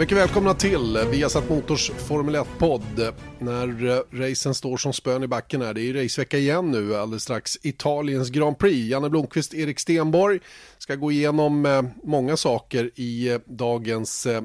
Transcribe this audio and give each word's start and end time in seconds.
Mycket 0.00 0.18
välkomna 0.18 0.54
till 0.54 0.98
Viasat 1.10 1.48
Motors 1.48 1.90
Formel 1.90 2.36
1-podd. 2.36 3.14
När 3.38 3.88
eh, 3.88 4.02
racen 4.10 4.54
står 4.54 4.76
som 4.76 4.92
spön 4.92 5.22
i 5.22 5.26
backen 5.26 5.62
här, 5.62 5.74
det 5.74 5.82
är 5.82 5.94
racevecka 5.94 6.38
igen 6.38 6.70
nu 6.70 6.96
alldeles 6.96 7.22
strax. 7.22 7.58
Italiens 7.62 8.30
Grand 8.30 8.58
Prix. 8.58 8.90
Janne 8.90 9.10
Blomqvist, 9.10 9.54
Erik 9.54 9.80
Stenborg 9.80 10.40
ska 10.82 10.96
gå 10.96 11.12
igenom 11.12 11.66
eh, 11.66 11.82
många 12.04 12.36
saker 12.36 12.90
i 12.94 13.28
eh, 13.28 13.38
dagens 13.46 14.26
eh, 14.26 14.42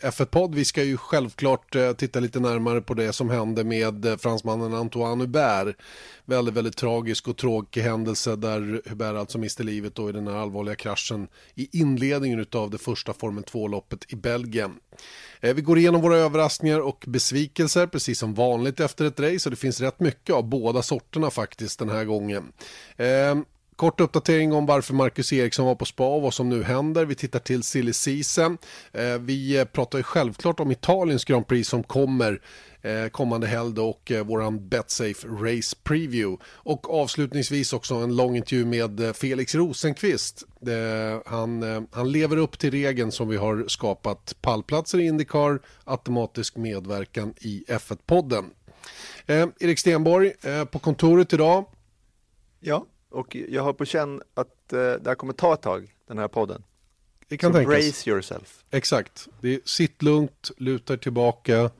F1-podd. 0.00 0.54
Vi 0.54 0.64
ska 0.64 0.82
ju 0.82 0.96
självklart 0.96 1.76
titta 1.96 2.20
lite 2.20 2.40
närmare 2.40 2.80
på 2.80 2.94
det 2.94 3.12
som 3.12 3.30
hände 3.30 3.64
med 3.64 4.20
fransmannen 4.20 4.74
Antoine 4.74 5.20
Hubert. 5.20 5.76
Väldigt, 6.24 6.54
väldigt 6.54 6.76
tragisk 6.76 7.28
och 7.28 7.36
tråkig 7.36 7.80
händelse 7.80 8.36
där 8.36 8.82
Hubert 8.88 9.16
alltså 9.16 9.38
miste 9.38 9.62
livet 9.62 9.94
då 9.94 10.08
i 10.08 10.12
den 10.12 10.26
här 10.26 10.34
allvarliga 10.34 10.74
kraschen 10.74 11.28
i 11.54 11.78
inledningen 11.78 12.46
av 12.52 12.70
det 12.70 12.78
första 12.78 13.12
Formel 13.12 13.44
2-loppet 13.44 14.12
i 14.12 14.16
Belgien. 14.16 14.74
Vi 15.40 15.62
går 15.62 15.78
igenom 15.78 16.00
våra 16.00 16.16
överraskningar 16.16 16.80
och 16.80 17.04
besvikelser 17.06 17.86
precis 17.86 18.18
som 18.18 18.34
vanligt 18.34 18.80
efter 18.80 19.04
ett 19.04 19.20
race 19.20 19.48
och 19.48 19.50
det 19.50 19.56
finns 19.56 19.80
rätt 19.80 20.00
mycket 20.00 20.34
av 20.34 20.48
båda 20.48 20.82
sorterna 20.82 21.30
faktiskt 21.30 21.78
den 21.78 21.88
här 21.88 22.04
gången. 22.04 22.52
Kort 23.76 24.00
uppdatering 24.00 24.52
om 24.52 24.66
varför 24.66 24.94
Marcus 24.94 25.32
Eriksson 25.32 25.66
var 25.66 25.74
på 25.74 25.84
spa 25.84 26.14
och 26.14 26.22
vad 26.22 26.34
som 26.34 26.48
nu 26.48 26.62
händer. 26.62 27.04
Vi 27.04 27.14
tittar 27.14 27.38
till 27.38 27.62
silly 27.62 27.92
season. 27.92 28.58
Eh, 28.92 29.18
vi 29.18 29.58
eh, 29.58 29.64
pratar 29.64 29.98
ju 29.98 30.02
självklart 30.02 30.60
om 30.60 30.70
Italiens 30.70 31.24
Grand 31.24 31.46
Prix 31.46 31.68
som 31.68 31.82
kommer 31.82 32.40
eh, 32.82 33.08
kommande 33.08 33.46
helg 33.46 33.80
och 33.80 34.12
våran 34.24 34.68
Betsafe 34.68 35.28
Race 35.28 35.76
Preview. 35.84 36.44
Och 36.46 36.94
avslutningsvis 36.94 37.72
också 37.72 37.94
en 37.94 38.16
lång 38.16 38.36
intervju 38.36 38.64
med 38.64 39.16
Felix 39.16 39.54
Rosenqvist. 39.54 40.44
Han, 41.24 41.86
han 41.90 42.12
lever 42.12 42.36
upp 42.36 42.58
till 42.58 42.70
regeln 42.70 43.12
som 43.12 43.28
vi 43.28 43.36
har 43.36 43.64
skapat 43.68 44.36
pallplatser 44.40 44.98
i 44.98 45.06
Indycar, 45.06 45.60
automatisk 45.84 46.56
medverkan 46.56 47.34
i 47.40 47.64
F1-podden. 47.68 48.44
Erik 49.60 49.78
Stenborg 49.78 50.32
på 50.70 50.78
kontoret 50.78 51.32
idag. 51.32 51.64
Ja. 52.60 52.86
Och 53.16 53.36
jag 53.48 53.62
har 53.62 53.72
på 53.72 53.84
känn 53.84 54.22
att 54.34 54.72
eh, 54.72 54.78
det 54.78 55.02
här 55.06 55.14
kommer 55.14 55.32
ta 55.32 55.54
ett 55.54 55.62
tag, 55.62 55.94
den 56.06 56.18
här 56.18 56.28
podden. 56.28 56.62
Det 57.28 57.36
kan 57.36 57.52
Så 57.52 57.58
tänkas. 57.58 57.74
brace 57.74 58.10
yourself. 58.10 58.64
Exakt. 58.70 59.28
Det 59.40 59.54
är, 59.54 59.60
sitt 59.64 60.02
lugnt, 60.02 60.50
luta 60.56 60.96
tillbaka. 60.96 61.70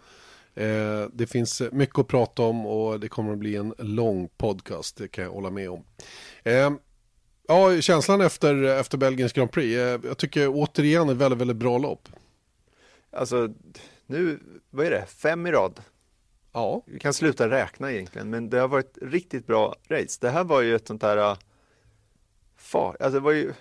Eh, 0.55 1.05
det 1.12 1.27
finns 1.27 1.62
mycket 1.73 1.98
att 1.98 2.09
prata 2.09 2.43
om 2.43 2.67
och 2.67 3.01
det 3.01 3.09
kommer 3.09 3.33
att 3.33 3.39
bli 3.39 3.56
en 3.56 3.75
lång 3.78 4.28
podcast, 4.37 4.97
det 4.97 5.09
kan 5.09 5.25
jag 5.25 5.31
hålla 5.31 5.51
med 5.51 5.70
om. 5.70 5.84
Eh, 6.45 6.70
ja, 7.48 7.81
känslan 7.81 8.21
efter, 8.21 8.62
efter 8.62 8.98
Belgiens 8.98 9.33
Grand 9.33 9.50
Prix, 9.50 9.77
eh, 9.77 10.00
jag 10.05 10.19
tycker 10.19 10.48
återigen 10.48 11.09
ett 11.09 11.17
väldigt, 11.17 11.41
väldigt 11.41 11.56
bra 11.56 11.78
lopp. 11.78 12.09
Alltså, 13.11 13.48
nu, 14.06 14.39
vad 14.71 14.87
är 14.87 14.91
det, 14.91 15.06
fem 15.06 15.47
i 15.47 15.53
rad? 15.53 15.81
Ja. 16.57 16.83
Vi 16.87 16.99
kan 16.99 17.15
sluta 17.15 17.51
räkna 17.51 17.93
egentligen, 17.93 18.31
men 18.31 18.51
det 18.51 18.59
har 18.59 18.69
varit 18.69 18.99
riktigt 19.03 19.47
bra 19.47 19.75
race. 19.89 20.19
Det 20.21 20.31
här 20.31 20.45
var 20.45 20.61
ju 20.61 20.75
ett 20.75 20.87
sånt 20.87 21.03
här 21.03 21.17
äh, 21.17 21.37
far, 22.56 22.97
alltså 23.00 23.11
det 23.11 23.25
var 23.25 23.33
ju 23.33 23.53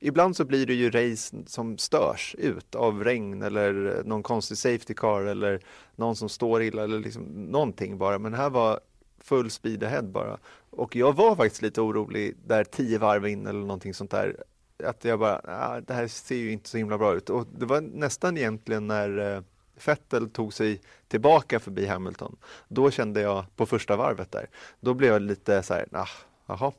Ibland 0.00 0.36
så 0.36 0.44
blir 0.44 0.66
det 0.66 0.74
ju 0.74 0.90
race 0.90 1.36
som 1.46 1.78
störs 1.78 2.34
ut 2.38 2.74
av 2.74 3.04
regn 3.04 3.42
eller 3.42 4.02
någon 4.04 4.22
konstig 4.22 4.58
safety 4.58 4.94
car 4.94 5.24
eller 5.24 5.60
någon 5.96 6.16
som 6.16 6.28
står 6.28 6.62
illa 6.62 6.84
eller 6.84 6.98
liksom 6.98 7.22
någonting 7.24 7.98
bara. 7.98 8.18
Men 8.18 8.34
här 8.34 8.50
var 8.50 8.80
full 9.18 9.50
speed 9.50 9.82
ahead 9.82 10.02
bara. 10.02 10.38
Och 10.70 10.96
jag 10.96 11.16
var 11.16 11.36
faktiskt 11.36 11.62
lite 11.62 11.80
orolig 11.80 12.36
där 12.46 12.64
tio 12.64 12.98
varv 12.98 13.26
in 13.26 13.46
eller 13.46 13.60
någonting 13.60 13.94
sånt 13.94 14.10
där. 14.10 14.44
Att 14.84 15.04
jag 15.04 15.18
bara, 15.18 15.40
ah, 15.44 15.80
det 15.80 15.94
här 15.94 16.06
ser 16.06 16.36
ju 16.36 16.52
inte 16.52 16.68
så 16.68 16.76
himla 16.76 16.98
bra 16.98 17.14
ut. 17.14 17.30
Och 17.30 17.46
det 17.58 17.66
var 17.66 17.80
nästan 17.80 18.36
egentligen 18.36 18.86
när 18.86 19.36
äh, 19.36 19.42
Vettel 19.86 20.30
tog 20.30 20.52
sig 20.54 20.80
tillbaka 21.08 21.60
förbi 21.60 21.86
Hamilton, 21.86 22.36
då 22.68 22.90
kände 22.90 23.20
jag 23.20 23.56
på 23.56 23.66
första 23.66 23.96
varvet 23.96 24.32
där, 24.32 24.50
då 24.80 24.94
blev 24.94 25.12
jag 25.12 25.22
lite 25.22 25.62
så 25.62 25.74
här, 25.74 25.88
nah, 25.90 26.08
jaha, 26.46 26.72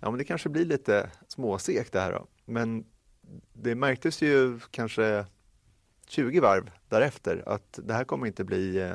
ja 0.00 0.10
men 0.10 0.18
det 0.18 0.24
kanske 0.24 0.48
blir 0.48 0.64
lite 0.64 1.10
småsekt 1.28 1.92
det 1.92 2.00
här 2.00 2.12
då. 2.12 2.26
Men 2.44 2.84
det 3.52 3.74
märktes 3.74 4.22
ju 4.22 4.60
kanske 4.70 5.26
20 6.08 6.40
varv 6.40 6.70
därefter 6.88 7.42
att 7.46 7.78
det 7.82 7.94
här 7.94 8.04
kommer 8.04 8.26
inte 8.26 8.44
bli 8.44 8.78
eh, 8.78 8.94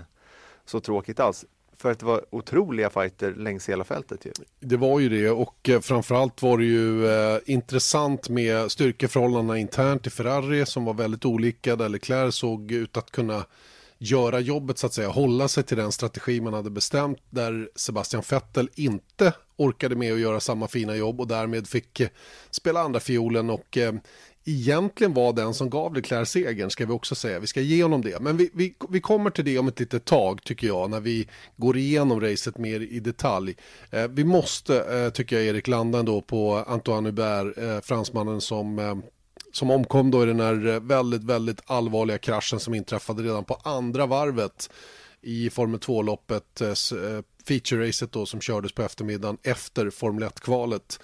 så 0.65 0.79
tråkigt 0.79 1.19
alls. 1.19 1.45
För 1.81 1.91
att 1.91 1.99
det 1.99 2.05
var 2.05 2.25
otroliga 2.29 2.89
fighter 2.89 3.33
längs 3.33 3.69
hela 3.69 3.83
fältet 3.83 4.25
ju. 4.25 4.31
Det 4.59 4.77
var 4.77 4.99
ju 4.99 5.09
det 5.09 5.29
och 5.29 5.69
eh, 5.69 5.79
framförallt 5.79 6.41
var 6.41 6.57
det 6.57 6.65
ju 6.65 7.07
eh, 7.07 7.39
intressant 7.45 8.29
med 8.29 8.71
styrkeförhållandena 8.71 9.57
internt 9.57 10.07
i 10.07 10.09
Ferrari 10.09 10.65
som 10.65 10.85
var 10.85 10.93
väldigt 10.93 11.25
olika 11.25 11.75
där 11.75 11.89
Leclerc 11.89 12.35
såg 12.35 12.71
ut 12.71 12.97
att 12.97 13.11
kunna 13.11 13.45
göra 13.97 14.39
jobbet 14.39 14.77
så 14.77 14.87
att 14.87 14.93
säga, 14.93 15.09
hålla 15.09 15.47
sig 15.47 15.63
till 15.63 15.77
den 15.77 15.91
strategi 15.91 16.41
man 16.41 16.53
hade 16.53 16.69
bestämt 16.69 17.19
där 17.29 17.69
Sebastian 17.75 18.23
Vettel 18.29 18.69
inte 18.75 19.33
orkade 19.57 19.95
med 19.95 20.13
att 20.13 20.19
göra 20.19 20.39
samma 20.39 20.67
fina 20.67 20.95
jobb 20.95 21.19
och 21.19 21.27
därmed 21.27 21.67
fick 21.67 21.99
eh, 21.99 22.09
spela 22.51 22.79
andra 22.79 22.99
fiolen 22.99 23.49
och 23.49 23.77
eh, 23.77 23.93
egentligen 24.45 25.13
var 25.13 25.33
den 25.33 25.53
som 25.53 25.69
gav 25.69 25.95
Leclerc 25.95 26.29
segern, 26.29 26.69
ska 26.69 26.85
vi 26.85 26.93
också 26.93 27.15
säga. 27.15 27.39
Vi 27.39 27.47
ska 27.47 27.61
ge 27.61 27.83
honom 27.83 28.01
det. 28.01 28.21
Men 28.21 28.37
vi, 28.37 28.49
vi, 28.53 28.75
vi 28.89 29.01
kommer 29.01 29.29
till 29.29 29.45
det 29.45 29.59
om 29.59 29.67
ett 29.67 29.79
litet 29.79 30.05
tag, 30.05 30.43
tycker 30.43 30.67
jag, 30.67 30.89
när 30.89 30.99
vi 30.99 31.27
går 31.57 31.77
igenom 31.77 32.21
racet 32.21 32.57
mer 32.57 32.79
i 32.79 32.99
detalj. 32.99 33.55
Eh, 33.91 34.07
vi 34.07 34.23
måste, 34.23 34.83
eh, 34.83 35.09
tycker 35.09 35.35
jag, 35.35 35.45
Erik, 35.45 35.67
landa 35.67 35.99
ändå 35.99 36.21
på 36.21 36.55
Antoine 36.67 37.05
Hubert, 37.05 37.57
eh, 37.57 37.79
fransmannen 37.81 38.41
som 38.41 38.79
eh, 38.79 38.95
som 39.51 39.71
omkom 39.71 40.11
då 40.11 40.23
i 40.23 40.25
den 40.25 40.39
här 40.39 40.67
eh, 40.67 40.79
väldigt, 40.79 41.23
väldigt 41.23 41.61
allvarliga 41.65 42.17
kraschen 42.17 42.59
som 42.59 42.73
inträffade 42.73 43.23
redan 43.23 43.43
på 43.43 43.53
andra 43.63 44.05
varvet 44.05 44.69
i 45.21 45.49
Formel 45.49 45.79
2-loppet, 45.79 46.61
eh, 46.61 46.67
eh, 46.67 47.23
feature-racet 47.47 48.11
då 48.11 48.25
som 48.25 48.41
kördes 48.41 48.71
på 48.71 48.81
eftermiddagen 48.81 49.37
efter 49.43 49.89
Formel 49.89 50.23
1-kvalet. 50.23 50.99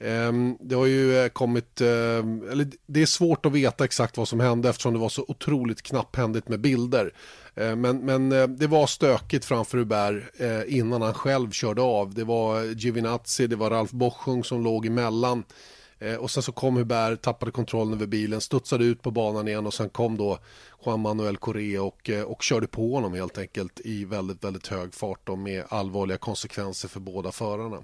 Ehm, 0.00 0.56
det 0.60 0.74
har 0.74 0.86
ju 0.86 1.18
eh, 1.18 1.28
kommit, 1.28 1.80
ehm, 1.80 2.50
eller 2.50 2.66
det 2.86 3.02
är 3.02 3.06
svårt 3.06 3.46
att 3.46 3.52
veta 3.52 3.84
exakt 3.84 4.16
vad 4.16 4.28
som 4.28 4.40
hände 4.40 4.68
eftersom 4.68 4.92
det 4.92 4.98
var 4.98 5.08
så 5.08 5.24
otroligt 5.28 5.82
knapphändigt 5.82 6.48
med 6.48 6.60
bilder. 6.60 7.12
Ehm, 7.54 7.80
men, 7.80 7.98
men 7.98 8.32
eh, 8.32 8.48
det 8.48 8.66
var 8.66 8.86
stökigt 8.86 9.44
framför 9.44 9.78
Hubert 9.78 10.40
eh, 10.40 10.78
innan 10.78 11.02
han 11.02 11.14
själv 11.14 11.50
körde 11.50 11.82
av. 11.82 12.14
Det 12.14 12.24
var 12.24 12.62
Giovinazzi, 12.62 13.46
det 13.46 13.56
var 13.56 13.70
Ralf 13.70 13.90
Boschung 13.90 14.44
som 14.44 14.64
låg 14.64 14.86
emellan. 14.86 15.44
Och 16.18 16.30
sen 16.30 16.42
så 16.42 16.52
kom 16.52 16.76
Hubert, 16.76 17.22
tappade 17.22 17.52
kontrollen 17.52 17.94
över 17.94 18.06
bilen, 18.06 18.40
studsade 18.40 18.84
ut 18.84 19.02
på 19.02 19.10
banan 19.10 19.48
igen 19.48 19.66
och 19.66 19.74
sen 19.74 19.88
kom 19.88 20.16
då 20.16 20.38
Juan 20.86 21.00
Manuel 21.00 21.36
Correa 21.36 21.82
och, 21.82 22.10
och 22.26 22.42
körde 22.42 22.66
på 22.66 22.94
honom 22.94 23.14
helt 23.14 23.38
enkelt 23.38 23.80
i 23.84 24.04
väldigt, 24.04 24.44
väldigt 24.44 24.66
hög 24.66 24.94
fart 24.94 25.28
och 25.28 25.38
med 25.38 25.64
allvarliga 25.68 26.18
konsekvenser 26.18 26.88
för 26.88 27.00
båda 27.00 27.32
förarna. 27.32 27.82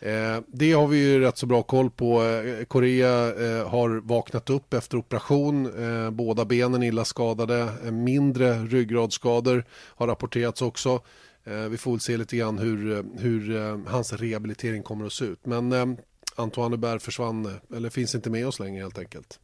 Eh, 0.00 0.40
det 0.46 0.72
har 0.72 0.86
vi 0.86 0.98
ju 0.98 1.20
rätt 1.20 1.38
så 1.38 1.46
bra 1.46 1.62
koll 1.62 1.90
på. 1.90 2.22
Eh, 2.22 2.64
Korea 2.64 3.34
eh, 3.34 3.68
har 3.68 4.00
vaknat 4.00 4.50
upp 4.50 4.74
efter 4.74 4.98
operation. 4.98 5.84
Eh, 5.84 6.10
båda 6.10 6.44
benen 6.44 6.82
illa 6.82 7.04
skadade. 7.04 7.68
Eh, 7.84 7.90
mindre 7.90 8.54
ryggradsskador 8.54 9.64
har 9.70 10.06
rapporterats 10.06 10.62
också. 10.62 11.00
Eh, 11.44 11.62
vi 11.62 11.76
får 11.76 11.90
väl 11.90 12.00
se 12.00 12.16
lite 12.16 12.36
grann 12.36 12.58
hur, 12.58 13.04
hur 13.18 13.86
hans 13.88 14.12
rehabilitering 14.12 14.82
kommer 14.82 15.06
att 15.06 15.12
se 15.12 15.24
ut. 15.24 15.46
Men 15.46 15.96
Antoine 16.36 16.72
Hubert 16.72 17.02
försvann, 17.02 17.58
eller 17.76 17.90
finns 17.90 18.14
inte 18.14 18.30
med 18.30 18.46
oss 18.46 18.60
längre 18.60 18.82
helt 18.82 18.98
enkelt. 18.98 19.40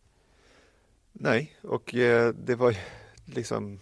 Nej, 1.13 1.57
och 1.63 1.95
det 2.35 2.55
var 2.55 2.77
liksom 3.25 3.81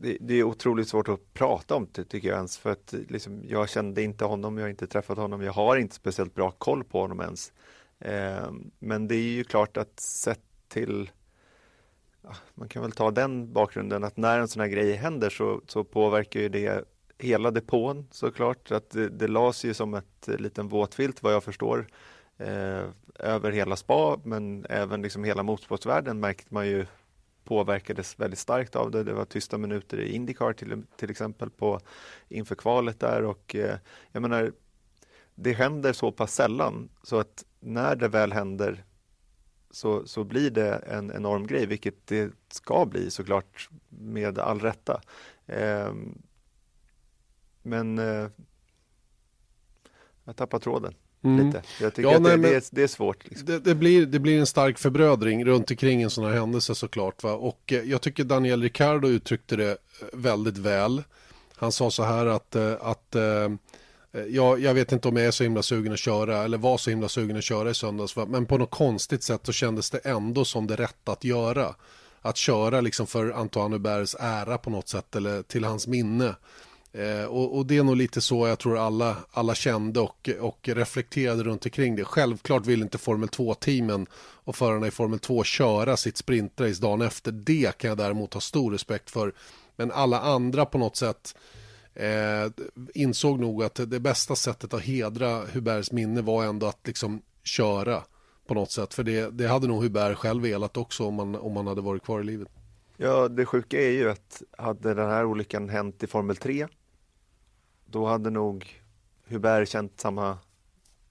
det, 0.00 0.16
det, 0.20 0.34
är 0.34 0.42
otroligt 0.42 0.88
svårt 0.88 1.08
att 1.08 1.34
prata 1.34 1.74
om 1.74 1.88
det 1.92 2.04
tycker 2.04 2.28
jag 2.28 2.36
ens 2.36 2.58
för 2.58 2.72
att 2.72 2.94
liksom, 3.08 3.42
jag 3.48 3.68
kände 3.68 4.02
inte 4.02 4.24
honom, 4.24 4.58
jag 4.58 4.64
har 4.64 4.70
inte 4.70 4.86
träffat 4.86 5.18
honom, 5.18 5.42
jag 5.42 5.52
har 5.52 5.76
inte 5.76 5.94
speciellt 5.94 6.34
bra 6.34 6.50
koll 6.50 6.84
på 6.84 7.00
honom 7.00 7.20
ens. 7.20 7.52
Eh, 7.98 8.52
men 8.78 9.08
det 9.08 9.14
är 9.14 9.32
ju 9.32 9.44
klart 9.44 9.76
att 9.76 10.00
sett 10.00 10.40
till 10.68 11.10
man 12.54 12.68
kan 12.68 12.82
väl 12.82 12.92
ta 12.92 13.10
den 13.10 13.52
bakgrunden 13.52 14.04
att 14.04 14.16
när 14.16 14.38
en 14.38 14.48
sån 14.48 14.60
här 14.60 14.68
grej 14.68 14.92
händer 14.92 15.30
så, 15.30 15.60
så 15.66 15.84
påverkar 15.84 16.40
ju 16.40 16.48
det 16.48 16.84
hela 17.18 17.50
depån 17.50 18.06
såklart. 18.10 18.70
Att 18.70 18.90
det, 18.90 19.08
det 19.08 19.28
lades 19.28 19.64
ju 19.64 19.74
som 19.74 19.94
ett 19.94 20.28
liten 20.28 20.68
våtfilt 20.68 21.22
vad 21.22 21.32
jag 21.32 21.44
förstår 21.44 21.86
eh, 22.38 22.84
över 23.18 23.50
hela 23.50 23.76
spa 23.76 24.20
men 24.24 24.66
även 24.68 25.02
liksom 25.02 25.24
hela 25.24 25.42
motorsportsvärlden 25.42 26.20
märkte 26.20 26.54
man 26.54 26.66
ju 26.66 26.86
påverkades 27.44 28.20
väldigt 28.20 28.38
starkt 28.38 28.76
av 28.76 28.90
det. 28.90 29.04
Det 29.04 29.12
var 29.12 29.24
tysta 29.24 29.58
minuter 29.58 30.00
i 30.00 30.12
Indycar 30.12 30.52
till, 30.52 30.82
till 30.96 31.10
exempel 31.10 31.50
på, 31.50 31.80
inför 32.28 32.54
kvalet 32.54 33.00
där 33.00 33.24
och 33.24 33.54
eh, 33.54 33.76
jag 34.12 34.22
menar 34.22 34.52
det 35.34 35.52
händer 35.52 35.92
så 35.92 36.12
pass 36.12 36.34
sällan 36.34 36.88
så 37.02 37.18
att 37.18 37.44
när 37.60 37.96
det 37.96 38.08
väl 38.08 38.32
händer 38.32 38.84
så, 39.70 40.06
så 40.06 40.24
blir 40.24 40.50
det 40.50 40.74
en 40.74 41.12
enorm 41.12 41.46
grej, 41.46 41.66
vilket 41.66 42.06
det 42.06 42.32
ska 42.48 42.86
bli 42.86 43.10
såklart 43.10 43.68
med 43.88 44.38
all 44.38 44.60
rätta. 44.60 45.00
Eh, 45.46 45.94
men 47.62 47.98
eh, 47.98 48.28
jag 50.24 50.36
tappar 50.36 50.58
tråden. 50.58 50.94
Mm. 51.24 51.46
Lite. 51.46 51.62
Jag 51.80 51.94
tycker 51.94 52.10
ja, 52.10 52.16
att 52.16 52.22
nej, 52.22 52.36
det, 52.36 52.48
det, 52.48 52.56
är, 52.56 52.62
det, 52.70 52.82
är, 52.82 52.86
svårt. 52.86 53.24
Liksom. 53.28 53.46
Det, 53.46 53.58
det, 53.58 53.74
blir, 53.74 54.06
det 54.06 54.18
blir 54.18 54.38
en 54.40 54.46
stark 54.46 54.78
förbrödring 54.78 55.44
runt 55.44 55.70
omkring 55.70 56.02
en 56.02 56.10
sån 56.10 56.24
här 56.24 56.32
händelse 56.32 56.74
såklart. 56.74 57.22
Va? 57.22 57.32
Och 57.32 57.72
eh, 57.72 57.82
jag 57.82 58.00
tycker 58.00 58.24
Daniel 58.24 58.62
Ricciardo 58.62 59.08
uttryckte 59.08 59.56
det 59.56 59.70
eh, 59.70 59.76
väldigt 60.12 60.58
väl. 60.58 61.02
Han 61.56 61.72
sa 61.72 61.90
så 61.90 62.02
här 62.02 62.26
att, 62.26 62.56
eh, 62.56 62.72
att 62.80 63.16
ja, 64.28 64.58
jag 64.58 64.74
vet 64.74 64.92
inte 64.92 65.08
om 65.08 65.16
jag 65.16 65.26
är 65.26 65.30
så 65.30 65.42
himla 65.42 65.62
sugen 65.62 65.92
att 65.92 65.98
köra 65.98 66.44
eller 66.44 66.58
var 66.58 66.78
så 66.78 66.90
himla 66.90 67.08
sugen 67.08 67.36
att 67.36 67.44
köra 67.44 67.70
i 67.70 67.74
söndags. 67.74 68.16
Va? 68.16 68.26
Men 68.26 68.46
på 68.46 68.58
något 68.58 68.70
konstigt 68.70 69.22
sätt 69.22 69.46
så 69.46 69.52
kändes 69.52 69.90
det 69.90 69.98
ändå 69.98 70.44
som 70.44 70.66
det 70.66 70.76
rätta 70.76 71.12
att 71.12 71.24
göra. 71.24 71.74
Att 72.22 72.36
köra 72.36 72.80
liksom 72.80 73.06
för 73.06 73.30
Antoine 73.30 73.72
Huberts 73.72 74.16
ära 74.20 74.58
på 74.58 74.70
något 74.70 74.88
sätt 74.88 75.16
eller 75.16 75.42
till 75.42 75.64
hans 75.64 75.86
minne. 75.86 76.34
Eh, 76.92 77.24
och, 77.24 77.56
och, 77.56 77.66
det 77.66 77.76
är 77.76 77.82
nog 77.82 77.96
lite 77.96 78.20
så 78.20 78.48
jag 78.48 78.58
tror 78.58 78.78
alla, 78.78 79.16
alla 79.30 79.54
kände 79.54 80.00
och, 80.00 80.30
och 80.40 80.68
reflekterade 80.68 81.42
runt 81.42 81.64
omkring 81.64 81.96
det. 81.96 82.04
Självklart 82.04 82.66
vill 82.66 82.82
inte 82.82 82.98
Formel 82.98 83.28
2-teamen 83.28 84.06
och 84.44 84.56
förarna 84.56 84.86
i 84.86 84.90
Formel 84.90 85.18
2 85.18 85.44
köra 85.44 85.96
sitt 85.96 86.16
sprintrace 86.16 86.82
dagen 86.82 87.02
efter. 87.02 87.32
Det 87.32 87.78
kan 87.78 87.88
jag 87.88 87.98
däremot 87.98 88.34
ha 88.34 88.40
stor 88.40 88.72
respekt 88.72 89.10
för. 89.10 89.32
Men 89.76 89.92
alla 89.92 90.20
andra 90.20 90.66
på 90.66 90.78
något 90.78 90.96
sätt 90.96 91.36
eh, 91.94 92.66
insåg 92.94 93.40
nog 93.40 93.64
att 93.64 93.74
det 93.74 94.00
bästa 94.00 94.36
sättet 94.36 94.74
att 94.74 94.82
hedra 94.82 95.42
Huberts 95.52 95.92
minne 95.92 96.22
var 96.22 96.44
ändå 96.44 96.66
att 96.66 96.86
liksom 96.86 97.22
köra 97.42 98.02
på 98.46 98.54
något 98.54 98.70
sätt. 98.70 98.94
För 98.94 99.02
det, 99.02 99.30
det 99.30 99.48
hade 99.48 99.66
nog 99.66 99.82
Hubert 99.82 100.16
själv 100.16 100.42
velat 100.42 100.76
också 100.76 101.06
om 101.06 101.14
man, 101.14 101.34
om 101.34 101.52
man 101.52 101.66
hade 101.66 101.80
varit 101.80 102.02
kvar 102.02 102.20
i 102.20 102.24
livet. 102.24 102.48
Ja, 102.96 103.28
det 103.28 103.46
sjuka 103.46 103.80
är 103.80 103.90
ju 103.90 104.10
att 104.10 104.42
hade 104.58 104.94
den 104.94 105.10
här 105.10 105.24
olyckan 105.24 105.68
hänt 105.68 106.02
i 106.02 106.06
Formel 106.06 106.36
3 106.36 106.66
då 107.90 108.06
hade 108.06 108.30
nog 108.30 108.82
Hubert 109.26 109.68
känt 109.68 110.00
samma 110.00 110.38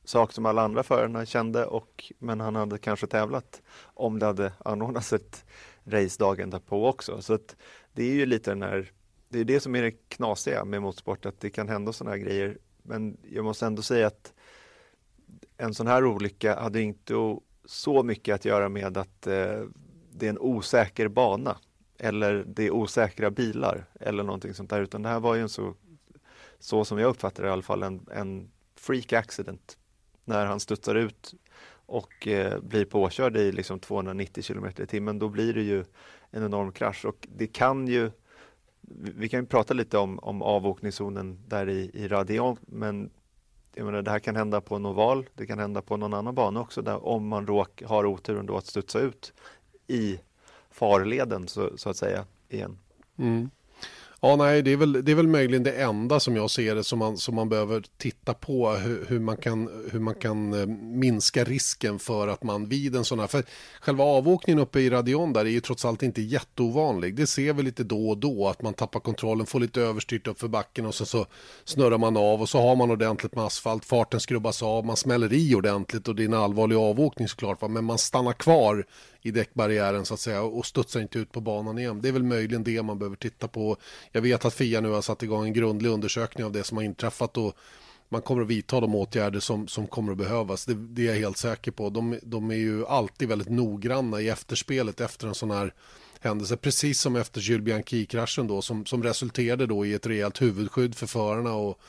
sak 0.03 0.31
som 0.31 0.45
alla 0.45 0.61
andra 0.61 0.83
förarna 0.83 1.25
kände 1.25 1.65
och, 1.65 2.13
men 2.19 2.39
han 2.39 2.55
hade 2.55 2.77
kanske 2.77 3.07
tävlat 3.07 3.61
om 3.83 4.19
det 4.19 4.25
hade 4.25 4.53
anordnats 4.65 5.13
ett 5.13 5.45
race 5.85 6.19
dagen 6.19 6.49
därpå 6.49 6.87
också. 6.87 7.21
Så 7.21 7.33
att 7.33 7.55
det 7.93 8.03
är 8.03 8.13
ju 8.13 8.25
lite 8.25 8.51
den 8.51 8.61
här, 8.61 8.91
det 9.29 9.39
är 9.39 9.43
det 9.43 9.59
som 9.59 9.75
är 9.75 9.81
det 9.81 9.91
knasiga 9.91 10.65
med 10.65 10.81
motorsport, 10.81 11.25
att 11.25 11.39
det 11.39 11.49
kan 11.49 11.69
hända 11.69 11.93
sådana 11.93 12.15
här 12.15 12.23
grejer. 12.23 12.57
Men 12.83 13.17
jag 13.31 13.45
måste 13.45 13.65
ändå 13.65 13.81
säga 13.81 14.07
att 14.07 14.33
en 15.57 15.73
sån 15.73 15.87
här 15.87 16.05
olycka 16.05 16.59
hade 16.59 16.81
inte 16.81 17.13
så 17.65 18.03
mycket 18.03 18.35
att 18.35 18.45
göra 18.45 18.69
med 18.69 18.97
att 18.97 19.27
eh, 19.27 19.61
det 20.11 20.25
är 20.25 20.29
en 20.29 20.39
osäker 20.39 21.07
bana 21.07 21.57
eller 21.97 22.43
det 22.47 22.67
är 22.67 22.71
osäkra 22.71 23.31
bilar 23.31 23.85
eller 23.99 24.23
någonting 24.23 24.53
sånt 24.53 24.69
där, 24.69 24.81
utan 24.81 25.01
det 25.01 25.09
här 25.09 25.19
var 25.19 25.35
ju 25.35 25.41
en 25.41 25.49
så 25.49 25.75
så 26.59 26.85
som 26.85 26.99
jag 26.99 27.09
uppfattar 27.09 27.43
det 27.43 27.49
i 27.49 27.51
alla 27.51 27.61
fall, 27.61 27.83
en, 27.83 28.05
en 28.11 28.51
freak 28.75 29.13
accident 29.13 29.77
när 30.25 30.45
han 30.45 30.59
studsar 30.59 30.95
ut 30.95 31.33
och 31.85 32.27
eh, 32.27 32.59
blir 32.59 32.85
påkörd 32.85 33.37
i 33.37 33.51
liksom 33.51 33.79
290 33.79 34.43
km 34.43 34.65
i 34.77 34.85
timmen, 34.85 35.19
då 35.19 35.29
blir 35.29 35.53
det 35.53 35.61
ju 35.61 35.85
en 36.31 36.43
enorm 36.43 36.71
krasch 36.71 37.05
och 37.05 37.27
det 37.35 37.47
kan 37.47 37.87
ju 37.87 38.11
vi 38.91 39.29
kan 39.29 39.39
ju 39.39 39.45
prata 39.45 39.73
lite 39.73 39.97
om, 39.97 40.19
om 40.19 40.41
avåkningszonen 40.41 41.39
där 41.47 41.69
i, 41.69 41.91
i 41.93 42.07
Radion, 42.07 42.57
men 42.61 43.09
jag 43.73 43.85
menar, 43.85 44.01
det 44.01 44.11
här 44.11 44.19
kan 44.19 44.35
hända 44.35 44.61
på 44.61 44.75
en 44.75 44.85
oval, 44.85 45.25
det 45.35 45.45
kan 45.45 45.59
hända 45.59 45.81
på 45.81 45.97
någon 45.97 46.13
annan 46.13 46.35
bana 46.35 46.61
också, 46.61 46.81
där 46.81 47.05
om 47.05 47.27
man 47.27 47.47
råk, 47.47 47.83
har 47.83 48.05
oturen 48.05 48.45
då 48.45 48.57
att 48.57 48.65
studsa 48.65 48.99
ut 48.99 49.33
i 49.87 50.19
farleden 50.69 51.47
så, 51.47 51.77
så 51.77 51.89
att 51.89 51.97
säga 51.97 52.25
igen. 52.49 52.77
Mm. 53.17 53.49
Ja, 54.21 54.35
nej, 54.35 54.61
det 54.61 54.71
är, 54.71 54.77
väl, 54.77 55.05
det 55.05 55.11
är 55.11 55.15
väl 55.15 55.27
möjligen 55.27 55.63
det 55.63 55.71
enda 55.71 56.19
som 56.19 56.35
jag 56.35 56.51
ser 56.51 56.75
det 56.75 56.83
som 56.83 56.99
man, 56.99 57.17
som 57.17 57.35
man 57.35 57.49
behöver 57.49 57.83
titta 57.97 58.33
på 58.33 58.69
hur, 58.69 59.05
hur, 59.07 59.19
man 59.19 59.37
kan, 59.37 59.87
hur 59.91 59.99
man 59.99 60.15
kan 60.15 60.53
eh, 60.53 60.65
minska 60.81 61.43
risken 61.43 61.99
för 61.99 62.27
att 62.27 62.43
man 62.43 62.69
vid 62.69 62.95
en 62.95 63.05
sån 63.05 63.19
här, 63.19 63.27
för 63.27 63.43
själva 63.81 64.03
avåkningen 64.03 64.59
uppe 64.59 64.79
i 64.79 64.89
Radion 64.89 65.33
där 65.33 65.45
är 65.45 65.49
ju 65.49 65.59
trots 65.59 65.85
allt 65.85 66.03
inte 66.03 66.21
jätteovanlig. 66.21 67.15
Det 67.15 67.27
ser 67.27 67.53
vi 67.53 67.63
lite 67.63 67.83
då 67.83 68.09
och 68.09 68.17
då 68.17 68.47
att 68.47 68.61
man 68.61 68.73
tappar 68.73 68.99
kontrollen, 68.99 69.45
får 69.45 69.59
lite 69.59 69.81
överstyrt 69.81 70.27
upp 70.27 70.39
för 70.39 70.47
backen 70.47 70.85
och 70.85 70.95
sen 70.95 71.07
så 71.07 71.25
snurrar 71.65 71.97
man 71.97 72.17
av 72.17 72.41
och 72.41 72.49
så 72.49 72.61
har 72.61 72.75
man 72.75 72.91
ordentligt 72.91 73.35
med 73.35 73.45
asfalt, 73.45 73.85
farten 73.85 74.19
skrubbas 74.19 74.63
av, 74.63 74.85
man 74.85 74.97
smäller 74.97 75.33
i 75.33 75.55
ordentligt 75.55 76.07
och 76.07 76.15
det 76.15 76.23
är 76.23 76.27
en 76.27 76.33
allvarlig 76.33 76.75
avåkning 76.75 77.27
såklart, 77.27 77.61
va? 77.61 77.67
men 77.67 77.85
man 77.85 77.97
stannar 77.97 78.33
kvar 78.33 78.85
i 79.21 79.31
däckbarriären 79.31 80.05
så 80.05 80.13
att 80.13 80.19
säga 80.19 80.41
och 80.41 80.65
studsar 80.65 80.99
inte 80.99 81.19
ut 81.19 81.31
på 81.31 81.41
banan 81.41 81.77
igen. 81.77 82.01
Det 82.01 82.07
är 82.07 82.13
väl 82.13 82.23
möjligen 82.23 82.63
det 82.63 82.83
man 82.83 82.99
behöver 82.99 83.15
titta 83.15 83.47
på. 83.47 83.77
Jag 84.11 84.21
vet 84.21 84.45
att 84.45 84.53
FIA 84.53 84.81
nu 84.81 84.89
har 84.89 85.01
satt 85.01 85.23
igång 85.23 85.45
en 85.45 85.53
grundlig 85.53 85.89
undersökning 85.89 86.45
av 86.45 86.51
det 86.51 86.63
som 86.63 86.77
har 86.77 86.83
inträffat 86.83 87.37
och 87.37 87.55
man 88.09 88.21
kommer 88.21 88.41
att 88.41 88.47
vidta 88.47 88.79
de 88.79 88.95
åtgärder 88.95 89.39
som, 89.39 89.67
som 89.67 89.87
kommer 89.87 90.11
att 90.11 90.17
behövas. 90.17 90.65
Det, 90.65 90.73
det 90.73 91.01
är 91.01 91.05
jag 91.05 91.19
helt 91.19 91.37
säker 91.37 91.71
på. 91.71 91.89
De, 91.89 92.19
de 92.23 92.51
är 92.51 92.55
ju 92.55 92.85
alltid 92.85 93.27
väldigt 93.27 93.49
noggranna 93.49 94.21
i 94.21 94.29
efterspelet 94.29 95.01
efter 95.01 95.27
en 95.27 95.35
sån 95.35 95.51
här 95.51 95.73
händelse. 96.19 96.57
Precis 96.57 97.01
som 97.01 97.15
efter 97.15 97.41
Jules 97.41 97.65
Bianchi-kraschen 97.65 98.47
då 98.47 98.61
som, 98.61 98.85
som 98.85 99.03
resulterade 99.03 99.65
då 99.65 99.85
i 99.85 99.93
ett 99.93 100.07
rejält 100.07 100.41
huvudskydd 100.41 100.95
för 100.95 101.07
förarna 101.07 101.53
och 101.53 101.79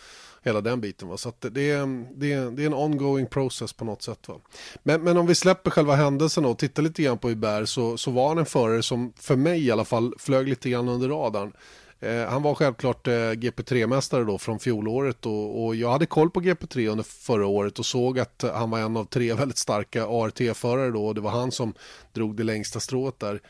hela 0.42 0.60
den 0.60 0.81
biten. 0.81 1.08
Va? 1.08 1.16
Så 1.16 1.28
att 1.28 1.40
det, 1.40 1.70
är, 1.70 2.04
det, 2.19 2.32
är, 2.32 2.50
det 2.50 2.62
är 2.62 2.66
en 2.66 2.75
ongoing 2.75 3.26
process 3.26 3.72
på 3.72 3.84
något 3.84 4.02
sätt. 4.02 4.28
Va? 4.28 4.34
Men, 4.82 5.02
men 5.02 5.16
om 5.16 5.26
vi 5.26 5.34
släpper 5.34 5.70
själva 5.70 5.94
händelsen 5.94 6.44
och 6.44 6.58
tittar 6.58 6.82
lite 6.82 7.02
grann 7.02 7.19
på 7.19 7.28
Hubert 7.28 7.69
så, 7.69 7.96
så 7.96 8.10
var 8.10 8.28
han 8.28 8.38
en 8.38 8.46
förare 8.46 8.82
som 8.82 9.12
för 9.16 9.37
mig 9.37 9.66
i 9.66 9.70
alla 9.70 9.84
fall 9.84 10.14
flög 10.19 10.48
lite 10.48 10.70
grann 10.70 10.88
under 10.88 11.08
radarn. 11.08 11.52
Eh, 12.00 12.26
han 12.26 12.42
var 12.42 12.54
självklart 12.54 13.06
eh, 13.06 13.12
GP3-mästare 13.12 14.25
då 14.25 14.38
från 14.38 14.58
fjolåret 14.58 15.26
och, 15.26 15.64
och, 15.64 15.76
jag 15.76 15.90
hade 15.90 16.06
koll 16.06 16.31
på 16.31 16.40
GP3 16.40 16.88
under 16.88 17.04
förra 17.04 17.46
året 17.46 17.78
och 17.78 17.86
såg 17.86 18.19
att 18.19 18.44
han 18.54 18.70
var 18.70 18.78
en 18.78 18.96
av 18.96 19.04
tre 19.04 19.34
väldigt 19.34 19.58
starka 19.58 20.06
ART-förare 20.06 20.90
då 20.90 21.06
och 21.06 21.14
det 21.14 21.20
var 21.20 21.31
han 21.31 21.52
som 21.52 21.75
drog 22.12 22.36
det 22.36 22.44
längsta 22.44 22.81
strået 22.81 23.19
där. 23.19 23.40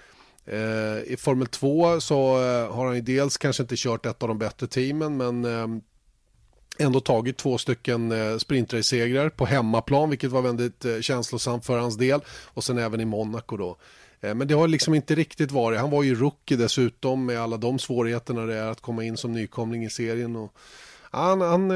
Eh, 0.47 1.13
I 1.13 1.17
Formel 1.19 1.47
2 1.47 2.01
så 2.01 2.43
eh, 2.43 2.75
har 2.75 2.87
han 2.87 2.95
ju 2.95 3.01
dels 3.01 3.37
kanske 3.37 3.63
inte 3.63 3.75
kört 3.77 4.07
ett 4.07 4.23
av 4.23 4.29
de 4.29 4.39
bättre 4.39 4.67
teamen 4.67 5.17
men 5.17 5.45
ehm, 5.45 5.81
ändå 6.81 7.01
tagit 7.01 7.37
två 7.37 7.59
stycken 7.59 8.13
eh, 8.13 8.39
sprintrace-segrar 8.39 9.29
på 9.29 9.47
hemmaplan, 9.47 10.11
vilket 10.11 10.31
var 10.31 10.43
väldigt 10.43 10.85
eh, 10.85 11.01
känslosamt 11.01 11.67
för 11.67 11.79
hans 11.79 11.97
del. 11.97 12.21
Och 12.29 12.65
sen 12.65 12.79
även 12.79 13.01
i 13.01 13.05
Monaco 13.05 13.57
då. 13.57 13.77
Eh, 14.21 14.35
men 14.35 14.49
det 14.49 14.55
har 14.55 14.69
liksom 14.69 14.95
inte 14.95 15.15
riktigt 15.15 15.51
varit. 15.51 15.81
Han 15.81 15.91
var 15.91 16.03
ju 16.03 16.15
rookie 16.15 16.57
dessutom 16.57 17.27
med 17.27 17.41
alla 17.41 17.57
de 17.57 17.79
svårigheterna 17.79 18.47
det 18.47 18.55
är 18.55 18.71
att 18.71 18.81
komma 18.81 19.05
in 19.05 19.17
som 19.17 19.33
nykomling 19.33 19.85
i 19.85 19.91
serien. 19.91 20.37
Och 20.37 20.55
han, 21.13 21.41
han, 21.41 21.71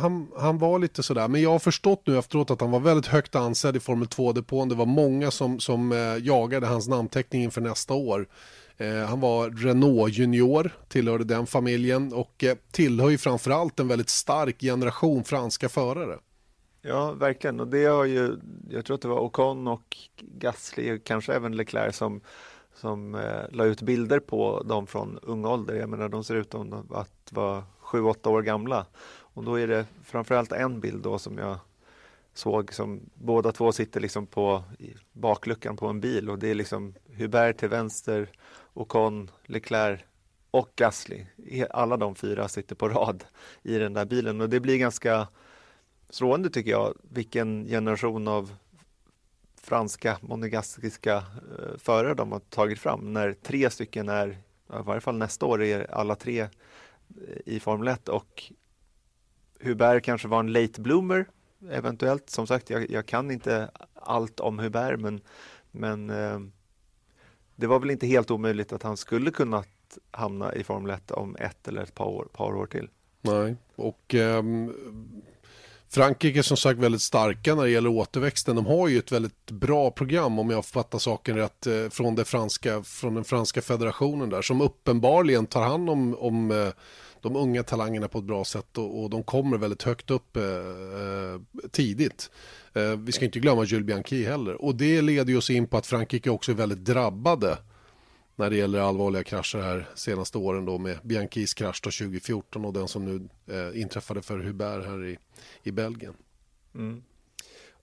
han, 0.00 0.28
han 0.38 0.58
var 0.58 0.78
lite 0.78 1.02
sådär, 1.02 1.28
men 1.28 1.42
jag 1.42 1.50
har 1.50 1.58
förstått 1.58 2.02
nu 2.06 2.18
efteråt 2.18 2.50
att 2.50 2.60
han 2.60 2.70
var 2.70 2.80
väldigt 2.80 3.06
högt 3.06 3.34
ansedd 3.34 3.76
i 3.76 3.80
Formel 3.80 4.08
2-depån. 4.08 4.68
Det 4.68 4.74
var 4.74 4.86
många 4.86 5.30
som, 5.30 5.60
som 5.60 5.92
jagade 6.22 6.66
hans 6.66 6.88
namnteckning 6.88 7.42
inför 7.42 7.60
nästa 7.60 7.94
år. 7.94 8.26
Eh, 8.76 9.04
han 9.04 9.20
var 9.20 9.50
Renault 9.50 10.12
junior, 10.12 10.70
tillhörde 10.88 11.24
den 11.24 11.46
familjen 11.46 12.12
och 12.12 12.44
eh, 12.44 12.56
tillhör 12.70 13.10
ju 13.10 13.18
framförallt 13.18 13.80
en 13.80 13.88
väldigt 13.88 14.08
stark 14.08 14.60
generation 14.60 15.24
franska 15.24 15.68
förare. 15.68 16.18
Ja, 16.82 17.12
verkligen. 17.12 17.60
Och 17.60 17.68
det 17.68 17.84
har 17.84 18.04
ju, 18.04 18.36
jag 18.70 18.84
tror 18.84 18.94
att 18.94 19.02
det 19.02 19.08
var 19.08 19.20
Ocon 19.20 19.68
och 19.68 19.96
Gasly, 20.20 20.98
kanske 20.98 21.34
även 21.34 21.56
Leclerc 21.56 21.96
som, 21.96 22.20
som 22.74 23.14
eh, 23.14 23.50
la 23.50 23.64
ut 23.64 23.82
bilder 23.82 24.20
på 24.20 24.62
dem 24.62 24.86
från 24.86 25.18
ung 25.22 25.44
ålder. 25.44 25.74
Jag 25.74 25.88
menar, 25.88 26.08
de 26.08 26.24
ser 26.24 26.34
ut 26.34 26.54
att 26.54 27.32
vara 27.32 27.64
sju, 27.78 28.02
åtta 28.02 28.30
år 28.30 28.42
gamla. 28.42 28.86
Och 29.34 29.44
då 29.44 29.54
är 29.54 29.66
det 29.66 29.86
framförallt 30.04 30.52
en 30.52 30.80
bild 30.80 31.02
då 31.02 31.18
som 31.18 31.38
jag 31.38 31.58
såg 32.34 32.74
som 32.74 33.00
båda 33.14 33.52
två 33.52 33.72
sitter 33.72 34.00
liksom 34.00 34.26
på 34.26 34.62
bakluckan 35.12 35.76
på 35.76 35.86
en 35.86 36.00
bil 36.00 36.30
och 36.30 36.38
det 36.38 36.50
är 36.50 36.54
liksom 36.54 36.94
Hubert 37.16 37.56
till 37.56 37.68
vänster, 37.68 38.28
Ocon, 38.74 39.30
Leclerc 39.44 40.00
och 40.50 40.72
Gasly. 40.76 41.26
Alla 41.70 41.96
de 41.96 42.14
fyra 42.14 42.48
sitter 42.48 42.74
på 42.74 42.88
rad 42.88 43.24
i 43.62 43.78
den 43.78 43.92
där 43.92 44.04
bilen 44.04 44.40
och 44.40 44.48
det 44.48 44.60
blir 44.60 44.78
ganska 44.78 45.28
slående 46.10 46.50
tycker 46.50 46.70
jag 46.70 46.94
vilken 47.02 47.64
generation 47.66 48.28
av 48.28 48.54
franska 49.62 50.18
monegaskiska 50.20 51.16
eh, 51.16 51.78
förare 51.78 52.14
de 52.14 52.32
har 52.32 52.40
tagit 52.40 52.78
fram 52.78 53.12
när 53.12 53.32
tre 53.32 53.70
stycken 53.70 54.08
är, 54.08 54.28
i 54.30 54.36
varje 54.66 55.00
fall 55.00 55.16
nästa 55.16 55.46
år 55.46 55.62
är 55.62 55.94
alla 55.94 56.14
tre 56.14 56.40
eh, 56.40 56.48
i 57.46 57.60
Formel 57.60 57.88
1 57.88 58.08
och 58.08 58.52
Hubert 59.60 60.04
kanske 60.04 60.28
var 60.28 60.40
en 60.40 60.52
late 60.52 60.80
bloomer 60.80 61.26
eventuellt. 61.70 62.30
Som 62.30 62.46
sagt, 62.46 62.70
jag, 62.70 62.90
jag 62.90 63.06
kan 63.06 63.30
inte 63.30 63.70
allt 63.94 64.40
om 64.40 64.58
Hubert 64.58 65.00
men, 65.00 65.20
men 65.70 66.10
eh, 66.10 66.40
det 67.62 67.68
var 67.68 67.78
väl 67.78 67.90
inte 67.90 68.06
helt 68.06 68.30
omöjligt 68.30 68.72
att 68.72 68.82
han 68.82 68.96
skulle 68.96 69.30
kunna 69.30 69.64
hamna 70.10 70.54
i 70.54 70.64
Formel 70.64 70.90
1 70.90 71.10
om 71.10 71.36
ett 71.36 71.68
eller 71.68 71.82
ett 71.82 71.94
par 71.94 72.04
år, 72.04 72.28
par 72.32 72.56
år 72.56 72.66
till. 72.66 72.88
Nej, 73.20 73.56
och 73.76 74.14
um, 74.14 74.72
Frankrike 75.88 76.38
är 76.38 76.42
som 76.42 76.56
sagt 76.56 76.78
väldigt 76.78 77.02
starka 77.02 77.54
när 77.54 77.62
det 77.62 77.70
gäller 77.70 77.90
återväxten. 77.90 78.56
De 78.56 78.66
har 78.66 78.88
ju 78.88 78.98
ett 78.98 79.12
väldigt 79.12 79.50
bra 79.50 79.90
program 79.90 80.38
om 80.38 80.50
jag 80.50 80.64
fattar 80.64 80.98
saken 80.98 81.36
rätt 81.36 81.66
eh, 81.66 81.88
från, 81.88 82.14
det 82.14 82.24
franska, 82.24 82.82
från 82.82 83.14
den 83.14 83.24
franska 83.24 83.62
federationen 83.62 84.30
där 84.30 84.42
som 84.42 84.60
uppenbarligen 84.60 85.46
tar 85.46 85.62
hand 85.62 85.90
om, 85.90 86.14
om 86.14 86.50
eh, 86.50 86.68
de 87.22 87.36
unga 87.36 87.62
talangerna 87.62 88.08
på 88.08 88.18
ett 88.18 88.24
bra 88.24 88.44
sätt 88.44 88.78
och, 88.78 89.02
och 89.02 89.10
de 89.10 89.22
kommer 89.22 89.58
väldigt 89.58 89.82
högt 89.82 90.10
upp 90.10 90.36
eh, 90.36 90.44
eh, 90.44 91.40
tidigt. 91.70 92.30
Eh, 92.72 92.96
vi 92.96 93.12
ska 93.12 93.24
inte 93.24 93.40
glömma 93.40 93.64
Jules 93.64 93.86
Bianchi 93.86 94.24
heller 94.24 94.62
och 94.62 94.74
det 94.74 95.02
leder 95.02 95.32
ju 95.32 95.38
oss 95.38 95.50
in 95.50 95.66
på 95.66 95.76
att 95.76 95.86
Frankrike 95.86 96.30
också 96.30 96.52
är 96.52 96.56
väldigt 96.56 96.84
drabbade 96.84 97.58
när 98.36 98.50
det 98.50 98.56
gäller 98.56 98.78
allvarliga 98.78 99.24
krascher 99.24 99.58
här 99.58 99.88
senaste 99.94 100.38
åren 100.38 100.64
då 100.64 100.78
med 100.78 100.98
Bianchis 101.02 101.54
krasch 101.54 101.82
2014 101.82 102.64
och 102.64 102.72
den 102.72 102.88
som 102.88 103.04
nu 103.04 103.28
eh, 103.54 103.80
inträffade 103.80 104.22
för 104.22 104.38
Hubert 104.38 104.86
här 104.86 105.04
i, 105.04 105.18
i 105.62 105.70
Belgien. 105.70 106.14
Mm. 106.74 107.02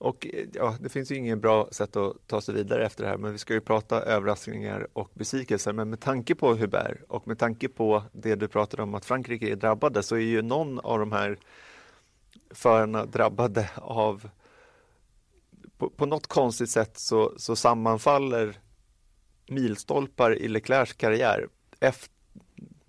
Och 0.00 0.26
ja, 0.52 0.76
det 0.80 0.88
finns 0.88 1.10
ju 1.10 1.14
ingen 1.14 1.40
bra 1.40 1.68
sätt 1.70 1.96
att 1.96 2.26
ta 2.26 2.40
sig 2.40 2.54
vidare 2.54 2.86
efter 2.86 3.04
det 3.04 3.10
här, 3.10 3.16
men 3.16 3.32
vi 3.32 3.38
ska 3.38 3.54
ju 3.54 3.60
prata 3.60 4.02
överraskningar 4.02 4.86
och 4.92 5.10
besvikelser. 5.14 5.72
Men 5.72 5.90
med 5.90 6.00
tanke 6.00 6.34
på 6.34 6.54
Hubert 6.54 7.02
och 7.08 7.28
med 7.28 7.38
tanke 7.38 7.68
på 7.68 8.02
det 8.12 8.34
du 8.34 8.48
pratade 8.48 8.82
om 8.82 8.94
att 8.94 9.04
Frankrike 9.04 9.52
är 9.52 9.56
drabbade 9.56 10.02
så 10.02 10.16
är 10.16 10.20
ju 10.20 10.42
någon 10.42 10.80
av 10.80 10.98
de 10.98 11.12
här 11.12 11.38
förarna 12.50 13.06
drabbade 13.06 13.70
av 13.76 14.28
på, 15.78 15.90
på 15.90 16.06
något 16.06 16.26
konstigt 16.26 16.70
sätt 16.70 16.98
så, 16.98 17.32
så 17.36 17.56
sammanfaller 17.56 18.58
milstolpar 19.48 20.38
i 20.38 20.48
Leclercs 20.48 20.92
karriär. 20.92 21.48
Efter, 21.80 22.10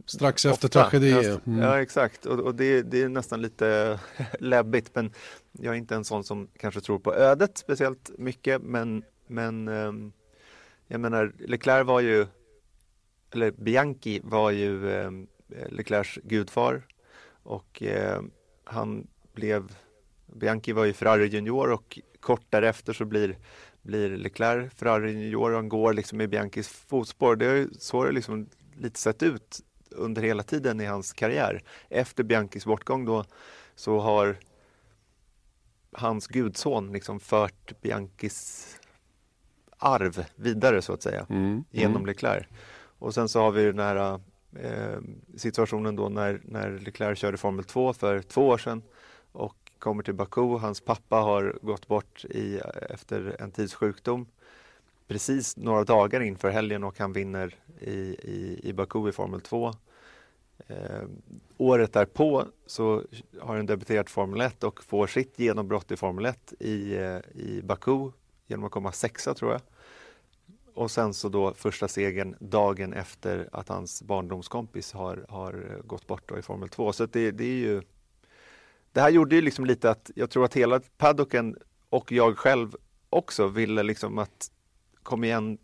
Strax 0.06 0.46
efter 0.46 0.68
tragedi. 0.68 1.38
Mm. 1.46 1.60
Ja, 1.60 1.82
exakt. 1.82 2.25
Och, 2.25 2.39
och 2.39 2.56
det, 2.56 2.82
det, 2.82 3.01
är 3.01 3.10
nästan 3.10 3.41
lite 3.41 4.00
läbbigt, 4.39 4.91
men 4.94 5.13
jag 5.51 5.74
är 5.74 5.77
inte 5.77 5.96
en 5.96 6.05
sån 6.05 6.24
som 6.24 6.48
kanske 6.58 6.81
tror 6.81 7.00
på 7.00 7.13
ödet 7.13 7.58
speciellt 7.58 8.12
mycket, 8.17 8.62
men, 8.62 9.03
men 9.27 9.67
ehm, 9.67 10.12
jag 10.88 11.00
menar, 11.00 11.34
Leclerc 11.39 11.88
var 11.88 12.00
ju, 12.00 12.27
eller 13.34 13.51
Bianchi 13.51 14.22
var 14.24 14.51
ju 14.51 14.91
ehm, 14.91 15.27
Leclercs 15.70 16.20
gudfar 16.24 16.88
och 17.43 17.81
ehm, 17.81 18.31
han 18.63 19.08
blev, 19.34 19.75
Bianchi 20.25 20.72
var 20.72 20.86
ju 20.86 20.93
Ferrari 20.93 21.27
junior 21.27 21.72
och 21.72 22.00
kort 22.20 22.46
därefter 22.50 22.93
så 22.93 23.05
blir 23.05 23.38
blir 23.81 24.17
Leclerc 24.17 24.74
Ferrari 24.74 25.12
junior 25.12 25.50
och 25.50 25.55
han 25.55 25.70
går 25.70 25.93
liksom 25.93 26.22
i 26.22 26.27
Bianchis 26.27 26.67
fotspår. 26.67 27.36
Det 27.36 27.46
är 27.46 27.67
så 27.79 28.03
det 28.03 28.12
liksom 28.12 28.50
lite 28.75 29.00
sett 29.00 29.24
ut 29.24 29.60
under 29.91 30.22
hela 30.22 30.43
tiden 30.43 30.81
i 30.81 30.86
hans 30.86 31.13
karriär. 31.13 31.63
Efter 31.89 32.24
Bianchis 32.24 32.65
bortgång 32.65 33.05
då 33.05 33.25
så 33.75 34.00
har 34.00 34.38
hans 35.91 36.27
gudson 36.27 36.91
liksom 36.91 37.19
fört 37.19 37.81
Bianchis 37.81 38.67
arv 39.77 40.25
vidare 40.36 40.81
så 40.81 40.93
att 40.93 41.01
säga 41.03 41.25
mm. 41.29 41.63
genom 41.71 41.95
mm. 41.95 42.05
Leclerc. 42.05 42.48
Och 43.00 43.13
sen 43.13 43.29
så 43.29 43.39
har 43.39 43.51
vi 43.51 43.63
den 43.63 43.79
här 43.79 44.19
eh, 44.60 45.00
situationen 45.38 45.95
då 45.95 46.10
när, 46.10 46.41
när 46.43 46.79
Leclerc 46.79 47.19
körde 47.19 47.38
Formel 47.38 47.65
2 47.65 47.93
för 47.93 48.21
två 48.21 48.48
år 48.48 48.57
sedan 48.57 48.81
och 49.31 49.55
kommer 49.79 50.03
till 50.03 50.13
Baku. 50.13 50.57
Hans 50.57 50.81
pappa 50.81 51.15
har 51.15 51.60
gått 51.62 51.88
bort 51.88 52.25
i, 52.25 52.62
efter 52.89 53.36
en 53.39 53.51
tids 53.51 53.74
sjukdom 53.74 54.25
precis 55.12 55.57
några 55.57 55.83
dagar 55.83 56.21
inför 56.21 56.50
helgen 56.50 56.83
och 56.83 57.00
han 57.00 57.13
vinner 57.13 57.55
i, 57.79 57.91
i, 57.91 58.60
i 58.63 58.74
Baku 58.74 59.10
i 59.10 59.12
Formel 59.12 59.41
2. 59.41 59.74
Eh, 60.68 61.03
året 61.58 61.94
därpå 61.94 62.46
så 62.65 63.03
har 63.39 63.56
han 63.56 63.65
debuterat 63.65 64.10
Formel 64.10 64.41
1 64.41 64.63
och 64.63 64.84
får 64.84 65.08
sitt 65.08 65.39
genombrott 65.39 65.91
i 65.91 65.98
Formel 65.98 66.25
1 66.25 66.53
i, 66.60 66.96
eh, 66.96 67.41
i 67.41 67.62
Baku 67.63 68.12
genom 68.48 68.65
att 68.65 68.72
komma 68.72 68.91
sexa 68.91 69.34
tror 69.34 69.51
jag. 69.51 69.62
Och 70.74 70.91
sen 70.91 71.13
så 71.13 71.30
då 71.30 71.53
första 71.53 71.88
segern 71.88 72.36
dagen 72.39 72.94
efter 72.94 73.50
att 73.51 73.70
hans 73.70 74.01
barndomskompis 74.01 74.94
har, 74.94 75.25
har 75.30 75.82
gått 75.86 76.08
bort 76.08 76.32
i 76.38 76.41
Formel 76.41 76.70
2. 76.70 76.94
Så 76.94 77.06
det, 77.06 77.32
det 77.32 77.44
är 77.44 77.60
ju 77.60 77.82
det 78.91 79.01
här 79.01 79.10
gjorde 79.10 79.36
ju 79.36 79.41
liksom 79.41 79.65
lite 79.65 79.89
att 79.89 80.12
jag 80.15 80.30
tror 80.30 80.46
att 80.46 80.53
hela 80.53 80.80
paddocken 80.98 81.58
och 81.89 82.12
jag 82.12 82.38
själv 82.38 82.75
också 83.10 83.48
ville 83.48 83.84
liksom 83.84 84.18
att 84.18 84.51
kom 85.03 85.24
igen, 85.24 85.58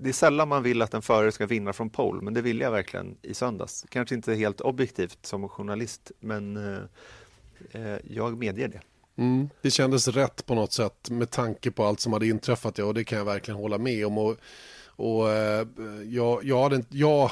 det 0.00 0.08
är 0.08 0.12
sällan 0.12 0.48
man 0.48 0.62
vill 0.62 0.82
att 0.82 0.94
en 0.94 1.02
förare 1.02 1.32
ska 1.32 1.46
vinna 1.46 1.72
från 1.72 1.90
pole, 1.90 2.22
men 2.22 2.34
det 2.34 2.42
ville 2.42 2.64
jag 2.64 2.70
verkligen 2.70 3.16
i 3.22 3.34
söndags. 3.34 3.84
Kanske 3.88 4.14
inte 4.14 4.34
helt 4.34 4.60
objektivt 4.60 5.26
som 5.26 5.48
journalist, 5.48 6.12
men 6.20 6.56
eh, 6.56 6.82
eh, 7.70 7.98
jag 8.04 8.38
medger 8.38 8.68
det. 8.68 8.80
Mm, 9.16 9.48
det 9.62 9.70
kändes 9.70 10.08
rätt 10.08 10.46
på 10.46 10.54
något 10.54 10.72
sätt 10.72 11.10
med 11.10 11.30
tanke 11.30 11.70
på 11.70 11.84
allt 11.84 12.00
som 12.00 12.12
hade 12.12 12.26
inträffat, 12.26 12.78
ja, 12.78 12.84
och 12.84 12.94
det 12.94 13.04
kan 13.04 13.18
jag 13.18 13.24
verkligen 13.24 13.60
hålla 13.60 13.78
med 13.78 14.06
om. 14.06 14.18
Och 14.18 14.36
och 14.96 15.30
eh, 15.30 15.66
jag, 16.08 16.44
jag, 16.44 16.62
hade, 16.62 16.84
jag, 16.88 17.30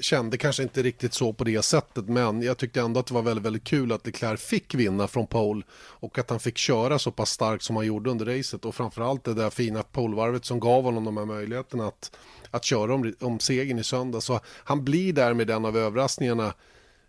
kände 0.00 0.38
kanske 0.38 0.62
inte 0.62 0.82
riktigt 0.82 1.14
så 1.14 1.32
på 1.32 1.44
det 1.44 1.62
sättet 1.62 2.08
men 2.08 2.42
jag 2.42 2.58
tyckte 2.58 2.80
ändå 2.80 3.00
att 3.00 3.06
det 3.06 3.14
var 3.14 3.22
väldigt, 3.22 3.44
väldigt 3.44 3.64
kul 3.64 3.92
att 3.92 4.06
Leclerc 4.06 4.40
fick 4.40 4.74
vinna 4.74 5.08
från 5.08 5.26
pole 5.26 5.62
och 5.72 6.18
att 6.18 6.30
han 6.30 6.40
fick 6.40 6.58
köra 6.58 6.98
så 6.98 7.10
pass 7.10 7.30
starkt 7.30 7.64
som 7.64 7.76
han 7.76 7.86
gjorde 7.86 8.10
under 8.10 8.38
racet 8.38 8.64
och 8.64 8.74
framförallt 8.74 9.24
det 9.24 9.34
där 9.34 9.50
fina 9.50 9.82
polvarvet 9.82 10.44
som 10.44 10.60
gav 10.60 10.84
honom 10.84 11.04
de 11.04 11.16
här 11.16 11.24
möjligheterna 11.24 11.86
att, 11.86 12.16
att 12.50 12.64
köra 12.64 12.94
om, 12.94 13.14
om 13.20 13.40
segern 13.40 13.78
i 13.78 13.84
söndag. 13.84 14.20
Så 14.20 14.40
han 14.46 14.84
blir 14.84 15.12
därmed 15.12 15.50
en 15.50 15.64
av 15.64 15.76
överraskningarna 15.76 16.54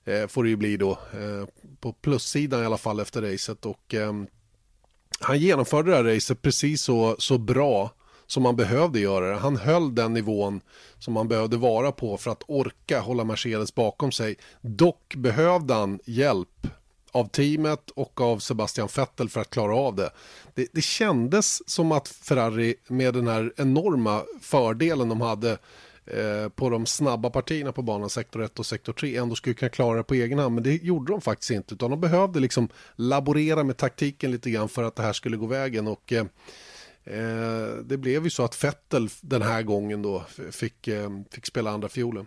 eh, 0.06 0.28
får 0.28 0.44
det 0.44 0.50
ju 0.50 0.56
bli 0.56 0.78
då 0.78 0.92
eh, 0.92 1.48
på 1.80 1.94
plussidan 1.94 2.64
i 2.64 2.66
alla 2.66 2.78
fall 2.78 3.00
efter 3.00 3.22
racet 3.22 3.66
och 3.66 3.94
eh, 3.94 4.14
han 5.20 5.40
genomförde 5.40 5.92
det 5.92 5.98
här 5.98 6.04
racet 6.04 6.42
precis 6.42 6.82
så, 6.82 7.16
så 7.20 7.38
bra 7.38 7.92
som 8.28 8.44
man 8.44 8.56
behövde 8.56 9.00
göra 9.00 9.30
det. 9.30 9.36
Han 9.36 9.58
höll 9.58 9.96
den 9.96 10.14
nivån 10.14 10.62
som 11.00 11.14
man 11.14 11.28
behövde 11.28 11.58
vara 11.58 11.92
på 11.92 12.18
för 12.18 12.32
att 12.32 12.44
orka 12.48 13.00
hålla 13.00 13.24
Mercedes 13.24 13.76
bakom 13.76 14.12
sig. 14.12 14.36
Dock 14.62 15.16
behövde 15.16 15.74
han 15.74 16.00
hjälp 16.06 16.68
av 17.12 17.28
teamet 17.28 17.90
och 17.90 18.22
av 18.22 18.40
Sebastian 18.40 18.90
Vettel 18.96 19.30
för 19.30 19.42
att 19.42 19.50
klara 19.50 19.76
av 19.76 19.96
det. 19.96 20.10
det. 20.56 20.68
Det 20.74 20.82
kändes 20.82 21.70
som 21.70 21.92
att 21.92 22.08
Ferrari 22.08 22.76
med 22.88 23.14
den 23.14 23.28
här 23.28 23.54
enorma 23.58 24.22
fördelen 24.42 25.10
de 25.10 25.22
hade 25.22 25.52
eh, 26.06 26.50
på 26.56 26.70
de 26.70 26.86
snabba 26.86 27.30
partierna 27.30 27.72
på 27.72 27.82
banan 27.82 28.10
sektor 28.10 28.44
1 28.44 28.60
och 28.60 28.66
sektor 28.66 28.94
3 28.94 29.18
ändå 29.18 29.36
skulle 29.36 29.56
kunna 29.56 29.70
klara 29.70 29.98
det 29.98 30.04
på 30.04 30.14
egen 30.14 30.40
hand 30.40 30.56
men 30.56 30.64
det 30.64 30.84
gjorde 30.84 31.12
de 31.12 31.22
faktiskt 31.22 31.52
inte 31.52 31.74
utan 31.74 31.90
de 31.90 32.02
behövde 32.02 32.40
liksom 32.40 32.70
laborera 32.96 33.64
med 33.64 33.78
taktiken 33.78 34.32
lite 34.32 34.50
grann 34.50 34.70
för 34.70 34.84
att 34.84 34.96
det 34.96 35.04
här 35.04 35.14
skulle 35.14 35.38
gå 35.38 35.46
vägen 35.46 35.88
och 35.88 36.14
Eh, 36.14 36.26
det 37.84 37.98
blev 37.98 38.24
ju 38.24 38.30
så 38.30 38.44
att 38.44 38.56
Fettel 38.56 39.10
den 39.22 39.42
här 39.42 39.62
gången 39.62 40.02
då 40.02 40.26
fick, 40.52 40.88
eh, 40.88 41.10
fick 41.32 41.46
spela 41.46 41.72
andra 41.72 41.90
fiolen. 41.90 42.26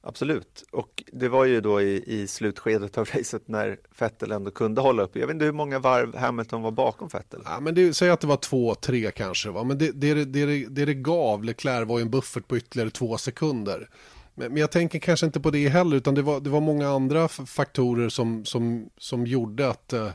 Absolut, 0.00 0.64
och 0.70 1.04
det 1.12 1.28
var 1.28 1.44
ju 1.44 1.60
då 1.60 1.80
i, 1.80 2.04
i 2.06 2.26
slutskedet 2.26 2.98
av 2.98 3.04
racet 3.14 3.48
när 3.48 3.78
Fettel 3.92 4.32
ändå 4.32 4.50
kunde 4.50 4.80
hålla 4.80 5.02
upp. 5.02 5.16
Jag 5.16 5.26
vet 5.26 5.34
inte 5.34 5.44
hur 5.44 5.52
många 5.52 5.78
varv 5.78 6.16
Hamilton 6.16 6.62
var 6.62 6.70
bakom 6.70 7.10
Fettel. 7.10 7.40
Ja, 7.44 7.60
men 7.60 7.74
det, 7.74 7.94
säg 7.94 8.10
att 8.10 8.20
det 8.20 8.26
var 8.26 8.36
två, 8.36 8.74
tre 8.74 9.10
kanske. 9.10 9.50
Va? 9.50 9.64
Men 9.64 9.78
det, 9.78 9.92
det, 9.92 10.24
det, 10.24 10.66
det, 10.68 10.84
det 10.84 10.94
gav 10.94 11.44
Leclerc 11.44 11.88
var 11.88 11.98
ju 11.98 12.02
en 12.02 12.10
buffert 12.10 12.48
på 12.48 12.56
ytterligare 12.56 12.90
två 12.90 13.18
sekunder. 13.18 13.88
Men, 14.34 14.52
men 14.52 14.60
jag 14.60 14.70
tänker 14.70 14.98
kanske 14.98 15.26
inte 15.26 15.40
på 15.40 15.50
det 15.50 15.68
heller, 15.68 15.96
utan 15.96 16.14
det 16.14 16.22
var, 16.22 16.40
det 16.40 16.50
var 16.50 16.60
många 16.60 16.88
andra 16.88 17.28
faktorer 17.28 18.08
som, 18.08 18.44
som, 18.44 18.90
som 18.98 19.26
gjorde 19.26 19.68
att 19.68 19.92
eh, 19.92 20.10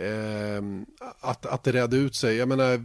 Ehm, 0.00 0.86
att, 1.20 1.46
att 1.46 1.64
det 1.64 1.72
redde 1.72 1.96
ut 1.96 2.14
sig. 2.14 2.36
Jag 2.36 2.48
menar, 2.48 2.84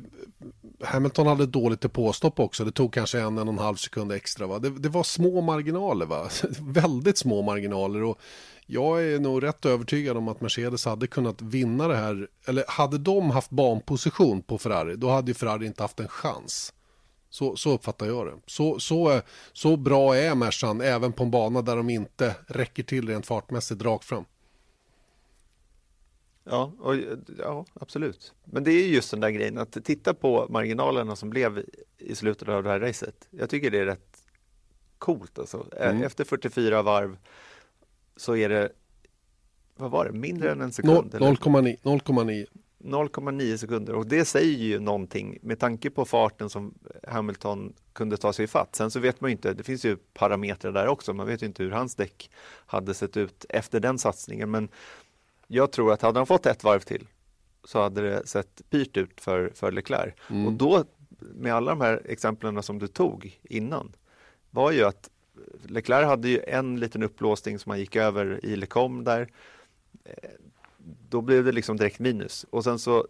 Hamilton 0.84 1.28
hade 1.28 1.46
dåligt 1.46 1.94
påstopp 1.94 2.40
också. 2.40 2.66
Det 2.66 2.72
tog 2.72 2.94
kanske 2.94 3.20
en, 3.20 3.38
en 3.38 3.48
och 3.48 3.54
en 3.54 3.60
halv 3.60 3.76
sekund 3.76 4.12
extra. 4.12 4.48
Va? 4.48 4.60
Det, 4.60 4.70
det 4.70 4.90
var 4.90 5.04
små 5.04 5.42
marginaler, 5.42 6.06
va? 6.06 6.30
väldigt 6.60 7.18
små 7.18 7.42
marginaler. 7.42 8.04
Och 8.04 8.20
jag 8.66 9.04
är 9.04 9.20
nog 9.20 9.44
rätt 9.44 9.66
övertygad 9.66 10.18
om 10.18 10.28
att 10.28 10.42
Mercedes 10.42 10.86
hade 10.86 11.08
kunnat 11.08 11.42
vinna 11.42 11.88
det 11.88 11.96
här. 11.96 12.28
Eller 12.46 12.64
hade 12.68 12.98
de 12.98 13.32
haft 13.32 13.50
banposition 13.50 14.42
på 14.42 14.58
Ferrari, 14.58 14.96
då 14.96 15.10
hade 15.10 15.28
ju 15.28 15.34
Ferrari 15.34 15.66
inte 15.66 15.84
haft 15.84 16.00
en 16.00 16.08
chans. 16.08 16.74
Så, 17.30 17.56
så 17.56 17.72
uppfattar 17.72 18.06
jag 18.06 18.26
det. 18.28 18.34
Så, 18.46 18.80
så, 18.80 19.22
så 19.54 19.78
bra 19.78 20.16
är 20.16 20.36
Mercan 20.36 20.82
även 20.82 21.14
på 21.14 21.24
en 21.24 21.32
bana 21.32 21.62
där 21.62 21.76
de 21.76 21.90
inte 21.90 22.36
räcker 22.48 22.84
till 22.84 23.08
rent 23.08 23.26
fartmässigt 23.26 23.82
rakt 23.82 24.06
fram. 24.06 24.26
Ja, 26.44 26.72
och, 26.80 26.96
ja, 27.38 27.66
absolut. 27.74 28.34
Men 28.44 28.64
det 28.64 28.72
är 28.72 28.88
just 28.88 29.12
den 29.12 29.20
där 29.20 29.30
grejen 29.30 29.58
att 29.58 29.86
titta 29.86 30.14
på 30.14 30.48
marginalerna 30.50 31.16
som 31.16 31.30
blev 31.30 31.66
i 31.98 32.16
slutet 32.16 32.50
av 32.50 32.64
det 32.64 32.70
här 32.70 32.80
racet. 32.80 33.28
Jag 33.30 33.50
tycker 33.50 33.72
det 33.72 33.80
är 33.80 33.86
rätt 33.86 34.24
coolt 34.98 35.40
alltså. 35.40 35.66
Mm. 35.78 36.04
Efter 36.04 36.24
44 36.24 36.82
varv 36.82 37.18
så 38.16 38.36
är 38.36 38.50
det, 38.50 38.72
vad 39.76 39.92
var 39.92 40.06
det, 40.06 40.12
mindre 40.12 40.52
än 40.52 40.62
en 40.62 40.72
sekund? 40.72 41.14
0,9. 41.14 42.46
0,9 42.84 43.58
sekunder 43.58 43.96
och 43.96 44.08
det 44.08 44.26
säger 44.26 44.58
ju 44.58 44.80
någonting 44.80 45.38
med 45.42 45.60
tanke 45.60 45.90
på 45.90 46.06
farten 46.06 46.50
som 46.50 46.74
Hamilton 47.08 47.74
kunde 47.94 48.18
ta 48.18 48.34
sig 48.34 48.46
i 48.46 48.48
fatt. 48.48 48.76
Sen 48.76 48.92
så 48.92 49.00
vet 49.00 49.22
man 49.22 49.30
ju 49.30 49.32
inte, 49.32 49.54
det 49.54 49.64
finns 49.64 49.86
ju 49.86 49.98
parametrar 50.14 50.72
där 50.72 50.88
också, 50.88 51.14
man 51.14 51.28
vet 51.28 51.44
ju 51.44 51.46
inte 51.46 51.64
hur 51.64 51.72
hans 51.72 51.96
däck 51.96 52.32
hade 52.66 52.94
sett 52.94 53.18
ut 53.18 53.46
efter 53.50 53.80
den 53.80 53.98
satsningen. 53.98 54.52
Men 54.52 54.70
jag 55.54 55.72
tror 55.72 55.94
att 55.94 56.02
hade 56.02 56.20
han 56.20 56.28
fått 56.28 56.46
ett 56.46 56.64
varv 56.64 56.80
till 56.80 57.08
så 57.64 57.82
hade 57.82 58.02
det 58.02 58.28
sett 58.28 58.62
pyrt 58.70 58.98
ut 58.98 59.22
för, 59.22 59.52
för 59.56 59.72
Leclerc. 59.72 60.14
Mm. 60.30 60.48
Och 60.48 60.54
då, 60.54 60.86
med 61.20 61.54
alla 61.54 61.72
de 61.72 61.82
här 61.82 62.02
exemplen 62.06 62.64
som 62.64 62.80
du 62.80 62.88
tog 62.88 63.40
innan, 63.44 63.96
var 64.50 64.72
ju 64.72 64.84
att 64.84 65.10
Leclerc 65.64 66.06
hade 66.06 66.30
ju 66.30 66.40
en 66.48 66.80
liten 66.80 67.04
upplåsning 67.04 67.60
som 67.60 67.70
han 67.70 67.80
gick 67.80 67.96
över 67.96 68.46
i 68.46 68.56
Lecom 68.56 69.04
där. 69.04 69.28
Eh, 70.04 70.30
då 71.10 71.22
blev 71.22 71.46
det 71.46 71.52
liksom 71.52 71.78
direkt 71.78 72.00
minus 72.00 72.46
och 72.50 72.64
sen 72.64 72.80
så 72.80 73.08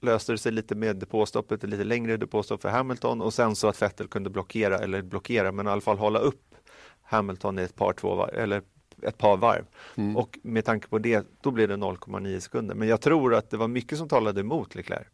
löste 0.00 0.32
det 0.32 0.38
sig 0.38 0.52
lite 0.52 0.74
med 0.74 0.96
depåstoppet, 0.96 1.62
lite 1.62 1.84
längre 1.84 2.16
depåstopp 2.16 2.62
för 2.62 2.68
Hamilton 2.68 3.20
och 3.20 3.34
sen 3.34 3.56
så 3.56 3.68
att 3.68 3.82
Vettel 3.82 4.08
kunde 4.08 4.30
blockera, 4.30 4.78
eller 4.78 5.02
blockera, 5.02 5.52
men 5.52 5.66
i 5.66 5.70
alla 5.70 5.80
fall 5.80 5.98
hålla 5.98 6.18
upp 6.18 6.54
Hamilton 7.02 7.58
i 7.58 7.62
ett 7.62 7.76
par, 7.76 7.92
två 7.92 8.26
eller 8.26 8.62
ett 9.04 9.18
par 9.18 9.36
varv. 9.36 9.64
Mm. 9.94 10.16
Och 10.16 10.38
med 10.42 10.64
tanke 10.64 10.88
på 10.88 10.98
det, 10.98 11.26
då 11.40 11.50
blev 11.50 11.68
det 11.68 11.76
0,9 11.76 12.40
sekunder. 12.40 12.74
Men 12.74 12.88
jag 12.88 13.00
tror 13.00 13.34
att 13.34 13.50
det 13.50 13.56
var 13.56 13.68
mycket 13.68 13.98
som 13.98 14.08
talade 14.08 14.40
emot 14.40 14.74
Leclerc. 14.74 15.06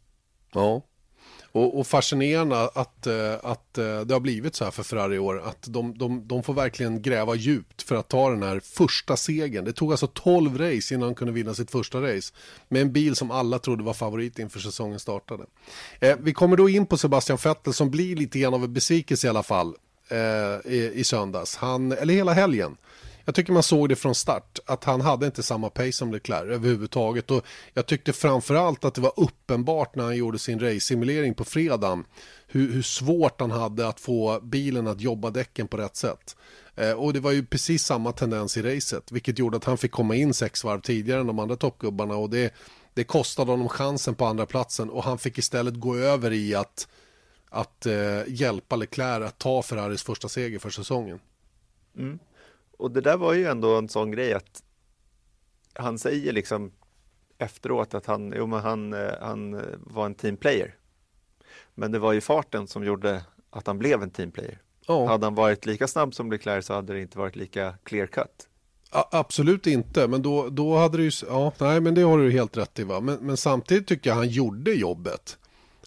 Ja, 0.53 0.81
och, 1.51 1.79
och 1.79 1.87
fascinerande 1.87 2.69
att, 2.69 3.07
eh, 3.07 3.33
att 3.43 3.77
eh, 3.77 3.99
det 4.01 4.13
har 4.13 4.19
blivit 4.19 4.55
så 4.55 4.63
här 4.63 4.71
för 4.71 4.83
Ferrari 4.83 5.15
i 5.15 5.19
år. 5.19 5.41
Att 5.45 5.65
de, 5.67 5.97
de, 5.97 6.27
de 6.27 6.43
får 6.43 6.53
verkligen 6.53 7.01
gräva 7.01 7.35
djupt 7.35 7.81
för 7.81 7.95
att 7.95 8.07
ta 8.07 8.29
den 8.29 8.43
här 8.43 8.59
första 8.59 9.17
segern. 9.17 9.65
Det 9.65 9.73
tog 9.73 9.91
alltså 9.91 10.07
12 10.07 10.57
race 10.57 10.93
innan 10.93 11.07
han 11.07 11.15
kunde 11.15 11.33
vinna 11.33 11.53
sitt 11.53 11.71
första 11.71 12.01
race. 12.01 12.33
Med 12.67 12.81
en 12.81 12.91
bil 12.91 13.15
som 13.15 13.31
alla 13.31 13.59
trodde 13.59 13.83
var 13.83 13.93
favorit 13.93 14.39
inför 14.39 14.59
säsongen 14.59 14.99
startade. 14.99 15.45
Eh, 15.99 16.17
vi 16.19 16.33
kommer 16.33 16.57
då 16.57 16.69
in 16.69 16.85
på 16.85 16.97
Sebastian 16.97 17.37
Vettel 17.43 17.73
som 17.73 17.91
blir 17.91 18.15
lite 18.15 18.39
grann 18.39 18.53
av 18.53 18.63
en 18.63 18.73
besvikelse 18.73 19.27
i 19.27 19.29
alla 19.29 19.43
fall. 19.43 19.75
Eh, 20.07 20.71
i, 20.71 20.91
I 20.95 21.03
söndags, 21.03 21.55
han, 21.55 21.91
eller 21.91 22.13
hela 22.13 22.33
helgen. 22.33 22.77
Jag 23.25 23.35
tycker 23.35 23.53
man 23.53 23.63
såg 23.63 23.89
det 23.89 23.95
från 23.95 24.15
start 24.15 24.59
att 24.65 24.83
han 24.83 25.01
hade 25.01 25.25
inte 25.25 25.43
samma 25.43 25.69
pace 25.69 25.91
som 25.91 26.11
Leclerc 26.11 26.49
överhuvudtaget 26.49 27.31
och 27.31 27.45
jag 27.73 27.85
tyckte 27.85 28.13
framförallt 28.13 28.85
att 28.85 28.93
det 28.93 29.01
var 29.01 29.13
uppenbart 29.17 29.95
när 29.95 30.03
han 30.03 30.17
gjorde 30.17 30.39
sin 30.39 30.59
race-simulering 30.59 31.33
på 31.33 31.43
fredagen 31.43 32.03
hur, 32.47 32.73
hur, 32.73 32.81
svårt 32.81 33.41
han 33.41 33.51
hade 33.51 33.87
att 33.87 33.99
få 33.99 34.39
bilen 34.43 34.87
att 34.87 35.01
jobba 35.01 35.29
däcken 35.29 35.67
på 35.67 35.77
rätt 35.77 35.95
sätt. 35.95 36.35
Eh, 36.75 36.91
och 36.91 37.13
det 37.13 37.19
var 37.19 37.31
ju 37.31 37.45
precis 37.45 37.83
samma 37.83 38.11
tendens 38.11 38.57
i 38.57 38.61
racet 38.61 39.11
vilket 39.11 39.39
gjorde 39.39 39.57
att 39.57 39.65
han 39.65 39.77
fick 39.77 39.91
komma 39.91 40.15
in 40.15 40.33
sex 40.33 40.63
varv 40.63 40.81
tidigare 40.81 41.19
än 41.19 41.27
de 41.27 41.39
andra 41.39 41.55
toppgubbarna 41.55 42.15
och 42.15 42.29
det, 42.29 42.53
det 42.93 43.03
kostade 43.03 43.51
honom 43.51 43.69
chansen 43.69 44.15
på 44.15 44.25
andra 44.25 44.45
platsen 44.45 44.89
och 44.89 45.03
han 45.03 45.17
fick 45.17 45.37
istället 45.37 45.75
gå 45.75 45.95
över 45.95 46.33
i 46.33 46.55
att 46.55 46.87
att 47.53 47.85
eh, 47.85 48.21
hjälpa 48.27 48.75
Leclerc 48.75 49.27
att 49.27 49.37
ta 49.37 49.61
Ferraris 49.61 50.03
första 50.03 50.29
seger 50.29 50.59
för 50.59 50.69
säsongen. 50.69 51.19
Mm 51.97 52.19
och 52.81 52.91
det 52.91 53.01
där 53.01 53.17
var 53.17 53.33
ju 53.33 53.45
ändå 53.45 53.77
en 53.77 53.89
sån 53.89 54.11
grej 54.11 54.33
att 54.33 54.63
han 55.73 55.99
säger 55.99 56.33
liksom 56.33 56.71
efteråt 57.37 57.93
att 57.93 58.05
han, 58.05 58.33
jo, 58.37 58.47
men 58.47 58.59
han, 58.59 58.93
eh, 58.93 59.11
han 59.21 59.53
eh, 59.53 59.61
var 59.77 60.05
en 60.05 60.15
teamplayer. 60.15 60.75
Men 61.75 61.91
det 61.91 61.99
var 61.99 62.13
ju 62.13 62.21
farten 62.21 62.67
som 62.67 62.83
gjorde 62.83 63.23
att 63.49 63.67
han 63.67 63.77
blev 63.77 64.03
en 64.03 64.09
teamplayer. 64.09 64.61
Oh. 64.87 65.07
Hade 65.07 65.25
han 65.25 65.35
varit 65.35 65.65
lika 65.65 65.87
snabb 65.87 66.13
som 66.13 66.31
Leclerc 66.31 66.65
så 66.65 66.73
hade 66.73 66.93
det 66.93 67.01
inte 67.01 67.17
varit 67.17 67.35
lika 67.35 67.73
clear 67.83 68.07
cut. 68.07 68.47
absolut 68.91 69.67
inte, 69.67 70.07
men 70.07 70.21
då, 70.21 70.49
då 70.49 70.77
hade 70.77 70.97
det 70.97 71.03
ju, 71.03 71.11
ja, 71.27 71.53
nej 71.59 71.81
men 71.81 71.95
det 71.95 72.01
har 72.01 72.17
du 72.17 72.31
helt 72.31 72.57
rätt 72.57 72.79
i 72.79 72.83
va. 72.83 72.99
Men, 72.99 73.17
men 73.21 73.37
samtidigt 73.37 73.87
tycker 73.87 74.09
jag 74.09 74.17
han 74.17 74.29
gjorde 74.29 74.71
jobbet 74.73 75.37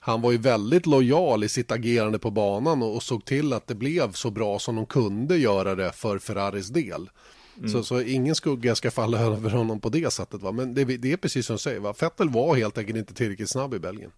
han 0.07 0.21
var 0.21 0.33
ju 0.33 0.39
väldigt 0.39 0.87
lojal 0.87 1.45
i 1.45 1.49
sitt 1.49 1.73
agerande 1.73 2.19
på 2.19 2.31
banan 2.31 2.83
och, 2.83 2.95
och 2.95 3.03
såg 3.03 3.25
till 3.25 3.53
att 3.53 3.67
det 3.67 3.75
blev 3.75 4.13
så 4.13 4.31
bra 4.31 4.59
som 4.59 4.77
de 4.77 4.87
kunde 4.87 5.37
göra 5.37 5.75
det 5.75 5.93
för 5.93 6.19
Ferraris 6.19 6.69
del. 6.69 7.11
Mm. 7.59 7.69
Så, 7.69 7.83
så, 7.83 8.01
ingen 8.01 8.35
skugga 8.35 8.75
ska 8.75 8.91
falla 8.91 9.19
över 9.21 9.51
honom 9.51 9.81
på 9.81 9.89
det 9.89 10.13
sättet. 10.13 10.43
Va? 10.43 10.53
Men 10.53 10.75
det, 10.75 10.85
det 10.85 11.13
är 11.13 11.17
precis 11.17 11.47
som 11.47 11.55
du 11.55 11.59
säger, 11.59 11.81
va? 11.81 11.95
Vettel 12.01 12.29
var 12.29 12.55
helt 12.57 12.79
enkelt 12.79 12.99
inte 12.99 13.15
tillräckligt 13.15 13.51
snabb 13.51 13.75
i 13.75 13.79
Belgien. 13.79 14.11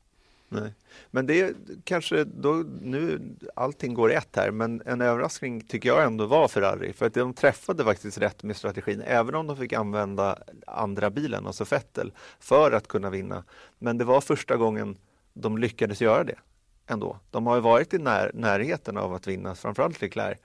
Nej. 0.49 0.75
Men 1.11 1.27
det 1.27 1.41
är 1.41 1.55
kanske 1.85 2.25
då 2.25 2.65
nu 2.83 3.21
allting 3.55 3.95
går 3.95 4.09
rätt 4.09 4.37
här, 4.37 4.51
men 4.51 4.83
en 4.87 5.01
överraskning 5.01 5.61
tycker 5.61 5.89
jag 5.89 6.05
ändå 6.05 6.27
var 6.27 6.49
Ferrari 6.49 6.93
för 6.93 7.07
att 7.07 7.15
de 7.15 7.35
träffade 7.35 7.85
faktiskt 7.85 8.19
rätt 8.19 8.43
med 8.43 8.57
strategin, 8.57 9.03
även 9.07 9.35
om 9.35 9.47
de 9.47 9.57
fick 9.57 9.73
använda 9.73 10.39
andra 10.67 11.11
bilen, 11.11 11.47
alltså 11.47 11.65
Vettel, 11.65 12.13
för 12.41 12.73
att 12.73 12.89
kunna 12.89 13.11
vinna. 13.11 13.45
Men 13.79 13.99
det 13.99 14.05
var 14.05 14.21
första 14.21 14.57
gången 14.57 14.97
de 15.37 15.59
lyckades 15.59 16.01
göra 16.01 16.25
det 16.25 16.39
ändå. 16.87 17.21
De 17.31 17.47
har 17.47 17.55
ju 17.55 17.61
varit 17.61 17.95
i 17.95 17.99
när, 17.99 18.31
närheten 18.35 18.97
av 18.97 19.15
att 19.15 19.27
vinna, 19.27 19.55
framförallt 19.55 20.01
Leclerc, 20.01 20.39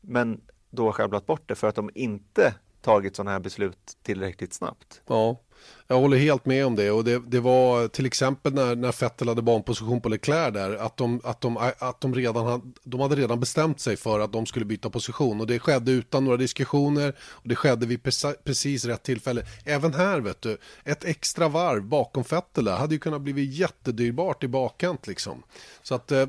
men 0.00 0.40
då 0.70 0.92
sjabblat 0.92 1.26
bort 1.26 1.48
det 1.48 1.54
för 1.54 1.68
att 1.68 1.74
de 1.74 1.90
inte 1.94 2.54
tagit 2.80 3.16
sådana 3.16 3.30
här 3.30 3.40
beslut 3.40 3.96
tillräckligt 4.02 4.52
snabbt. 4.52 5.02
Ja, 5.06 5.36
jag 5.88 6.00
håller 6.00 6.16
helt 6.16 6.46
med 6.46 6.66
om 6.66 6.76
det 6.76 6.90
och 6.90 7.04
det, 7.04 7.22
det 7.26 7.40
var 7.40 7.88
till 7.88 8.06
exempel 8.06 8.54
när, 8.54 8.76
när 8.76 9.00
Vettel 9.00 9.28
hade 9.28 9.42
banposition 9.42 10.00
på 10.00 10.08
Leclerc 10.08 10.54
där 10.54 10.76
att 10.76 10.96
de, 10.96 11.20
att, 11.24 11.40
de, 11.40 11.72
att 11.78 12.00
de 12.00 12.14
redan 12.14 12.46
hade, 12.46 12.62
de 12.84 13.00
hade 13.00 13.16
redan 13.16 13.40
bestämt 13.40 13.80
sig 13.80 13.96
för 13.96 14.20
att 14.20 14.32
de 14.32 14.46
skulle 14.46 14.64
byta 14.64 14.90
position 14.90 15.40
och 15.40 15.46
det 15.46 15.58
skedde 15.58 15.92
utan 15.92 16.24
några 16.24 16.36
diskussioner 16.36 17.14
och 17.20 17.48
det 17.48 17.56
skedde 17.56 17.86
vid 17.86 18.02
precis 18.44 18.84
rätt 18.84 19.02
tillfälle. 19.02 19.46
Även 19.64 19.94
här 19.94 20.20
vet 20.20 20.42
du, 20.42 20.58
ett 20.84 21.04
extra 21.04 21.48
varv 21.48 21.82
bakom 21.84 22.24
Vettel 22.30 22.68
hade 22.68 22.94
ju 22.94 22.98
kunnat 22.98 23.20
bli 23.20 23.44
jättedyrbart 23.44 24.44
i 24.44 24.48
bakkant 24.48 25.06
liksom. 25.06 25.42
Så 25.82 25.94
att 25.94 26.12
eh, 26.12 26.26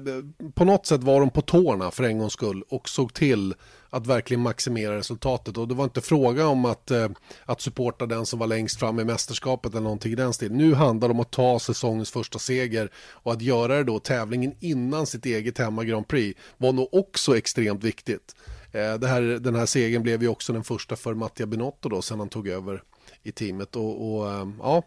på 0.54 0.66
något 0.66 0.86
sätt 0.86 1.04
var 1.04 1.20
de 1.20 1.30
på 1.30 1.42
tårna 1.42 1.92
för 1.92 2.04
en 2.04 2.20
gångs 2.20 2.34
skull 2.34 2.64
och 2.70 2.90
såg 2.90 3.14
till 3.14 3.54
att 3.90 4.08
verkligen 4.08 4.42
maximera 4.42 4.98
resultatet. 4.98 5.58
Och 5.58 5.68
det 5.68 5.76
var 5.76 5.84
inte 5.84 6.02
fråga 6.02 6.48
om 6.48 6.66
att, 6.66 6.92
eh, 6.92 7.10
att 7.46 7.62
supporta 7.62 8.06
den 8.06 8.26
som 8.26 8.40
var 8.40 8.48
längst 8.48 8.80
fram 8.80 9.00
i 9.00 9.04
mästerskapet 9.04 9.45
eller 9.46 9.82
någonting 9.82 10.12
i 10.12 10.16
den 10.16 10.34
stilen. 10.34 10.58
Nu 10.58 10.74
handlar 10.74 11.08
det 11.08 11.14
om 11.14 11.20
att 11.20 11.32
ta 11.32 11.60
säsongens 11.60 12.12
första 12.12 12.40
seger 12.40 12.92
och 12.98 13.34
att 13.34 13.42
göra 13.42 13.78
det 13.78 13.84
då 13.84 14.00
tävlingen 14.00 14.56
innan 14.60 15.08
sitt 15.08 15.26
eget 15.26 15.58
hemma 15.58 15.84
Grand 15.84 16.08
Prix 16.08 16.40
var 16.58 16.74
nog 16.74 16.94
också 16.94 17.38
extremt 17.38 17.84
viktigt. 17.84 18.36
Eh, 18.72 19.08
här, 19.08 19.22
den 19.22 19.56
här 19.56 19.66
segern 19.66 20.04
blev 20.04 20.22
ju 20.22 20.28
också 20.28 20.54
den 20.54 20.64
första 20.64 20.96
för 20.96 21.14
Mattia 21.14 21.46
Binotto 21.46 21.90
då 21.90 22.02
sen 22.02 22.20
han 22.20 22.30
tog 22.30 22.48
över 22.48 22.84
i 23.24 23.32
teamet 23.32 23.76
och, 23.76 24.18
och 24.18 24.32
eh, 24.32 24.50
ja, 24.60 24.84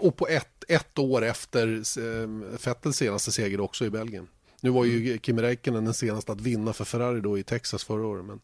och 0.00 0.16
på 0.16 0.28
ett, 0.28 0.64
ett 0.68 0.98
år 0.98 1.24
efter 1.24 1.82
Fettels 2.58 2.96
senaste 2.96 3.32
seger 3.32 3.60
också 3.60 3.84
i 3.84 3.90
Belgien. 3.90 4.28
Nu 4.60 4.70
var 4.70 4.84
ju 4.84 5.06
mm. 5.06 5.18
Kimi 5.18 5.42
Räikkönen 5.42 5.84
den 5.84 5.94
senaste 5.94 6.32
att 6.32 6.40
vinna 6.40 6.72
för 6.72 6.84
Ferrari 6.84 7.20
då 7.20 7.38
i 7.38 7.42
Texas 7.42 7.84
förra 7.84 8.06
året. 8.06 8.24
Men... 8.24 8.40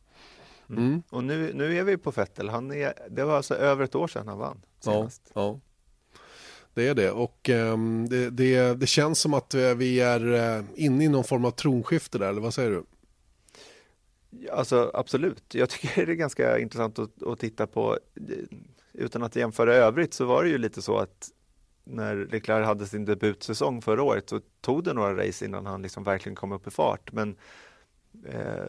Mm. 0.68 0.86
Mm. 0.86 1.02
Och 1.10 1.24
nu, 1.24 1.52
nu 1.54 1.78
är 1.78 1.84
vi 1.84 1.96
på 1.96 2.10
Vettel. 2.10 2.48
Han 2.48 2.72
är, 2.72 2.94
det 3.10 3.24
var 3.24 3.36
alltså 3.36 3.54
över 3.54 3.84
ett 3.84 3.94
år 3.94 4.08
sedan 4.08 4.28
han 4.28 4.38
vann 4.38 4.60
senast. 4.80 5.22
Ja, 5.34 5.40
ja. 5.40 5.60
Det 6.74 6.88
är 6.88 6.94
det 6.94 7.10
och 7.10 7.48
um, 7.48 8.08
det, 8.08 8.30
det, 8.30 8.74
det, 8.74 8.86
känns 8.86 9.20
som 9.20 9.34
att 9.34 9.54
eh, 9.54 9.74
vi 9.74 10.00
är 10.00 10.26
uh, 10.26 10.64
inne 10.74 11.04
i 11.04 11.08
någon 11.08 11.24
form 11.24 11.44
av 11.44 11.50
tronskifte 11.50 12.18
där, 12.18 12.28
eller 12.28 12.40
vad 12.40 12.54
säger 12.54 12.70
du? 12.70 12.84
Alltså 14.52 14.90
absolut. 14.94 15.54
Jag 15.54 15.70
tycker 15.70 16.06
det 16.06 16.12
är 16.12 16.16
ganska 16.16 16.58
intressant 16.58 16.98
att, 16.98 17.22
att 17.22 17.38
titta 17.38 17.66
på. 17.66 17.98
Utan 18.92 19.22
att 19.22 19.36
jämföra 19.36 19.74
övrigt 19.74 20.14
så 20.14 20.24
var 20.24 20.44
det 20.44 20.48
ju 20.48 20.58
lite 20.58 20.82
så 20.82 20.98
att 20.98 21.30
när 21.84 22.16
Leclerc 22.16 22.66
hade 22.66 22.86
sin 22.86 23.04
debutsäsong 23.04 23.82
förra 23.82 24.02
året 24.02 24.28
så 24.28 24.40
tog 24.60 24.84
det 24.84 24.92
några 24.92 25.26
race 25.26 25.44
innan 25.44 25.66
han 25.66 25.82
liksom 25.82 26.04
verkligen 26.04 26.36
kom 26.36 26.52
upp 26.52 26.66
i 26.66 26.70
fart. 26.70 27.12
Men 27.12 27.36
eh, 28.26 28.68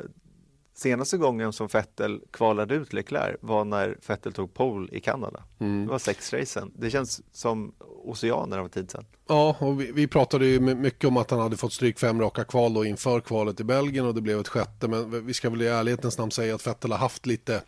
senaste 0.75 1.17
gången 1.17 1.53
som 1.53 1.67
Vettel 1.67 2.21
kvalade 2.31 2.75
ut 2.75 2.93
Leclerc 2.93 3.37
var 3.41 3.65
när 3.65 3.97
Vettel 4.07 4.33
tog 4.33 4.53
pole 4.53 4.89
i 4.91 4.99
Kanada. 4.99 5.43
Mm. 5.59 5.85
Det 5.85 5.91
var 5.91 5.99
sex 5.99 6.33
racen. 6.33 6.71
Det 6.75 6.89
känns 6.89 7.21
som 7.31 7.73
oceaner 8.03 8.57
av 8.57 8.67
tid 8.67 8.91
sedan. 8.91 9.05
Ja, 9.27 9.55
och 9.59 9.81
vi, 9.81 9.91
vi, 9.91 10.07
pratade 10.07 10.45
ju 10.45 10.59
mycket 10.59 11.07
om 11.07 11.17
att 11.17 11.31
han 11.31 11.39
hade 11.39 11.57
fått 11.57 11.73
stryk 11.73 11.99
fem 11.99 12.21
raka 12.21 12.43
kval 12.43 12.73
då 12.73 12.85
inför 12.85 13.19
kvalet 13.19 13.59
i 13.59 13.63
Belgien 13.63 14.05
och 14.05 14.15
det 14.15 14.21
blev 14.21 14.39
ett 14.39 14.47
sjätte. 14.47 14.87
Men 14.87 15.25
vi 15.25 15.33
ska 15.33 15.49
väl 15.49 15.61
i 15.61 15.67
ärlighetens 15.67 16.17
namn 16.17 16.31
säga 16.31 16.55
att 16.55 16.67
Vettel 16.67 16.91
har 16.91 16.99
haft 16.99 17.25
lite 17.25 17.61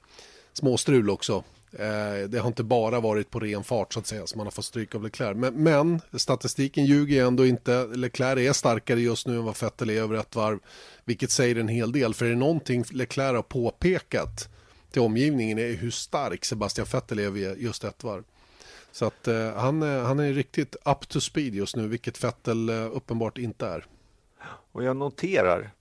småstrul 0.53 1.09
också 1.09 1.43
Eh, 1.79 2.29
det 2.29 2.39
har 2.39 2.47
inte 2.47 2.63
bara 2.63 2.99
varit 2.99 3.29
på 3.29 3.39
ren 3.39 3.63
fart 3.63 3.93
så 3.93 3.99
att 3.99 4.07
säga 4.07 4.27
som 4.27 4.37
man 4.37 4.47
har 4.47 4.51
fått 4.51 4.65
stryk 4.65 4.95
av 4.95 5.03
Leclerc. 5.03 5.37
Men, 5.37 5.53
men 5.53 6.01
statistiken 6.13 6.85
ljuger 6.85 7.25
ändå 7.25 7.45
inte. 7.45 7.85
Leclerc 7.85 8.39
är 8.39 8.53
starkare 8.53 8.99
just 8.99 9.27
nu 9.27 9.35
än 9.35 9.43
vad 9.43 9.61
Vettel 9.61 9.89
är 9.89 10.01
över 10.01 10.15
ett 10.15 10.35
varv. 10.35 10.59
Vilket 11.05 11.31
säger 11.31 11.55
en 11.55 11.67
hel 11.67 11.91
del. 11.91 12.13
För 12.13 12.25
är 12.25 12.29
det 12.29 12.35
någonting 12.35 12.83
Leclerc 12.91 13.35
har 13.35 13.41
påpekat 13.41 14.49
till 14.91 15.01
omgivningen 15.01 15.59
är 15.59 15.73
hur 15.73 15.91
stark 15.91 16.45
Sebastian 16.45 16.87
Vettel 16.93 17.19
är 17.19 17.29
vid 17.29 17.61
just 17.61 17.83
ett 17.83 18.03
varv. 18.03 18.23
Så 18.91 19.05
att 19.05 19.27
eh, 19.27 19.53
han, 19.53 19.83
eh, 19.83 20.03
han 20.03 20.19
är 20.19 20.33
riktigt 20.33 20.75
up 20.85 21.07
to 21.07 21.21
speed 21.21 21.55
just 21.55 21.75
nu, 21.75 21.87
vilket 21.87 22.23
Vettel 22.23 22.69
eh, 22.69 22.75
uppenbart 22.75 23.37
inte 23.37 23.67
är. 23.67 23.85
Och 24.71 24.83
jag 24.83 24.97
noterar 24.97 25.71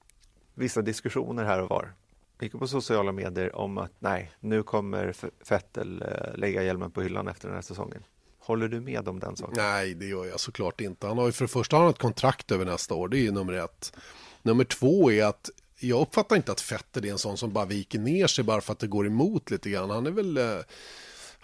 vissa 0.55 0.83
diskussioner 0.83 1.45
här 1.45 1.63
och 1.63 1.71
var 1.71 1.93
mycket 2.39 2.59
på 2.59 2.69
sociala 2.69 3.13
medier 3.13 3.57
om 3.57 3.79
att 3.79 3.93
nej, 3.99 4.31
nu 4.41 4.63
kommer 4.63 5.15
Vettel 5.51 6.03
eh, 6.03 6.39
lägga 6.39 6.63
hjälmen 6.63 6.91
på 6.91 7.03
hyllan 7.03 7.29
efter 7.29 7.49
den 7.49 7.55
här 7.55 7.63
säsongen. 7.63 8.03
Håller 8.39 8.69
du 8.69 8.81
med 8.81 9.09
om 9.09 9.21
den 9.21 9.37
saken? 9.37 9.55
Nej, 9.57 9.95
det 9.95 10.07
gör 10.07 10.25
jag 10.25 10.41
såklart 10.41 10.81
inte. 10.81 11.07
Han 11.07 11.19
har 11.19 11.27
ju 11.27 11.33
för 11.33 11.45
det 11.45 11.49
första 11.49 11.77
han 11.77 11.91
ett 11.91 11.99
kontrakt 11.99 12.53
över 12.53 12.65
nästa 12.65 12.95
år, 12.95 13.09
det 13.09 13.19
är 13.19 13.23
ju 13.23 13.33
nummer 13.33 13.53
ett. 13.53 13.97
Nummer 14.43 14.65
två 14.65 15.11
är 15.11 15.25
att 15.25 15.51
jag 15.81 16.01
uppfattar 16.01 16.37
inte 16.37 16.53
att 16.53 16.61
Fettel 16.61 17.05
är 17.05 17.13
en 17.13 17.19
sån 17.19 17.37
som 17.37 17.53
bara 17.53 17.65
viker 17.65 17.99
ner 17.99 18.27
sig 18.27 18.45
bara 18.45 18.61
för 18.61 18.73
att 18.73 18.79
det 18.79 18.87
går 18.87 19.07
emot 19.07 19.51
lite 19.51 19.71
grann. 19.71 19.91
Han 19.91 20.07
är 20.07 20.11
väl 20.11 20.37
eh, 20.37 20.59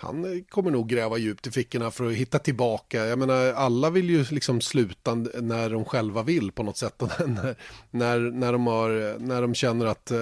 han 0.02 0.24
eh, 0.24 0.42
kommer 0.48 0.70
nog 0.70 0.88
gräva 0.88 1.18
djupt 1.18 1.46
i 1.46 1.50
fickorna 1.50 1.90
för 1.90 2.06
att 2.06 2.12
hitta 2.12 2.38
tillbaka. 2.38 3.06
Jag 3.06 3.18
menar, 3.18 3.52
alla 3.52 3.90
vill 3.90 4.10
ju 4.10 4.24
liksom 4.30 4.60
sluta 4.60 5.14
när 5.14 5.70
de 5.70 5.84
själva 5.84 6.22
vill 6.22 6.52
på 6.52 6.62
något 6.62 6.76
sätt. 6.76 7.00
när, 7.26 7.56
när, 7.90 8.18
när, 8.18 8.52
de, 8.52 8.66
har, 8.66 9.18
när 9.18 9.42
de 9.42 9.54
känner 9.54 9.86
att, 9.86 10.10
eh, 10.10 10.18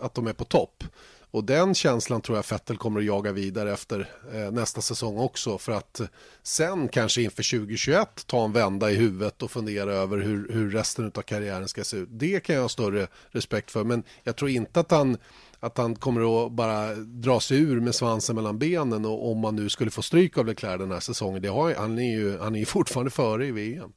att 0.00 0.14
de 0.14 0.26
är 0.26 0.32
på 0.32 0.44
topp. 0.44 0.84
Och 1.30 1.44
den 1.44 1.74
känslan 1.74 2.20
tror 2.20 2.38
jag 2.38 2.44
Fettel 2.44 2.76
kommer 2.76 3.00
att 3.00 3.06
jaga 3.06 3.32
vidare 3.32 3.72
efter 3.72 4.08
eh, 4.32 4.50
nästa 4.52 4.80
säsong 4.80 5.18
också. 5.18 5.58
För 5.58 5.72
att 5.72 6.00
eh, 6.00 6.06
sen 6.42 6.88
kanske 6.88 7.22
inför 7.22 7.58
2021 7.58 8.26
ta 8.26 8.44
en 8.44 8.52
vända 8.52 8.90
i 8.90 8.94
huvudet 8.94 9.42
och 9.42 9.50
fundera 9.50 9.94
över 9.94 10.18
hur, 10.18 10.52
hur 10.52 10.70
resten 10.70 11.12
av 11.14 11.22
karriären 11.22 11.68
ska 11.68 11.84
se 11.84 11.96
ut. 11.96 12.08
Det 12.12 12.40
kan 12.40 12.54
jag 12.54 12.62
ha 12.62 12.68
större 12.68 13.06
respekt 13.28 13.70
för. 13.70 13.84
Men 13.84 14.02
jag 14.22 14.36
tror 14.36 14.50
inte 14.50 14.80
att 14.80 14.90
han 14.90 15.16
att 15.66 15.78
han 15.78 15.96
kommer 15.96 16.46
att 16.46 16.52
bara 16.52 16.94
dra 16.94 17.40
sig 17.40 17.58
ur 17.58 17.80
med 17.80 17.94
svansen 17.94 18.36
mellan 18.36 18.58
benen 18.58 19.04
och 19.04 19.30
om 19.30 19.38
man 19.38 19.56
nu 19.56 19.68
skulle 19.68 19.90
få 19.90 20.02
stryk 20.02 20.38
av 20.38 20.46
Leclerc 20.46 20.78
den 20.78 20.90
här 20.90 21.00
säsongen. 21.00 21.42
Det 21.42 21.48
har, 21.48 21.74
han, 21.74 21.98
är 21.98 22.16
ju, 22.16 22.38
han 22.38 22.54
är 22.54 22.58
ju 22.58 22.64
fortfarande 22.76 23.10
före 23.10 23.46
i 23.46 23.52
VM. 23.52 23.92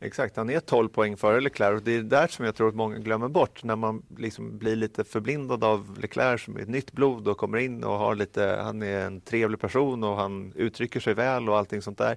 Exakt, 0.00 0.36
han 0.36 0.50
är 0.50 0.60
12 0.60 0.88
poäng 0.88 1.16
före 1.16 1.40
Leclerc 1.40 1.76
och 1.76 1.82
det 1.82 1.96
är 1.96 2.02
där 2.02 2.26
som 2.26 2.44
jag 2.44 2.54
tror 2.54 2.68
att 2.68 2.74
många 2.74 2.98
glömmer 2.98 3.28
bort 3.28 3.64
när 3.64 3.76
man 3.76 4.02
liksom 4.18 4.58
blir 4.58 4.76
lite 4.76 5.04
förblindad 5.04 5.64
av 5.64 5.98
Leclerc 6.00 6.42
som 6.42 6.56
är 6.56 6.60
ett 6.60 6.68
nytt 6.68 6.92
blod 6.92 7.28
och 7.28 7.36
kommer 7.36 7.58
in 7.58 7.84
och 7.84 7.98
har 7.98 8.14
lite, 8.14 8.60
han 8.62 8.82
är 8.82 9.06
en 9.06 9.20
trevlig 9.20 9.60
person 9.60 10.04
och 10.04 10.16
han 10.16 10.52
uttrycker 10.56 11.00
sig 11.00 11.14
väl 11.14 11.48
och 11.48 11.58
allting 11.58 11.82
sånt 11.82 11.98
där. 11.98 12.16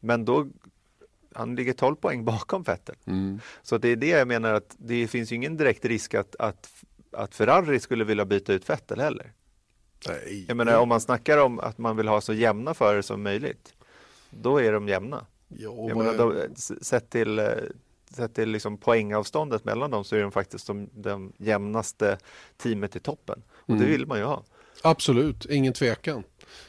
Men 0.00 0.24
då 0.24 0.46
han 1.34 1.54
ligger 1.54 1.72
12 1.72 1.94
poäng 1.96 2.24
bakom 2.24 2.62
Vettel. 2.62 2.96
Mm. 3.06 3.40
Så 3.62 3.78
det 3.78 3.88
är 3.88 3.96
det 3.96 4.08
jag 4.08 4.28
menar 4.28 4.54
att 4.54 4.76
det 4.78 5.06
finns 5.06 5.32
ju 5.32 5.36
ingen 5.36 5.56
direkt 5.56 5.84
risk 5.84 6.14
att, 6.14 6.36
att 6.38 6.70
att 7.18 7.34
Ferrari 7.34 7.80
skulle 7.80 8.04
vilja 8.04 8.24
byta 8.24 8.52
ut 8.52 8.70
Vettel 8.70 9.00
heller. 9.00 9.32
Nej. 10.08 10.44
Jag 10.48 10.56
menar 10.56 10.78
om 10.78 10.88
man 10.88 11.00
snackar 11.00 11.38
om 11.38 11.60
att 11.60 11.78
man 11.78 11.96
vill 11.96 12.08
ha 12.08 12.20
så 12.20 12.32
jämna 12.32 12.74
förare 12.74 13.02
som 13.02 13.22
möjligt. 13.22 13.74
Då 14.30 14.60
är 14.60 14.72
de 14.72 14.88
jämna. 14.88 15.26
Jo, 15.48 15.88
jag 15.88 15.98
menar, 15.98 16.14
då, 16.14 16.34
sett 16.80 17.10
till, 17.10 17.38
eh, 17.38 17.46
sett 18.10 18.34
till 18.34 18.48
liksom 18.48 18.78
poängavståndet 18.78 19.64
mellan 19.64 19.90
dem 19.90 20.04
så 20.04 20.16
är 20.16 20.20
de 20.20 20.32
faktiskt 20.32 20.66
de, 20.66 20.90
de 20.94 21.32
jämnaste 21.38 22.18
teamet 22.56 22.96
i 22.96 23.00
toppen. 23.00 23.42
Och 23.50 23.70
mm. 23.70 23.82
det 23.82 23.86
vill 23.90 24.06
man 24.06 24.18
ju 24.18 24.24
ha. 24.24 24.44
Absolut, 24.82 25.46
ingen 25.46 25.72
tvekan. 25.72 26.22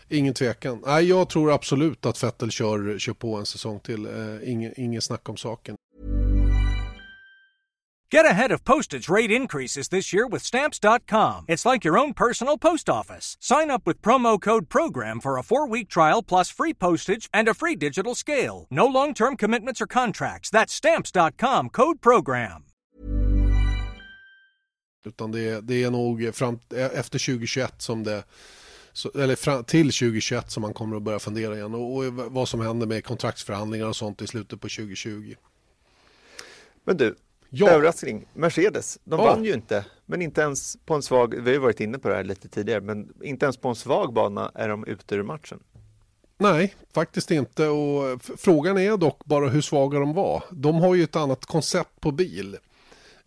Ingen 0.10 0.34
tvekan. 0.34 0.84
Nej, 0.86 1.06
jag 1.06 1.30
tror 1.30 1.52
absolut 1.52 2.06
att 2.06 2.24
Vettel 2.24 2.52
kör, 2.52 3.00
kör 3.00 3.14
på 3.14 3.36
en 3.36 3.46
säsong 3.46 3.80
till. 3.80 4.06
Eh, 4.06 4.52
ingen, 4.52 4.74
ingen 4.78 5.02
snack 5.02 5.30
om 5.30 5.38
saken. 5.38 5.76
Get 8.12 8.26
ahead 8.26 8.52
of 8.52 8.64
postage 8.66 9.08
rate 9.08 9.30
increases 9.30 9.90
this 9.90 10.12
year 10.12 10.28
with 10.28 10.44
Stamps.com. 10.44 11.46
It's 11.48 11.64
like 11.64 11.86
your 11.86 11.96
own 12.00 12.14
personal 12.14 12.58
post 12.58 12.90
office. 12.90 13.38
Sign 13.40 13.70
up 13.70 13.86
with 13.86 14.02
promo 14.02 14.42
code 14.42 14.68
PROGRAM 14.68 15.20
for 15.20 15.38
a 15.38 15.44
four 15.44 15.68
week 15.68 15.90
trial 15.90 16.24
plus 16.24 16.50
free 16.50 16.74
postage 16.74 17.30
and 17.34 17.48
a 17.48 17.54
free 17.54 17.76
digital 17.76 18.16
scale. 18.16 18.66
No 18.72 18.88
long 18.88 19.14
term 19.14 19.38
commitments 19.38 19.82
or 19.82 19.88
contracts. 19.88 20.50
That's 20.50 20.74
Stamps.com 20.74 21.70
code 21.70 22.02
PROGRAM. 22.02 22.64
Utan 25.06 25.32
det, 25.32 25.62
det 25.62 25.84
är 25.84 25.92
nog 25.92 26.36
fram, 26.36 26.60
efter 26.94 27.20
2021 27.20 27.82
som 27.82 28.04
det 28.04 28.24
eller 29.16 29.36
fram, 29.36 29.64
till 29.64 29.92
2021 29.92 30.52
som 30.52 30.62
man 30.62 30.74
kommer 30.74 30.98
att 30.98 31.04
börja 31.04 31.20
fundera 31.20 31.56
igen 31.56 31.76
och, 31.76 31.98
och 31.98 32.14
vad 32.14 32.50
som 32.50 32.62
händer 32.62 32.88
med 32.88 33.06
kontraktsförhandlingar 33.06 33.86
och 33.88 33.96
sånt 33.96 34.22
i 34.22 34.28
slutet 34.28 34.62
på 34.62 34.70
2020. 34.70 35.36
Men 36.84 36.98
du, 36.98 37.16
Ja. 37.50 37.70
Överraskning, 37.70 38.26
Mercedes. 38.34 39.00
De 39.04 39.20
ja. 39.20 39.26
vann 39.26 39.46
ju 39.46 39.54
inte, 39.54 39.86
men 40.06 40.22
inte 40.22 40.42
ens 40.42 40.78
på 40.86 40.94
en 40.94 41.02
svag, 41.02 41.36
vi 41.36 41.42
har 41.42 41.52
ju 41.52 41.58
varit 41.58 41.80
inne 41.80 42.00
på 42.00 42.10
det 42.10 42.16
här 42.16 42.24
lite 42.24 42.50
tidigare, 42.50 42.82
men 42.82 43.14
inte 43.24 43.46
ens 43.46 43.58
på 43.58 43.70
en 43.70 43.76
svag 43.76 44.14
bana 44.14 44.52
är 44.56 44.70
de 44.70 44.86
ute 44.86 45.16
ur 45.16 45.24
matchen. 45.24 45.60
Nej, 46.38 46.76
faktiskt 46.94 47.32
inte. 47.32 47.68
Och 47.68 48.22
frågan 48.38 48.78
är 48.78 48.98
dock 48.98 49.26
bara 49.26 49.50
hur 49.50 49.62
svaga 49.62 50.00
de 50.00 50.14
var. 50.14 50.44
De 50.52 50.76
har 50.76 50.96
ju 50.96 51.04
ett 51.04 51.16
annat 51.16 51.46
koncept 51.46 52.02
på 52.02 52.12
bil. 52.12 52.58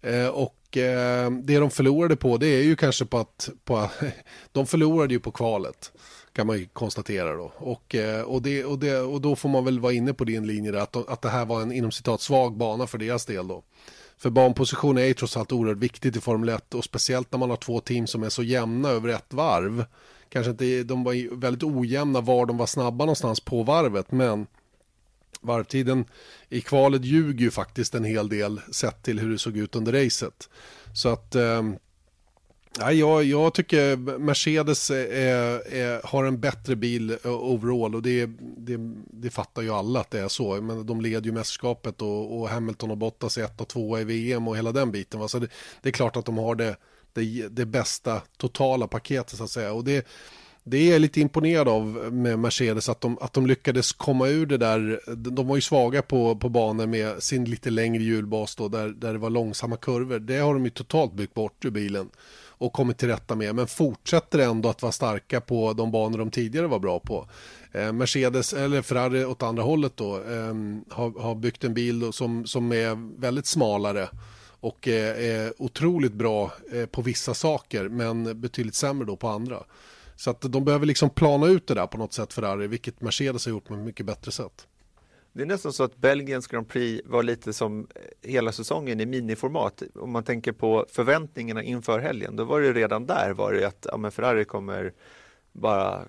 Eh, 0.02 0.28
och 0.28 0.76
eh, 0.76 1.30
det 1.30 1.58
de 1.58 1.70
förlorade 1.70 2.16
på 2.16 2.36
det 2.36 2.46
är 2.46 2.62
ju 2.62 2.76
kanske 2.76 3.04
på 3.04 3.18
att, 3.18 3.48
på, 3.64 3.90
de 4.52 4.66
förlorade 4.66 5.14
ju 5.14 5.20
på 5.20 5.30
kvalet. 5.30 5.92
Kan 6.32 6.46
man 6.46 6.58
ju 6.58 6.66
konstatera 6.66 7.36
då. 7.36 7.52
Och, 7.56 7.94
eh, 7.94 8.22
och, 8.22 8.42
det, 8.42 8.64
och, 8.64 8.78
det, 8.78 8.98
och 8.98 9.20
då 9.20 9.36
får 9.36 9.48
man 9.48 9.64
väl 9.64 9.80
vara 9.80 9.92
inne 9.92 10.14
på 10.14 10.24
din 10.24 10.46
linje 10.46 10.70
där, 10.70 10.78
att, 10.78 10.96
att 11.08 11.22
det 11.22 11.28
här 11.28 11.44
var 11.44 11.62
en 11.62 11.72
inom 11.72 11.92
citat 11.92 12.20
svag 12.20 12.56
bana 12.56 12.86
för 12.86 12.98
deras 12.98 13.26
del 13.26 13.48
då. 13.48 13.62
För 14.22 14.30
banposition 14.30 14.98
är 14.98 15.04
ju 15.04 15.14
trots 15.14 15.36
allt 15.36 15.52
oerhört 15.52 15.78
viktigt 15.78 16.16
i 16.16 16.20
Formel 16.20 16.48
1 16.48 16.74
och 16.74 16.84
speciellt 16.84 17.32
när 17.32 17.38
man 17.38 17.50
har 17.50 17.56
två 17.56 17.80
team 17.80 18.06
som 18.06 18.22
är 18.22 18.28
så 18.28 18.42
jämna 18.42 18.88
över 18.88 19.08
ett 19.08 19.32
varv. 19.32 19.84
Kanske 20.28 20.50
inte, 20.50 20.82
de 20.82 21.04
var 21.04 21.36
väldigt 21.36 21.62
ojämna 21.62 22.20
var 22.20 22.46
de 22.46 22.56
var 22.56 22.66
snabba 22.66 23.04
någonstans 23.04 23.40
på 23.40 23.62
varvet 23.62 24.12
men 24.12 24.46
varvtiden 25.40 26.04
i 26.48 26.60
kvalet 26.60 27.04
ljuger 27.04 27.40
ju 27.40 27.50
faktiskt 27.50 27.94
en 27.94 28.04
hel 28.04 28.28
del 28.28 28.60
sett 28.72 29.02
till 29.02 29.18
hur 29.18 29.30
det 29.30 29.38
såg 29.38 29.56
ut 29.56 29.76
under 29.76 30.04
racet. 30.04 30.48
Så 30.94 31.08
att 31.08 31.34
eh, 31.34 31.62
Ja, 32.78 32.92
jag, 32.92 33.24
jag 33.24 33.54
tycker 33.54 33.96
Mercedes 34.18 34.90
är, 34.90 35.74
är, 35.74 36.06
har 36.06 36.24
en 36.24 36.40
bättre 36.40 36.76
bil 36.76 37.10
eh, 37.10 37.30
overall 37.32 37.94
och 37.94 38.02
det, 38.02 38.26
det, 38.56 38.76
det, 39.10 39.30
fattar 39.30 39.62
ju 39.62 39.70
alla 39.70 40.00
att 40.00 40.10
det 40.10 40.20
är 40.20 40.28
så. 40.28 40.60
Men 40.62 40.86
de 40.86 41.00
leder 41.00 41.26
ju 41.26 41.32
mästerskapet 41.32 42.02
och, 42.02 42.40
och 42.40 42.48
Hamilton 42.48 42.90
och 42.90 42.98
Bottas 42.98 43.38
är 43.38 43.44
ett 43.44 43.60
och 43.60 43.68
tvåa 43.68 44.00
i 44.00 44.04
VM 44.04 44.48
och 44.48 44.56
hela 44.56 44.72
den 44.72 44.90
biten. 44.90 45.20
Va? 45.20 45.28
Så 45.28 45.38
det, 45.38 45.48
det, 45.82 45.88
är 45.88 45.92
klart 45.92 46.16
att 46.16 46.24
de 46.24 46.38
har 46.38 46.54
det, 46.54 46.76
det, 47.12 47.48
det 47.48 47.66
bästa 47.66 48.22
totala 48.36 48.86
paketet 48.86 49.38
så 49.38 49.44
att 49.44 49.50
säga. 49.50 49.72
Och 49.72 49.84
det, 49.84 50.06
det 50.64 50.76
är 50.76 50.92
jag 50.92 51.00
lite 51.00 51.20
imponerad 51.20 51.68
av 51.68 51.86
med 52.12 52.38
Mercedes 52.38 52.88
att 52.88 53.00
de, 53.00 53.18
att 53.20 53.32
de 53.32 53.46
lyckades 53.46 53.92
komma 53.92 54.28
ur 54.28 54.46
det 54.46 54.58
där. 54.58 55.00
De 55.16 55.46
var 55.46 55.56
ju 55.56 55.62
svaga 55.62 56.02
på, 56.02 56.36
på 56.36 56.48
banor 56.48 56.86
med 56.86 57.22
sin 57.22 57.44
lite 57.44 57.70
längre 57.70 58.02
hjulbas 58.02 58.56
då, 58.56 58.68
där, 58.68 58.88
där 58.88 59.12
det 59.12 59.18
var 59.18 59.30
långsamma 59.30 59.76
kurvor. 59.76 60.18
Det 60.18 60.38
har 60.38 60.54
de 60.54 60.64
ju 60.64 60.70
totalt 60.70 61.12
byggt 61.12 61.34
bort 61.34 61.64
ur 61.64 61.70
bilen 61.70 62.10
och 62.62 62.72
kommit 62.72 62.98
till 62.98 63.08
rätta 63.08 63.34
med 63.34 63.54
men 63.54 63.66
fortsätter 63.66 64.38
ändå 64.38 64.68
att 64.68 64.82
vara 64.82 64.92
starka 64.92 65.40
på 65.40 65.72
de 65.72 65.90
banor 65.90 66.18
de 66.18 66.30
tidigare 66.30 66.66
var 66.66 66.78
bra 66.78 66.98
på. 66.98 67.28
Eh, 67.72 67.92
Mercedes 67.92 68.52
eller 68.52 68.82
Ferrari 68.82 69.24
åt 69.24 69.42
andra 69.42 69.62
hållet 69.62 69.96
då 69.96 70.16
eh, 70.16 70.54
har, 70.90 71.20
har 71.20 71.34
byggt 71.34 71.64
en 71.64 71.74
bil 71.74 72.12
som, 72.12 72.46
som 72.46 72.72
är 72.72 73.20
väldigt 73.20 73.46
smalare 73.46 74.08
och 74.60 74.88
eh, 74.88 75.32
är 75.32 75.62
otroligt 75.62 76.12
bra 76.12 76.52
eh, 76.72 76.86
på 76.86 77.02
vissa 77.02 77.34
saker 77.34 77.88
men 77.88 78.40
betydligt 78.40 78.74
sämre 78.74 79.06
då 79.06 79.16
på 79.16 79.28
andra. 79.28 79.62
Så 80.16 80.30
att 80.30 80.40
de 80.40 80.64
behöver 80.64 80.86
liksom 80.86 81.10
plana 81.10 81.46
ut 81.46 81.66
det 81.66 81.74
där 81.74 81.86
på 81.86 81.98
något 81.98 82.12
sätt 82.12 82.32
Ferrari, 82.32 82.66
vilket 82.66 83.00
Mercedes 83.00 83.46
har 83.46 83.50
gjort 83.50 83.64
på 83.64 83.74
ett 83.74 83.80
mycket 83.80 84.06
bättre 84.06 84.32
sätt. 84.32 84.66
Det 85.32 85.42
är 85.42 85.46
nästan 85.46 85.72
så 85.72 85.84
att 85.84 85.96
Belgiens 85.96 86.46
Grand 86.46 86.68
Prix 86.68 87.02
var 87.06 87.22
lite 87.22 87.52
som 87.52 87.86
eh, 87.94 88.30
hela 88.30 88.52
säsongen 88.52 89.00
i 89.00 89.06
miniformat. 89.06 89.82
Om 89.94 90.10
man 90.10 90.24
tänker 90.24 90.52
på 90.52 90.86
förväntningarna 90.88 91.62
inför 91.62 91.98
helgen, 91.98 92.36
då 92.36 92.44
var 92.44 92.60
det 92.60 92.72
redan 92.72 93.06
där 93.06 93.32
var 93.32 93.52
det 93.52 93.64
att 93.64 93.86
ja, 93.92 94.10
Ferrari 94.10 94.44
kommer 94.44 94.92
bara 95.52 96.08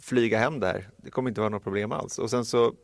flyga 0.00 0.38
hem 0.38 0.60
där. 0.60 0.90
Det 0.96 1.10
kommer 1.10 1.30
inte 1.30 1.40
vara 1.40 1.50
något 1.50 1.62
problem 1.62 1.92
alls. 1.92 2.18
Och 2.18 2.30
sen 2.30 2.44
så 2.44 2.74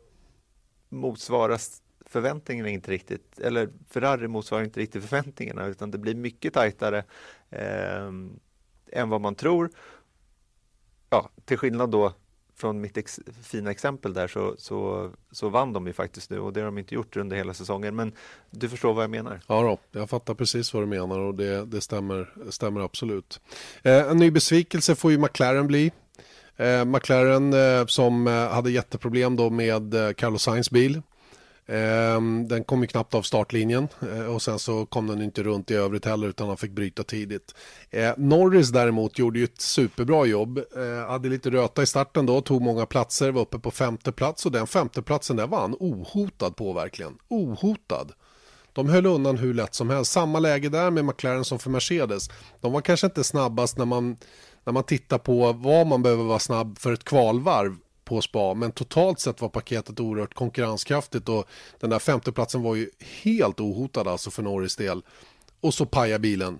motsvaras 0.89 1.81
förväntningarna 2.05 2.69
inte 2.69 2.91
riktigt, 2.91 3.39
eller 3.39 3.69
Ferrari 3.89 4.27
motsvarar 4.27 4.63
inte 4.63 4.79
riktigt 4.79 5.03
förväntningarna 5.03 5.65
utan 5.65 5.91
det 5.91 5.97
blir 5.97 6.15
mycket 6.15 6.53
tajtare 6.53 7.03
eh, 7.49 8.07
än 8.91 9.09
vad 9.09 9.21
man 9.21 9.35
tror. 9.35 9.69
Ja, 11.09 11.29
till 11.45 11.57
skillnad 11.57 11.89
då 11.91 12.13
från 12.55 12.81
mitt 12.81 12.97
ex 12.97 13.19
fina 13.43 13.71
exempel 13.71 14.13
där 14.13 14.27
så, 14.27 14.55
så, 14.57 15.11
så 15.31 15.49
vann 15.49 15.73
de 15.73 15.87
ju 15.87 15.93
faktiskt 15.93 16.29
nu 16.29 16.39
och 16.39 16.53
det 16.53 16.59
har 16.59 16.65
de 16.65 16.77
inte 16.77 16.95
gjort 16.95 17.17
under 17.17 17.37
hela 17.37 17.53
säsongen. 17.53 17.95
Men 17.95 18.11
du 18.51 18.69
förstår 18.69 18.93
vad 18.93 19.03
jag 19.03 19.11
menar? 19.11 19.41
Ja, 19.47 19.61
då, 19.61 19.99
jag 19.99 20.09
fattar 20.09 20.33
precis 20.33 20.73
vad 20.73 20.83
du 20.83 20.87
menar 20.87 21.19
och 21.19 21.35
det, 21.35 21.65
det 21.65 21.81
stämmer, 21.81 22.33
stämmer 22.49 22.81
absolut. 22.81 23.41
Eh, 23.83 24.11
en 24.11 24.17
ny 24.17 24.31
besvikelse 24.31 24.95
får 24.95 25.11
ju 25.11 25.17
McLaren 25.17 25.67
bli. 25.67 25.91
Eh, 26.57 26.85
McLaren 26.85 27.53
eh, 27.53 27.85
som 27.85 28.27
eh, 28.27 28.33
hade 28.33 28.71
jätteproblem 28.71 29.35
då 29.35 29.49
med 29.49 29.93
eh, 29.93 30.13
Carlos 30.13 30.43
Sainz 30.43 30.71
bil. 30.71 31.01
Ehm, 31.67 32.47
den 32.47 32.63
kom 32.63 32.81
ju 32.81 32.87
knappt 32.87 33.13
av 33.13 33.21
startlinjen 33.21 33.87
eh, 34.11 34.25
och 34.25 34.41
sen 34.41 34.59
så 34.59 34.85
kom 34.85 35.07
den 35.07 35.21
inte 35.21 35.43
runt 35.43 35.71
i 35.71 35.75
övrigt 35.75 36.05
heller 36.05 36.27
utan 36.27 36.47
han 36.47 36.57
fick 36.57 36.71
bryta 36.71 37.03
tidigt. 37.03 37.55
Eh, 37.89 38.13
Norris 38.17 38.69
däremot 38.69 39.19
gjorde 39.19 39.39
ju 39.39 39.45
ett 39.45 39.61
superbra 39.61 40.25
jobb. 40.25 40.57
Eh, 40.57 41.09
hade 41.09 41.29
lite 41.29 41.49
röta 41.49 41.83
i 41.83 41.85
starten 41.85 42.25
då, 42.25 42.41
tog 42.41 42.61
många 42.61 42.85
platser, 42.85 43.31
var 43.31 43.41
uppe 43.41 43.59
på 43.59 43.71
femte 43.71 44.11
plats 44.11 44.45
och 44.45 44.51
den 44.51 44.67
femteplatsen 44.67 45.35
där 45.35 45.47
var 45.47 45.59
han 45.59 45.75
ohotad 45.79 46.55
på 46.55 46.73
verkligen. 46.73 47.17
Ohotad. 47.27 48.11
De 48.73 48.89
höll 48.89 49.05
undan 49.05 49.37
hur 49.37 49.53
lätt 49.53 49.75
som 49.75 49.89
helst. 49.89 50.11
Samma 50.11 50.39
läge 50.39 50.69
där 50.69 50.91
med 50.91 51.05
McLaren 51.05 51.45
som 51.45 51.59
för 51.59 51.69
Mercedes. 51.69 52.29
De 52.61 52.71
var 52.71 52.81
kanske 52.81 53.07
inte 53.07 53.23
snabbast 53.23 53.77
när 53.77 53.85
man, 53.85 54.17
när 54.63 54.73
man 54.73 54.83
tittar 54.83 55.17
på 55.17 55.53
vad 55.53 55.87
man 55.87 56.03
behöver 56.03 56.23
vara 56.23 56.39
snabb 56.39 56.79
för 56.79 56.93
ett 56.93 57.03
kvalvarv 57.03 57.75
på 58.15 58.21
spa, 58.21 58.53
men 58.53 58.71
totalt 58.71 59.19
sett 59.19 59.41
var 59.41 59.49
paketet 59.49 59.99
oerhört 59.99 60.33
konkurrenskraftigt 60.33 61.29
och 61.29 61.45
den 61.79 61.89
där 61.89 61.99
femteplatsen 61.99 62.61
var 62.61 62.75
ju 62.75 62.89
helt 63.23 63.59
ohotad 63.59 64.07
alltså 64.07 64.31
för 64.31 64.43
Norris 64.43 64.75
del. 64.75 65.01
Och 65.61 65.73
så 65.73 65.85
pajar 65.85 66.19
bilen 66.19 66.59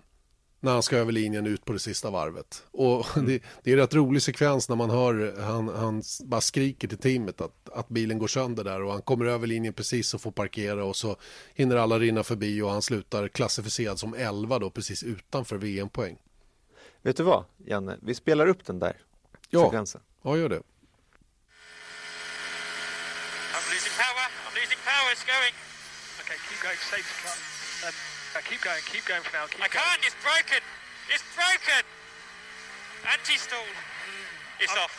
när 0.60 0.72
han 0.72 0.84
ska 0.84 0.98
över 0.98 1.12
linjen 1.12 1.48
ut 1.48 1.66
på 1.66 1.74
det 1.74 1.80
sista 1.80 2.10
varvet. 2.10 2.64
Och 2.72 3.06
mm. 3.18 3.28
det, 3.28 3.44
det, 3.64 3.72
är 3.72 3.78
rätt 3.78 3.94
rolig 3.94 4.22
sekvens 4.22 4.70
när 4.70 4.76
man 4.76 4.90
hör 4.90 5.42
han, 5.42 5.70
han 5.70 6.04
bara 6.26 6.42
skriker 6.42 6.88
till 6.88 6.98
teamet 6.98 7.42
att, 7.42 7.70
att 7.70 7.90
bilen 7.90 8.20
går 8.20 8.28
sönder 8.28 8.64
där 8.64 8.84
och 8.84 8.92
han 8.92 9.02
kommer 9.02 9.26
över 9.26 9.48
linjen 9.48 9.74
precis 9.74 10.14
och 10.14 10.22
får 10.22 10.32
parkera 10.32 10.86
och 10.86 10.96
så 10.96 11.16
hinner 11.54 11.76
alla 11.76 12.00
rinna 12.00 12.24
förbi 12.24 12.62
och 12.62 12.70
han 12.70 12.82
slutar 12.82 13.28
klassificerad 13.28 14.00
som 14.00 14.14
11 14.14 14.60
då 14.60 14.70
precis 14.70 15.04
utanför 15.04 15.58
VM-poäng. 15.58 16.18
Vet 17.02 17.18
du 17.18 17.24
vad, 17.24 17.44
Janne? 17.66 17.98
Vi 18.02 18.16
spelar 18.16 18.48
upp 18.48 18.66
den 18.66 18.80
där 18.80 18.98
ja. 19.50 19.64
sekvensen. 19.64 20.02
Ja, 20.22 20.38
gör 20.38 20.50
det. 20.50 20.62
It's 25.14 25.22
going. 25.30 25.54
Okay, 26.26 26.42
keep 26.50 26.58
going. 26.66 26.74
Safe 26.90 27.06
Uh, 27.86 28.42
keep 28.50 28.66
going, 28.66 28.82
keep 28.90 29.06
going 29.06 29.22
for 29.22 29.30
now. 29.38 29.46
Keep 29.46 29.62
I 29.62 29.70
going. 29.70 29.86
can't, 29.86 30.02
it's 30.02 30.18
broken. 30.26 30.58
It's 31.06 31.22
broken. 31.38 31.86
Anti-stall. 33.06 33.62
It's 34.60 34.74
oh. 34.74 34.82
off. 34.82 34.96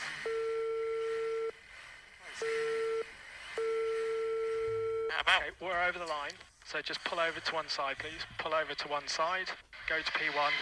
Okay, 5.18 5.50
we're 5.58 5.82
over 5.82 5.98
the 5.98 6.06
line. 6.06 6.38
So 6.64 6.80
just 6.80 7.02
pull 7.02 7.18
over 7.18 7.40
to 7.40 7.52
one 7.52 7.66
side, 7.66 7.98
please. 7.98 8.22
Pull 8.38 8.54
over 8.54 8.72
to 8.72 8.86
one 8.86 9.08
side. 9.08 9.50
Go 9.88 9.98
to 9.98 10.12
P1. 10.14 10.54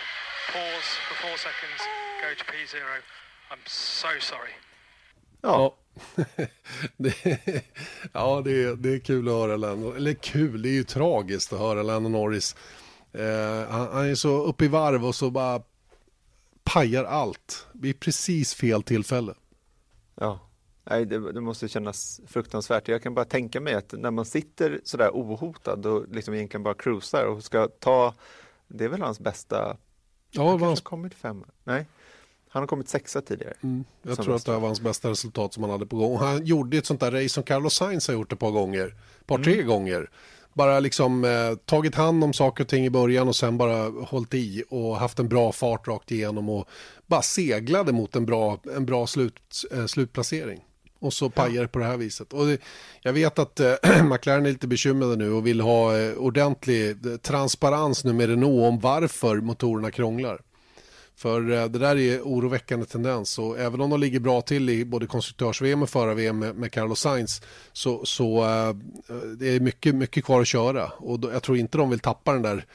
Pause 0.49 0.91
for 1.13 1.29
four 1.29 1.37
seconds. 1.37 1.81
Go 2.25 2.33
to 2.33 2.45
P0. 2.49 2.81
I'm 3.51 3.61
so 3.67 4.17
sorry. 4.19 4.57
Ja, 5.43 5.77
det, 6.97 7.15
ja 8.13 8.43
det, 8.45 8.77
det 8.77 8.95
är 8.95 8.99
kul 8.99 9.29
att 9.29 9.35
höra 9.35 9.57
Lennon. 9.57 9.97
Eller 9.97 10.15
kul, 10.15 10.63
det 10.63 10.69
är 10.69 10.73
ju 10.73 10.85
tragiskt 10.85 11.53
att 11.53 11.59
höra 11.59 11.83
Lennon 11.83 12.13
Norris. 12.13 12.57
Eh, 13.13 13.71
han, 13.71 13.89
han, 13.93 14.07
är 14.07 14.15
så 14.15 14.43
uppe 14.43 14.65
i 14.65 14.69
varv 14.69 15.05
och 15.05 15.15
så 15.15 15.31
bara 15.31 15.63
pajar 16.65 17.05
allt 17.05 17.67
vid 17.73 18.01
precis 18.01 18.55
fel 18.55 18.83
tillfälle. 18.83 19.35
Ja, 20.15 20.41
Nej, 20.85 21.07
det, 21.07 21.33
det, 21.33 21.41
måste 21.41 21.69
kännas 21.69 22.21
fruktansvärt. 22.27 22.89
Jag 22.89 23.03
kan 23.03 23.15
bara 23.15 23.25
tänka 23.25 23.61
mig 23.61 23.75
att 23.75 23.93
när 23.93 24.11
man 24.11 24.25
sitter 24.25 24.81
sådär 24.85 25.11
ohotad 25.13 25.87
och 25.87 26.09
liksom 26.09 26.35
egentligen 26.35 26.63
bara 26.63 26.75
cruisar 26.75 27.27
och 27.27 27.45
ska 27.45 27.69
ta, 27.69 28.15
det 28.69 28.85
är 28.85 28.89
väl 28.89 29.03
hans 29.03 29.21
bästa, 29.21 29.77
ja, 30.31 30.51
han 30.51 30.59
kanske 30.59 30.85
kommit 30.85 31.15
fem, 31.15 31.45
nej, 31.65 31.87
han 32.53 32.63
har 32.63 32.67
kommit 32.67 32.89
sexa 32.89 33.21
tidigare. 33.21 33.55
Mm. 33.63 33.85
Jag 34.03 34.17
tror 34.17 34.35
att 34.35 34.45
det 34.45 34.53
var 34.53 34.61
hans 34.61 34.81
bästa 34.81 35.11
resultat 35.11 35.55
som 35.55 35.63
han 35.63 35.73
hade 35.73 35.87
på 35.87 35.97
gång. 35.97 36.17
Han 36.17 36.47
gjorde 36.47 36.77
ett 36.77 36.87
sånt 36.87 37.01
där 37.01 37.11
race 37.11 37.29
som 37.29 37.43
Carlos 37.43 37.75
Sainz 37.75 38.09
har 38.09 38.15
gjort 38.15 38.33
ett 38.33 38.39
par 38.39 38.51
gånger. 38.51 38.87
Ett 39.21 39.27
par, 39.27 39.35
mm. 39.35 39.45
tre 39.45 39.63
gånger. 39.63 40.11
Bara 40.53 40.81
liksom 40.81 41.25
eh, 41.25 41.55
tagit 41.67 41.95
hand 41.95 42.25
om 42.25 42.33
saker 42.33 42.65
och 42.65 42.69
ting 42.69 42.87
i 42.87 42.91
början 42.91 43.29
och 43.29 43.37
sen 43.37 43.59
bara 43.59 43.89
hållit 43.89 44.35
i 44.35 44.65
och 44.69 44.97
haft 44.97 45.19
en 45.19 45.29
bra 45.29 45.53
fart 45.53 45.89
rakt 45.89 46.11
igenom 46.11 46.49
och 46.49 46.69
bara 47.07 47.23
seglade 47.23 47.93
mot 47.93 48.17
en 48.17 48.27
bra, 48.27 48.61
en 48.77 48.87
bra 48.87 49.07
slut, 49.07 49.65
eh, 49.73 49.87
slutplacering. 49.87 50.65
Och 50.99 51.13
så 51.13 51.31
pajar 51.31 51.63
det 51.63 51.69
på 51.69 51.79
det 51.79 51.85
här 51.85 51.97
viset. 51.97 52.33
Och 52.33 52.47
det, 52.47 52.59
jag 53.03 53.13
vet 53.13 53.39
att 53.39 53.61
eh, 53.61 53.75
McLaren 54.05 54.47
är 54.47 54.51
lite 54.51 54.67
bekymrade 54.67 55.17
nu 55.17 55.33
och 55.33 55.47
vill 55.47 55.61
ha 55.61 55.99
eh, 55.99 56.15
ordentlig 56.15 57.07
eh, 57.07 57.17
transparens 57.17 58.05
nu 58.05 58.13
med 58.13 58.29
Renault 58.29 58.69
om 58.69 58.81
varför 58.81 59.37
motorerna 59.37 59.91
krånglar. 59.91 60.41
För 61.15 61.51
eh, 61.51 61.65
det 61.65 61.79
där 61.79 61.97
är 61.97 62.21
oroväckande 62.21 62.87
tendens 62.87 63.39
och 63.39 63.59
även 63.59 63.81
om 63.81 63.91
de 63.91 64.01
ligger 64.01 64.21
bra 64.21 64.41
till 64.41 64.71
i 64.71 64.85
både 64.85 65.07
konstruktörs-VM 65.07 65.83
och 65.83 65.91
förra-VM 65.91 66.39
med, 66.39 66.57
med 66.57 66.73
Carlos 66.73 67.01
Sainz 67.01 67.43
så, 67.73 68.05
så 68.05 68.45
äh, 68.45 68.75
det 69.39 69.47
är 69.47 69.61
mycket, 69.61 69.95
mycket 69.95 70.25
kvar 70.25 70.41
att 70.41 70.47
köra 70.47 70.87
och 70.89 71.21
då, 71.21 71.33
jag 71.33 71.43
tror 71.43 71.57
inte 71.59 71.79
de 71.79 71.91
vill 71.91 72.01
tappa 72.01 72.33
den 72.33 72.43
där 72.43 72.67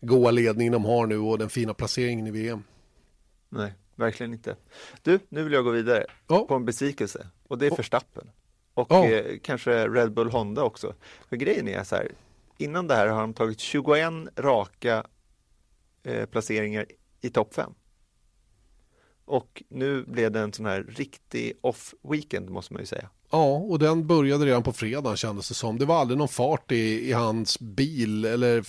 goa 0.00 0.30
ledningen 0.30 0.72
de 0.72 0.84
har 0.84 1.06
nu 1.06 1.18
och 1.18 1.38
den 1.38 1.48
fina 1.48 1.74
placeringen 1.74 2.26
i 2.26 2.30
VM. 2.30 2.64
Nej, 3.48 3.72
verkligen 3.94 4.32
inte. 4.32 4.56
Du, 5.02 5.18
nu 5.28 5.44
vill 5.44 5.52
jag 5.52 5.64
gå 5.64 5.70
vidare 5.70 6.06
ja. 6.28 6.44
på 6.48 6.54
en 6.54 6.64
besvikelse 6.64 7.26
och 7.48 7.58
det 7.58 7.66
är 7.66 7.76
Verstappen 7.76 8.30
och 8.74 8.86
ja. 8.90 9.04
eh, 9.04 9.38
kanske 9.42 9.88
Red 9.88 10.12
Bull 10.12 10.30
Honda 10.30 10.62
också. 10.62 10.94
För 11.28 11.36
grejen 11.36 11.68
är 11.68 11.84
så 11.84 11.96
här, 11.96 12.12
innan 12.58 12.86
det 12.86 12.94
här 12.94 13.06
har 13.06 13.20
de 13.20 13.34
tagit 13.34 13.60
21 13.60 14.12
raka 14.36 15.04
eh, 16.02 16.26
placeringar 16.26 16.86
i 17.20 17.30
topp 17.30 17.54
5. 17.54 17.74
Och 19.24 19.62
nu 19.68 20.04
blev 20.06 20.32
det 20.32 20.40
en 20.40 20.52
sån 20.52 20.66
här 20.66 20.86
riktig 20.88 21.52
off-weekend 21.62 22.50
måste 22.50 22.72
man 22.72 22.82
ju 22.82 22.86
säga. 22.86 23.08
Ja, 23.30 23.56
och 23.56 23.78
den 23.78 24.06
började 24.06 24.46
redan 24.46 24.62
på 24.62 24.72
fredagen 24.72 25.16
kändes 25.16 25.48
det 25.48 25.54
som. 25.54 25.78
Det 25.78 25.84
var 25.84 26.00
aldrig 26.00 26.18
någon 26.18 26.28
fart 26.28 26.72
i, 26.72 27.08
i 27.08 27.12
hans 27.12 27.60
bil 27.60 28.24
eller 28.24 28.64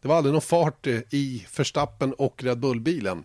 det 0.00 0.08
var 0.08 0.16
aldrig 0.16 0.32
någon 0.32 0.42
fart 0.42 0.86
i 1.10 1.46
Verstappen 1.56 2.12
och 2.12 2.44
Red 2.44 2.58
Bull-bilen. 2.58 3.24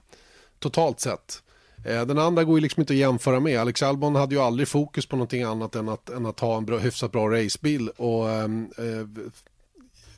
Totalt 0.60 1.00
sett. 1.00 1.44
Eh, 1.86 2.06
den 2.06 2.20
andra 2.20 2.44
går 2.44 2.58
ju 2.58 2.62
liksom 2.62 2.82
inte 2.82 2.94
att 2.94 3.00
jämföra 3.00 3.40
med. 3.40 3.60
Alex 3.60 3.84
Albon 3.84 4.16
hade 4.16 4.36
ju 4.36 4.42
aldrig 4.42 4.68
fokus 4.68 5.06
på 5.06 5.16
någonting 5.16 5.44
annat 5.44 5.76
än 5.76 5.90
att, 5.90 6.10
än 6.10 6.26
att 6.26 6.40
ha 6.40 6.58
en 6.58 6.66
bra, 6.66 6.78
hyfsat 6.78 7.12
bra 7.12 7.30
racebil. 7.30 7.90
Och, 7.90 8.30
ehm, 8.30 8.70
eh, 8.78 9.26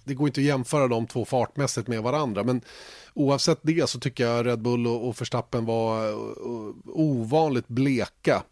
det 0.04 0.14
går 0.14 0.28
inte 0.28 0.42
att 0.42 0.46
jämföra 0.46 0.88
de 0.88 1.08
två 1.08 1.26
fartmässigt 1.26 1.88
med 1.88 2.04
varandra. 2.04 2.44
Men 2.44 2.62
oavsett 3.18 3.60
det 3.62 3.90
så 3.90 4.00
tycker 4.00 4.24
jag 4.24 4.46
Red 4.46 4.62
Bull 4.62 4.88
och, 4.88 5.08
och 5.08 5.22
Verstappen 5.22 5.66
var 5.66 6.06
eh, 6.06 6.12
eh, 6.12 6.74
ovanligt 6.86 7.68
bleka. 7.68 8.44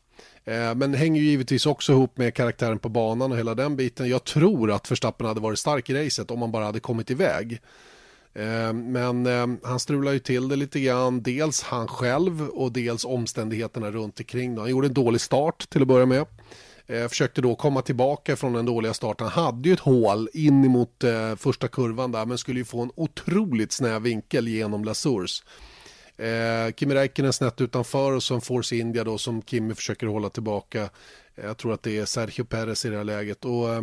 Eh, 0.46 0.76
men 0.76 0.94
hänger 0.94 1.22
ju 1.22 1.28
givetvis 1.28 1.66
också 1.66 1.92
ihop 1.92 2.18
med 2.18 2.34
karaktären 2.34 2.80
på 2.80 2.90
banan 2.90 3.32
och 3.32 3.38
hela 3.38 3.56
den 3.56 3.76
biten. 3.76 4.10
Jag 4.10 4.24
tror 4.24 4.72
att 4.72 4.92
Verstappen 4.92 5.28
hade 5.28 5.40
varit 5.40 5.60
stark 5.60 5.90
i 5.90 6.06
racet 6.06 6.32
om 6.32 6.42
han 6.42 6.52
bara 6.52 6.66
hade 6.66 6.80
kommit 6.80 7.12
iväg. 7.12 7.62
Eh, 8.34 8.74
men 8.74 9.26
eh, 9.26 9.48
han 9.64 9.80
strular 9.80 10.12
ju 10.12 10.20
till 10.20 10.48
det 10.48 10.56
lite 10.56 10.80
grann. 10.80 11.22
Dels 11.22 11.64
han 11.64 11.88
själv 11.88 12.50
och 12.50 12.72
dels 12.72 13.06
omständigheterna 13.06 13.92
runt 13.92 14.20
omkring. 14.20 14.58
Han 14.58 14.70
gjorde 14.70 14.88
en 14.88 14.94
dålig 14.94 15.22
start 15.22 15.70
till 15.70 15.82
att 15.82 15.88
börja 15.88 16.06
med. 16.06 16.26
Eh, 16.88 17.08
försökte 17.08 17.42
då 17.42 17.56
komma 17.56 17.82
tillbaka 17.82 18.36
från 18.36 18.54
den 18.54 18.66
dåliga 18.66 18.94
starten. 18.94 19.28
Hade 19.28 19.70
ju 19.70 19.74
ett 19.74 19.80
hål 19.80 20.30
in 20.34 20.66
emot 20.66 21.04
eh, 21.04 21.36
första 21.36 21.68
kurvan 21.68 22.12
där 22.12 22.26
men 22.26 22.38
skulle 22.38 22.60
ju 22.60 22.66
få 22.66 22.82
en 22.82 22.92
otroligt 22.96 23.72
snäv 23.72 24.02
vinkel 24.02 24.48
genom 24.48 24.84
Lasurs. 24.84 25.44
Eh, 26.18 26.74
Kimi 26.76 26.96
Räikkönen 26.96 27.34
snett 27.34 27.62
utanför 27.62 28.12
och 28.12 28.24
sen 28.24 28.42
Force 28.42 28.76
India 28.76 29.04
då 29.04 29.18
som 29.18 29.42
Kimi 29.42 29.76
försöker 29.76 30.08
hålla 30.08 30.30
tillbaka. 30.30 30.82
Eh, 31.36 31.46
jag 31.46 31.58
tror 31.58 31.74
att 31.74 31.84
det 31.84 31.98
är 31.98 32.06
Sergio 32.06 32.44
Perez 32.44 32.86
i 32.86 32.90
det 32.90 32.98
här 32.98 33.04
läget. 33.04 33.46
Och, 33.46 33.74
eh, 33.74 33.82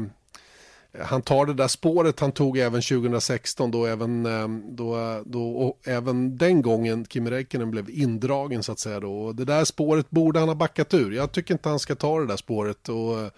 han 1.00 1.22
tar 1.22 1.46
det 1.46 1.55
där 1.55 1.68
spåret 1.68 2.20
han 2.20 2.33
tog 2.33 2.59
även 2.59 2.83
2016 2.83 3.70
då 3.70 3.87
även, 3.87 4.26
eh, 4.26 4.48
då, 4.68 5.22
då, 5.26 5.76
även 5.85 6.38
den 6.38 6.62
gången 6.62 7.07
Kimi 7.09 7.31
Räikkönen 7.31 7.70
blev 7.70 7.90
indragen 7.90 8.62
så 8.62 8.72
att 8.72 8.78
säga 8.78 9.00
då. 9.00 9.22
Och 9.22 9.35
det 9.35 9.44
där 9.44 9.64
spåret 9.64 10.11
borde 10.11 10.38
han 10.38 10.48
ha 10.48 10.55
backat 10.55 10.94
ur. 10.94 11.12
Jag 11.12 11.33
tycker 11.33 11.55
inte 11.55 11.68
han 11.68 11.78
ska 11.78 11.94
ta 11.94 12.20
det 12.20 12.26
där 12.26 12.37
spåret 12.37 12.88
och 12.88 13.20
eh, 13.20 13.28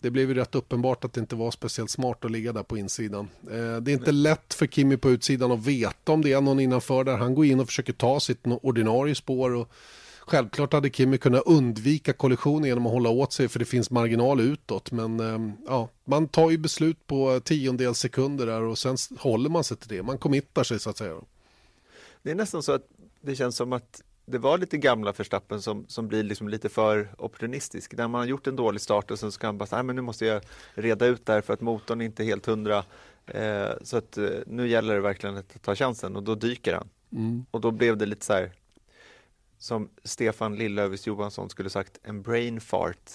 det 0.00 0.10
blev 0.10 0.28
ju 0.28 0.34
rätt 0.34 0.54
uppenbart 0.54 1.04
att 1.04 1.12
det 1.12 1.20
inte 1.20 1.36
var 1.36 1.50
speciellt 1.50 1.90
smart 1.90 2.24
att 2.24 2.30
ligga 2.30 2.52
där 2.52 2.62
på 2.62 2.78
insidan. 2.78 3.28
Eh, 3.50 3.76
det 3.76 3.90
är 3.90 3.92
inte 3.92 4.12
lätt 4.12 4.54
för 4.54 4.66
Kimi 4.66 4.96
på 4.96 5.10
utsidan 5.10 5.52
att 5.52 5.66
veta 5.66 6.12
om 6.12 6.22
det 6.22 6.32
är 6.32 6.40
någon 6.40 6.60
innanför 6.60 7.04
där. 7.04 7.16
Han 7.16 7.34
går 7.34 7.46
in 7.46 7.60
och 7.60 7.66
försöker 7.66 7.92
ta 7.92 8.20
sitt 8.20 8.40
ordinarie 8.62 9.14
spår 9.14 9.54
och 9.54 9.72
Självklart 10.30 10.72
hade 10.72 10.90
Kimi 10.90 11.18
kunnat 11.18 11.42
undvika 11.46 12.12
kollision 12.12 12.64
genom 12.64 12.86
att 12.86 12.92
hålla 12.92 13.10
åt 13.10 13.32
sig 13.32 13.48
för 13.48 13.58
det 13.58 13.64
finns 13.64 13.90
marginal 13.90 14.40
utåt. 14.40 14.92
Men 14.92 15.20
ehm, 15.20 15.52
ja, 15.66 15.88
man 16.04 16.28
tar 16.28 16.50
ju 16.50 16.58
beslut 16.58 17.06
på 17.06 17.40
tiondels 17.44 17.98
sekunder 17.98 18.46
där 18.46 18.62
och 18.62 18.78
sen 18.78 18.96
håller 19.18 19.50
man 19.50 19.64
sig 19.64 19.76
till 19.76 19.88
det. 19.88 20.02
Man 20.02 20.18
committar 20.18 20.64
sig 20.64 20.80
så 20.80 20.90
att 20.90 20.96
säga. 20.96 21.14
Det 22.22 22.30
är 22.30 22.34
nästan 22.34 22.62
så 22.62 22.72
att 22.72 22.88
det 23.20 23.36
känns 23.36 23.56
som 23.56 23.72
att 23.72 24.02
det 24.26 24.38
var 24.38 24.58
lite 24.58 24.78
gamla 24.78 25.12
förstappen 25.12 25.62
som, 25.62 25.84
som 25.88 26.08
blir 26.08 26.22
liksom 26.22 26.48
lite 26.48 26.68
för 26.68 27.08
opportunistisk. 27.18 27.96
När 27.96 28.08
man 28.08 28.20
har 28.20 28.26
gjort 28.26 28.46
en 28.46 28.56
dålig 28.56 28.80
start 28.80 29.10
och 29.10 29.18
sen 29.18 29.32
ska 29.32 29.46
man 29.46 29.58
bara 29.58 29.66
säga, 29.66 29.82
men 29.82 29.96
nu 29.96 30.02
måste 30.02 30.26
jag 30.26 30.42
reda 30.74 31.06
ut 31.06 31.26
det 31.26 31.32
här 31.32 31.40
för 31.40 31.54
att 31.54 31.60
motorn 31.60 32.00
är 32.00 32.04
inte 32.04 32.24
helt 32.24 32.46
hundra. 32.46 32.84
Eh, 33.26 33.70
så 33.82 33.96
att 33.96 34.18
eh, 34.18 34.28
nu 34.46 34.68
gäller 34.68 34.94
det 34.94 35.00
verkligen 35.00 35.36
att 35.36 35.62
ta 35.62 35.74
chansen 35.74 36.16
och 36.16 36.22
då 36.22 36.34
dyker 36.34 36.74
han. 36.74 36.88
Mm. 37.12 37.44
Och 37.50 37.60
då 37.60 37.70
blev 37.70 37.96
det 37.96 38.06
lite 38.06 38.26
så 38.26 38.32
här, 38.32 38.52
som 39.60 39.88
Stefan 40.04 40.56
Lillövis 40.56 41.06
Johansson 41.06 41.50
skulle 41.50 41.70
sagt, 41.70 41.98
en 42.02 42.22
brain 42.22 42.60
fart. 42.60 43.10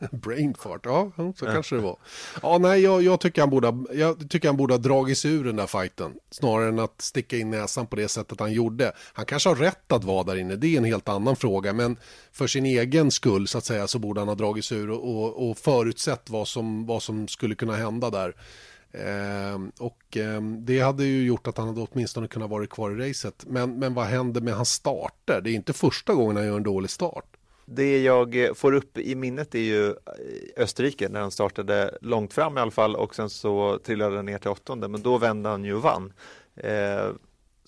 brain 0.10 0.54
fart, 0.54 0.80
ja, 0.84 1.12
så 1.36 1.46
kanske 1.46 1.76
det 1.76 1.82
var. 1.82 1.96
Ja, 2.42 2.58
nej, 2.58 2.80
jag, 2.80 3.02
jag, 3.02 3.20
tycker 3.20 3.42
han 3.42 3.50
borde, 3.50 3.84
jag 3.92 4.30
tycker 4.30 4.48
han 4.48 4.56
borde 4.56 4.74
ha 4.74 4.78
dragit 4.78 5.18
sig 5.18 5.30
ur 5.32 5.44
den 5.44 5.56
där 5.56 5.66
fighten. 5.66 6.14
Snarare 6.30 6.68
än 6.68 6.78
att 6.78 7.00
sticka 7.00 7.36
in 7.36 7.50
näsan 7.50 7.86
på 7.86 7.96
det 7.96 8.08
sättet 8.08 8.40
han 8.40 8.52
gjorde. 8.52 8.92
Han 9.12 9.26
kanske 9.26 9.48
har 9.48 9.56
rätt 9.56 9.92
att 9.92 10.04
vara 10.04 10.24
där 10.24 10.36
inne, 10.36 10.56
det 10.56 10.74
är 10.74 10.78
en 10.78 10.84
helt 10.84 11.08
annan 11.08 11.36
fråga. 11.36 11.72
Men 11.72 11.96
för 12.32 12.46
sin 12.46 12.66
egen 12.66 13.10
skull 13.10 13.48
så 13.48 13.58
att 13.58 13.64
säga 13.64 13.86
så 13.86 13.98
borde 13.98 14.20
han 14.20 14.28
ha 14.28 14.34
dragit 14.34 14.64
sig 14.64 14.78
ur 14.78 14.90
och, 14.90 15.24
och, 15.24 15.50
och 15.50 15.58
förutsett 15.58 16.30
vad 16.30 16.48
som, 16.48 16.86
vad 16.86 17.02
som 17.02 17.28
skulle 17.28 17.54
kunna 17.54 17.76
hända 17.76 18.10
där. 18.10 18.34
Ehm, 19.04 19.72
och 19.78 20.16
ehm, 20.16 20.64
det 20.64 20.80
hade 20.80 21.04
ju 21.04 21.26
gjort 21.26 21.46
att 21.46 21.58
han 21.58 21.68
hade 21.68 21.86
åtminstone 21.90 22.28
kunnat 22.28 22.50
vara 22.50 22.66
kvar 22.66 22.90
i 22.90 23.08
racet. 23.08 23.44
Men, 23.46 23.78
men 23.78 23.94
vad 23.94 24.06
händer 24.06 24.40
med 24.40 24.54
hans 24.54 24.70
starter? 24.70 25.40
Det 25.40 25.50
är 25.50 25.54
inte 25.54 25.72
första 25.72 26.14
gången 26.14 26.36
han 26.36 26.46
gör 26.46 26.56
en 26.56 26.62
dålig 26.62 26.90
start. 26.90 27.24
det 27.64 28.02
jag 28.02 28.44
eh, 28.44 28.54
får 28.54 28.72
upp 28.72 28.98
i 28.98 29.14
minnet 29.14 29.54
är 29.54 29.58
ju 29.58 29.86
eh, 29.90 29.94
Österrike 30.56 31.08
när 31.08 31.20
han 31.20 31.30
startade 31.30 31.98
långt 32.00 32.32
fram 32.32 32.58
i 32.58 32.60
alla 32.60 32.70
fall 32.70 32.96
och 32.96 33.14
sen 33.14 33.30
så 33.30 33.78
trillade 33.78 34.16
han 34.16 34.26
ner 34.26 34.38
till 34.38 34.50
åttonde 34.50 34.88
men 34.88 35.02
då 35.02 35.18
vände 35.18 35.48
han 35.48 35.64
ju 35.64 35.74
och 35.74 35.82
vann. 35.82 36.12
Eh, 36.56 37.10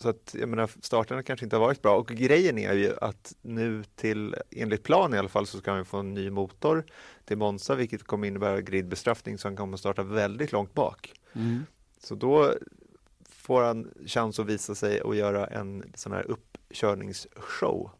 så 0.00 0.08
att 0.08 0.34
jag 0.38 0.48
menar 0.48 0.70
starterna 0.82 1.22
kanske 1.22 1.46
inte 1.46 1.56
har 1.56 1.60
varit 1.60 1.82
bra 1.82 1.96
och 1.96 2.08
grejen 2.08 2.58
är 2.58 2.74
ju 2.74 2.96
att 3.00 3.34
nu 3.42 3.84
till 3.96 4.36
enligt 4.50 4.82
plan 4.82 5.14
i 5.14 5.18
alla 5.18 5.28
fall 5.28 5.46
så 5.46 5.58
ska 5.58 5.72
han 5.72 5.84
få 5.84 5.98
en 5.98 6.14
ny 6.14 6.30
motor 6.30 6.84
till 7.24 7.38
Monza 7.38 7.74
vilket 7.74 8.02
kommer 8.02 8.28
innebära 8.28 8.60
gridbestraffning 8.60 9.38
så 9.38 9.48
han 9.48 9.56
kommer 9.56 9.76
starta 9.76 10.02
väldigt 10.02 10.52
långt 10.52 10.74
bak. 10.74 11.12
Mm. 11.32 11.66
Så 11.98 12.14
då 12.14 12.54
får 13.28 13.62
han 13.62 13.90
chans 14.06 14.38
att 14.38 14.46
visa 14.46 14.74
sig 14.74 15.00
och 15.00 15.16
göra 15.16 15.46
en 15.46 15.92
sån 15.94 16.12
här 16.12 16.30
uppkörningsshow. 16.30 17.90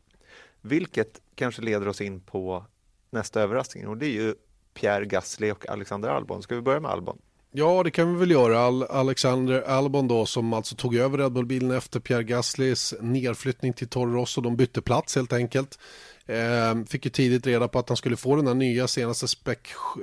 Vilket 0.61 1.21
kanske 1.35 1.63
leder 1.63 1.89
oss 1.89 2.01
in 2.01 2.21
på 2.21 2.65
nästa 3.11 3.41
överraskning 3.41 3.89
och 3.89 3.97
det 3.97 4.07
är 4.07 4.23
ju 4.23 4.35
Pierre 4.75 5.05
Gasly 5.05 5.51
och 5.51 5.69
Alexander 5.69 6.09
Albon. 6.09 6.43
Ska 6.43 6.55
vi 6.55 6.61
börja 6.61 6.81
med 6.81 6.91
Albon? 6.91 7.19
Ja, 7.51 7.83
det 7.83 7.91
kan 7.91 8.13
vi 8.13 8.19
väl 8.21 8.31
göra. 8.31 8.87
Alexander 8.87 9.63
Albon 9.63 10.09
då 10.09 10.27
som 10.27 10.53
alltså 10.53 10.75
tog 10.75 10.97
över 10.97 11.19
Red 11.19 11.33
Bull-bilen 11.33 11.71
efter 11.71 12.01
Pierre 12.01 12.25
Gaslys 12.25 12.95
nedflyttning 13.01 13.73
till 13.73 13.89
Toro 13.89 14.13
Rosso. 14.13 14.41
De 14.41 14.57
bytte 14.57 14.83
plats 14.83 15.17
helt 15.17 15.33
enkelt. 15.33 15.79
Eh, 16.27 16.85
fick 16.89 17.05
ju 17.05 17.11
tidigt 17.11 17.47
reda 17.47 17.69
på 17.69 17.79
att 17.79 17.89
han 17.89 17.97
skulle 17.97 18.17
få 18.17 18.37
den 18.37 18.47
här 18.47 18.55
nya 18.55 18.89
senaste 18.89 19.29
Spec, 19.29 19.59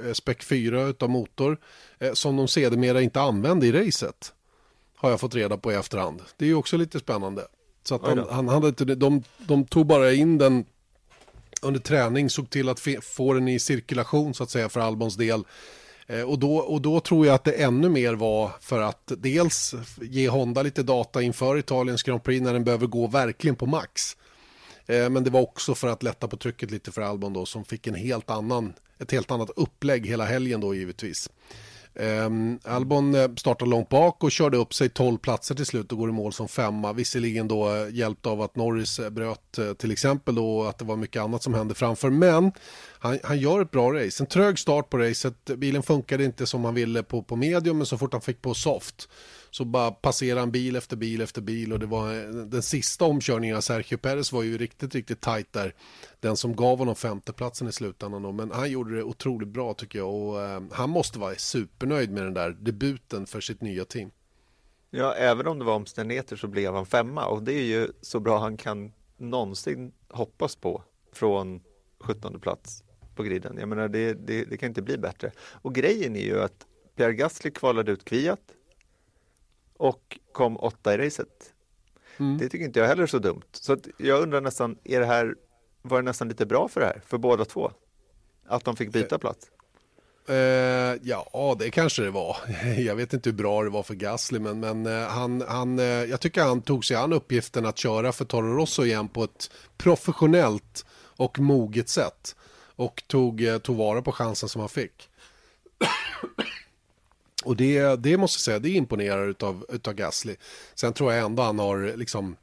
eh, 0.05 0.13
Spec 0.13 0.38
4 0.43 0.84
utav 0.84 1.10
motor 1.10 1.58
eh, 1.99 2.13
som 2.13 2.38
de 2.38 2.47
sedermera 2.47 3.01
inte 3.01 3.21
använde 3.21 3.67
i 3.67 3.71
racet. 3.71 4.34
Har 4.97 5.10
jag 5.10 5.19
fått 5.19 5.36
reda 5.36 5.58
på 5.58 5.71
i 5.71 5.75
efterhand. 5.75 6.21
Det 6.38 6.45
är 6.45 6.49
ju 6.49 6.55
också 6.55 6.77
lite 6.77 6.99
spännande. 6.99 7.47
Så 7.84 7.95
att 7.95 8.01
han, 8.01 8.25
han 8.29 8.47
hade 8.47 8.67
inte, 8.67 8.86
de, 8.86 9.23
de 9.38 9.65
tog 9.65 9.86
bara 9.86 10.13
in 10.13 10.38
den 10.38 10.65
under 11.62 11.79
träning, 11.79 12.29
såg 12.29 12.49
till 12.49 12.69
att 12.69 12.81
få 13.01 13.34
den 13.34 13.47
i 13.47 13.60
cirkulation 13.60 14.34
så 14.34 14.43
att 14.43 14.49
säga 14.49 14.69
för 14.69 14.79
Albons 14.79 15.15
del. 15.15 15.43
Eh, 16.07 16.21
och 16.21 16.39
då, 16.39 16.57
och 16.57 16.81
då 16.81 16.99
tror 16.99 17.25
jag 17.25 17.35
att 17.35 17.43
det 17.43 17.51
ännu 17.51 17.89
mer 17.89 18.13
var 18.13 18.51
för 18.59 18.81
att 18.81 19.11
dels 19.17 19.75
ge 20.01 20.29
Honda 20.29 20.63
lite 20.63 20.83
data 20.83 21.21
inför 21.21 21.57
Italiens 21.57 22.03
Grand 22.03 22.23
Prix 22.23 22.43
när 22.43 22.53
den 22.53 22.63
behöver 22.63 22.87
gå 22.87 23.07
verkligen 23.07 23.55
på 23.55 23.65
max. 23.65 24.17
Eh, 24.85 25.09
men 25.09 25.23
det 25.23 25.29
var 25.29 25.41
också 25.41 25.75
för 25.75 25.87
att 25.87 26.03
lätta 26.03 26.27
på 26.27 26.37
trycket 26.37 26.71
lite 26.71 26.91
för 26.91 27.01
Albon 27.01 27.33
då 27.33 27.45
som 27.45 27.65
fick 27.65 27.87
en 27.87 27.95
helt 27.95 28.29
annan, 28.29 28.73
ett 28.99 29.11
helt 29.11 29.31
annat 29.31 29.49
upplägg 29.55 30.07
hela 30.07 30.25
helgen 30.25 30.61
då 30.61 30.75
givetvis. 30.75 31.29
Um, 31.99 32.60
Albon 32.63 33.15
eh, 33.15 33.29
startade 33.36 33.71
långt 33.71 33.89
bak 33.89 34.23
och 34.23 34.31
körde 34.31 34.58
upp 34.58 34.73
sig 34.73 34.89
12 34.89 35.17
platser 35.17 35.55
till 35.55 35.65
slut 35.65 35.91
och 35.91 35.97
går 35.97 36.10
i 36.10 36.12
mål 36.12 36.34
som 36.34 36.47
femma. 36.47 36.93
Visserligen 36.93 37.47
då 37.47 37.75
eh, 37.75 37.95
hjälpt 37.95 38.25
av 38.25 38.41
att 38.41 38.55
Norris 38.55 38.99
eh, 38.99 39.10
bröt 39.10 39.60
till 39.77 39.91
exempel 39.91 40.36
då 40.36 40.58
och 40.58 40.69
att 40.69 40.77
det 40.77 40.86
var 40.86 40.95
mycket 40.95 41.21
annat 41.21 41.43
som 41.43 41.53
hände 41.53 41.73
framför. 41.73 42.10
Men 42.10 42.51
han, 42.99 43.19
han 43.23 43.39
gör 43.39 43.62
ett 43.62 43.71
bra 43.71 43.93
race. 43.93 44.23
En 44.23 44.27
trög 44.27 44.60
start 44.60 44.89
på 44.89 44.97
racet. 44.97 45.45
Bilen 45.45 45.84
funkade 45.84 46.23
inte 46.23 46.47
som 46.47 46.65
han 46.65 46.73
ville 46.73 47.03
på, 47.03 47.23
på 47.23 47.36
medium 47.36 47.77
men 47.77 47.86
så 47.86 47.97
fort 47.97 48.13
han 48.13 48.21
fick 48.21 48.41
på 48.41 48.53
soft 48.53 49.10
så 49.55 49.65
bara 49.65 49.91
passerade 49.91 50.39
han 50.39 50.51
bil 50.51 50.75
efter 50.75 50.97
bil 50.97 51.21
efter 51.21 51.41
bil 51.41 51.73
och 51.73 51.79
det 51.79 51.85
var 51.85 52.13
den 52.45 52.61
sista 52.61 53.05
omkörningen 53.05 53.57
av 53.57 53.61
Sergio 53.61 53.97
Perez 53.97 54.31
var 54.31 54.43
ju 54.43 54.57
riktigt, 54.57 54.95
riktigt 54.95 55.21
tajt 55.21 55.53
där. 55.53 55.73
Den 56.19 56.37
som 56.37 56.55
gav 56.55 56.77
honom 56.77 56.95
femteplatsen 56.95 57.67
i 57.67 57.71
slutändan 57.71 58.23
då. 58.23 58.31
men 58.31 58.51
han 58.51 58.71
gjorde 58.71 58.95
det 58.95 59.03
otroligt 59.03 59.49
bra 59.49 59.73
tycker 59.73 59.99
jag 59.99 60.13
och 60.13 60.41
eh, 60.41 60.61
han 60.71 60.89
måste 60.89 61.19
vara 61.19 61.35
supernöjd 61.35 62.11
med 62.11 62.23
den 62.23 62.33
där 62.33 62.49
debuten 62.49 63.25
för 63.25 63.41
sitt 63.41 63.61
nya 63.61 63.85
team. 63.85 64.11
Ja, 64.89 65.13
även 65.13 65.47
om 65.47 65.59
det 65.59 65.65
var 65.65 65.73
omständigheter 65.73 66.35
så 66.35 66.47
blev 66.47 66.73
han 66.73 66.85
femma 66.85 67.25
och 67.25 67.43
det 67.43 67.53
är 67.53 67.65
ju 67.65 67.87
så 68.01 68.19
bra 68.19 68.39
han 68.39 68.57
kan 68.57 68.91
någonsin 69.17 69.91
hoppas 70.09 70.55
på 70.55 70.83
från 71.13 71.61
17 71.99 72.39
plats 72.39 72.83
på 73.15 73.23
griden. 73.23 73.57
Jag 73.57 73.69
menar, 73.69 73.87
det, 73.87 74.13
det, 74.13 74.45
det 74.45 74.57
kan 74.57 74.69
inte 74.69 74.81
bli 74.81 74.97
bättre. 74.97 75.31
Och 75.37 75.75
grejen 75.75 76.15
är 76.15 76.25
ju 76.25 76.41
att 76.41 76.65
Pierre 76.95 77.13
Gasly 77.13 77.51
kvalade 77.51 77.91
ut 77.91 78.05
Kviat 78.05 78.41
och 79.77 80.19
kom 80.31 80.57
åtta 80.57 80.93
i 80.93 80.97
racet. 80.97 81.53
Mm. 82.17 82.38
Det 82.38 82.49
tycker 82.49 82.65
inte 82.65 82.79
jag 82.79 82.88
heller 82.88 83.03
är 83.03 83.07
så 83.07 83.19
dumt. 83.19 83.41
Så 83.51 83.77
jag 83.97 84.21
undrar 84.21 84.41
nästan, 84.41 84.77
är 84.83 84.99
det 84.99 85.05
här, 85.05 85.35
var 85.81 85.97
det 85.97 86.05
nästan 86.05 86.27
lite 86.27 86.45
bra 86.45 86.67
för 86.67 86.81
det 86.81 86.88
här, 86.88 87.01
för 87.05 87.17
båda 87.17 87.45
två? 87.45 87.71
Att 88.47 88.63
de 88.63 88.75
fick 88.75 88.91
byta 88.91 89.19
plats? 89.19 89.47
Uh, 90.29 90.35
ja, 91.01 91.55
det 91.59 91.71
kanske 91.71 92.01
det 92.01 92.11
var. 92.11 92.38
Jag 92.77 92.95
vet 92.95 93.13
inte 93.13 93.29
hur 93.29 93.38
bra 93.38 93.63
det 93.63 93.69
var 93.69 93.83
för 93.83 93.93
Gasly, 93.93 94.39
men, 94.39 94.59
men 94.59 94.88
uh, 94.88 95.07
han, 95.07 95.43
han, 95.47 95.79
uh, 95.79 95.85
jag 95.85 96.21
tycker 96.21 96.43
han 96.43 96.61
tog 96.61 96.85
sig 96.85 96.97
an 96.97 97.13
uppgiften 97.13 97.65
att 97.65 97.77
köra 97.77 98.11
för 98.11 98.25
Toro 98.25 98.57
Rosso 98.57 98.83
igen 98.83 99.07
på 99.07 99.23
ett 99.23 99.51
professionellt 99.77 100.85
och 101.17 101.39
moget 101.39 101.89
sätt. 101.89 102.35
Och 102.77 103.03
tog, 103.07 103.43
tog 103.63 103.75
vara 103.75 104.01
på 104.01 104.11
chansen 104.11 104.49
som 104.49 104.59
han 104.59 104.69
fick. 104.69 105.09
Och 107.45 107.55
det, 107.55 107.95
det 107.95 108.17
måste 108.17 108.38
jag 108.38 108.41
säga, 108.41 108.60
det 108.60 108.69
imponerar 108.69 109.27
utav, 109.27 109.65
utav 109.69 109.93
Gasly. 109.93 110.36
Sen 110.75 110.93
tror 110.93 111.13
jag 111.13 111.25
ändå 111.25 111.43
han 111.43 111.60
har 111.60 111.97
liksom 111.97 112.36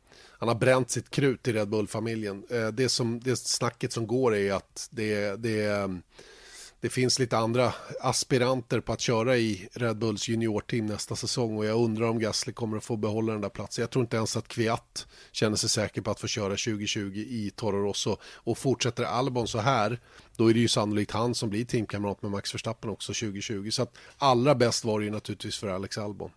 han 0.43 0.49
har 0.49 0.55
bränt 0.57 0.91
sitt 0.91 1.11
krut 1.11 1.49
i 1.49 1.53
Red 1.53 1.69
Bull-familjen. 1.69 2.45
Eh, 2.51 2.69
det, 2.69 2.89
som, 2.89 3.21
det 3.21 3.37
snacket 3.37 3.93
som 3.93 4.07
går 4.07 4.35
är 4.35 4.53
att 4.53 4.89
det, 4.91 5.37
det, 5.37 5.91
det 6.83 6.89
finns 6.89 7.19
lite 7.19 7.39
andra 7.39 7.75
aspiranter 8.01 8.81
på 8.81 8.93
att 8.93 9.01
köra 9.01 9.37
i 9.37 9.69
Red 9.73 9.99
Bulls 9.99 10.29
juniorteam 10.29 10.87
nästa 10.87 11.17
säsong 11.17 11.57
och 11.57 11.65
jag 11.65 11.85
undrar 11.85 12.09
om 12.09 12.19
Gasly 12.19 12.53
kommer 12.53 12.77
att 12.77 12.85
få 12.85 12.97
behålla 12.97 13.33
den 13.33 13.41
där 13.41 13.49
platsen. 13.49 13.83
Jag 13.83 13.91
tror 13.91 14.03
inte 14.03 14.17
ens 14.17 14.37
att 14.37 14.49
Kviat 14.49 15.07
känner 15.33 15.57
sig 15.57 15.69
säker 15.69 16.03
på 16.03 16.11
att 16.11 16.21
få 16.21 16.27
köra 16.27 16.49
2020 16.49 17.13
i 17.15 17.53
Toro 17.57 17.83
Rosso 17.83 18.17
och 18.25 18.59
fortsätter 18.59 19.05
Albon 19.05 19.49
så 19.49 19.59
här 19.59 20.01
då 20.37 20.51
är 20.51 20.55
det 20.55 20.61
ju 20.61 20.69
sannolikt 20.69 21.11
han 21.11 21.35
som 21.35 21.51
blir 21.51 21.65
teamkamrat 21.65 22.23
med 22.23 22.31
Max 22.31 22.55
Verstappen 22.55 22.91
också 22.91 23.13
2020 23.13 23.71
så 23.71 23.83
att 23.83 23.97
allra 24.19 24.55
bäst 24.55 24.85
var 24.85 24.99
det 24.99 25.05
ju 25.05 25.11
naturligtvis 25.11 25.59
för 25.59 25.69
Alex 25.69 25.99
Albon. 25.99 26.31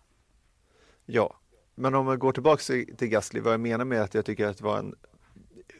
Ja, 1.06 1.36
men 1.74 1.94
om 1.94 2.06
vi 2.06 2.16
går 2.16 2.32
tillbaka 2.32 2.62
till 2.98 3.08
Gasly, 3.08 3.40
vad 3.40 3.52
jag 3.52 3.60
menar 3.60 3.84
med 3.84 4.02
att 4.02 4.14
jag 4.14 4.24
tycker 4.24 4.46
att 4.46 4.58
det 4.58 4.64
var 4.64 4.78
en 4.78 4.94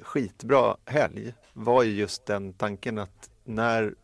skitbra 0.03 0.77
helg 0.85 1.35
var 1.53 1.83
ju 1.83 1.93
just 1.93 2.27
den 2.27 2.53
tanken 2.53 2.99
att 2.99 3.31
när 3.45 3.95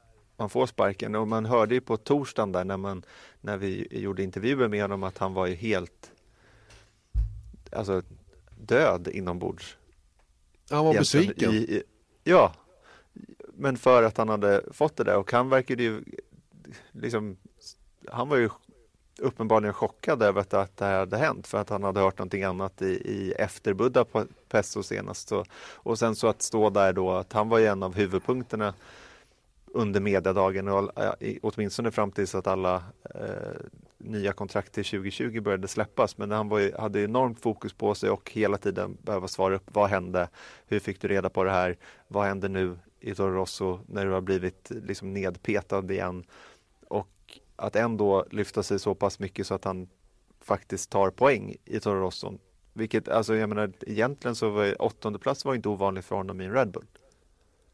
man 0.42 0.50
får 0.50 0.66
sparken 0.66 1.14
och 1.14 1.28
man 1.28 1.46
hörde 1.46 1.74
ju 1.74 1.80
på 1.80 1.96
torsdagen 1.96 2.52
där 2.52 2.64
när, 2.64 2.76
man, 2.76 3.02
när 3.40 3.56
vi 3.56 3.86
gjorde 3.90 4.22
intervjuer 4.22 4.68
med 4.68 4.82
honom 4.82 5.02
att 5.02 5.18
han 5.18 5.34
var 5.34 5.46
ju 5.46 5.54
helt 5.54 6.10
alltså, 7.72 8.02
död 8.58 9.08
inombords. 9.08 9.76
Han 10.70 10.84
var 10.84 10.94
besviken. 10.94 11.52
I, 11.52 11.82
ja, 12.24 12.54
men 13.54 13.76
för 13.76 14.02
att 14.02 14.16
han 14.16 14.28
hade 14.28 14.64
fått 14.72 14.96
det 14.96 15.04
där 15.04 15.16
och 15.16 15.32
han 15.32 15.48
verkade 15.48 15.82
ju 15.82 16.04
liksom, 16.92 17.36
han 18.08 18.28
var 18.28 18.36
ju 18.36 18.48
uppenbarligen 19.18 19.74
chockad 19.74 20.22
över 20.22 20.40
att, 20.40 20.54
att 20.54 20.76
det 20.76 20.84
här 20.84 20.98
hade 20.98 21.16
hänt 21.16 21.46
för 21.46 21.58
att 21.58 21.68
han 21.68 21.82
hade 21.82 22.00
hört 22.00 22.18
någonting 22.18 22.42
annat 22.42 22.82
i, 22.82 22.86
i 22.86 23.32
efterbudda 23.32 24.04
på 24.04 24.26
Pesso 24.48 24.82
senast. 24.82 25.28
Så, 25.28 25.44
och 25.74 25.98
sen 25.98 26.16
så 26.16 26.28
att 26.28 26.42
stå 26.42 26.70
där 26.70 26.92
då 26.92 27.10
att 27.10 27.32
han 27.32 27.48
var 27.48 27.58
ju 27.58 27.66
en 27.66 27.82
av 27.82 27.94
huvudpunkterna 27.94 28.74
under 29.74 30.00
mediadagen 30.00 30.68
och 30.68 30.90
åtminstone 31.42 31.90
fram 31.90 32.10
tills 32.10 32.34
att 32.34 32.46
alla 32.46 32.82
eh, 33.14 33.60
nya 33.98 34.32
kontrakt 34.32 34.72
till 34.72 34.84
2020 34.84 35.40
började 35.40 35.68
släppas. 35.68 36.18
Men 36.18 36.30
han 36.30 36.48
var 36.48 36.80
hade 36.80 37.00
enormt 37.00 37.40
fokus 37.40 37.72
på 37.72 37.94
sig 37.94 38.10
och 38.10 38.30
hela 38.30 38.58
tiden 38.58 38.96
behöva 39.02 39.28
svara 39.28 39.54
upp. 39.54 39.70
Vad 39.72 39.90
hände? 39.90 40.28
Hur 40.66 40.80
fick 40.80 41.00
du 41.00 41.08
reda 41.08 41.30
på 41.30 41.44
det 41.44 41.50
här? 41.50 41.76
Vad 42.08 42.26
händer 42.26 42.48
nu 42.48 42.78
i 43.00 43.14
Toro 43.14 43.34
Rosso 43.34 43.80
när 43.86 44.06
du 44.06 44.12
har 44.12 44.20
blivit 44.20 44.70
liksom 44.70 45.14
nedpetad 45.14 45.92
igen? 45.92 46.24
Och 46.88 47.38
att 47.56 47.76
ändå 47.76 48.26
lyfta 48.30 48.62
sig 48.62 48.78
så 48.78 48.94
pass 48.94 49.18
mycket 49.18 49.46
så 49.46 49.54
att 49.54 49.64
han 49.64 49.88
faktiskt 50.40 50.90
tar 50.90 51.10
poäng 51.10 51.56
i 51.64 51.80
Toro 51.80 52.00
Rosso. 52.00 52.38
Vilket, 52.72 53.08
alltså 53.08 53.34
jag 53.34 53.48
menar 53.48 53.72
egentligen 53.80 54.34
så 54.34 54.50
var 54.50 54.82
åttonde 54.82 55.18
plats 55.18 55.44
var 55.44 55.54
inte 55.54 55.68
ovanligt 55.68 56.04
för 56.04 56.16
honom 56.16 56.40
i 56.40 56.44
en 56.44 56.52
Red 56.52 56.70
Bull. 56.70 56.86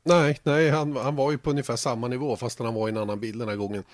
Nej, 0.09 0.39
nej 0.43 0.71
han, 0.71 0.97
han 0.97 1.17
var 1.17 1.31
ju 1.31 1.39
på 1.39 1.51
ungefär 1.51 1.77
samma 1.77 2.09
nivå 2.09 2.37
fast 2.37 2.59
han 2.59 2.75
var 2.75 2.89
i 2.89 2.91
en 2.91 2.97
annan 2.97 3.21
bil 3.21 3.39
den 3.39 3.49
här 3.49 3.57
gången. 3.57 3.85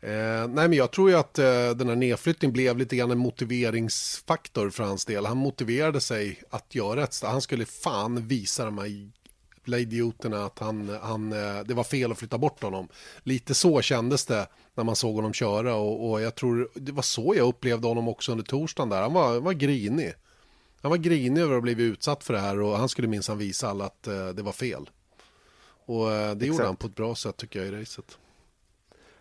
Eh, 0.00 0.48
nej 0.48 0.68
men 0.68 0.72
jag 0.72 0.90
tror 0.90 1.10
ju 1.10 1.16
att 1.16 1.38
eh, 1.38 1.70
den 1.70 1.88
här 1.88 1.96
nedflyttningen 1.96 2.52
blev 2.52 2.78
lite 2.78 2.96
grann 2.96 3.10
en 3.10 3.18
motiveringsfaktor 3.18 4.70
för 4.70 4.84
hans 4.84 5.04
del. 5.04 5.26
Han 5.26 5.36
motiverade 5.36 6.00
sig 6.00 6.42
att 6.50 6.74
göra 6.74 7.04
ett 7.04 7.22
Han 7.22 7.42
skulle 7.42 7.66
fan 7.66 8.26
visa 8.28 8.64
de 8.64 8.78
här 8.78 9.78
idioterna 9.78 10.44
att 10.44 10.58
han, 10.58 10.98
han, 11.02 11.32
eh, 11.32 11.60
det 11.64 11.74
var 11.74 11.84
fel 11.84 12.12
att 12.12 12.18
flytta 12.18 12.38
bort 12.38 12.62
honom. 12.62 12.88
Lite 13.22 13.54
så 13.54 13.82
kändes 13.82 14.26
det 14.26 14.46
när 14.74 14.84
man 14.84 14.96
såg 14.96 15.14
honom 15.14 15.32
köra 15.32 15.74
och, 15.74 16.10
och 16.10 16.20
jag 16.20 16.34
tror 16.34 16.70
det 16.74 16.92
var 16.92 17.02
så 17.02 17.34
jag 17.36 17.48
upplevde 17.48 17.88
honom 17.88 18.08
också 18.08 18.32
under 18.32 18.44
torsdagen 18.44 18.88
där. 18.88 19.02
Han 19.02 19.12
var, 19.12 19.40
var 19.40 19.52
grinig. 19.52 20.12
Han 20.82 20.90
var 20.90 20.98
grinig 20.98 21.40
över 21.40 21.52
att 21.52 21.56
ha 21.56 21.60
blivit 21.60 21.92
utsatt 21.92 22.24
för 22.24 22.34
det 22.34 22.40
här 22.40 22.60
och 22.60 22.78
han 22.78 22.88
skulle 22.88 23.08
minsann 23.08 23.38
visa 23.38 23.68
alla 23.68 23.84
att 23.84 24.06
eh, 24.06 24.28
det 24.28 24.42
var 24.42 24.52
fel. 24.52 24.90
Och 25.90 26.12
eh, 26.12 26.18
det 26.18 26.30
Exakt. 26.30 26.46
gjorde 26.46 26.64
han 26.64 26.76
på 26.76 26.86
ett 26.86 26.94
bra 26.94 27.14
sätt 27.14 27.36
tycker 27.36 27.58
jag 27.58 27.68
i 27.68 27.80
racet. 27.80 28.18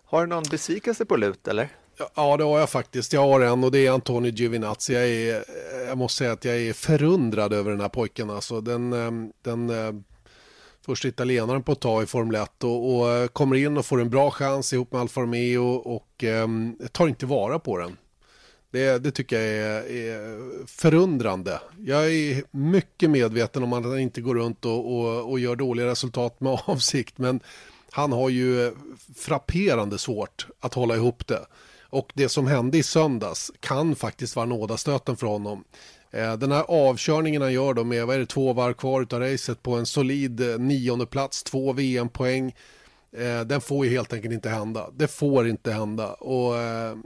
Har 0.04 0.22
du 0.22 0.28
någon 0.28 0.44
besvikelse 0.52 1.06
på 1.06 1.16
lut 1.16 1.48
eller? 1.48 1.70
Ja, 2.16 2.38
det 2.38 2.44
har 2.44 2.60
jag 2.60 2.70
faktiskt. 2.70 3.14
Jag 3.14 3.22
har 3.22 3.42
en 3.42 3.64
och 3.64 3.72
det 3.72 3.88
är 3.88 3.92
Antonio 3.92 4.32
Giovinazzi. 4.32 4.94
Jag, 4.94 5.08
är, 5.08 5.44
jag 5.88 5.98
måste 5.98 6.18
säga 6.18 6.32
att 6.32 6.46
jag 6.46 6.58
är 6.58 6.74
förundrad 6.74 7.54
över 7.54 7.72
den 7.72 7.82
här 7.82 7.90
pojken. 7.90 8.30
Alltså, 8.30 8.62
den, 8.62 8.90
den 9.42 9.72
första 10.86 11.08
italienaren 11.08 11.64
på 11.64 11.72
ett 11.72 11.80
tag 11.80 12.04
i 12.04 12.06
Formel 12.06 12.36
1 12.36 12.64
och, 12.64 12.96
och 12.96 13.10
eh, 13.10 13.28
kommer 13.28 13.56
in 13.56 13.78
och 13.78 13.86
får 13.86 14.02
en 14.02 14.10
bra 14.10 14.32
chans 14.32 14.74
ihop 14.74 14.92
med 14.92 15.02
Alfa 15.02 15.22
Romeo 15.22 15.66
och 15.76 16.24
eh, 16.24 16.48
tar 16.92 17.08
inte 17.08 17.26
vara 17.26 17.60
på 17.60 17.78
den. 17.78 17.98
Det, 18.72 19.04
det 19.04 19.12
tycker 19.12 19.42
jag 19.42 19.46
är, 19.46 19.92
är, 19.92 20.66
förundrande. 20.68 21.62
Jag 21.78 22.14
är 22.14 22.44
mycket 22.52 23.10
medveten 23.10 23.64
om 23.64 23.74
att 23.74 23.84
han 23.84 24.00
inte 24.00 24.22
går 24.22 24.36
runt 24.36 24.66
och, 24.66 25.00
och, 25.00 25.32
och 25.32 25.40
gör 25.40 25.56
dåliga 25.56 25.88
resultat 25.88 26.42
med 26.42 26.60
avsikt 26.66 27.18
men 27.18 27.40
han 27.92 28.12
har 28.12 28.30
ju 28.30 28.72
frapperande 29.16 29.98
svårt 29.98 30.48
att 30.60 30.74
hålla 30.74 30.96
ihop 30.96 31.28
det. 31.28 31.46
Och 31.90 32.12
det 32.16 32.30
som 32.30 32.48
hände 32.48 32.78
i 32.78 32.84
söndags 32.84 33.52
kan 33.60 33.96
faktiskt 33.96 34.36
vara 34.36 34.46
nådastöten 34.46 35.18
för 35.18 35.28
honom. 35.28 35.64
Eh, 36.12 36.34
den 36.34 36.52
här 36.52 36.66
avkörningen 36.68 37.42
han 37.42 37.54
gör 37.54 37.74
då 37.74 37.84
med 37.84 38.08
vad 38.08 38.16
är 38.16 38.20
det, 38.20 38.26
två 38.26 38.54
varv 38.54 38.74
kvar 38.74 39.08
av 39.12 39.20
racet 39.20 39.64
på 39.64 39.76
en 39.76 39.86
solid 39.86 40.42
eh, 40.52 40.60
nionde 40.60 41.06
plats, 41.06 41.44
två 41.44 41.74
VM-poäng. 41.74 42.56
Eh, 43.12 43.42
den 43.42 43.62
får 43.62 43.86
ju 43.86 43.92
helt 43.92 44.14
enkelt 44.14 44.34
inte 44.34 44.50
hända. 44.50 44.90
Det 44.94 45.08
får 45.08 45.48
inte 45.48 45.72
hända. 45.72 46.14
Och, 46.14 46.58
eh, 46.58 46.98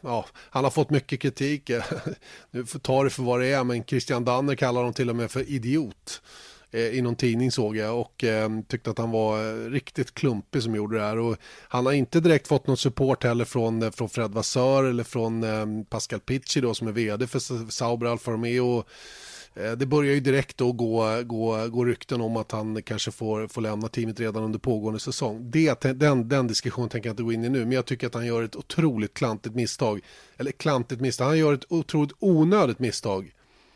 ja, 0.00 0.26
han 0.34 0.64
har 0.64 0.70
fått 0.70 0.90
mycket 0.90 1.20
kritik. 1.20 1.70
nu 2.50 2.64
tar 2.64 3.04
det 3.04 3.10
för 3.10 3.22
vad 3.22 3.40
det 3.40 3.46
är, 3.46 3.64
men 3.64 3.84
Christian 3.84 4.24
Danner 4.24 4.54
kallar 4.54 4.80
honom 4.80 4.94
till 4.94 5.10
och 5.10 5.16
med 5.16 5.30
för 5.30 5.50
idiot. 5.50 6.22
Eh, 6.74 6.86
i 6.86 7.02
någon 7.02 7.16
tidning 7.16 7.50
såg 7.50 7.76
jag 7.76 8.00
och 8.00 8.24
eh, 8.24 8.50
tyckte 8.68 8.90
att 8.90 8.98
han 8.98 9.10
var 9.10 9.44
eh, 9.44 9.70
riktigt 9.70 10.14
klumpig 10.14 10.62
som 10.62 10.74
gjorde 10.74 10.96
det 10.96 11.04
här. 11.04 11.18
Och 11.18 11.36
han 11.68 11.86
har 11.86 11.92
inte 11.92 12.20
direkt 12.20 12.48
fått 12.48 12.66
någon 12.66 12.76
support 12.76 13.24
heller 13.24 13.44
från, 13.44 13.82
eh, 13.82 13.90
från 13.90 14.08
Fred 14.08 14.30
Vassör 14.30 14.84
eller 14.84 15.04
från 15.04 15.44
Pascal 15.84 16.20
Picci 16.20 16.60
då 16.60 16.74
som 16.74 16.88
är 16.88 16.92
vd 16.92 17.26
för 17.26 17.70
Sauber 17.70 18.06
Alfa 18.06 18.30
Romeo. 18.30 18.84
Det 19.54 19.86
börjar 19.86 20.14
ju 20.14 20.20
direkt 20.20 20.56
då 20.56 20.72
gå, 20.72 21.22
gå, 21.22 21.68
gå 21.68 21.84
rykten 21.84 22.20
om 22.20 22.36
att 22.36 22.52
han 22.52 22.82
kanske 22.82 23.10
får, 23.10 23.48
får 23.48 23.60
lämna 23.62 23.88
teamet 23.88 24.20
redan 24.20 24.42
under 24.42 24.58
pågående 24.58 25.00
säsong. 25.00 25.50
Det, 25.50 25.80
den, 25.80 26.28
den 26.28 26.46
diskussionen 26.46 26.88
tänker 26.88 27.08
jag 27.08 27.12
inte 27.12 27.22
gå 27.22 27.32
in 27.32 27.44
i 27.44 27.48
nu, 27.48 27.58
men 27.58 27.72
jag 27.72 27.86
tycker 27.86 28.06
att 28.06 28.14
han 28.14 28.26
gör 28.26 28.42
ett 28.42 28.56
otroligt 28.56 29.14
klantigt 29.14 29.54
misstag. 29.54 30.00
Eller 30.36 30.52
klantigt 30.52 31.00
misstag, 31.00 31.26
han 31.26 31.38
gör 31.38 31.54
ett 31.54 31.72
otroligt 31.72 32.12
onödigt 32.18 32.78
misstag 32.78 33.32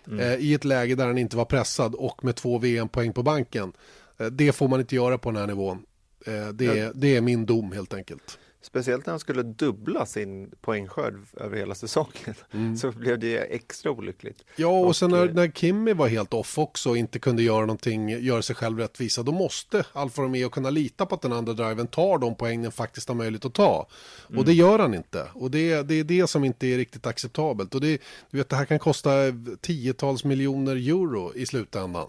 mm. 0.06 0.20
eh, 0.20 0.34
i 0.34 0.54
ett 0.54 0.64
läge 0.64 0.94
där 0.94 1.06
han 1.06 1.18
inte 1.18 1.36
var 1.36 1.44
pressad 1.44 1.94
och 1.94 2.24
med 2.24 2.36
två 2.36 2.58
VM-poäng 2.58 3.12
på 3.12 3.22
banken. 3.22 3.72
Eh, 4.18 4.26
det 4.26 4.52
får 4.52 4.68
man 4.68 4.80
inte 4.80 4.94
göra 4.94 5.18
på 5.18 5.30
den 5.30 5.40
här 5.40 5.46
nivån. 5.46 5.82
Eh, 6.26 6.48
det, 6.48 6.64
ja. 6.64 6.92
det 6.94 7.16
är 7.16 7.20
min 7.20 7.46
dom 7.46 7.72
helt 7.72 7.94
enkelt. 7.94 8.38
Speciellt 8.66 9.06
när 9.06 9.12
han 9.12 9.20
skulle 9.20 9.42
dubbla 9.42 10.06
sin 10.06 10.50
poängskörd 10.60 11.14
över 11.36 11.56
hela 11.56 11.74
säsongen. 11.74 12.34
Mm. 12.52 12.76
Så 12.76 12.92
blev 12.92 13.18
det 13.18 13.38
extra 13.38 13.90
olyckligt. 13.90 14.44
Ja, 14.56 14.68
och, 14.68 14.86
och 14.86 14.96
sen 14.96 15.10
när, 15.10 15.28
eh, 15.28 15.34
när 15.34 15.48
Kimmy 15.48 15.92
var 15.92 16.08
helt 16.08 16.34
off 16.34 16.58
också 16.58 16.90
och 16.90 16.96
inte 16.96 17.18
kunde 17.18 17.42
göra 17.42 17.60
någonting, 17.60 18.08
göra 18.08 18.42
sig 18.42 18.56
själv 18.56 18.78
rättvisa, 18.78 19.22
då 19.22 19.32
måste 19.32 19.84
Alfa 19.92 20.22
Romeo 20.22 20.48
kunna 20.48 20.70
lita 20.70 21.06
på 21.06 21.14
att 21.14 21.22
den 21.22 21.32
andra 21.32 21.52
driven 21.52 21.86
tar 21.86 22.18
de 22.18 22.34
poäng 22.34 22.62
den 22.62 22.72
faktiskt 22.72 23.08
har 23.08 23.14
möjlighet 23.14 23.44
att 23.44 23.54
ta. 23.54 23.88
Mm. 24.28 24.38
Och 24.38 24.44
det 24.44 24.52
gör 24.52 24.78
han 24.78 24.94
inte. 24.94 25.26
Och 25.34 25.50
det, 25.50 25.82
det 25.82 25.94
är 25.94 26.04
det 26.04 26.26
som 26.26 26.44
inte 26.44 26.66
är 26.66 26.76
riktigt 26.76 27.06
acceptabelt. 27.06 27.74
Och 27.74 27.80
det, 27.80 28.02
du 28.30 28.38
vet, 28.38 28.48
det 28.48 28.56
här 28.56 28.64
kan 28.64 28.78
kosta 28.78 29.10
tiotals 29.60 30.24
miljoner 30.24 30.76
euro 30.76 31.34
i 31.34 31.46
slutändan. 31.46 32.08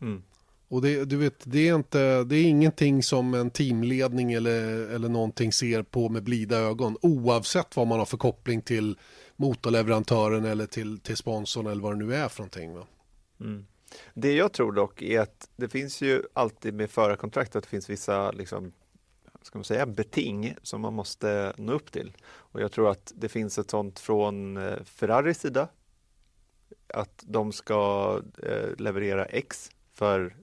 Mm. 0.00 0.22
Och 0.68 0.82
det, 0.82 1.04
du 1.04 1.16
vet, 1.16 1.42
det, 1.44 1.68
är 1.68 1.74
inte, 1.74 2.24
det 2.24 2.36
är 2.36 2.44
ingenting 2.44 3.02
som 3.02 3.34
en 3.34 3.50
teamledning 3.50 4.32
eller, 4.32 4.88
eller 4.88 5.08
någonting 5.08 5.52
ser 5.52 5.82
på 5.82 6.08
med 6.08 6.22
blida 6.22 6.58
ögon 6.58 6.96
oavsett 7.02 7.76
vad 7.76 7.86
man 7.86 7.98
har 7.98 8.06
för 8.06 8.16
koppling 8.16 8.62
till 8.62 8.98
motorleverantören 9.36 10.44
eller 10.44 10.66
till, 10.66 11.00
till 11.00 11.16
sponsorn 11.16 11.66
eller 11.66 11.82
vad 11.82 11.92
det 11.92 12.04
nu 12.06 12.14
är 12.14 12.28
för 12.28 12.40
någonting. 12.40 12.74
Va? 12.74 12.86
Mm. 13.40 13.66
Det 14.14 14.32
jag 14.32 14.52
tror 14.52 14.72
dock 14.72 15.02
är 15.02 15.20
att 15.20 15.50
det 15.56 15.68
finns 15.68 16.02
ju 16.02 16.22
alltid 16.32 16.74
med 16.74 16.90
förarkontrakt 16.90 17.56
att 17.56 17.64
det 17.64 17.70
finns 17.70 17.90
vissa 17.90 18.30
liksom, 18.30 18.72
ska 19.42 19.58
man 19.58 19.64
säga, 19.64 19.86
beting 19.86 20.56
som 20.62 20.80
man 20.80 20.94
måste 20.94 21.52
nå 21.56 21.72
upp 21.72 21.92
till. 21.92 22.12
Och 22.26 22.60
jag 22.60 22.72
tror 22.72 22.90
att 22.90 23.12
det 23.16 23.28
finns 23.28 23.58
ett 23.58 23.70
sånt 23.70 23.98
från 23.98 24.56
eh, 24.56 24.82
Ferraris 24.84 25.40
sida 25.40 25.68
att 26.88 27.24
de 27.26 27.52
ska 27.52 28.20
eh, 28.42 28.76
leverera 28.78 29.24
X 29.24 29.70
för 29.92 30.36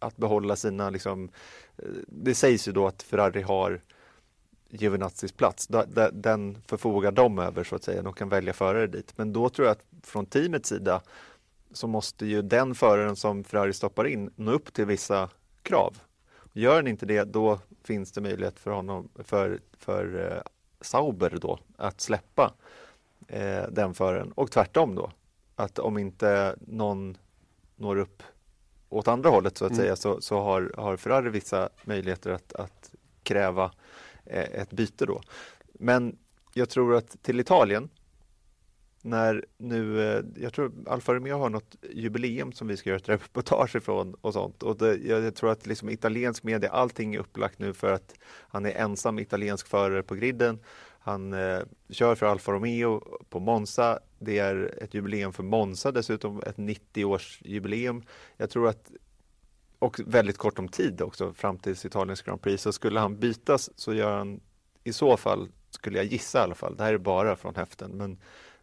att 0.00 0.16
behålla 0.16 0.56
sina, 0.56 0.90
liksom, 0.90 1.30
eh, 1.76 1.84
det 2.06 2.34
sägs 2.34 2.68
ju 2.68 2.72
då 2.72 2.86
att 2.86 3.02
Ferrari 3.02 3.42
har 3.42 3.80
Giovinazzis 4.70 5.32
plats. 5.32 5.68
Den 6.12 6.58
förfogar 6.66 7.12
de 7.12 7.38
över 7.38 7.64
så 7.64 7.76
att 7.76 7.84
säga. 7.84 8.02
De 8.02 8.12
kan 8.12 8.28
välja 8.28 8.52
förare 8.52 8.86
dit. 8.86 9.12
Men 9.18 9.32
då 9.32 9.48
tror 9.48 9.66
jag 9.66 9.72
att 9.72 10.06
från 10.06 10.26
teamets 10.26 10.68
sida 10.68 11.02
så 11.72 11.86
måste 11.86 12.26
ju 12.26 12.42
den 12.42 12.74
föraren 12.74 13.16
som 13.16 13.44
Ferrari 13.44 13.72
stoppar 13.72 14.06
in 14.06 14.30
nå 14.36 14.52
upp 14.52 14.72
till 14.72 14.84
vissa 14.84 15.28
krav. 15.62 15.98
Gör 16.52 16.76
den 16.76 16.86
inte 16.86 17.06
det, 17.06 17.24
då 17.24 17.58
finns 17.84 18.12
det 18.12 18.20
möjlighet 18.20 18.58
för 18.58 18.70
honom, 18.70 19.08
för, 19.24 19.60
för 19.78 20.32
eh, 20.32 20.42
Sauber 20.80 21.38
då, 21.40 21.58
att 21.76 22.00
släppa 22.00 22.52
eh, 23.28 23.62
den 23.70 23.94
föraren. 23.94 24.32
Och 24.32 24.50
tvärtom 24.50 24.94
då, 24.94 25.10
att 25.56 25.78
om 25.78 25.98
inte 25.98 26.56
någon 26.60 27.16
når 27.76 27.96
upp 27.96 28.22
åt 28.90 29.08
andra 29.08 29.30
hållet 29.30 29.58
så 29.58 29.64
att 29.64 29.72
mm. 29.72 29.82
säga 29.82 29.96
så, 29.96 30.20
så 30.20 30.40
har, 30.40 30.72
har 30.76 30.96
Ferrari 30.96 31.30
vissa 31.30 31.68
möjligheter 31.84 32.30
att, 32.30 32.52
att 32.52 32.94
kräva 33.22 33.72
eh, 34.24 34.60
ett 34.60 34.70
byte 34.70 35.06
då. 35.06 35.20
Men 35.72 36.18
jag 36.54 36.68
tror 36.68 36.96
att 36.96 37.22
till 37.22 37.40
Italien 37.40 37.88
när 39.02 39.44
nu, 39.58 40.02
eh, 40.02 40.24
jag 40.36 40.52
tror 40.52 40.72
Alfa 40.86 41.14
Romeo 41.14 41.38
har 41.38 41.50
något 41.50 41.76
jubileum 41.90 42.52
som 42.52 42.68
vi 42.68 42.76
ska 42.76 42.90
göra 42.90 42.98
ett 42.98 43.08
reportage 43.08 43.76
ifrån 43.76 44.14
och 44.20 44.32
sånt. 44.32 44.62
Och 44.62 44.76
det, 44.76 44.96
jag 44.96 45.34
tror 45.34 45.50
att 45.50 45.66
liksom 45.66 45.88
italiensk 45.88 46.42
media, 46.42 46.70
allting 46.70 47.14
är 47.14 47.18
upplagt 47.18 47.58
nu 47.58 47.74
för 47.74 47.92
att 47.92 48.14
han 48.48 48.66
är 48.66 48.70
ensam 48.70 49.18
italiensk 49.18 49.66
förare 49.66 50.02
på 50.02 50.14
griden. 50.14 50.58
Han 51.02 51.32
eh, 51.32 51.60
kör 51.90 52.14
för 52.14 52.26
Alfa 52.26 52.52
Romeo 52.52 53.18
på 53.28 53.40
Monza. 53.40 53.98
Det 54.18 54.38
är 54.38 54.82
ett 54.82 54.94
jubileum 54.94 55.32
för 55.32 55.42
Monza 55.42 55.92
dessutom, 55.92 56.42
ett 56.46 56.56
90-årsjubileum. 56.56 58.06
Jag 58.36 58.50
tror 58.50 58.68
att, 58.68 58.90
och 59.78 60.00
väldigt 60.06 60.38
kort 60.38 60.58
om 60.58 60.68
tid 60.68 61.02
också, 61.02 61.32
fram 61.32 61.58
till 61.58 61.72
Italiens 61.72 62.22
Grand 62.22 62.42
Prix. 62.42 62.62
Så 62.62 62.72
skulle 62.72 63.00
han 63.00 63.18
bytas 63.18 63.70
så 63.76 63.94
gör 63.94 64.18
han 64.18 64.40
i 64.84 64.92
så 64.92 65.16
fall, 65.16 65.48
skulle 65.70 65.98
jag 65.98 66.06
gissa 66.06 66.38
i 66.38 66.42
alla 66.42 66.54
fall, 66.54 66.76
det 66.76 66.84
här 66.84 66.94
är 66.94 66.98
bara 66.98 67.36
från 67.36 67.54
häften, 67.54 67.90
men 67.90 68.18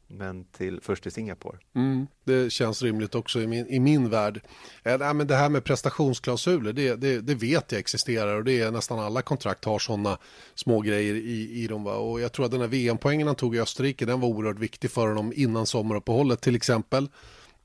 men 0.07 0.45
till, 0.45 0.79
först 0.81 1.03
till 1.03 1.11
Singapore. 1.11 1.57
Mm, 1.75 2.07
det 2.23 2.51
känns 2.51 2.81
rimligt 2.81 3.15
också 3.15 3.41
i 3.41 3.47
min, 3.47 3.67
i 3.67 3.79
min 3.79 4.09
värld. 4.09 4.41
Äh, 4.83 5.13
men 5.13 5.27
det 5.27 5.35
här 5.35 5.49
med 5.49 5.63
prestationsklausuler, 5.63 6.73
det, 6.73 6.95
det, 6.95 7.21
det, 7.21 7.35
vet 7.35 7.71
jag 7.71 7.79
existerar 7.79 8.35
och 8.35 8.43
det 8.43 8.61
är 8.61 8.71
nästan 8.71 8.99
alla 8.99 9.21
kontrakt 9.21 9.65
har 9.65 9.79
sådana 9.79 10.17
små 10.55 10.81
grejer 10.81 11.15
i, 11.15 11.63
i 11.63 11.67
dem. 11.67 11.83
Va? 11.83 11.95
Och 11.95 12.21
jag 12.21 12.31
tror 12.31 12.45
att 12.45 12.51
den 12.51 12.61
här 12.61 12.67
VM-poängen 12.67 13.27
han 13.27 13.35
tog 13.35 13.55
i 13.55 13.59
Österrike, 13.59 14.05
den 14.05 14.19
var 14.19 14.29
oerhört 14.29 14.59
viktig 14.59 14.91
för 14.91 15.07
honom 15.07 15.33
innan 15.35 15.65
sommaruppehållet 15.65 16.41
till 16.41 16.55
exempel. 16.55 17.09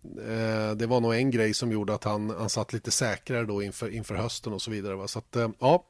Eh, 0.05 0.77
det 0.77 0.87
var 0.87 1.01
nog 1.01 1.15
en 1.15 1.31
grej 1.31 1.55
som 1.55 1.73
gjorde 1.73 1.95
att 1.95 2.05
han, 2.05 2.31
han 2.31 2.51
satt 2.51 2.73
lite 2.73 2.91
säkrare 2.91 3.45
då 3.45 3.63
inför, 3.63 3.89
inför 3.89 4.15
hösten 4.15 4.53
och 4.53 4.63
så 4.63 4.71
vidare. 4.71 4.95
Va? 4.95 5.09
Så 5.09 5.19
att, 5.19 5.37
eh, 5.37 5.49
ja. 5.59 5.87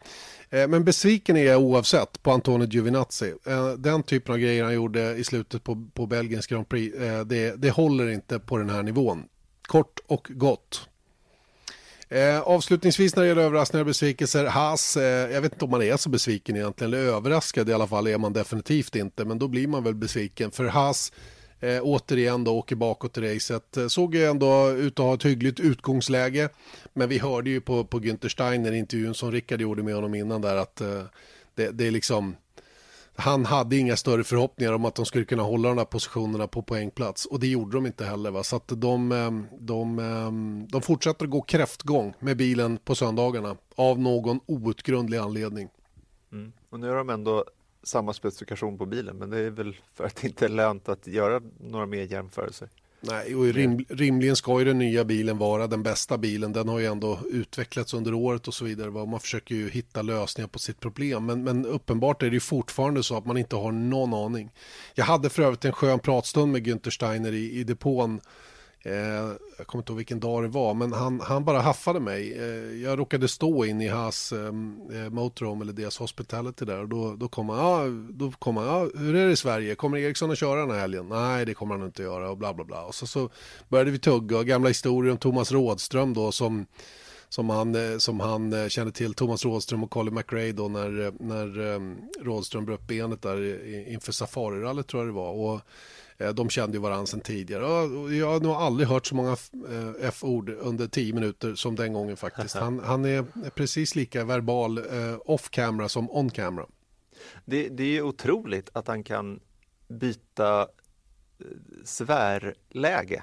Eh, 0.51 0.69
men 0.69 0.85
besviken 0.85 1.37
är 1.37 1.45
jag 1.45 1.61
oavsett 1.61 2.23
på 2.23 2.31
Antonio 2.31 2.69
Giovinazzi. 2.69 3.35
Eh, 3.47 3.73
den 3.73 4.03
typen 4.03 4.33
av 4.33 4.39
grejer 4.39 4.65
han 4.65 4.75
gjorde 4.75 5.15
i 5.17 5.25
slutet 5.25 5.65
på, 5.65 5.89
på 5.95 6.07
Belgiens 6.07 6.47
Grand 6.47 6.69
Prix, 6.69 6.97
eh, 6.97 7.21
det, 7.21 7.55
det 7.57 7.71
håller 7.71 8.09
inte 8.09 8.39
på 8.39 8.57
den 8.57 8.71
här 8.71 8.83
nivån. 8.83 9.25
Kort 9.67 10.01
och 10.07 10.29
gott. 10.31 10.89
Eh, 12.09 12.41
avslutningsvis 12.41 13.17
när 13.17 13.23
det 13.23 13.29
gäller 13.29 13.43
överraskningar 13.43 13.81
och 13.81 13.87
besvikelser, 13.87 14.45
Haas, 14.45 14.97
eh, 14.97 15.33
jag 15.33 15.41
vet 15.41 15.53
inte 15.53 15.65
om 15.65 15.71
man 15.71 15.83
är 15.83 15.97
så 15.97 16.11
besviken 16.11 16.57
egentligen, 16.57 16.95
eller 16.95 17.05
överraskad 17.05 17.69
i 17.69 17.73
alla 17.73 17.87
fall 17.87 18.07
är 18.07 18.19
man 18.19 18.33
definitivt 18.33 18.97
inte, 18.97 19.25
men 19.25 19.39
då 19.39 19.49
blir 19.49 19.67
man 19.67 19.85
väl 19.85 19.95
besviken. 19.95 20.51
För 20.51 20.65
Haas 20.65 21.13
eh, 21.63 21.81
återigen 21.83 22.45
då 22.45 22.59
åker 22.59 22.77
bakåt 22.77 23.19
i 23.19 23.21
racet. 23.21 23.77
Eh, 23.77 23.87
såg 23.87 24.15
ju 24.15 24.25
ändå 24.25 24.71
ut 24.71 24.99
att 24.99 25.07
ha 25.07 25.15
ett 25.15 25.25
hyggligt 25.25 25.61
utgångsläge. 25.61 26.49
Men 26.93 27.09
vi 27.09 27.19
hörde 27.19 27.51
ju 27.51 27.61
på, 27.61 27.85
på 27.85 28.01
Günther 28.01 28.29
Steiner, 28.29 28.73
intervjun 28.73 29.15
som 29.15 29.33
Rickard 29.33 29.61
gjorde 29.61 29.83
med 29.83 29.95
honom 29.95 30.15
innan 30.15 30.41
där, 30.41 30.57
att 30.57 30.81
eh, 30.81 31.03
det, 31.55 31.71
det 31.71 31.87
är 31.87 31.91
liksom 31.91 32.37
han 33.17 33.45
hade 33.45 33.77
inga 33.77 33.97
större 33.97 34.25
förhoppningar 34.25 34.73
om 34.73 34.85
att 34.85 34.95
de 34.95 35.07
skulle 35.07 35.25
kunna 35.25 35.43
hålla 35.43 35.69
de 35.69 35.79
här 35.79 35.85
positionerna 35.85 36.47
på 36.47 36.63
poängplats 36.63 37.27
och 37.27 37.41
det 37.41 37.47
gjorde 37.47 37.77
de 37.77 37.87
inte 37.87 38.05
heller. 38.05 38.31
Va? 38.31 38.43
Så 38.43 38.57
att 38.57 38.69
de, 38.69 39.13
ehm, 39.13 39.47
de, 39.61 39.99
ehm, 39.99 40.67
de 40.69 40.83
fortsätter 40.83 41.27
gå 41.27 41.43
kräftgång 41.43 42.15
med 42.19 42.37
bilen 42.37 42.77
på 42.77 42.95
söndagarna 42.95 43.57
av 43.75 43.99
någon 43.99 44.41
outgrundlig 44.47 45.19
anledning. 45.19 45.69
Mm. 46.33 46.53
Och 46.71 46.81
nu 46.81 46.89
har 46.89 46.97
de 46.97 47.11
ändå 47.11 47.45
samma 47.83 48.13
specifikation 48.13 48.79
på 48.79 48.87
bilen 48.87 49.17
men 49.17 49.31
det 49.31 49.39
är 49.39 49.51
väl 49.51 49.77
för 49.95 50.05
att 50.05 50.17
det 50.17 50.27
inte 50.27 50.45
är 50.45 50.49
lönt 50.49 50.89
att 50.89 51.07
göra 51.07 51.41
några 51.61 51.87
mer 51.87 52.03
jämförelser. 52.03 52.69
Nej, 53.05 53.35
och 53.35 53.45
rim, 53.45 53.85
rimligen 53.89 54.37
ska 54.37 54.59
ju 54.59 54.65
den 54.65 54.79
nya 54.79 55.05
bilen 55.05 55.39
vara 55.39 55.67
den 55.67 55.83
bästa 55.83 56.19
bilen. 56.19 56.53
Den 56.53 56.69
har 56.69 56.79
ju 56.79 56.87
ändå 56.87 57.19
utvecklats 57.31 57.95
under 57.95 58.15
året 58.15 58.49
och 58.49 58.55
så 58.55 58.65
vidare. 58.65 58.91
Man 58.91 59.21
försöker 59.21 59.55
ju 59.55 59.71
hitta 59.71 60.03
lösningar 60.03 60.49
på 60.49 60.59
sitt 60.59 60.81
problem. 60.81 61.27
Men, 61.27 61.45
men 61.45 61.67
uppenbart 61.67 62.23
är 62.23 62.27
det 62.27 62.35
ju 62.35 62.41
fortfarande 62.41 63.03
så 63.03 63.17
att 63.17 63.27
man 63.27 63.37
inte 63.37 63.57
har 63.57 63.73
någon 63.73 64.15
aning. 64.15 64.51
Jag 64.95 65.05
hade 65.05 65.31
för 65.31 65.43
övrigt 65.43 65.65
en 65.65 65.73
skön 65.73 65.99
pratstund 65.99 66.53
med 66.53 66.67
Günther 66.67 66.91
Steiner 66.91 67.33
i, 67.33 67.53
i 67.53 67.65
depån 67.65 68.21
Eh, 68.85 68.95
jag 69.59 69.67
kommer 69.67 69.83
inte 69.83 69.93
ihåg 69.93 69.97
vilken 69.97 70.21
dag 70.21 70.43
det 70.43 70.49
var, 70.49 70.75
men 70.75 70.93
han, 70.93 71.21
han 71.21 71.45
bara 71.45 71.61
haffade 71.61 72.01
mig. 72.01 72.39
Eh, 72.39 72.83
jag 72.83 72.99
råkade 72.99 73.29
stå 73.29 73.65
in 73.65 73.81
i 73.81 73.89
hans 73.89 74.33
ehm, 74.33 74.81
eh, 74.93 75.11
motorhome 75.11 75.65
eller 75.65 75.73
deras 75.73 75.99
hospitality 75.99 76.65
där 76.65 76.79
och 76.79 76.89
då, 76.89 77.17
då 77.17 77.29
kom 77.29 77.49
han, 77.49 77.59
ja, 77.59 77.87
då 78.11 78.33
kom 78.39 78.57
han, 78.57 78.67
ja, 78.67 78.89
hur 78.95 79.15
är 79.15 79.27
det 79.27 79.33
i 79.33 79.37
Sverige? 79.37 79.75
Kommer 79.75 79.99
Eriksson 79.99 80.31
att 80.31 80.39
köra 80.39 80.61
den 80.61 80.71
här 80.71 80.79
helgen? 80.79 81.09
Nej, 81.09 81.47
det 81.47 81.55
kommer 81.55 81.75
han 81.75 81.87
inte 81.87 82.03
att 82.03 82.07
göra 82.07 82.31
och 82.31 82.39
bla 82.39 82.55
bla 82.55 82.65
bla. 82.65 82.85
Och 82.85 82.95
så, 82.95 83.07
så 83.07 83.31
började 83.69 83.91
vi 83.91 83.99
tugga 83.99 84.43
gamla 84.43 84.69
historier 84.69 85.13
om 85.13 85.19
Thomas 85.19 85.53
Rådström 85.53 86.15
då 86.15 86.33
som 86.33 86.67
som 87.29 87.51
han, 87.51 87.75
eh, 87.75 87.99
som 87.99 88.21
han 88.21 88.53
eh, 88.53 88.69
kände 88.69 88.93
till, 88.93 89.15
Thomas 89.15 89.45
Rådström 89.45 89.85
och 89.85 89.91
Colin 89.91 90.15
McRae 90.15 90.53
då 90.53 90.69
när, 90.69 91.13
när 91.23 91.75
ehm, 91.75 91.97
Rådström 92.23 92.65
bröt 92.65 92.87
benet 92.87 93.23
där 93.23 93.69
inför 93.89 94.13
Safarirallyt 94.13 94.87
tror 94.87 95.03
jag 95.03 95.09
det 95.09 95.17
var. 95.17 95.33
Och 95.33 95.61
de 96.33 96.51
kände 96.51 96.77
ju 96.77 96.83
varandra 96.83 97.07
sedan 97.07 97.21
tidigare. 97.21 97.63
Jag 98.17 98.27
har 98.33 98.41
nog 98.41 98.53
aldrig 98.53 98.89
hört 98.89 99.07
så 99.07 99.15
många 99.15 99.37
F-ord 100.01 100.49
under 100.49 100.87
tio 100.87 101.15
minuter 101.15 101.55
som 101.55 101.77
den 101.77 101.93
gången 101.93 102.17
faktiskt. 102.17 102.55
Han, 102.55 102.79
han 102.85 103.05
är 103.05 103.51
precis 103.51 103.95
lika 103.95 104.25
verbal 104.25 104.79
off-camera 105.25 105.89
som 105.89 106.11
on-camera. 106.11 106.67
Det, 107.45 107.69
det 107.69 107.97
är 107.97 108.03
otroligt 108.03 108.71
att 108.73 108.89
han 108.89 109.05
kan 109.05 109.41
byta 109.89 110.69
svärläge 111.85 113.23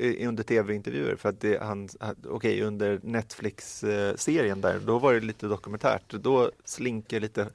under 0.00 0.42
tv-intervjuer 0.42 1.16
för 1.16 1.28
att 1.28 1.40
det, 1.40 1.62
han, 1.62 1.88
okej 2.00 2.30
okay, 2.30 2.62
under 2.62 3.00
Netflix-serien 3.02 4.60
där, 4.60 4.80
då 4.80 4.98
var 4.98 5.14
det 5.14 5.20
lite 5.20 5.46
dokumentärt, 5.46 6.10
då 6.10 6.50
slinker 6.64 7.20
lite 7.20 7.50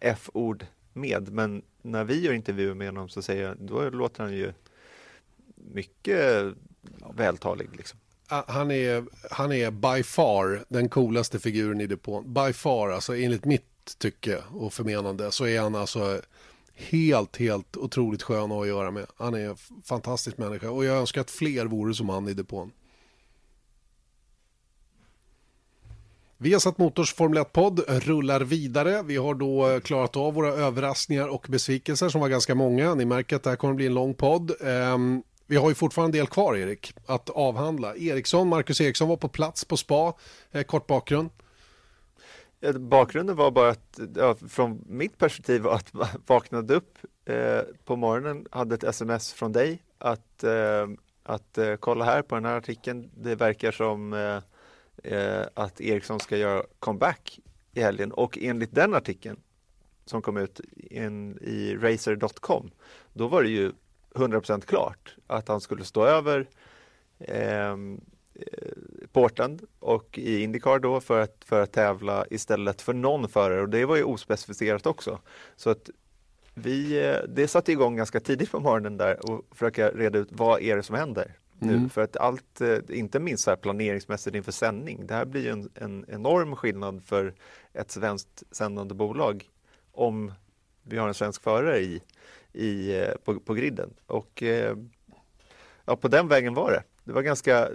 F-ord 0.00 0.66
med, 1.00 1.32
men 1.32 1.62
när 1.82 2.04
vi 2.04 2.20
gör 2.20 2.32
intervjuer 2.32 2.74
med 2.74 2.88
honom 2.88 3.08
så 3.08 3.22
säger 3.22 3.48
jag, 3.48 3.56
då 3.60 3.90
låter 3.90 4.22
han 4.22 4.32
ju 4.32 4.52
mycket 5.54 6.54
vältalig 7.14 7.68
liksom. 7.76 7.98
Han 8.46 8.70
är, 8.70 9.04
han 9.30 9.52
är 9.52 9.70
by 9.70 10.02
far 10.02 10.64
den 10.68 10.88
coolaste 10.88 11.38
figuren 11.38 11.80
i 11.80 11.86
depån. 11.86 12.34
By 12.34 12.52
far, 12.52 12.90
alltså 12.90 13.16
enligt 13.16 13.44
mitt 13.44 13.98
tycke 13.98 14.38
och 14.50 14.72
förmenande 14.72 15.32
så 15.32 15.46
är 15.46 15.60
han 15.60 15.74
alltså 15.74 16.20
helt, 16.74 17.36
helt 17.36 17.76
otroligt 17.76 18.22
skön 18.22 18.52
att 18.52 18.68
göra 18.68 18.90
med. 18.90 19.06
Han 19.16 19.34
är 19.34 19.48
en 19.48 19.56
fantastisk 19.84 20.38
människa 20.38 20.70
och 20.70 20.84
jag 20.84 20.96
önskar 20.96 21.20
att 21.20 21.30
fler 21.30 21.66
vore 21.66 21.94
som 21.94 22.08
han 22.08 22.28
i 22.28 22.34
depån. 22.34 22.72
Vi 26.40 26.52
har 26.52 26.60
satt 26.60 26.78
Motors 26.78 27.14
Formel 27.14 27.38
1-podd 27.38 27.80
rullar 27.88 28.40
vidare. 28.40 29.02
Vi 29.02 29.16
har 29.16 29.34
då 29.34 29.68
eh, 29.68 29.80
klarat 29.80 30.16
av 30.16 30.34
våra 30.34 30.48
överraskningar 30.48 31.28
och 31.28 31.46
besvikelser 31.48 32.08
som 32.08 32.20
var 32.20 32.28
ganska 32.28 32.54
många. 32.54 32.94
Ni 32.94 33.04
märker 33.04 33.36
att 33.36 33.42
det 33.42 33.50
här 33.50 33.56
kommer 33.56 33.72
att 33.72 33.76
bli 33.76 33.86
en 33.86 33.94
lång 33.94 34.14
podd. 34.14 34.52
Ehm, 34.60 35.22
vi 35.46 35.56
har 35.56 35.68
ju 35.68 35.74
fortfarande 35.74 36.18
en 36.18 36.20
del 36.20 36.26
kvar, 36.26 36.56
Erik, 36.56 36.94
att 37.06 37.30
avhandla. 37.30 37.96
Eriksson, 37.96 38.48
Marcus 38.48 38.80
Eriksson 38.80 39.08
var 39.08 39.16
på 39.16 39.28
plats 39.28 39.64
på 39.64 39.76
spa. 39.76 40.14
Eh, 40.52 40.62
kort 40.62 40.86
bakgrund. 40.86 41.30
Eh, 42.60 42.72
bakgrunden 42.72 43.36
var 43.36 43.50
bara 43.50 43.70
att, 43.70 44.00
ja, 44.16 44.36
från 44.48 44.84
mitt 44.86 45.18
perspektiv, 45.18 45.66
att 45.66 45.90
vaknade 46.26 46.74
upp 46.74 46.98
eh, 47.24 47.60
på 47.84 47.96
morgonen, 47.96 48.46
hade 48.50 48.74
ett 48.74 48.84
sms 48.84 49.32
från 49.32 49.52
dig 49.52 49.82
att, 49.98 50.44
eh, 50.44 50.86
att 51.22 51.58
eh, 51.58 51.74
kolla 51.74 52.04
här 52.04 52.22
på 52.22 52.34
den 52.34 52.44
här 52.44 52.56
artikeln. 52.56 53.10
Det 53.14 53.34
verkar 53.34 53.72
som 53.72 54.12
eh, 54.12 54.38
eh, 55.04 55.42
att 55.54 55.80
Ericsson 55.80 56.20
ska 56.20 56.36
göra 56.36 56.62
comeback 56.78 57.40
i 57.72 57.80
helgen. 57.80 58.12
Och 58.12 58.38
enligt 58.40 58.74
den 58.74 58.94
artikeln 58.94 59.40
som 60.04 60.22
kom 60.22 60.36
ut 60.36 60.60
in, 60.76 61.38
i 61.40 61.76
racer.com, 61.76 62.70
då 63.12 63.28
var 63.28 63.42
det 63.42 63.48
ju 63.48 63.72
100% 64.14 64.60
klart 64.60 65.16
att 65.26 65.48
han 65.48 65.60
skulle 65.60 65.84
stå 65.84 66.04
över 66.04 66.48
ehm, 67.18 68.00
Eh, 68.38 68.72
Portland 69.12 69.62
och 69.78 70.18
i 70.18 70.42
Indycar 70.42 70.78
då 70.78 71.00
för 71.00 71.20
att, 71.20 71.44
för 71.44 71.60
att 71.60 71.72
tävla 71.72 72.24
istället 72.30 72.82
för 72.82 72.92
någon 72.92 73.28
förare. 73.28 73.62
Och 73.62 73.68
det 73.68 73.84
var 73.84 73.96
ju 73.96 74.02
ospecificerat 74.02 74.86
också. 74.86 75.18
Så 75.56 75.70
att 75.70 75.90
vi, 76.54 77.06
eh, 77.06 77.16
det 77.28 77.48
satte 77.48 77.72
igång 77.72 77.96
ganska 77.96 78.20
tidigt 78.20 78.50
på 78.50 78.60
morgonen 78.60 78.96
där 78.96 79.30
och 79.30 79.44
försöka 79.50 79.90
reda 79.90 80.18
ut 80.18 80.28
vad 80.30 80.62
är 80.62 80.76
det 80.76 80.82
som 80.82 80.96
händer 80.96 81.37
nu? 81.60 81.74
Mm. 81.74 81.90
För 81.90 82.00
att 82.00 82.16
allt, 82.16 82.60
eh, 82.60 82.78
inte 82.88 83.20
minst 83.20 83.44
så 83.44 83.50
här 83.50 83.56
planeringsmässigt 83.56 84.36
inför 84.36 84.52
sändning, 84.52 85.06
det 85.06 85.14
här 85.14 85.24
blir 85.24 85.42
ju 85.42 85.50
en, 85.50 85.70
en 85.74 86.04
enorm 86.08 86.56
skillnad 86.56 87.02
för 87.04 87.34
ett 87.72 87.90
svenskt 87.90 88.42
sändande 88.50 88.94
bolag 88.94 89.50
om 89.92 90.32
vi 90.82 90.98
har 90.98 91.08
en 91.08 91.14
svensk 91.14 91.42
förare 91.42 91.80
i, 91.80 92.02
i, 92.52 93.04
på, 93.24 93.40
på 93.40 93.54
griden. 93.54 93.90
Och 94.06 94.42
ja, 95.84 95.96
på 95.96 96.08
den 96.08 96.28
vägen 96.28 96.54
var 96.54 96.70
det. 96.70 96.82
Det 97.04 97.12
var 97.12 97.22
ganska 97.22 97.68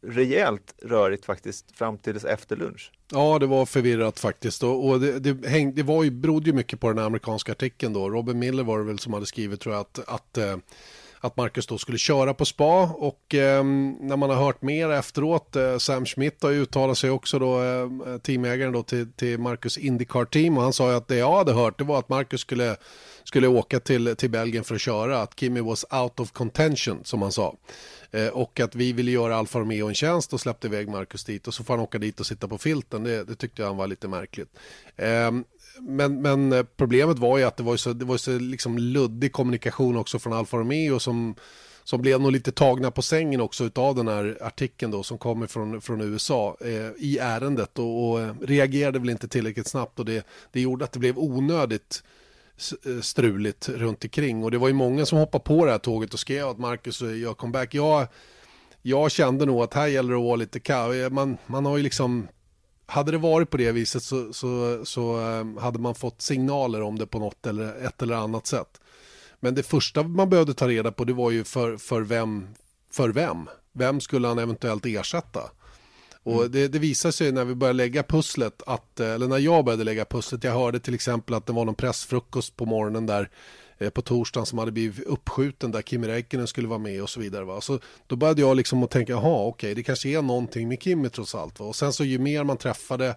rejält 0.00 0.74
rörigt 0.82 1.24
faktiskt 1.24 1.76
fram 1.76 1.98
till 1.98 2.26
efter 2.26 2.56
lunch. 2.56 2.92
Ja, 3.12 3.38
det 3.38 3.46
var 3.46 3.66
förvirrat 3.66 4.20
faktiskt 4.20 4.62
och, 4.62 4.88
och 4.88 5.00
det, 5.00 5.18
det, 5.18 5.48
häng, 5.48 5.74
det 5.74 5.82
var 5.82 6.04
ju, 6.04 6.10
berodde 6.10 6.46
ju 6.46 6.52
mycket 6.52 6.80
på 6.80 6.88
den 6.88 6.98
amerikanska 6.98 7.52
artikeln 7.52 7.92
då. 7.92 8.10
Robin 8.10 8.38
Miller 8.38 8.64
var 8.64 8.78
det 8.78 8.84
väl 8.84 8.98
som 8.98 9.12
hade 9.12 9.26
skrivit 9.26 9.60
tror 9.60 9.74
jag 9.74 9.80
att, 9.80 10.08
att 10.08 10.38
eh, 10.38 10.56
att 11.20 11.36
Marcus 11.36 11.66
då 11.66 11.78
skulle 11.78 11.98
köra 11.98 12.34
på 12.34 12.44
spa 12.44 12.82
och 12.82 13.34
eh, 13.34 13.64
när 14.00 14.16
man 14.16 14.30
har 14.30 14.36
hört 14.36 14.62
mer 14.62 14.90
efteråt, 14.90 15.56
eh, 15.56 15.78
Sam 15.78 16.06
Schmidt 16.06 16.42
har 16.42 16.50
uttalat 16.50 16.98
sig 16.98 17.10
också 17.10 17.38
då, 17.38 17.62
eh, 17.62 18.18
teamägaren 18.18 18.72
då 18.72 18.82
till, 18.82 19.12
till 19.12 19.38
Marcus 19.38 19.78
Indycar 19.78 20.24
team 20.24 20.56
och 20.56 20.62
han 20.62 20.72
sa 20.72 20.90
ju 20.90 20.96
att 20.96 21.08
det 21.08 21.16
jag 21.16 21.36
hade 21.36 21.52
hört 21.52 21.78
det 21.78 21.84
var 21.84 21.98
att 21.98 22.08
Marcus 22.08 22.40
skulle, 22.40 22.76
skulle 23.24 23.46
åka 23.46 23.80
till, 23.80 24.16
till 24.16 24.30
Belgien 24.30 24.64
för 24.64 24.74
att 24.74 24.80
köra, 24.80 25.22
att 25.22 25.40
Kimi 25.40 25.60
was 25.60 25.84
out 25.90 26.20
of 26.20 26.32
contention 26.32 27.00
som 27.04 27.22
han 27.22 27.32
sa. 27.32 27.56
Eh, 28.10 28.28
och 28.28 28.60
att 28.60 28.74
vi 28.74 28.92
ville 28.92 29.10
göra 29.10 29.36
Alfa 29.36 29.58
Romeo 29.58 29.88
en 29.88 29.94
tjänst 29.94 30.32
och 30.32 30.40
släppte 30.40 30.66
iväg 30.66 30.88
Marcus 30.88 31.24
dit 31.24 31.46
och 31.46 31.54
så 31.54 31.64
får 31.64 31.74
han 31.74 31.82
åka 31.82 31.98
dit 31.98 32.20
och 32.20 32.26
sitta 32.26 32.48
på 32.48 32.58
filten. 32.58 33.04
Det, 33.04 33.24
det 33.24 33.34
tyckte 33.34 33.64
han 33.64 33.76
var 33.76 33.86
lite 33.86 34.08
märkligt. 34.08 34.48
Ehm, 34.96 35.44
men, 35.80 36.22
men 36.22 36.52
eh, 36.52 36.62
problemet 36.76 37.18
var 37.18 37.38
ju 37.38 37.44
att 37.44 37.56
det 37.56 37.62
var 37.62 37.76
så, 37.76 37.92
det 37.92 38.04
var 38.04 38.16
så 38.16 38.38
liksom 38.38 38.78
luddig 38.78 39.32
kommunikation 39.32 39.96
också 39.96 40.18
från 40.18 40.32
Alfa 40.32 40.56
Romeo 40.56 40.98
som 40.98 41.34
som 41.88 42.02
blev 42.02 42.20
nog 42.20 42.32
lite 42.32 42.52
tagna 42.52 42.90
på 42.90 43.02
sängen 43.02 43.40
också 43.40 43.70
av 43.74 43.94
den 43.94 44.08
här 44.08 44.38
artikeln 44.40 44.92
då 44.92 45.02
som 45.02 45.18
kommer 45.18 45.46
från, 45.46 45.80
från 45.80 46.00
USA 46.00 46.56
eh, 46.60 46.90
i 46.98 47.18
ärendet 47.20 47.78
och, 47.78 48.10
och, 48.10 48.20
eh, 48.20 48.34
reagerade 48.40 48.98
väl 48.98 49.10
inte 49.10 49.28
tillräckligt 49.28 49.66
snabbt 49.66 49.98
och 49.98 50.04
det, 50.04 50.26
det 50.52 50.60
gjorde 50.60 50.84
att 50.84 50.92
det 50.92 50.98
blev 50.98 51.18
onödigt 51.18 52.02
eh, 52.86 53.00
struligt 53.00 53.68
runt 53.68 54.04
omkring 54.04 54.44
och 54.44 54.50
det 54.50 54.58
var 54.58 54.68
ju 54.68 54.74
många 54.74 55.06
som 55.06 55.18
hoppade 55.18 55.44
på 55.44 55.64
det 55.64 55.70
här 55.70 55.78
tåget 55.78 56.14
och 56.14 56.20
skrev 56.20 56.48
att 56.48 56.58
Marcus 56.58 57.02
gör 57.02 57.34
comeback. 57.34 57.74
Jag, 57.74 58.06
jag 58.82 59.10
kände 59.10 59.46
nog 59.46 59.62
att 59.62 59.74
här 59.74 59.86
gäller 59.86 60.12
det 60.12 60.18
att 60.18 60.24
vara 60.24 60.36
lite 60.36 60.60
kall, 60.60 61.10
Man, 61.10 61.38
man 61.46 61.66
har 61.66 61.76
ju 61.76 61.82
liksom 61.82 62.28
hade 62.90 63.12
det 63.12 63.18
varit 63.18 63.50
på 63.50 63.56
det 63.56 63.72
viset 63.72 64.02
så, 64.02 64.32
så, 64.32 64.80
så 64.84 65.20
eh, 65.20 65.62
hade 65.62 65.78
man 65.78 65.94
fått 65.94 66.22
signaler 66.22 66.82
om 66.82 66.98
det 66.98 67.06
på 67.06 67.18
något 67.18 67.46
eller 67.46 67.86
ett 67.86 68.02
eller 68.02 68.16
annat 68.16 68.46
sätt. 68.46 68.80
Men 69.40 69.54
det 69.54 69.62
första 69.62 70.02
man 70.02 70.30
behövde 70.30 70.54
ta 70.54 70.68
reda 70.68 70.92
på 70.92 71.04
det 71.04 71.12
var 71.12 71.30
ju 71.30 71.44
för, 71.44 71.76
för, 71.76 72.00
vem, 72.00 72.48
för 72.92 73.08
vem. 73.08 73.48
Vem 73.72 74.00
skulle 74.00 74.28
han 74.28 74.38
eventuellt 74.38 74.86
ersätta? 74.86 75.40
Och 76.22 76.40
mm. 76.40 76.52
det, 76.52 76.68
det 76.68 76.78
visar 76.78 77.10
sig 77.10 77.32
när 77.32 77.44
vi 77.44 77.54
började 77.54 77.76
lägga 77.76 78.02
pusslet, 78.02 78.62
att, 78.66 79.00
eh, 79.00 79.10
eller 79.10 79.28
när 79.28 79.38
jag 79.38 79.64
började 79.64 79.84
lägga 79.84 80.04
pusslet, 80.04 80.44
jag 80.44 80.52
hörde 80.52 80.80
till 80.80 80.94
exempel 80.94 81.34
att 81.34 81.46
det 81.46 81.52
var 81.52 81.64
någon 81.64 81.74
pressfrukost 81.74 82.56
på 82.56 82.66
morgonen 82.66 83.06
där 83.06 83.30
Eh, 83.78 83.90
på 83.90 84.02
torsdagen 84.02 84.46
som 84.46 84.58
hade 84.58 84.72
blivit 84.72 85.06
uppskjuten 85.06 85.72
där 85.72 85.82
Kimi 85.82 86.08
Räikkönen 86.08 86.46
skulle 86.46 86.68
vara 86.68 86.78
med 86.78 87.02
och 87.02 87.10
så 87.10 87.20
vidare. 87.20 87.44
Va? 87.44 87.60
Så 87.60 87.78
då 88.06 88.16
började 88.16 88.40
jag 88.40 88.56
liksom 88.56 88.82
att 88.82 88.90
tänka, 88.90 89.12
jaha 89.12 89.46
okej 89.46 89.74
det 89.74 89.82
kanske 89.82 90.08
är 90.08 90.22
någonting 90.22 90.68
med 90.68 90.82
Kimi 90.82 91.10
trots 91.10 91.34
allt. 91.34 91.60
Va? 91.60 91.66
Och 91.66 91.76
sen 91.76 91.92
så 91.92 92.04
ju 92.04 92.18
mer 92.18 92.44
man 92.44 92.56
träffade 92.56 93.16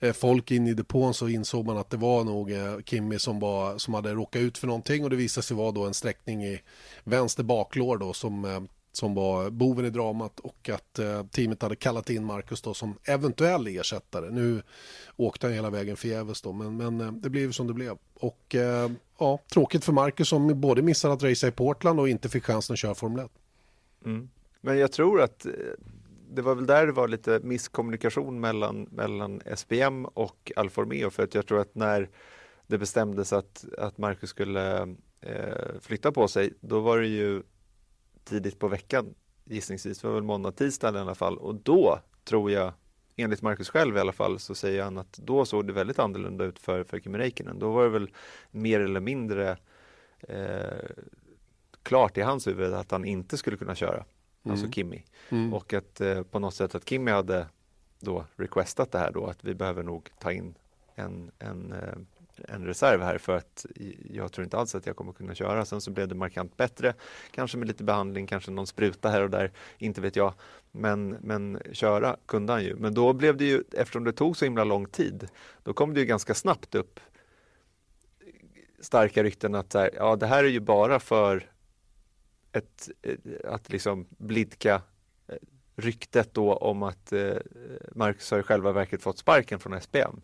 eh, 0.00 0.12
folk 0.12 0.50
in 0.50 0.66
i 0.66 0.74
depån 0.74 1.14
så 1.14 1.28
insåg 1.28 1.66
man 1.66 1.78
att 1.78 1.90
det 1.90 1.96
var 1.96 2.24
nog 2.24 2.52
eh, 2.52 2.78
Kimi 2.86 3.18
som, 3.18 3.40
var, 3.40 3.78
som 3.78 3.94
hade 3.94 4.12
råkat 4.12 4.42
ut 4.42 4.58
för 4.58 4.66
någonting 4.66 5.04
och 5.04 5.10
det 5.10 5.16
visade 5.16 5.46
sig 5.46 5.56
vara 5.56 5.72
då 5.72 5.86
en 5.86 5.94
sträckning 5.94 6.44
i 6.44 6.60
vänster 7.04 7.42
baklår 7.42 7.96
då 7.96 8.12
som 8.12 8.68
som 9.00 9.14
var 9.14 9.50
boven 9.50 9.84
i 9.84 9.90
dramat 9.90 10.40
och 10.40 10.70
att 10.72 10.98
eh, 10.98 11.24
teamet 11.26 11.62
hade 11.62 11.76
kallat 11.76 12.10
in 12.10 12.24
Marcus 12.24 12.62
då 12.62 12.74
som 12.74 12.94
eventuell 13.04 13.66
ersättare. 13.66 14.30
Nu 14.30 14.62
åkte 15.16 15.46
han 15.46 15.54
hela 15.54 15.70
vägen 15.70 15.96
förgäves 15.96 16.42
då, 16.42 16.52
men, 16.52 16.76
men 16.76 17.00
eh, 17.00 17.12
det 17.12 17.30
blev 17.30 17.52
som 17.52 17.66
det 17.66 17.72
blev. 17.72 17.96
Och 18.14 18.54
eh, 18.54 18.90
ja, 19.18 19.38
tråkigt 19.52 19.84
för 19.84 19.92
Marcus 19.92 20.28
som 20.28 20.60
både 20.60 20.82
missade 20.82 21.14
att 21.14 21.22
racea 21.22 21.48
i 21.48 21.52
Portland 21.52 22.00
och 22.00 22.08
inte 22.08 22.28
fick 22.28 22.44
chansen 22.44 22.74
att 22.74 22.78
köra 22.78 22.94
Formel 22.94 23.24
1. 23.24 23.30
Mm. 24.04 24.28
Men 24.60 24.78
jag 24.78 24.92
tror 24.92 25.22
att 25.22 25.46
eh, 25.46 25.52
det 26.30 26.42
var 26.42 26.54
väl 26.54 26.66
där 26.66 26.86
det 26.86 26.92
var 26.92 27.08
lite 27.08 27.40
misskommunikation 27.42 28.40
mellan, 28.40 28.82
mellan 28.82 29.40
SPM 29.56 30.04
och 30.04 30.52
Alfa 30.56 30.80
Romeo 30.80 31.10
för 31.10 31.22
att 31.22 31.34
jag 31.34 31.46
tror 31.46 31.60
att 31.60 31.74
när 31.74 32.08
det 32.66 32.78
bestämdes 32.78 33.32
att, 33.32 33.64
att 33.78 33.98
Marcus 33.98 34.30
skulle 34.30 34.80
eh, 35.20 35.80
flytta 35.80 36.12
på 36.12 36.28
sig, 36.28 36.52
då 36.60 36.80
var 36.80 36.98
det 36.98 37.06
ju 37.06 37.42
tidigt 38.30 38.58
på 38.58 38.68
veckan 38.68 39.14
gissningsvis, 39.44 40.04
var 40.04 40.12
väl 40.12 40.22
måndag, 40.22 40.52
tisdag 40.52 40.94
i 40.96 40.98
alla 40.98 41.14
fall 41.14 41.38
och 41.38 41.54
då 41.54 42.00
tror 42.24 42.50
jag 42.50 42.72
enligt 43.16 43.42
Marcus 43.42 43.70
själv 43.70 43.96
i 43.96 44.00
alla 44.00 44.12
fall 44.12 44.38
så 44.38 44.54
säger 44.54 44.82
han 44.82 44.98
att 44.98 45.12
då 45.12 45.44
såg 45.44 45.66
det 45.66 45.72
väldigt 45.72 45.98
annorlunda 45.98 46.44
ut 46.44 46.58
för, 46.58 46.84
för 46.84 47.00
Kimi 47.00 47.18
Räikkönen. 47.18 47.58
Då 47.58 47.70
var 47.70 47.82
det 47.82 47.90
väl 47.90 48.10
mer 48.50 48.80
eller 48.80 49.00
mindre 49.00 49.56
eh, 50.20 50.90
klart 51.82 52.18
i 52.18 52.20
hans 52.20 52.46
huvud 52.46 52.74
att 52.74 52.90
han 52.90 53.04
inte 53.04 53.36
skulle 53.36 53.56
kunna 53.56 53.74
köra, 53.74 53.96
alltså 53.98 54.08
Mm. 54.44 54.52
alltså 54.52 54.70
Kimi. 54.72 55.04
Mm. 55.28 55.54
Och 55.54 55.72
att 55.72 56.00
eh, 56.00 56.22
på 56.22 56.38
något 56.38 56.54
sätt 56.54 56.74
att 56.74 56.88
Kimi 56.88 57.10
hade 57.10 57.46
då 58.00 58.24
requestat 58.36 58.92
det 58.92 58.98
här 58.98 59.12
då 59.12 59.26
att 59.26 59.44
vi 59.44 59.54
behöver 59.54 59.82
nog 59.82 60.10
ta 60.18 60.32
in 60.32 60.54
en, 60.94 61.30
en, 61.38 61.72
eh, 61.72 62.19
en 62.48 62.66
reserv 62.66 63.02
här 63.02 63.18
för 63.18 63.36
att 63.36 63.66
jag 64.10 64.32
tror 64.32 64.44
inte 64.44 64.56
alls 64.56 64.74
att 64.74 64.86
jag 64.86 64.96
kommer 64.96 65.12
kunna 65.12 65.34
köra. 65.34 65.64
Sen 65.64 65.80
så 65.80 65.90
blev 65.90 66.08
det 66.08 66.14
markant 66.14 66.56
bättre, 66.56 66.94
kanske 67.30 67.58
med 67.58 67.68
lite 67.68 67.84
behandling, 67.84 68.26
kanske 68.26 68.50
någon 68.50 68.66
spruta 68.66 69.08
här 69.08 69.22
och 69.22 69.30
där, 69.30 69.52
inte 69.78 70.00
vet 70.00 70.16
jag. 70.16 70.34
Men, 70.72 71.08
men 71.08 71.60
köra 71.72 72.16
kunde 72.26 72.52
han 72.52 72.64
ju. 72.64 72.76
Men 72.76 72.94
då 72.94 73.12
blev 73.12 73.36
det 73.36 73.44
ju, 73.44 73.62
eftersom 73.72 74.04
det 74.04 74.12
tog 74.12 74.36
så 74.36 74.44
himla 74.44 74.64
lång 74.64 74.86
tid, 74.86 75.28
då 75.62 75.72
kom 75.72 75.94
det 75.94 76.00
ju 76.00 76.06
ganska 76.06 76.34
snabbt 76.34 76.74
upp 76.74 77.00
starka 78.80 79.22
rykten 79.22 79.54
att 79.54 79.74
här, 79.74 79.90
ja, 79.96 80.16
det 80.16 80.26
här 80.26 80.44
är 80.44 80.48
ju 80.48 80.60
bara 80.60 81.00
för 81.00 81.50
ett, 82.52 82.90
eh, 83.02 83.16
att 83.44 83.72
liksom 83.72 84.06
blidka 84.10 84.82
eh, 85.28 85.34
ryktet 85.76 86.34
då 86.34 86.54
om 86.54 86.82
att 86.82 87.12
eh, 87.12 87.36
Marcus 87.94 88.30
har 88.30 88.38
i 88.38 88.42
själva 88.42 88.72
verket 88.72 89.02
fått 89.02 89.18
sparken 89.18 89.58
från 89.58 89.80
SPM. 89.80 90.20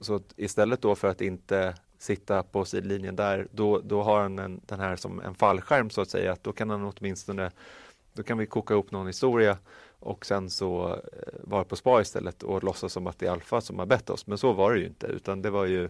Så 0.00 0.20
istället 0.36 0.82
då 0.82 0.94
för 0.94 1.08
att 1.08 1.20
inte 1.20 1.74
sitta 1.98 2.42
på 2.42 2.64
sidlinjen 2.64 3.16
där, 3.16 3.48
då, 3.52 3.78
då 3.80 4.02
har 4.02 4.20
han 4.22 4.38
en, 4.38 4.60
den 4.66 4.80
här 4.80 4.96
som 4.96 5.20
en 5.20 5.34
fallskärm 5.34 5.90
så 5.90 6.00
att 6.00 6.10
säga, 6.10 6.32
att 6.32 6.44
då 6.44 6.52
kan 6.52 6.70
han 6.70 6.92
åtminstone, 6.96 7.50
då 8.12 8.22
kan 8.22 8.38
vi 8.38 8.46
koka 8.46 8.74
ihop 8.74 8.90
någon 8.90 9.06
historia 9.06 9.58
och 9.98 10.26
sen 10.26 10.50
så 10.50 10.88
eh, 10.88 11.00
vara 11.40 11.64
på 11.64 11.76
spa 11.76 12.00
istället 12.00 12.42
och 12.42 12.64
låtsas 12.64 12.92
som 12.92 13.06
att 13.06 13.18
det 13.18 13.26
är 13.26 13.30
Alfa 13.30 13.60
som 13.60 13.78
har 13.78 13.86
bett 13.86 14.10
oss. 14.10 14.26
Men 14.26 14.38
så 14.38 14.52
var 14.52 14.72
det 14.72 14.78
ju 14.80 14.86
inte, 14.86 15.06
utan 15.06 15.42
det 15.42 15.50
var 15.50 15.64
ju 15.66 15.84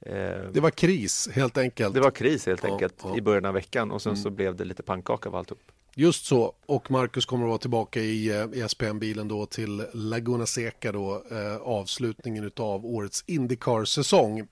eh, 0.00 0.42
Det 0.52 0.60
var 0.60 0.70
kris 0.70 1.28
helt 1.32 1.58
enkelt. 1.58 1.94
det 1.94 2.00
var 2.00 2.10
kris 2.10 2.46
helt 2.46 2.64
Ja, 2.64 2.72
enkelt 2.72 2.94
ja. 3.04 3.16
i 3.16 3.20
början 3.20 3.44
av 3.44 3.54
veckan 3.54 3.90
och 3.90 4.02
sen 4.02 4.12
Mm. 4.12 4.22
så 4.22 4.30
blev 4.30 4.56
det 4.56 4.64
lite 4.64 4.82
pannkaka 4.82 5.28
av 5.28 5.34
alltihop. 5.36 5.62
Just 5.94 6.26
så, 6.26 6.54
och 6.66 6.90
Marcus 6.90 7.26
kommer 7.26 7.44
att 7.44 7.48
vara 7.48 7.58
tillbaka 7.58 8.00
i, 8.00 8.28
eh, 8.28 8.44
i 8.52 8.68
SPM-bilen 8.68 9.28
då 9.28 9.46
till 9.46 9.84
Laguna 9.92 10.46
Seca 10.46 10.92
då, 10.92 11.24
eh, 11.30 11.56
avslutningen 11.56 12.50
av 12.56 12.86
årets 12.86 13.24
Indycar-säsong. 13.26 14.46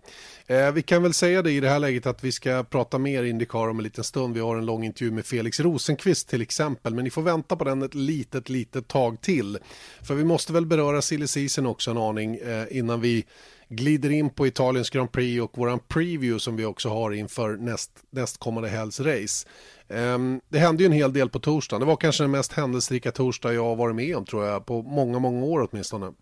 Eh, 0.46 0.72
vi 0.72 0.82
kan 0.82 1.02
väl 1.02 1.14
säga 1.14 1.42
det 1.42 1.50
i 1.52 1.60
det 1.60 1.68
här 1.68 1.78
läget 1.78 2.06
att 2.06 2.24
vi 2.24 2.32
ska 2.32 2.64
prata 2.64 2.98
mer 2.98 3.22
Indycar 3.24 3.68
om 3.68 3.78
en 3.78 3.82
liten 3.82 4.04
stund. 4.04 4.34
Vi 4.34 4.40
har 4.40 4.56
en 4.56 4.66
lång 4.66 4.84
intervju 4.84 5.10
med 5.10 5.26
Felix 5.26 5.60
Rosenqvist 5.60 6.28
till 6.28 6.42
exempel, 6.42 6.94
men 6.94 7.04
ni 7.04 7.10
får 7.10 7.22
vänta 7.22 7.56
på 7.56 7.64
den 7.64 7.82
ett 7.82 7.94
litet, 7.94 8.48
litet 8.48 8.88
tag 8.88 9.20
till. 9.20 9.58
För 10.02 10.14
vi 10.14 10.24
måste 10.24 10.52
väl 10.52 10.66
beröra 10.66 11.02
silly 11.02 11.26
season 11.26 11.66
också 11.66 11.90
en 11.90 11.98
aning 11.98 12.36
eh, 12.36 12.66
innan 12.70 13.00
vi 13.00 13.24
glider 13.68 14.10
in 14.10 14.30
på 14.30 14.46
Italiens 14.46 14.90
Grand 14.90 15.12
Prix 15.12 15.42
och 15.42 15.58
våran 15.58 15.78
preview 15.88 16.38
som 16.38 16.56
vi 16.56 16.64
också 16.64 16.88
har 16.88 17.12
inför 17.12 17.56
näst, 17.56 17.90
nästkommande 18.10 18.68
helgs 18.68 19.00
race. 19.00 19.46
Ehm, 19.90 20.40
det 20.48 20.58
hände 20.58 20.82
ju 20.82 20.86
en 20.86 20.92
hel 20.92 21.12
del 21.12 21.28
på 21.30 21.38
torsdagen. 21.38 21.80
Det 21.80 21.86
var 21.86 21.96
kanske 21.96 22.22
den 22.24 22.30
mest 22.30 22.52
händelserika 22.52 23.12
torsdag 23.12 23.52
jag 23.52 23.64
har 23.64 23.76
varit 23.76 23.96
med 23.96 24.16
om 24.16 24.24
tror 24.24 24.44
jag, 24.46 24.66
på 24.66 24.82
många, 24.82 25.18
många 25.18 25.44
år 25.44 25.68
åtminstone. 25.70 26.12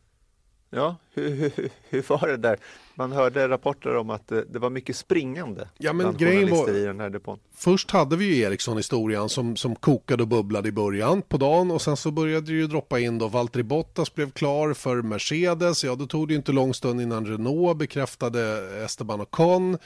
Ja, 0.71 0.97
hur, 1.15 1.31
hur, 1.35 1.71
hur 1.89 2.05
var 2.09 2.29
det 2.29 2.37
där? 2.37 2.59
Man 2.95 3.13
hörde 3.13 3.49
rapporter 3.49 3.97
om 3.97 4.11
att 4.11 4.29
det, 4.29 4.45
det 4.45 4.59
var 4.59 4.71
mycket 4.71 4.97
springande 4.97 5.69
Ja, 5.79 5.93
men 5.93 6.17
grejen 6.17 6.51
var- 6.51 6.77
i 6.77 6.85
den 6.85 7.01
här 7.01 7.11
depån. 7.11 7.39
Först 7.55 7.91
hade 7.91 8.17
vi 8.17 8.25
ju 8.25 8.43
Ericsson-historien 8.43 9.29
som, 9.29 9.57
som 9.57 9.77
kokade 9.77 10.23
och 10.23 10.29
bubblade 10.29 10.69
i 10.69 10.73
början 10.73 11.23
på 11.23 11.37
dagen 11.37 11.71
och 11.71 11.83
sen 11.83 11.97
så 11.97 12.11
började 12.11 12.47
det 12.47 12.53
ju 12.53 12.67
droppa 12.67 12.99
in 13.01 13.19
då. 13.19 13.29
Valtteri 13.29 13.63
Bottas 13.63 14.15
blev 14.15 14.31
klar 14.31 14.75
för 14.75 15.03
Mercedes. 15.03 15.85
Ja, 15.85 15.95
då 15.95 16.07
tog 16.07 16.29
det 16.29 16.33
ju 16.33 16.37
inte 16.39 16.53
lång 16.53 16.75
stund 16.75 17.01
innan 17.01 17.27
Renault 17.27 17.79
bekräftade 17.79 18.69
Esteban 18.85 19.21
Ocon. 19.21 19.79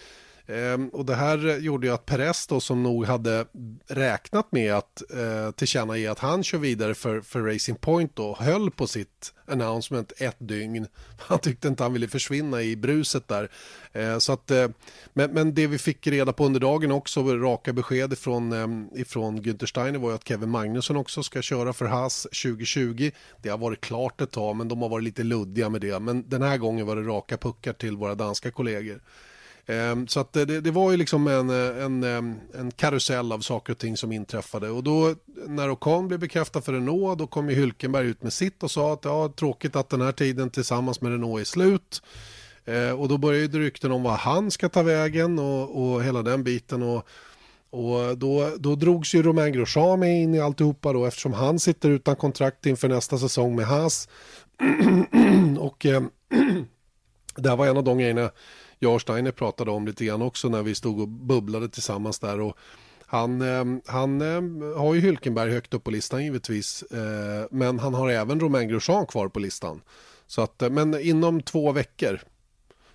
Ehm, 0.46 0.88
och 0.88 1.04
det 1.04 1.14
här 1.14 1.58
gjorde 1.58 1.86
ju 1.86 1.92
att 1.92 2.06
Perez 2.06 2.46
då 2.46 2.60
som 2.60 2.82
nog 2.82 3.04
hade 3.04 3.46
räknat 3.86 4.52
med 4.52 4.74
att 4.74 5.02
eh, 5.10 5.50
tillkännage 5.50 6.10
att 6.10 6.18
han 6.18 6.44
kör 6.44 6.58
vidare 6.58 6.94
för, 6.94 7.20
för 7.20 7.40
Racing 7.40 7.78
Point 7.80 8.16
då 8.16 8.36
höll 8.40 8.70
på 8.70 8.86
sitt 8.86 9.34
announcement 9.46 10.12
ett 10.16 10.36
dygn. 10.38 10.86
Han 11.18 11.38
tyckte 11.38 11.68
inte 11.68 11.82
han 11.82 11.92
ville 11.92 12.08
försvinna 12.08 12.62
i 12.62 12.76
bruset 12.76 13.28
där. 13.28 13.50
Eh, 13.92 14.18
så 14.18 14.32
att, 14.32 14.50
eh, 14.50 14.68
men, 15.12 15.30
men 15.30 15.54
det 15.54 15.66
vi 15.66 15.78
fick 15.78 16.06
reda 16.06 16.32
på 16.32 16.44
under 16.46 16.60
dagen 16.60 16.92
också, 16.92 17.22
raka 17.22 17.72
besked 17.72 18.12
ifrån, 18.12 18.52
eh, 18.52 19.00
ifrån 19.00 19.40
Günther 19.40 19.66
Steiner 19.66 19.98
var 19.98 20.08
ju 20.08 20.14
att 20.14 20.28
Kevin 20.28 20.50
Magnusson 20.50 20.96
också 20.96 21.22
ska 21.22 21.42
köra 21.42 21.72
för 21.72 21.84
Haas 21.84 22.22
2020. 22.22 23.10
Det 23.42 23.48
har 23.48 23.58
varit 23.58 23.80
klart 23.80 24.20
ett 24.20 24.30
tag 24.30 24.56
men 24.56 24.68
de 24.68 24.82
har 24.82 24.88
varit 24.88 25.04
lite 25.04 25.22
luddiga 25.22 25.68
med 25.68 25.80
det. 25.80 26.00
Men 26.00 26.28
den 26.28 26.42
här 26.42 26.56
gången 26.56 26.86
var 26.86 26.96
det 26.96 27.02
raka 27.02 27.36
puckar 27.36 27.72
till 27.72 27.96
våra 27.96 28.14
danska 28.14 28.50
kollegor. 28.50 29.00
Ehm, 29.66 30.08
så 30.08 30.20
att 30.20 30.32
det, 30.32 30.44
det 30.44 30.70
var 30.70 30.90
ju 30.90 30.96
liksom 30.96 31.26
en, 31.26 31.50
en, 31.50 32.04
ehm, 32.04 32.34
en 32.54 32.70
karusell 32.70 33.32
av 33.32 33.40
saker 33.40 33.72
och 33.72 33.78
ting 33.78 33.96
som 33.96 34.12
inträffade. 34.12 34.70
Och 34.70 34.82
då 34.82 35.14
när 35.46 35.70
Ocon 35.70 36.08
blev 36.08 36.20
bekräftad 36.20 36.60
för 36.60 36.72
Renault 36.72 37.18
då 37.18 37.26
kom 37.26 37.50
ju 37.50 37.56
Hylkenberg 37.56 38.06
ut 38.06 38.22
med 38.22 38.32
sitt 38.32 38.62
och 38.62 38.70
sa 38.70 38.92
att 38.92 39.04
ja, 39.04 39.32
tråkigt 39.36 39.76
att 39.76 39.88
den 39.88 40.00
här 40.00 40.12
tiden 40.12 40.50
tillsammans 40.50 41.00
med 41.00 41.12
Renault 41.12 41.40
är 41.40 41.44
slut. 41.44 42.02
Ehm, 42.64 42.98
och 42.98 43.08
då 43.08 43.18
började 43.18 43.58
ju 43.58 43.64
rykten 43.64 43.92
om 43.92 44.02
vad 44.02 44.12
han 44.12 44.50
ska 44.50 44.68
ta 44.68 44.82
vägen 44.82 45.38
och, 45.38 45.82
och 45.82 46.04
hela 46.04 46.22
den 46.22 46.44
biten. 46.44 46.82
Och, 46.82 47.06
och 47.70 48.18
då, 48.18 48.52
då 48.58 48.74
drogs 48.74 49.14
ju 49.14 49.22
Romain 49.22 49.52
Grosjean 49.52 50.00
med 50.00 50.22
in 50.22 50.34
i 50.34 50.40
alltihopa 50.40 50.92
då 50.92 51.06
eftersom 51.06 51.32
han 51.32 51.58
sitter 51.58 51.90
utan 51.90 52.16
kontrakt 52.16 52.66
inför 52.66 52.88
nästa 52.88 53.18
säsong 53.18 53.56
med 53.56 53.66
Haas. 53.66 54.08
och 55.58 55.86
eh, 55.86 56.02
det 57.36 57.48
här 57.48 57.56
var 57.56 57.66
en 57.66 57.76
av 57.76 57.84
de 57.84 57.98
grejerna 57.98 58.30
jag 58.82 58.94
och 58.94 59.00
Steiner 59.00 59.32
pratade 59.32 59.70
om 59.70 59.86
lite 59.86 60.04
grann 60.04 60.22
också 60.22 60.48
när 60.48 60.62
vi 60.62 60.74
stod 60.74 61.00
och 61.00 61.08
bubblade 61.08 61.68
tillsammans 61.68 62.18
där. 62.18 62.40
Och 62.40 62.56
han, 63.06 63.42
eh, 63.42 63.64
han 63.86 64.20
eh, 64.20 64.76
har 64.76 64.94
ju 64.94 65.00
Hylkenberg 65.00 65.52
högt 65.52 65.74
upp 65.74 65.84
på 65.84 65.90
listan 65.90 66.24
givetvis. 66.24 66.82
Eh, 66.82 67.46
men 67.50 67.78
han 67.78 67.94
har 67.94 68.10
även 68.10 68.40
Romain 68.40 68.68
Grosjean 68.68 69.06
kvar 69.06 69.28
på 69.28 69.38
listan. 69.38 69.82
Så 70.26 70.42
att, 70.42 70.62
men 70.72 71.00
inom 71.00 71.42
två 71.42 71.72
veckor, 71.72 72.20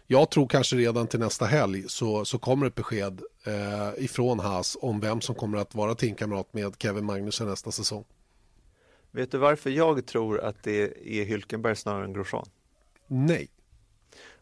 jag 0.07 0.31
tror 0.31 0.47
kanske 0.47 0.75
redan 0.75 1.07
till 1.07 1.19
nästa 1.19 1.45
helg, 1.45 1.83
så, 1.87 2.25
så 2.25 2.39
kommer 2.39 2.65
ett 2.65 2.75
besked 2.75 3.21
eh, 3.45 4.03
ifrån 4.03 4.39
Haas 4.39 4.77
om 4.81 4.99
vem 4.99 5.21
som 5.21 5.35
kommer 5.35 5.57
att 5.57 5.75
vara 5.75 5.95
teamkamrat 5.95 6.53
med 6.53 6.75
Kevin 6.79 7.05
Magnussen 7.05 7.47
nästa 7.47 7.71
säsong. 7.71 8.05
Vet 9.11 9.31
du 9.31 9.37
varför 9.37 9.69
jag 9.69 10.05
tror 10.05 10.39
att 10.39 10.63
det 10.63 10.81
är 11.19 11.25
Hülkenberg 11.25 11.75
snarare 11.75 12.05
än 12.05 12.13
Grosjean? 12.13 12.45
Nej. 13.07 13.47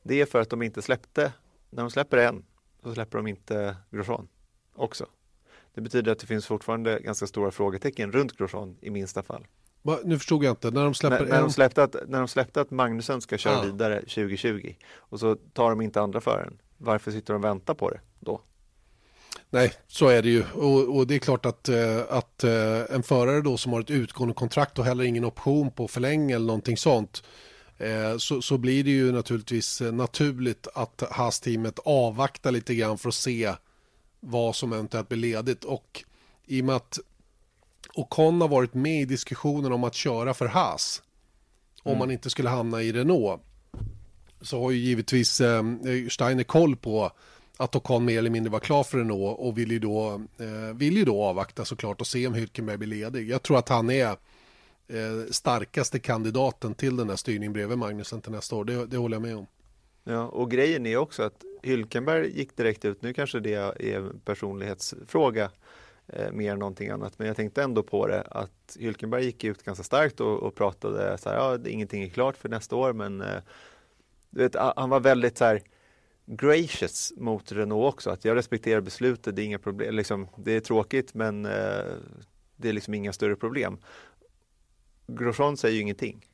Det 0.08 0.22
är 0.22 0.26
för 0.26 0.41
att 0.41 0.49
de 0.49 0.62
inte 0.62 0.82
släppte, 0.82 1.34
när 1.70 1.84
de 1.84 1.91
släpper 1.91 2.18
en, 2.18 2.43
så 2.84 2.93
släpper 2.93 3.18
de 3.18 3.28
inte 3.28 3.76
Grosjean 3.91 4.28
också. 4.76 5.06
Det 5.74 5.82
betyder 5.82 6.12
att 6.12 6.20
det 6.20 6.28
finns 6.28 6.45
fortfarande 6.45 6.99
ganska 6.99 7.28
stora 7.28 7.51
frågetecken 7.51 8.12
runt 8.12 8.38
Grosjean 8.38 8.78
i 8.82 8.89
minsta 8.89 9.24
fall. 9.24 9.47
Va, 9.82 9.99
nu 10.03 10.18
förstod 10.18 10.43
jag 10.43 10.51
inte, 10.51 10.72
när 10.72 10.84
de 10.84 10.93
släpper 10.93 11.20
När, 11.20 11.26
när, 11.26 11.38
en... 11.38 11.43
de 11.43 11.51
släppte 11.51 11.84
att, 11.84 11.95
när 12.08 12.20
de 12.20 12.28
släppte 12.28 12.62
att 12.62 12.72
Magnusen 12.72 13.22
ska 13.22 13.38
köra 13.38 13.60
Ah. 13.60 13.64
vidare 13.64 13.99
2020 13.99 14.76
och 14.95 15.20
så 15.20 15.36
tar 15.36 15.70
de 15.70 15.82
inte 15.82 16.01
andra 16.01 16.22
föraren. 16.22 16.58
Varför 16.78 17.12
sitter 17.12 17.34
de 17.34 17.39
och 17.39 17.45
väntar 17.45 17.74
på 17.74 17.89
det 17.89 17.99
då? 18.20 18.41
Nej, 19.49 19.74
så 19.88 20.08
är 20.08 20.22
det 20.22 20.30
ju. 20.30 20.43
Och, 20.53 20.97
och 20.97 21.08
det 21.08 21.16
är 21.16 21.20
klart 21.20 21.45
att, 21.45 21.70
eh, 21.70 22.01
att 22.10 22.43
eh, 22.43 22.95
en 22.95 23.03
förare 23.03 23.41
då 23.41 23.58
som 23.58 23.74
har 23.74 23.80
ett 23.82 23.89
utgående 23.89 24.34
kontrakt 24.34 24.80
och 24.80 24.86
heller 24.86 25.03
ingen 25.03 25.26
option 25.26 25.72
på 25.72 25.88
förläng 25.88 26.32
eller 26.32 26.45
någonting 26.45 26.78
sånt. 26.78 27.24
Eh, 27.78 28.17
Så, 28.17 28.41
så 28.41 28.57
blir 28.57 28.84
det 28.84 28.91
ju 28.91 29.11
naturligtvis 29.11 29.82
eh, 29.82 29.93
naturligt 29.93 30.67
att 30.73 31.03
Haas-teamet 31.11 31.80
avvaktar 31.86 32.51
lite 32.51 32.76
grann 32.76 32.97
för 32.97 33.09
att 33.09 33.15
se 33.15 33.53
vad 34.19 34.55
som 34.55 34.73
eventuellt 34.73 35.09
blir 35.09 35.19
ledigt. 35.19 35.63
Och 35.63 36.03
i 36.45 36.61
och 36.61 36.65
med 36.65 36.76
att 36.76 36.99
Ocon 37.93 38.41
har 38.41 38.47
varit 38.47 38.73
med 38.73 39.01
i 39.01 39.05
diskussionen 39.05 39.71
om 39.71 39.84
att 39.84 39.95
köra 39.95 40.34
för 40.34 40.45
Haas 40.45 41.01
om 41.84 41.97
man 41.97 42.11
inte 42.11 42.30
skulle 42.30 42.49
hamna 42.49 42.82
i 42.82 42.91
Renault 42.91 43.41
så 44.41 44.61
har 44.61 44.71
ju 44.71 44.78
givetvis 44.78 45.41
eh, 45.41 45.63
Steiner 46.09 46.43
koll 46.43 46.76
på 46.76 47.11
att 47.57 47.76
Ocon 47.76 48.05
mer 48.05 48.17
eller 48.17 48.30
mindre 48.30 48.51
var 48.51 48.59
klar 48.59 48.84
för 48.84 48.97
Renault 48.97 49.39
och 49.39 49.57
vill 49.57 49.71
ju 49.71 49.80
då, 49.80 50.21
eh, 50.39 50.76
vill 50.76 50.97
ju 50.97 51.05
då 51.05 51.23
avvakta 51.23 51.65
såklart 51.65 52.01
och 52.01 52.07
se 52.07 52.28
om 52.28 52.36
Hülkenberg 52.36 52.78
blir 52.78 52.88
ledig. 52.88 53.30
Jag 53.30 53.43
tror 53.43 53.57
att 53.57 53.69
han 53.69 53.89
är 53.89 54.15
eh, 54.88 55.32
starkaste 55.32 56.00
kandidaten 56.00 56.74
till 56.74 56.98
den 56.98 57.10
här 57.10 57.16
styrningen 57.16 57.54
bredvid 57.54 57.78
Magnusen 57.78 58.22
till 58.22 58.32
nästa 58.32 58.56
år. 58.56 58.66
Det, 58.66 58.86
det 58.86 58.98
håller 58.98 59.16
jag 59.16 59.22
med 59.22 59.36
om. 59.36 59.48
Ja, 60.04 60.28
och 60.28 60.52
grejen 60.52 60.86
är 60.86 60.98
också 60.98 61.24
att 61.24 61.44
Hylkenberg 61.64 62.38
gick 62.38 62.58
direkt 62.58 62.86
ut, 62.86 63.02
nu 63.02 63.14
kanske 63.14 63.40
det 63.40 63.54
är 63.54 63.96
en 63.96 64.20
personlighetsfråga 64.26 65.52
eh, 66.08 66.32
mer 66.32 66.52
än 66.54 66.60
någonting 66.60 66.90
annat, 66.90 67.20
men 67.20 67.28
jag 67.28 67.36
tänkte 67.36 67.64
ändå 67.64 67.84
på 67.84 68.08
det 68.08 68.22
att 68.22 68.78
Hylkenberg 68.80 69.26
gick 69.26 69.44
ut 69.44 69.64
ganska 69.64 69.84
starkt 69.84 70.20
och, 70.22 70.44
och 70.44 70.56
pratade 70.56 71.18
så 71.18 71.30
här, 71.30 71.36
ja, 71.36 71.58
det- 71.58 71.70
ingenting 71.72 72.04
är 72.04 72.10
klart 72.10 72.38
för 72.38 72.50
nästa 72.50 72.76
år, 72.76 72.94
men 72.94 73.22
eh, 73.22 73.42
du 74.30 74.42
vet, 74.44 74.56
han 74.76 74.90
var 74.90 75.00
väldigt 75.00 75.38
så 75.38 75.46
här 75.46 75.62
gracious 76.26 77.14
mot 77.18 77.52
Renault 77.52 77.94
också, 77.94 78.10
att 78.10 78.26
jag 78.26 78.36
respekterar 78.38 78.82
beslutet, 78.82 79.36
det 79.36 79.42
är 79.42 79.46
inga 79.46 79.60
problem, 79.60 79.96
liksom, 79.96 80.28
det 80.38 80.52
är 80.52 80.60
tråkigt, 80.60 81.14
men 81.14 81.46
eh, 81.46 81.86
det 82.56 82.70
är 82.70 82.74
liksom 82.74 82.94
inga 82.94 83.14
större 83.14 83.36
problem. 83.36 83.78
Grosjean 85.08 85.58
säger 85.58 85.76
ju 85.76 85.82
ingenting 85.82 86.26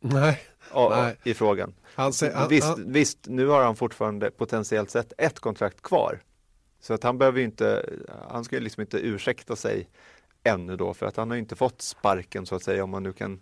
Nej, 0.00 0.40
ja, 0.72 0.88
Nej. 1.02 1.16
i 1.24 1.34
frågan. 1.34 1.74
han, 1.94 2.12
säger- 2.12 2.34
han, 2.34 2.48
visst, 2.48 2.66
han, 2.66 2.92
visst, 2.92 3.18
nu 3.26 3.46
har 3.46 3.64
han 3.64 3.76
fortfarande 3.76 4.30
potentiellt 4.30 4.90
sett 4.90 5.12
ett 5.18 5.40
kontrakt 5.40 5.82
kvar 5.82 6.20
Så 6.80 6.94
att 6.94 7.02
han 7.02 7.18
behöver 7.18 7.38
ju 7.38 7.44
inte, 7.44 7.90
han 8.30 8.44
ska 8.44 8.56
ju 8.56 8.62
liksom 8.62 8.80
inte 8.80 8.98
ursäkta 8.98 9.56
sig 9.56 9.88
ännu 10.44 10.76
då 10.76 10.94
för 10.94 11.06
att 11.06 11.16
han 11.16 11.30
har 11.30 11.36
inte 11.36 11.56
fått 11.56 11.82
sparken 11.82 12.46
så 12.46 12.54
att 12.54 12.62
säga 12.62 12.84
om 12.84 12.90
man 12.90 13.02
nu 13.02 13.12
kan 13.12 13.40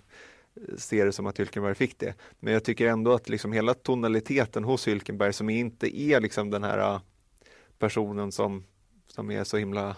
se 0.78 1.05
det 1.05 1.12
som 1.12 1.26
att 1.26 1.40
Hylkenberg 1.40 1.74
fick 1.74 1.99
det. 1.99 2.14
Men 2.40 2.53
jag 2.53 2.64
tycker 2.64 2.86
ändå 2.86 3.12
att 3.14 3.28
liksom 3.28 3.53
hela 3.53 3.74
tonaliteten 3.74 4.64
hos 4.64 4.88
Hylkenberg 4.88 5.32
som 5.32 5.51
inte 5.51 6.01
är 6.01 6.20
liksom 6.20 6.51
den 6.51 6.64
här 6.64 6.78
äh, 6.78 7.01
personen 7.78 8.32
som, 8.32 8.64
som 9.07 9.30
är 9.30 9.44
så 9.44 9.57
himla 9.57 9.97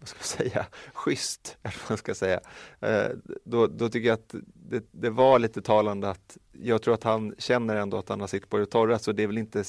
vad 0.00 0.08
ska 0.08 0.18
jag 0.18 0.50
säga, 0.50 0.66
schysst, 0.92 1.56
eller 1.62 1.76
vad 1.82 1.90
man 1.90 1.98
ska 1.98 2.14
säga. 2.14 2.40
Eh, 2.80 3.08
då, 3.44 3.66
då 3.66 3.88
tycker 3.88 4.08
jag 4.08 4.14
att 4.14 4.34
det, 4.54 4.84
det, 4.90 5.10
var 5.10 5.38
lite 5.38 5.62
talande 5.62 6.10
att 6.10 6.38
jag 6.52 6.82
tror 6.82 6.94
att 6.94 7.02
han 7.02 7.34
känner 7.38 7.76
ändå 7.76 7.98
att 7.98 8.08
han 8.08 8.20
har 8.20 8.26
sitt 8.26 8.48
på 8.48 8.58
det 8.58 8.66
torra, 8.66 8.98
så 8.98 9.12
det 9.12 9.22
är 9.22 9.26
väl 9.26 9.38
inte 9.38 9.64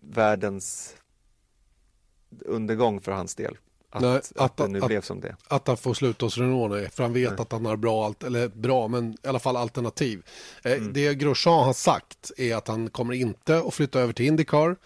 världens 0.00 0.96
undergång 2.44 3.00
för 3.00 3.12
hans 3.12 3.34
del. 3.34 3.56
Att, 3.92 4.02
Nej, 4.02 4.16
att, 4.16 4.32
att 4.36 4.56
det 4.56 4.68
nu 4.68 4.78
att, 4.78 4.86
blev 4.86 5.00
som 5.00 5.20
det. 5.20 5.36
Att 5.48 5.66
han 5.66 5.76
får 5.76 5.94
sluta 5.94 6.26
hos 6.26 6.38
Renault, 6.38 6.72
nej, 6.72 6.90
för 6.90 7.02
han 7.02 7.12
vet 7.12 7.30
nej. 7.30 7.40
att 7.40 7.52
han 7.52 7.66
har 7.66 7.76
bra, 7.76 8.14
eller 8.26 8.48
bra, 8.48 8.88
men 8.88 9.12
i 9.12 9.28
alla 9.28 9.38
fall 9.38 9.56
alternativ. 9.56 10.22
Eh, 10.64 10.72
mm. 10.72 10.92
Det 10.92 11.14
Grosjean 11.14 11.64
har 11.64 11.72
sagt 11.72 12.32
är 12.36 12.56
att 12.56 12.68
han 12.68 12.90
kommer 12.90 13.14
inte 13.14 13.58
att 13.58 13.74
flytta 13.74 14.00
över 14.00 14.12
till 14.12 14.26
Indycar. 14.26 14.76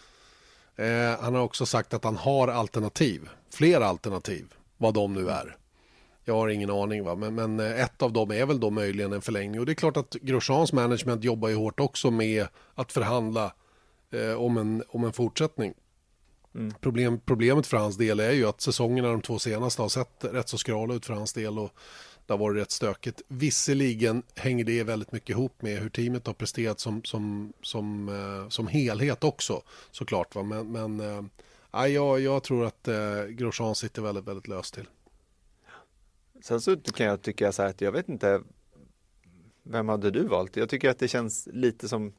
Eh, 0.76 1.20
han 1.20 1.34
har 1.34 1.42
också 1.42 1.66
sagt 1.66 1.94
att 1.94 2.04
han 2.04 2.16
har 2.16 2.48
alternativ, 2.48 3.28
fler 3.54 3.80
alternativ, 3.80 4.54
vad 4.76 4.94
de 4.94 5.12
nu 5.12 5.28
är. 5.30 5.56
Jag 6.24 6.34
har 6.34 6.48
ingen 6.48 6.70
aning, 6.70 7.04
va? 7.04 7.14
Men, 7.14 7.34
men 7.34 7.60
eh, 7.60 7.80
ett 7.80 8.02
av 8.02 8.12
dem 8.12 8.30
är 8.30 8.46
väl 8.46 8.60
då 8.60 8.70
möjligen 8.70 9.12
en 9.12 9.22
förlängning. 9.22 9.60
Och 9.60 9.66
det 9.66 9.72
är 9.72 9.74
klart 9.74 9.96
att 9.96 10.16
Grosjeans 10.22 10.72
management 10.72 11.24
jobbar 11.24 11.48
ju 11.48 11.54
hårt 11.54 11.80
också 11.80 12.10
med 12.10 12.46
att 12.74 12.92
förhandla 12.92 13.52
eh, 14.10 14.34
om, 14.34 14.56
en, 14.56 14.82
om 14.88 15.04
en 15.04 15.12
fortsättning. 15.12 15.74
Mm. 16.54 16.74
Problem, 16.80 17.20
problemet 17.24 17.66
för 17.66 17.76
hans 17.76 17.96
del 17.96 18.20
är 18.20 18.32
ju 18.32 18.48
att 18.48 18.60
säsongerna 18.60 19.08
de 19.08 19.20
två 19.20 19.38
senaste 19.38 19.82
har 19.82 19.88
sett 19.88 20.24
rätt 20.24 20.48
så 20.48 20.58
skrala 20.58 20.94
ut 20.94 21.06
för 21.06 21.14
hans 21.14 21.32
del 21.32 21.58
och 21.58 21.70
det 22.26 22.32
har 22.32 22.38
varit 22.38 22.62
rätt 22.62 22.70
stökigt. 22.70 23.22
Visserligen 23.28 24.22
hänger 24.34 24.64
det 24.64 24.82
väldigt 24.82 25.12
mycket 25.12 25.30
ihop 25.30 25.62
med 25.62 25.78
hur 25.78 25.88
teamet 25.88 26.26
har 26.26 26.34
presterat 26.34 26.80
som, 26.80 27.04
som, 27.04 27.52
som, 27.62 28.08
eh, 28.08 28.48
som 28.48 28.66
helhet 28.66 29.24
också 29.24 29.62
såklart. 29.90 30.34
Va? 30.34 30.42
Men, 30.42 30.72
men 30.72 31.30
eh, 31.74 31.86
jag, 31.86 32.20
jag 32.20 32.42
tror 32.42 32.64
att 32.66 32.88
eh, 32.88 33.24
Grosjean 33.24 33.74
sitter 33.74 34.02
väldigt, 34.02 34.24
väldigt 34.24 34.48
löst 34.48 34.74
till. 34.74 34.88
Sen 36.42 36.60
så 36.60 36.76
kan 36.76 37.06
jag 37.06 37.22
tycka 37.22 37.52
så 37.52 37.62
här 37.62 37.70
att 37.70 37.80
jag 37.80 37.92
vet 37.92 38.08
inte 38.08 38.40
vem 39.62 39.88
hade 39.88 40.10
du 40.10 40.26
valt? 40.26 40.56
Jag 40.56 40.68
tycker 40.68 40.90
att 40.90 40.98
det 40.98 41.08
känns 41.08 41.48
lite 41.52 41.88
som 41.88 42.12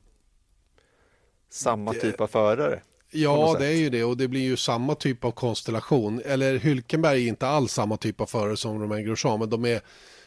samma 1.49 1.93
det... 1.93 1.99
typ 1.99 2.21
av 2.21 2.27
förare. 2.27 2.81
Ja, 3.11 3.55
det 3.59 3.67
är 3.67 3.77
ju 3.77 3.89
det 3.89 4.03
och 4.03 4.17
det 4.17 4.27
blir 4.27 4.41
ju 4.41 4.57
samma 4.57 4.95
typ 4.95 5.25
av 5.25 5.31
konstellation. 5.31 6.21
Eller 6.25 6.57
Hylkenberg 6.57 7.23
är 7.23 7.27
inte 7.27 7.47
alls 7.47 7.73
samma 7.73 7.97
typ 7.97 8.21
av 8.21 8.25
förare 8.25 8.57
som 8.57 8.81
Romain 8.81 9.05
Grosjean, 9.05 9.39
men 9.39 9.49
de 9.49 9.65
är 9.65 9.81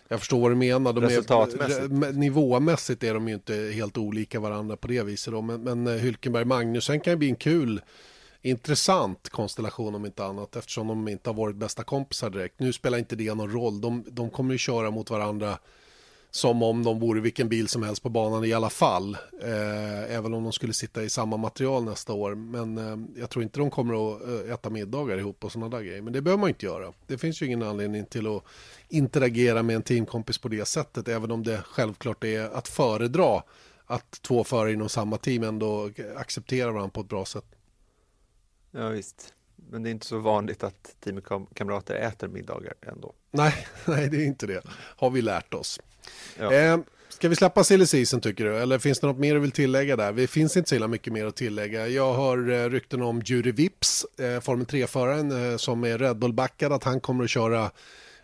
jag 0.08 0.20
förstår 0.20 0.40
vad 0.40 0.50
du 0.50 0.54
menar. 0.54 0.92
De 0.92 1.04
Resultatmässigt. 1.04 1.80
Är, 1.80 2.12
nivåmässigt 2.12 3.02
är 3.02 3.14
de 3.14 3.28
ju 3.28 3.34
inte 3.34 3.54
helt 3.54 3.98
olika 3.98 4.40
varandra 4.40 4.76
på 4.76 4.88
det 4.88 5.02
viset. 5.02 5.32
Då. 5.32 5.42
Men, 5.42 5.62
men 5.62 5.86
eh, 5.86 5.92
Hylkenberg 5.92 6.44
Magnusen 6.44 7.00
kan 7.00 7.12
ju 7.12 7.16
bli 7.16 7.28
en 7.28 7.36
kul, 7.36 7.80
intressant 8.43 9.28
konstellation 9.28 9.95
om 9.95 10.07
inte 10.07 10.24
annat. 10.24 10.57
Eftersom 10.57 10.89
de 10.89 11.09
inte 11.09 11.30
har 11.30 11.34
varit 11.34 11.57
bästa 11.57 11.84
kompisar 11.84 12.30
direkt. 12.30 12.61
Nu 12.61 12.72
spelar 12.72 12.99
inte 12.99 13.16
det 13.16 13.34
någon 13.34 13.53
roll. 13.53 13.80
De, 13.80 14.05
de 14.11 14.30
kommer 14.30 14.53
ju 14.55 14.59
köra 14.59 14.91
mot 14.91 15.11
varandra 15.11 15.59
som 16.30 16.62
om 16.62 16.84
de 16.84 17.01
vore 17.01 17.20
vilken 17.20 17.49
bil 17.49 17.68
som 17.68 17.82
helst 17.82 18.03
på 18.03 18.09
banan 18.09 18.45
i 18.45 18.53
alla 18.53 18.70
fall. 18.70 19.16
Eh, 19.43 20.14
även 20.16 20.34
om 20.34 20.43
de 20.43 20.53
skulle 20.53 20.72
sitta 20.72 21.03
i 21.03 21.11
samma 21.11 21.36
material 21.36 21.84
nästa 21.84 22.12
år. 22.12 22.34
Men 22.34 22.78
eh, 22.78 23.20
jag 23.20 23.30
tror 23.30 23.43
inte 23.43 23.61
de 23.61 23.70
kommer 23.70 24.14
att 24.14 24.22
eh, 24.28 24.53
äta 24.55 24.70
middagar 24.70 25.18
ihop 25.18 25.45
och 25.45 25.53
sådana 25.53 25.76
där 25.76 25.84
grejer. 25.84 26.03
Men 26.03 26.12
det 26.12 26.22
behöver 26.22 26.41
man 26.41 26.49
inte 26.49 26.66
göra. 26.66 26.93
Det 27.07 27.18
finns 27.18 27.43
ju 27.43 27.47
ingen 27.47 27.62
anledning 27.62 28.07
till 28.07 28.26
att 28.26 28.45
interagera 28.89 29.62
med 29.62 29.76
en 29.76 29.82
teamkompis 29.82 30.39
på 30.39 30.49
det 30.49 30.64
sättet. 30.64 31.09
Även 31.09 31.30
om 31.30 31.43
det 31.43 31.62
självklart 31.66 32.24
är 32.24 32.57
att 32.57 32.68
föredra 32.68 33.43
att 33.86 34.22
två 34.22 34.45
förare 34.45 34.72
inom 34.72 34.89
samma 34.89 35.16
team 35.16 35.43
ändå 35.43 35.91
accepterar 36.16 36.72
varandra 36.72 36.91
på 36.91 37.01
ett 37.01 37.09
bra 37.09 37.24
sätt. 37.24 37.45
Ja 38.70 38.88
visst. 38.88 39.34
Men 39.70 39.82
det 39.82 39.88
är 39.88 39.90
inte 39.90 40.06
så 40.06 40.18
vanligt 40.18 40.64
att 40.64 40.96
teamkamrater 41.00 41.94
äter 41.94 42.28
middagar 42.28 42.74
ändå. 42.82 43.12
Nej, 43.30 43.66
nej, 43.84 44.08
det 44.08 44.16
är 44.16 44.26
inte 44.26 44.46
det. 44.46 44.62
Har 44.96 45.10
vi 45.10 45.22
lärt 45.22 45.54
oss. 45.54 45.80
Ja. 46.38 46.52
Eh, 46.52 46.78
ska 47.08 47.28
vi 47.28 47.36
släppa 47.36 47.64
silly 47.64 47.86
season 47.86 48.20
tycker 48.20 48.44
du? 48.44 48.56
Eller 48.56 48.78
finns 48.78 49.00
det 49.00 49.06
något 49.06 49.18
mer 49.18 49.34
du 49.34 49.40
vill 49.40 49.52
tillägga 49.52 49.96
där? 49.96 50.12
Det 50.12 50.26
finns 50.26 50.56
inte 50.56 50.68
så 50.68 50.74
himla 50.74 50.88
mycket 50.88 51.12
mer 51.12 51.26
att 51.26 51.36
tillägga. 51.36 51.88
Jag 51.88 52.14
har 52.14 52.50
eh, 52.50 52.70
rykten 52.70 53.02
om 53.02 53.22
Jury 53.24 53.52
Vips, 53.52 54.06
eh, 54.18 54.40
Formel 54.40 54.66
3-föraren 54.66 55.50
eh, 55.50 55.56
som 55.56 55.84
är 55.84 55.98
Red 55.98 56.16
Bull-backad, 56.16 56.72
att 56.72 56.84
han 56.84 57.00
kommer 57.00 57.24
att 57.24 57.30
köra 57.30 57.70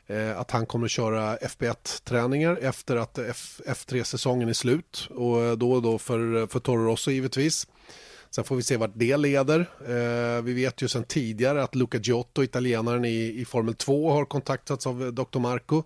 eh, 0.07 0.39
att 0.39 0.51
han 0.51 0.67
kommer 0.67 0.85
att 0.85 0.91
köra 0.91 1.37
FB1-träningar 1.37 2.59
efter 2.63 2.97
att 2.97 3.19
F 3.19 3.61
F3-säsongen 3.67 4.49
är 4.49 4.53
slut 4.53 5.09
och 5.11 5.43
eh, 5.43 5.53
då 5.53 5.73
och 5.73 5.83
då 5.83 5.99
för, 5.99 6.47
för 6.47 6.61
Toro 6.61 6.85
Rosso 6.85 7.11
givetvis. 7.11 7.67
Sen 8.35 8.45
får 8.45 8.57
vi 8.57 8.63
se 8.63 8.77
vart 8.77 8.91
det 8.95 9.17
leder. 9.17 9.61
Eh, 9.87 10.43
vi 10.43 10.53
vet 10.53 10.83
ju 10.83 10.89
sedan 10.89 11.05
tidigare 11.05 11.63
att 11.63 11.75
Luca 11.75 11.99
Giotto, 11.99 12.43
italienaren 12.43 13.05
i, 13.05 13.41
i 13.41 13.45
Formel 13.45 13.75
2, 13.75 14.11
har 14.11 14.25
kontaktats 14.25 14.87
av 14.87 15.15
Dr. 15.15 15.39
Marco. 15.39 15.83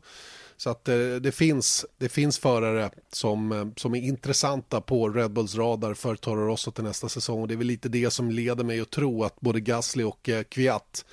Så 0.56 0.70
att 0.70 0.88
eh, 0.88 0.96
det, 0.96 1.32
finns, 1.32 1.86
det 1.98 2.08
finns 2.08 2.38
förare 2.38 2.90
som, 3.12 3.52
eh, 3.52 3.66
som 3.76 3.94
är 3.94 4.00
intressanta 4.00 4.80
på 4.80 5.08
Red 5.08 5.30
Bulls 5.30 5.54
radar 5.54 5.94
för 5.94 6.16
Toro 6.16 6.46
Rosso 6.46 6.70
till 6.70 6.84
nästa 6.84 7.08
säsong. 7.08 7.42
Och 7.42 7.48
det 7.48 7.54
är 7.54 7.58
väl 7.58 7.66
lite 7.66 7.88
det 7.88 8.10
som 8.10 8.30
leder 8.30 8.64
mig 8.64 8.80
att 8.80 8.90
tro 8.90 9.24
att 9.24 9.40
både 9.40 9.60
Gasly 9.60 10.04
och 10.04 10.28
eh, 10.28 10.42
Kviat 10.42 11.04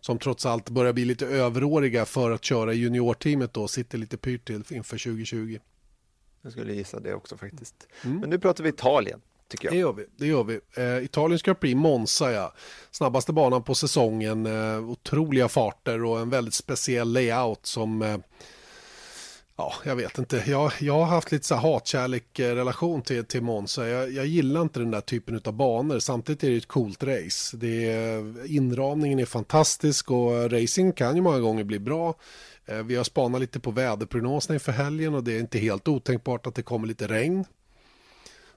som 0.00 0.18
trots 0.18 0.46
allt 0.46 0.70
börjar 0.70 0.92
bli 0.92 1.04
lite 1.04 1.26
överåriga 1.26 2.04
för 2.04 2.30
att 2.30 2.44
köra 2.44 2.72
juniorteamet 2.72 3.52
då 3.54 3.68
sitter 3.68 3.98
lite 3.98 4.16
pyrt 4.16 4.44
till 4.44 4.62
inför 4.70 4.98
2020. 4.98 5.58
Jag 6.42 6.52
skulle 6.52 6.74
gissa 6.74 7.00
det 7.00 7.14
också 7.14 7.36
faktiskt. 7.36 7.88
Mm. 8.04 8.20
Men 8.20 8.30
nu 8.30 8.38
pratar 8.38 8.64
vi 8.64 8.70
Italien. 8.70 9.20
Tycker 9.54 9.64
jag. 9.64 9.74
Det 9.74 9.78
gör 9.78 9.92
vi. 9.92 10.06
Det 10.16 10.26
gör 10.26 10.44
vi. 10.44 10.60
Eh, 10.76 11.04
Italiens 11.04 11.42
Grand 11.42 11.60
Prix, 11.60 11.76
Monza 11.76 12.32
ja. 12.32 12.52
Snabbaste 12.90 13.32
banan 13.32 13.62
på 13.62 13.74
säsongen, 13.74 14.46
eh, 14.46 14.90
otroliga 14.90 15.48
farter 15.48 16.04
och 16.04 16.20
en 16.20 16.30
väldigt 16.30 16.54
speciell 16.54 17.12
layout 17.12 17.66
som 17.66 18.02
eh, 18.02 18.16
Ja, 19.56 19.72
jag 19.84 19.96
vet 19.96 20.18
inte. 20.18 20.42
Jag, 20.46 20.72
jag 20.80 20.94
har 20.94 21.04
haft 21.04 21.32
lite 21.32 21.46
så 21.46 21.54
hatkärlek-relation 21.54 22.98
eh, 22.98 23.04
till, 23.04 23.24
till 23.24 23.42
Monza. 23.42 23.88
Jag, 23.88 24.12
jag 24.12 24.26
gillar 24.26 24.62
inte 24.62 24.80
den 24.80 24.90
där 24.90 25.00
typen 25.00 25.40
av 25.44 25.52
banor. 25.52 25.98
Samtidigt 25.98 26.44
är 26.44 26.50
det 26.50 26.56
ett 26.56 26.68
coolt 26.68 27.02
race. 27.02 27.56
Det 27.56 27.92
är, 27.92 28.46
inramningen 28.52 29.18
är 29.18 29.24
fantastisk 29.24 30.10
och 30.10 30.50
racing 30.50 30.92
kan 30.92 31.16
ju 31.16 31.22
många 31.22 31.40
gånger 31.40 31.64
bli 31.64 31.78
bra. 31.78 32.14
Eh, 32.66 32.82
vi 32.82 32.96
har 32.96 33.04
spanat 33.04 33.40
lite 33.40 33.60
på 33.60 33.70
väderprognoserna 33.70 34.54
inför 34.54 34.72
helgen 34.72 35.14
och 35.14 35.24
det 35.24 35.32
är 35.32 35.40
inte 35.40 35.58
helt 35.58 35.88
otänkbart 35.88 36.46
att 36.46 36.54
det 36.54 36.62
kommer 36.62 36.88
lite 36.88 37.06
regn. 37.06 37.44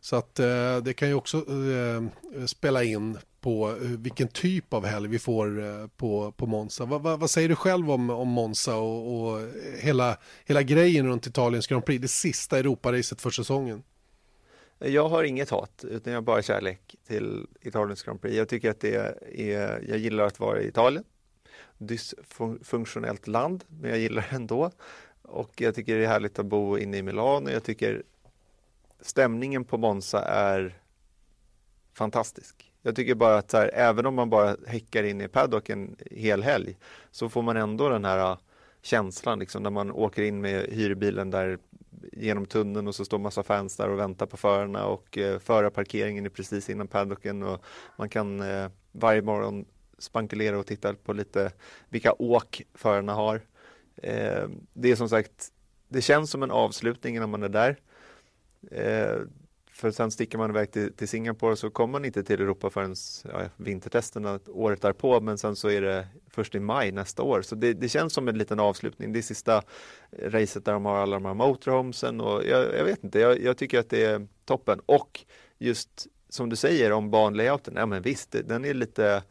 Så 0.07 0.15
att 0.15 0.39
eh, 0.39 0.77
det 0.77 0.93
kan 0.93 1.07
ju 1.07 1.13
också 1.13 1.37
eh, 1.37 2.45
spela 2.45 2.83
in 2.83 3.17
på 3.41 3.69
eh, 3.69 3.75
vilken 3.77 4.27
typ 4.27 4.73
av 4.73 4.85
helg 4.85 5.07
vi 5.07 5.19
får 5.19 5.63
eh, 5.63 5.87
på, 5.87 6.31
på 6.31 6.45
Monza. 6.45 6.85
Va, 6.85 6.97
va, 6.97 7.17
vad 7.17 7.29
säger 7.29 7.49
du 7.49 7.55
själv 7.55 7.91
om, 7.91 8.09
om 8.09 8.27
Monza 8.27 8.75
och, 8.75 9.31
och, 9.31 9.41
hela, 9.79 10.17
hela 10.45 10.63
grejen 10.63 11.07
runt 11.07 11.27
Italiens 11.27 11.67
Grand 11.67 11.85
Prix, 11.85 12.01
det 12.01 12.07
sista 12.07 12.59
Europaracet 12.59 13.21
för 13.21 13.29
säsongen? 13.29 13.83
Jag 14.79 15.09
har 15.09 15.23
inget 15.23 15.49
hat, 15.49 15.85
utan 15.87 16.13
jag 16.13 16.17
har 16.17 16.25
bara 16.25 16.41
kärlek 16.41 16.95
till 17.07 17.47
Italiens 17.61 18.03
Grand 18.03 18.21
Prix. 18.21 18.35
Jag 18.35 18.49
tycker 18.49 18.71
att 18.71 18.79
det 18.79 18.95
är, 19.35 19.83
jag 19.89 19.97
gillar 19.97 20.23
att 20.23 20.39
vara 20.39 20.61
i 20.61 20.67
Italien. 20.67 21.03
Dysfunktionellt 21.77 23.27
land, 23.27 23.63
men 23.67 23.89
jag 23.89 23.99
gillar 23.99 24.27
det 24.29 24.35
ändå. 24.35 24.71
Och 25.21 25.61
jag 25.61 25.75
tycker 25.75 25.97
det 25.97 26.03
är 26.03 26.07
härligt 26.07 26.39
att 26.39 26.45
bo 26.45 26.77
inne 26.77 26.97
i 26.97 27.01
Milano. 27.01 27.49
Jag 27.49 27.63
tycker 27.63 28.03
stämningen 29.01 29.63
på 29.63 29.77
Monza 29.77 30.21
är 30.23 30.81
fantastisk. 31.93 32.73
Jag 32.81 32.95
tycker 32.95 33.15
bara 33.15 33.37
att 33.37 33.53
här, 33.53 33.71
även 33.73 34.05
om 34.05 34.15
man 34.15 34.29
bara 34.29 34.55
häckar 34.67 35.03
in 35.03 35.21
i 35.21 35.27
paddock 35.27 35.69
en 35.69 35.95
hel 36.11 36.43
helg 36.43 36.77
så 37.11 37.29
får 37.29 37.41
man 37.41 37.57
ändå 37.57 37.89
den 37.89 38.05
här 38.05 38.31
äh, 38.31 38.37
känslan 38.81 39.39
liksom 39.39 39.63
när 39.63 39.69
man 39.69 39.91
åker 39.91 40.23
in 40.23 40.41
med 40.41 40.65
hyrbilen 40.69 41.31
där 41.31 41.57
genom 42.11 42.45
tunneln 42.45 42.87
och 42.87 42.95
så 42.95 43.05
står 43.05 43.19
massa 43.19 43.43
fans 43.43 43.77
där 43.77 43.89
och 43.89 43.99
väntar 43.99 44.25
på 44.25 44.37
förarna 44.37 44.85
och 44.85 45.17
eh, 45.17 45.39
förarparkeringen 45.39 46.25
är 46.25 46.29
precis 46.29 46.69
innan 46.69 46.87
paddocken 46.87 47.43
och 47.43 47.63
man 47.97 48.09
kan 48.09 48.41
eh, 48.41 48.69
varje 48.91 49.21
morgon 49.21 49.65
spankulera 49.97 50.59
och 50.59 50.65
titta 50.65 50.93
på 50.93 51.13
lite 51.13 51.51
vilka 51.89 52.13
åk 52.13 52.61
förarna 52.73 53.13
har. 53.13 53.41
Eh, 53.95 54.47
det 54.73 54.91
är 54.91 54.95
som 54.95 55.09
sagt, 55.09 55.51
det 55.87 56.01
känns 56.01 56.31
som 56.31 56.43
en 56.43 56.51
avslutning 56.51 57.19
när 57.19 57.27
man 57.27 57.43
är 57.43 57.49
där. 57.49 57.77
Eh, 58.71 59.17
för 59.77 59.91
sen 59.91 60.11
sticker 60.11 60.37
man 60.37 60.49
iväg 60.49 60.71
till, 60.71 60.93
till 60.93 61.07
Singapore 61.07 61.55
så 61.55 61.69
kommer 61.69 61.91
man 61.91 62.05
inte 62.05 62.23
till 62.23 62.41
Europa 62.41 62.69
förrän 62.69 62.95
ja, 63.23 63.41
vintertesterna 63.57 64.39
året 64.47 64.81
därpå 64.81 65.21
men 65.21 65.37
sen 65.37 65.55
så 65.55 65.69
är 65.69 65.81
det 65.81 66.07
först 66.29 66.55
i 66.55 66.59
maj 66.59 66.91
nästa 66.91 67.23
år. 67.23 67.41
Så 67.41 67.55
det, 67.55 67.73
det 67.73 67.89
känns 67.89 68.13
som 68.13 68.27
en 68.27 68.37
liten 68.37 68.59
avslutning. 68.59 69.13
Det 69.13 69.19
är 69.19 69.21
sista 69.21 69.63
eh, 70.11 70.29
racet 70.29 70.65
där 70.65 70.73
de 70.73 70.85
har 70.85 70.97
alla 70.97 71.15
de 71.15 71.25
här 71.25 71.33
motorhomesen 71.33 72.21
och 72.21 72.45
jag, 72.45 72.77
jag 72.77 72.83
vet 72.83 73.03
inte, 73.03 73.19
jag, 73.19 73.41
jag, 73.41 73.57
tycker 73.57 73.79
att 73.79 73.89
det 73.89 74.05
är 74.05 74.27
toppen. 74.45 74.79
Och 74.85 75.25
just 75.57 76.07
som 76.29 76.49
du 76.49 76.55
säger 76.55 76.91
om 76.91 77.11
banlayouten, 77.11 77.73
ja 77.75 77.85
men 77.85 78.01
visst, 78.01 78.35
den 78.45 78.65
är 78.65 78.73
lite 78.73 79.23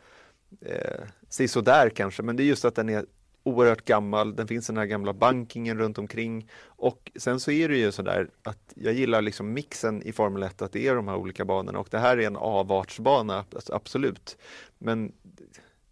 eh, 0.61 1.47
sådär 1.47 1.91
kanske, 1.91 2.23
men 2.23 2.37
det 2.37 2.43
är 2.43 2.45
just 2.45 2.65
att 2.65 2.75
den 2.75 2.89
är 2.89 3.07
oerhört 3.47 3.85
gammal, 3.85 4.37
den 4.37 4.49
finns 4.49 4.67
den 4.67 4.77
här 4.77 4.87
gamla 4.87 5.13
bankingen 5.13 5.79
runt 5.79 5.99
omkring 5.99 6.49
och 6.65 7.13
sen 7.17 7.41
så 7.41 7.51
är 7.51 7.69
det 7.69 7.77
ju 7.77 7.93
sådär 7.93 8.31
att 8.43 8.73
jag 8.75 8.95
gillar 8.95 9.23
liksom 9.23 9.53
mixen 9.53 10.03
i 10.03 10.13
Formel 10.13 10.43
1 10.43 10.63
att 10.63 10.73
det 10.73 10.89
är 10.89 10.95
de 10.95 11.09
här 11.09 11.17
olika 11.17 11.45
banorna 11.45 11.79
och 11.79 11.89
det 11.91 11.99
här 11.99 12.17
är 12.19 12.27
en 12.27 12.37
avartsbana, 12.37 13.45
absolut. 13.73 14.37
Men 14.79 15.13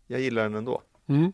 jag 0.07 0.21
gillar 0.21 0.43
den 0.43 0.55
ändå. 0.55 0.83
Mm. 1.09 1.33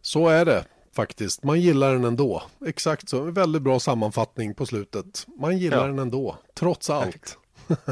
Så 0.00 0.28
är 0.28 0.44
det 0.44 0.64
faktiskt. 0.92 1.44
Man 1.44 1.60
gillar 1.60 1.92
den 1.92 2.04
ändå. 2.04 2.42
Exakt 2.66 3.08
så. 3.08 3.22
En 3.22 3.34
väldigt 3.34 3.62
bra 3.62 3.80
sammanfattning 3.80 4.54
på 4.54 4.66
slutet. 4.66 5.26
Man 5.40 5.58
gillar 5.58 5.78
ja. 5.80 5.86
den 5.86 5.98
ändå, 5.98 6.36
trots 6.54 6.90
allt. 6.90 7.38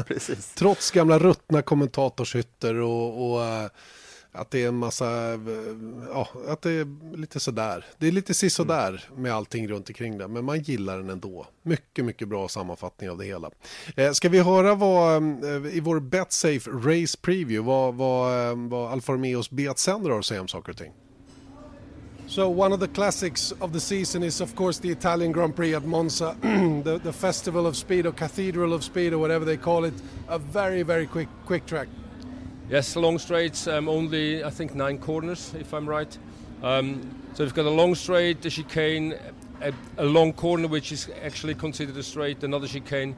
Precis. 0.07 0.53
trots 0.57 0.91
gamla 0.91 1.19
ruttna 1.19 1.61
kommentatorshytter 1.61 2.75
och, 2.75 3.31
och 3.31 3.41
uh, 3.41 3.69
att 4.37 4.51
det 4.51 4.63
är 4.63 4.67
en 4.67 4.77
massa, 4.77 5.39
ja, 6.09 6.27
att 6.47 6.61
det 6.61 6.71
är 6.71 7.15
lite 7.17 7.39
sådär. 7.39 7.85
Det 7.97 8.07
är 8.07 8.11
lite 8.11 8.33
sisådär 8.33 9.05
mm. 9.09 9.21
med 9.21 9.33
allting 9.33 9.67
runt 9.67 9.89
omkring 9.89 10.17
det, 10.17 10.27
men 10.27 10.45
man 10.45 10.59
gillar 10.59 10.97
den 10.97 11.09
ändå. 11.09 11.47
Mycket, 11.63 12.05
mycket 12.05 12.27
bra 12.27 12.47
sammanfattning 12.47 13.09
av 13.09 13.17
det 13.17 13.25
hela. 13.25 13.51
Uh, 13.99 14.11
ska 14.11 14.29
vi 14.29 14.39
höra 14.39 14.75
vad, 14.75 15.23
i 15.71 15.79
vår 15.79 15.99
BetSafe 15.99 16.69
Race 16.71 17.17
Preview, 17.21 17.59
vad, 17.59 17.95
vad, 17.95 18.57
vad 18.57 18.91
Alfa 18.91 19.13
Romeos 19.13 19.49
B-sändare 19.49 20.11
har 20.11 20.19
att 20.19 20.25
säga 20.25 20.41
om 20.41 20.47
saker 20.47 20.71
och 20.71 20.77
ting? 20.77 20.93
So 22.27 22.49
one 22.49 22.73
of 22.73 22.81
the 22.81 22.89
classics 22.89 23.53
of 23.61 23.71
the 23.71 23.79
season 23.79 24.21
is 24.21 24.41
of 24.41 24.53
course 24.53 24.79
the 24.79 24.91
Italian 24.91 25.31
Grand 25.31 25.55
Prix 25.55 25.73
at 25.73 25.85
Monza, 25.85 26.35
the, 26.41 26.99
the 27.03 27.13
festival 27.13 27.65
of 27.65 27.77
speed 27.77 28.05
or 28.05 28.11
cathedral 28.11 28.73
of 28.73 28.83
speed 28.83 29.13
or 29.13 29.17
whatever 29.17 29.45
they 29.45 29.55
call 29.55 29.85
it, 29.85 29.93
a 30.27 30.37
very 30.37 30.83
very 30.83 31.07
quick 31.07 31.29
quick 31.45 31.65
track. 31.65 31.87
Yes, 32.69 32.97
long 32.97 33.17
straights, 33.17 33.65
um, 33.67 33.87
only 33.87 34.43
I 34.43 34.49
think 34.49 34.75
nine 34.75 34.97
corners 34.97 35.53
if 35.57 35.73
I'm 35.73 35.87
right. 35.87 36.17
Um, 36.61 36.99
so 37.33 37.45
we've 37.45 37.53
got 37.53 37.65
a 37.65 37.69
long 37.69 37.95
straight, 37.95 38.45
a 38.45 38.49
chicane, 38.49 39.15
a, 39.61 39.71
a, 39.97 40.03
long 40.03 40.33
corner 40.33 40.67
which 40.67 40.91
is 40.91 41.09
actually 41.23 41.55
considered 41.55 41.95
a 41.95 42.03
straight, 42.03 42.43
another 42.43 42.67
chicane, 42.67 43.15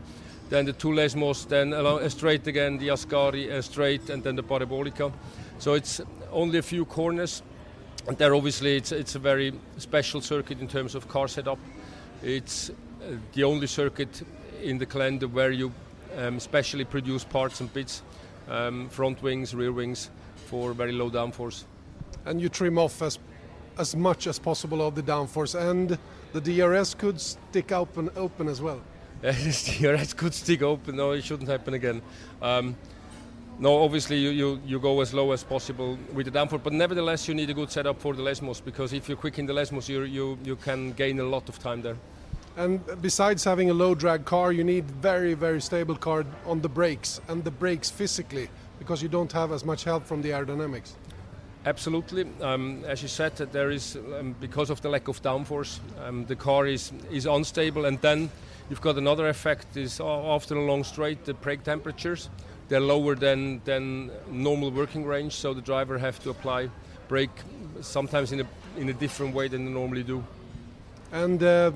then 0.50 0.66
the 0.66 0.74
two 0.74 0.90
Lesmos, 0.90 1.48
then 1.48 1.74
a, 1.74 1.84
a 1.96 2.10
straight 2.12 2.46
again, 2.46 2.78
the 2.78 2.90
Ascari, 2.90 3.50
a 3.50 3.64
straight, 3.64 4.12
and 4.12 4.24
then 4.24 4.36
the 4.36 4.44
Parabolica. 4.44 5.12
So 5.58 5.74
it's 5.74 6.00
only 6.32 6.60
a 6.60 6.62
few 6.62 6.86
corners 6.86 7.42
and 8.08 8.16
there 8.20 8.36
obviously 8.36 8.76
it's, 8.76 8.92
it's 8.92 9.16
a 9.16 9.20
very 9.20 9.54
special 9.78 10.22
circuit 10.22 10.60
in 10.60 10.68
terms 10.68 10.94
of 10.94 11.08
car 11.08 11.28
setup. 11.28 11.58
It's 12.22 12.70
uh, 12.70 13.16
the 13.34 13.46
only 13.46 13.66
circuit 13.66 14.22
in 14.62 14.78
the 14.78 14.86
calendar 14.86 15.28
where 15.28 15.52
you 15.52 15.72
um, 16.18 16.40
specially 16.40 16.86
produce 16.86 17.24
parts 17.24 17.62
and 17.62 17.74
bits, 17.74 18.04
um, 18.50 18.90
front 18.90 19.22
wings, 19.22 19.56
rear 19.56 19.72
wings, 19.72 20.10
for 20.48 20.74
very 20.74 20.92
low 20.92 21.10
downforce. 21.10 21.64
And 22.26 22.42
you 22.42 22.50
trim 22.50 22.78
off 22.78 23.02
as 23.02 23.20
as 23.78 23.96
much 23.96 24.28
as 24.28 24.38
possible 24.38 24.86
of 24.86 24.96
the 24.96 25.02
downforce, 25.02 25.56
and 25.58 25.98
the 26.34 26.42
DRS 26.42 26.94
could 26.94 27.20
stick 27.22 27.72
open 27.72 28.10
open 28.16 28.48
as 28.48 28.62
well. 28.62 28.82
the 29.22 29.78
DRS 29.80 30.14
could 30.14 30.34
stick 30.34 30.62
open. 30.62 30.98
No, 30.98 31.12
it 31.12 31.24
shouldn't 31.24 31.50
happen 31.50 31.74
again. 31.74 32.02
Um, 32.42 32.76
no, 33.60 33.84
obviously 33.84 34.18
you, 34.18 34.30
you, 34.30 34.62
you 34.66 34.80
go 34.80 35.02
as 35.02 35.14
low 35.14 35.34
as 35.34 35.44
possible 35.44 35.98
with 36.14 36.26
the 36.26 36.32
downforce, 36.32 36.64
but 36.64 36.72
nevertheless 36.72 37.28
you 37.28 37.34
need 37.34 37.50
a 37.50 37.54
good 37.54 37.70
setup 37.70 38.00
for 38.00 38.14
the 38.14 38.24
Lesmos 38.24 38.64
because 38.64 38.94
if 38.94 39.10
you're 39.10 39.18
quick 39.18 39.38
in 39.38 39.46
the 39.46 39.52
Lesmos, 39.52 39.90
you, 39.90 40.04
you, 40.04 40.40
you 40.46 40.56
can 40.56 40.94
gain 40.94 41.20
a 41.20 41.24
lot 41.24 41.50
of 41.50 41.60
time 41.60 41.82
there. 41.82 41.98
And 42.58 42.82
besides 43.02 43.44
having 43.44 43.70
a 43.70 43.74
low 43.74 43.96
drag 43.96 44.26
car, 44.26 44.52
you 44.52 44.64
need 44.64 44.86
very, 44.86 45.34
very 45.34 45.62
stable 45.62 45.96
car 45.96 46.26
on 46.46 46.62
the 46.62 46.70
brakes 46.70 47.22
and 47.28 47.44
the 47.44 47.52
brakes 47.52 47.90
physically 47.90 48.50
because 48.80 49.02
you 49.02 49.10
don't 49.10 49.32
have 49.32 49.52
as 49.52 49.64
much 49.64 49.84
help 49.84 50.06
from 50.06 50.22
the 50.22 50.30
aerodynamics. 50.30 50.94
Absolutely. 51.66 52.26
Um, 52.42 52.84
as 52.86 53.02
you 53.02 53.08
said, 53.08 53.36
that 53.38 53.52
there 53.52 53.70
is 53.70 53.96
um, 53.96 54.36
because 54.40 54.70
of 54.70 54.82
the 54.82 54.90
lack 54.90 55.08
of 55.08 55.22
downforce, 55.22 55.80
um, 56.06 56.26
the 56.26 56.36
car 56.36 56.66
is 56.66 56.92
is 57.12 57.26
unstable, 57.26 57.86
and 57.86 58.00
then 58.02 58.30
you've 58.70 58.82
got 58.82 58.98
another 58.98 59.28
effect: 59.28 59.76
is 59.76 60.00
after 60.00 60.56
a 60.56 60.64
long 60.64 60.86
straight, 60.86 61.26
the 61.26 61.34
brake 61.34 61.64
temperatures 61.64 62.30
they're 62.70 62.80
lower 62.80 63.16
than 63.16 63.62
than 63.66 64.12
normal 64.32 64.72
working 64.72 65.06
range, 65.06 65.34
so 65.34 65.54
the 65.54 65.62
driver 65.62 65.98
have 65.98 66.20
to 66.24 66.30
apply 66.30 66.70
brake 67.08 67.44
sometimes 67.82 68.32
in 68.32 68.42
a 68.42 68.48
in 68.78 68.90
a 68.90 68.94
different 68.94 69.36
way 69.36 69.48
than 69.48 69.66
they 69.66 69.72
normally 69.72 70.04
do. 70.04 70.24
And 71.12 71.42
uh, 71.44 71.72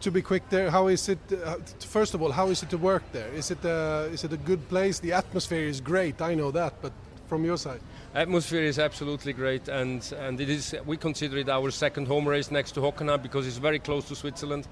to 0.00 0.10
be 0.10 0.22
quick 0.22 0.48
there, 0.48 0.70
how 0.70 0.88
is 0.88 1.08
it? 1.08 1.18
Uh, 1.32 1.56
first 1.80 2.14
of 2.14 2.22
all, 2.22 2.32
how 2.32 2.48
is 2.48 2.62
it 2.62 2.70
to 2.70 2.78
work 2.78 3.02
there? 3.12 3.28
Is 3.34 3.50
it 3.50 3.64
uh, 3.64 4.08
is 4.12 4.24
it 4.24 4.32
a 4.32 4.36
good 4.36 4.68
place? 4.68 5.00
The 5.00 5.12
atmosphere 5.12 5.66
is 5.68 5.80
great, 5.80 6.20
I 6.20 6.34
know 6.34 6.50
that, 6.52 6.74
but 6.82 6.92
from 7.28 7.44
your 7.44 7.58
side. 7.58 7.80
Atmosphere 8.14 8.62
is 8.62 8.78
absolutely 8.78 9.32
great, 9.32 9.68
and, 9.68 10.02
and 10.18 10.40
it 10.40 10.48
is. 10.48 10.74
We 10.86 10.96
consider 10.96 11.38
it 11.38 11.48
our 11.48 11.70
second 11.70 12.08
home 12.08 12.26
race 12.26 12.50
next 12.50 12.72
to 12.72 12.80
Hockenheim 12.80 13.22
because 13.22 13.46
it's 13.46 13.58
very 13.58 13.78
close 13.78 14.08
to 14.08 14.16
Switzerland. 14.16 14.66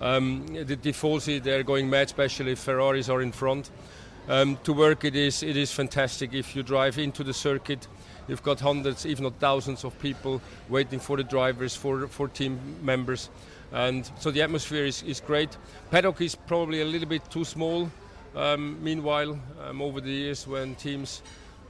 Um, 0.00 0.46
the 0.46 0.76
Tifosi, 0.76 1.42
they're 1.42 1.64
going 1.64 1.90
mad, 1.90 2.06
especially 2.06 2.52
if 2.52 2.60
Ferraris 2.60 3.08
are 3.08 3.20
in 3.20 3.32
front. 3.32 3.70
Um, 4.28 4.58
to 4.62 4.72
work, 4.72 5.04
it 5.04 5.16
is 5.16 5.42
it 5.42 5.56
is 5.56 5.72
fantastic. 5.72 6.34
If 6.34 6.54
you 6.54 6.62
drive 6.62 6.98
into 6.98 7.24
the 7.24 7.34
circuit, 7.34 7.88
you've 8.28 8.42
got 8.42 8.60
hundreds, 8.60 9.04
if 9.04 9.20
not 9.20 9.34
thousands, 9.40 9.84
of 9.84 9.98
people 9.98 10.40
waiting 10.68 11.00
for 11.00 11.16
the 11.16 11.24
drivers, 11.24 11.74
for 11.74 12.06
for 12.06 12.28
team 12.28 12.60
members, 12.82 13.28
and 13.72 14.10
so 14.18 14.30
the 14.30 14.42
atmosphere 14.42 14.84
is, 14.84 15.02
is 15.02 15.20
great. 15.20 15.56
Paddock 15.90 16.20
is 16.20 16.34
probably 16.34 16.80
a 16.80 16.84
little 16.84 17.08
bit 17.08 17.28
too 17.30 17.44
small. 17.44 17.90
Um, 18.34 18.82
meanwhile, 18.82 19.38
um, 19.64 19.82
over 19.82 20.00
the 20.00 20.10
years, 20.10 20.46
when 20.46 20.74
teams 20.74 21.22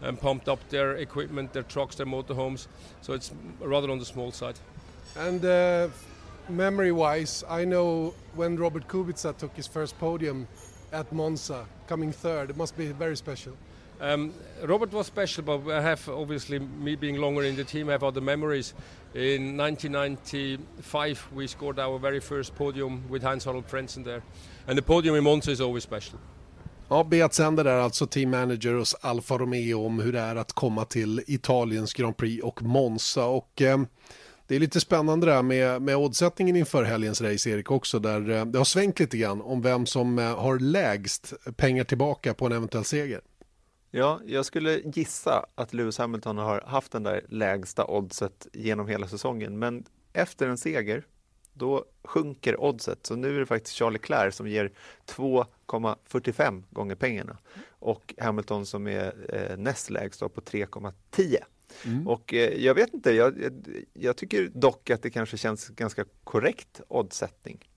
um, 0.03 0.17
pumped 0.17 0.49
up 0.49 0.69
their 0.69 0.97
equipment, 0.97 1.53
their 1.53 1.63
trucks, 1.63 1.97
their 1.97 2.07
motorhomes, 2.07 2.67
so 3.01 3.13
it's 3.13 3.33
rather 3.61 3.91
on 3.91 3.99
the 3.99 4.05
small 4.05 4.33
side. 4.33 4.59
And 5.17 5.45
uh, 5.45 5.89
memory-wise, 6.49 7.45
I 7.49 7.65
know 7.65 8.15
when 8.35 8.57
Robert 8.57 8.89
Kubica 8.89 9.37
took 9.37 9.57
his 9.57 9.67
first 9.67 9.99
podium 9.99 10.47
at 10.93 11.13
Monza, 11.13 11.67
coming 11.87 12.13
third. 12.13 12.51
It 12.51 12.57
must 12.57 12.77
be 12.77 12.87
very 12.87 13.17
special. 13.17 13.57
Um, 14.01 14.33
Robert 14.63 14.93
was 14.93 15.07
special, 15.07 15.43
but 15.43 15.69
I 15.69 15.81
have 15.81 16.09
obviously 16.09 16.61
me 16.61 16.95
being 16.95 17.17
longer 17.17 17.43
in 17.43 17.57
the 17.57 17.65
team. 17.65 17.89
I 17.89 17.93
have 17.93 18.05
other 18.05 18.21
memories. 18.21 18.73
In 19.15 19.61
1995, 19.61 21.29
we 21.35 21.49
scored 21.49 21.79
our 21.79 21.99
very 21.99 22.21
first 22.21 22.55
podium 22.55 23.03
with 23.11 23.25
Heinz 23.25 23.45
Harald 23.45 23.67
Frentzen 23.67 24.05
there, 24.05 24.23
and 24.67 24.79
the 24.79 24.83
podium 24.83 25.17
in 25.17 25.25
Monza 25.25 25.51
is 25.51 25.61
always 25.61 25.83
special. 25.83 26.19
Ja, 26.89 27.05
Beat 27.05 27.35
Sender 27.35 27.65
är 27.65 27.79
alltså 27.79 28.07
team 28.07 28.31
manager 28.31 28.75
hos 28.75 28.95
Alfa 28.95 29.39
Romeo 29.39 29.87
om 29.87 30.01
hur 30.01 30.13
det 30.13 30.21
är 30.21 30.37
att 30.37 30.53
komma 30.53 30.85
till 30.85 31.23
Italiens 31.27 31.93
Grand 31.93 32.17
Prix 32.17 32.45
och 32.45 32.63
Monza. 32.63 33.25
Och, 33.25 33.63
eh, 33.63 33.81
det 34.47 34.57
är 34.57 34.61
lite 34.61 34.81
spännande 34.81 35.27
där 35.27 35.43
med, 35.43 35.83
med 35.83 35.97
oddsättningen 35.97 36.57
inför 36.57 36.85
helgens 36.85 37.21
race, 37.21 37.51
Erik, 37.51 37.71
också, 37.71 37.99
där 37.99 38.31
eh, 38.31 38.45
det 38.45 38.59
har 38.59 38.65
svängt 38.65 39.01
lite 39.01 39.19
grann 39.19 39.41
om 39.41 39.63
vem 39.63 39.87
som 39.87 40.19
eh, 40.19 40.39
har 40.39 40.59
lägst 40.59 41.33
pengar 41.57 41.85
tillbaka 41.85 42.35
på 42.35 42.47
en 42.47 42.53
eventuell 42.53 42.85
seger. 42.85 43.21
Ja, 43.91 44.21
jag 44.27 44.47
skulle 44.47 44.81
gissa 44.85 45.47
att 45.55 45.75
Lewis 45.75 45.99
Hamilton 45.99 46.39
har 46.39 46.61
haft 46.61 46.93
den 46.93 47.03
där 47.03 47.25
lägsta 47.29 47.85
oddset 47.85 48.47
genom 48.53 48.89
hela 48.89 49.09
säsongen, 49.09 49.59
men 49.59 49.85
efter 50.13 50.49
en 50.49 50.59
seger, 50.59 51.07
då 51.53 51.85
sjunker 52.05 52.61
oddset. 52.61 53.07
Så 53.07 53.17
nu 53.17 53.35
är 53.37 53.39
det 53.41 53.47
faktiskt 53.47 53.77
Charlie 53.77 53.93
Leclerc 53.93 54.35
som 54.35 54.49
ger 54.49 54.73
2,45 55.07 56.63
gånger 56.71 56.95
pengarna 56.95 57.39
och 57.69 58.15
Hamilton 58.19 58.67
som 58.67 58.87
är 58.87 59.15
eh, 59.29 59.57
näst 59.57 59.91
lägst 59.91 60.21
på 60.21 60.29
3,10. 60.29 61.37
Mm. 61.85 62.09
Och 62.09 62.35
eh, 62.35 62.65
jag 62.65 62.75
vet 62.75 62.95
inte, 62.95 63.13
jag, 63.13 63.35
jag, 63.93 64.17
tycker 64.17 64.51
dock 64.55 64.91
att 64.91 65.03
det 65.03 65.11
kanske 65.11 65.37
känns 65.37 65.69
ganska 65.69 66.05
korrekt 66.25 66.81
oddsättning. 66.89 67.69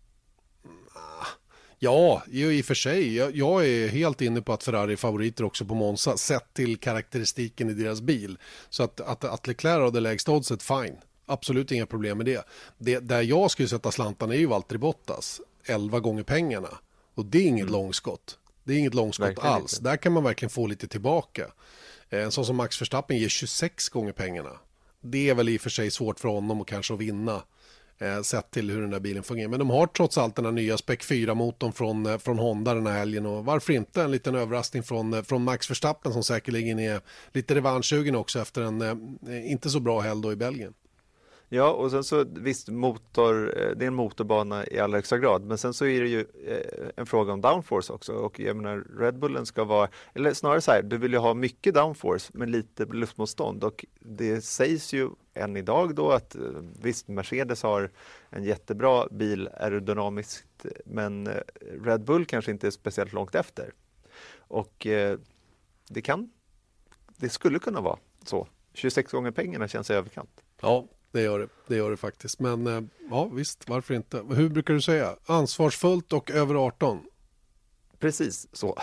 Ja, 1.83 2.23
i 2.31 2.61
och 2.61 2.65
för 2.65 2.73
sig. 2.73 3.15
Jag, 3.15 3.35
jag, 3.35 3.67
är 3.67 3.87
helt 3.87 4.21
inne 4.21 4.41
på 4.41 4.53
att 4.53 4.63
Ferrari 4.63 4.93
är 4.93 4.97
favoriter 4.97 5.43
också 5.43 5.65
på 5.65 5.73
Monza, 5.73 6.17
sett 6.17 6.53
till 6.53 6.77
karaktäristiken 6.77 7.69
i 7.69 7.73
deras 7.73 8.01
bil. 8.01 8.37
Så 8.69 8.83
att, 8.83 9.01
att, 9.01 9.23
att 9.23 9.47
Leclerc 9.47 9.79
har 9.79 9.91
det 9.91 9.99
lägsta 9.99 10.31
oddset, 10.31 10.63
fine. 10.63 10.97
Absolut 11.25 11.71
inga 11.71 11.85
problem 11.85 12.17
med 12.17 12.25
det. 12.25 12.45
det. 12.77 12.99
Där 12.99 13.21
jag 13.21 13.51
skulle 13.51 13.67
sätta 13.67 13.91
slantarna 13.91 14.33
är 14.33 14.37
ju 14.37 14.45
Valtteri 14.45 14.77
Bottas, 14.77 15.41
11 15.65 15.99
gånger 15.99 16.23
pengarna. 16.23 16.77
Och 17.15 17.25
det 17.25 17.37
är 17.37 17.47
inget 17.47 17.61
mm. 17.61 17.73
långskott. 17.73 18.37
Det 18.63 18.73
är 18.73 18.77
inget 18.77 18.93
långskott 18.93 19.27
verkligen 19.27 19.53
alls. 19.53 19.73
Inte. 19.73 19.89
Där 19.89 19.97
kan 19.97 20.13
man 20.13 20.23
verkligen 20.23 20.49
få 20.49 20.67
lite 20.67 20.87
tillbaka. 20.87 21.47
Eh, 22.09 22.23
en 22.23 22.31
sån 22.31 22.45
som 22.45 22.55
Max 22.55 22.81
Verstappen 22.81 23.17
ger 23.17 23.29
26 23.29 23.89
gånger 23.89 24.11
pengarna. 24.11 24.59
Det 25.01 25.29
är 25.29 25.35
väl 25.35 25.49
i 25.49 25.57
och 25.57 25.61
för 25.61 25.69
sig 25.69 25.91
svårt 25.91 26.19
för 26.19 26.29
honom 26.29 26.61
att 26.61 26.67
kanske 26.67 26.95
vinna 26.95 27.43
eh, 28.01 28.21
sett 28.21 28.51
till 28.51 28.69
hur 28.69 28.81
den 28.81 28.89
där 28.89 28.99
bilen 28.99 29.23
fungerar. 29.23 29.49
Men 29.49 29.59
de 29.59 29.69
har 29.69 29.87
trots 29.87 30.17
allt 30.17 30.35
den 30.35 30.45
här 30.45 30.51
nya 30.51 30.77
Spec 30.77 30.99
4-motorn 30.99 31.73
från, 31.73 32.05
eh, 32.05 32.17
från 32.17 32.39
Honda 32.39 32.73
den 32.73 32.87
här 32.87 32.93
helgen 32.93 33.25
och 33.25 33.45
varför 33.45 33.73
inte 33.73 34.03
en 34.03 34.11
liten 34.11 34.35
överraskning 34.35 34.83
från, 34.83 35.13
eh, 35.13 35.21
från 35.21 35.43
Max 35.43 35.69
Verstappen 35.69 36.13
som 36.13 36.23
säkerligen 36.23 36.79
är 36.79 37.01
lite 37.31 37.55
revanschsugen 37.55 38.15
också 38.15 38.39
efter 38.39 38.61
en 38.61 38.81
eh, 38.81 39.51
inte 39.51 39.69
så 39.69 39.79
bra 39.79 39.99
helg 39.99 40.21
då 40.21 40.31
i 40.31 40.35
Belgien. 40.35 40.73
Ja, 41.53 41.71
och 41.71 41.91
sen 41.91 42.03
så 42.03 42.23
visst, 42.23 42.69
motor, 42.69 43.59
eh, 43.59 43.69
det 43.75 43.85
är 43.85 43.87
en 43.87 43.93
motorbana 43.93 44.67
i 44.67 44.79
allra 44.79 44.97
högsta 44.97 45.17
grad, 45.17 45.43
men 45.43 45.57
sen 45.57 45.73
så 45.73 45.85
är 45.85 46.01
det 46.01 46.07
ju 46.07 46.19
eh, 46.19 46.89
en 46.95 47.05
fråga 47.05 47.33
om 47.33 47.41
downforce 47.41 47.93
också 47.93 48.13
och 48.13 48.39
jag 48.39 48.55
menar 48.55 48.83
Red 48.99 49.19
Bullen 49.19 49.45
ska 49.45 49.63
vara, 49.63 49.89
eller 50.13 50.33
snarare 50.33 50.61
så 50.61 50.71
här, 50.71 50.81
du 50.81 50.97
vill 50.97 51.11
ju 51.11 51.17
ha 51.17 51.33
mycket 51.33 51.73
downforce 51.73 52.31
men 52.33 52.51
lite 52.51 52.85
luftmotstånd 52.85 53.63
och 53.63 53.85
det 53.99 54.41
sägs 54.41 54.93
ju 54.93 55.09
än 55.33 55.57
idag 55.57 55.95
då 55.95 56.11
att 56.11 56.35
eh, 56.35 56.41
visst, 56.81 57.07
Mercedes 57.07 57.63
har 57.63 57.91
en 58.29 58.43
jättebra 58.43 59.07
bil 59.11 59.49
aerodynamiskt, 59.53 60.65
men 60.85 61.29
Red 61.83 62.03
Bull 62.03 62.25
kanske 62.25 62.51
inte 62.51 62.67
är 62.67 62.71
speciellt 62.71 63.13
långt 63.13 63.35
efter. 63.35 63.73
Och 64.37 64.87
det 65.89 66.01
kan, 66.03 66.31
det 67.17 67.29
skulle 67.29 67.59
kunna 67.59 67.81
vara 67.81 67.99
så. 68.25 68.47
26 68.73 69.11
gånger 69.11 69.31
pengarna 69.31 69.67
känns 69.67 69.89
i 69.89 69.93
överkant. 69.93 70.41
Ja, 70.61 70.87
det 71.11 71.21
gör 71.21 71.39
det. 71.39 71.47
Det 71.67 71.75
gör 71.75 71.91
det 71.91 71.97
faktiskt. 71.97 72.39
Men 72.39 72.67
eh, 72.67 72.81
ja, 73.09 73.25
visst, 73.25 73.69
varför 73.69 73.93
inte? 73.93 74.23
Hur 74.29 74.49
brukar 74.49 74.73
du 74.73 74.81
säga? 74.81 75.15
Ansvarsfullt 75.25 76.13
och 76.13 76.31
över 76.31 76.55
18? 76.55 76.99
Precis 77.99 78.47
så. 78.53 78.77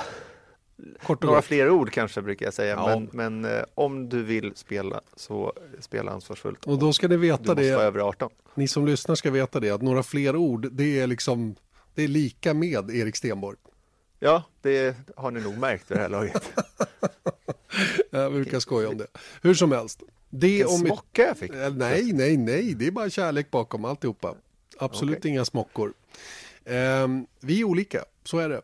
Kort 1.02 1.22
Några 1.22 1.42
fler 1.42 1.70
ord 1.70 1.90
kanske 1.90 2.22
brukar 2.22 2.46
jag 2.46 2.54
säga, 2.54 2.74
ja. 2.74 2.86
men, 2.86 3.08
men 3.12 3.56
eh, 3.56 3.64
om 3.74 4.08
du 4.08 4.22
vill 4.22 4.52
spela 4.56 5.00
så 5.16 5.52
spela 5.80 6.12
ansvarsfullt. 6.12 6.66
Och 6.66 6.78
då 6.78 6.92
ska 6.92 7.08
ni 7.08 7.16
veta 7.16 7.54
det. 7.54 7.68
över 7.68 8.00
18. 8.00 8.30
Ni 8.54 8.68
som 8.68 8.86
lyssnar 8.86 9.14
ska 9.14 9.30
veta 9.30 9.60
det, 9.60 9.70
att 9.70 9.82
några 9.82 10.02
fler 10.02 10.36
ord, 10.36 10.68
det 10.72 11.00
är 11.00 11.06
liksom, 11.06 11.54
det 11.94 12.02
är 12.02 12.08
lika 12.08 12.54
med 12.54 12.90
Erik 12.90 13.16
Stenborg. 13.16 13.56
Ja, 14.18 14.42
det 14.60 14.96
har 15.16 15.30
ni 15.30 15.40
nog 15.40 15.58
märkt 15.58 15.90
vid 15.90 15.98
det 15.98 16.02
här 16.02 16.08
laget. 16.08 16.52
jag 18.10 18.32
brukar 18.32 18.60
skoja 18.60 18.88
om 18.88 18.98
det. 18.98 19.06
Hur 19.42 19.54
som 19.54 19.72
helst, 19.72 20.02
det 20.30 20.60
en 20.60 20.66
om 20.66 20.78
smocka 20.78 21.26
jag 21.26 21.38
fick? 21.38 21.52
Nej, 21.72 22.12
nej, 22.12 22.36
nej, 22.36 22.74
det 22.74 22.86
är 22.86 22.90
bara 22.90 23.10
kärlek 23.10 23.50
bakom 23.50 23.84
alltihopa. 23.84 24.34
Absolut 24.78 25.18
okay. 25.18 25.30
inga 25.30 25.44
smockor. 25.44 25.94
Eh, 26.64 27.08
vi 27.40 27.60
är 27.60 27.64
olika, 27.64 28.04
så 28.24 28.38
är 28.38 28.48
det. 28.48 28.62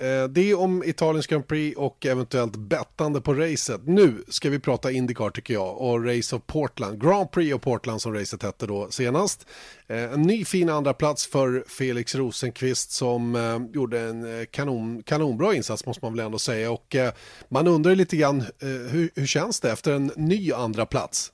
Eh, 0.00 0.24
det 0.28 0.54
om 0.54 0.82
Italiens 0.84 1.26
Grand 1.26 1.48
Prix 1.48 1.76
och 1.76 2.06
eventuellt 2.06 2.56
bettande 2.56 3.20
på 3.20 3.34
racet. 3.34 3.80
Nu 3.84 4.24
ska 4.28 4.50
vi 4.50 4.58
prata 4.58 4.90
Indycar 4.90 5.30
tycker 5.30 5.54
jag 5.54 5.80
och 5.80 6.04
Race 6.04 6.36
of 6.36 6.42
Portland. 6.46 7.02
Grand 7.02 7.30
Prix 7.30 7.54
of 7.54 7.60
Portland 7.60 8.02
som 8.02 8.14
racet 8.14 8.42
hette 8.42 8.66
då 8.66 8.90
senast. 8.90 9.46
Eh, 9.86 10.12
en 10.12 10.22
ny 10.22 10.44
fin 10.44 10.70
andra 10.70 10.94
plats 10.94 11.26
för 11.26 11.64
Felix 11.68 12.14
Rosenqvist 12.14 12.90
som 12.90 13.36
eh, 13.36 13.74
gjorde 13.74 14.00
en 14.00 14.46
kanon, 14.50 15.02
kanonbra 15.02 15.54
insats 15.54 15.86
måste 15.86 16.04
man 16.04 16.16
väl 16.16 16.26
ändå 16.26 16.38
säga. 16.38 16.70
Och 16.70 16.96
man 17.48 17.66
undrar 17.66 17.94
lite 17.94 18.16
grann 18.16 18.44
hur, 18.60 19.10
hur 19.14 19.26
känns 19.26 19.60
det 19.60 19.70
efter 19.70 19.92
en 19.92 20.12
ny 20.16 20.52
andra 20.52 20.86
plats? 20.86 21.32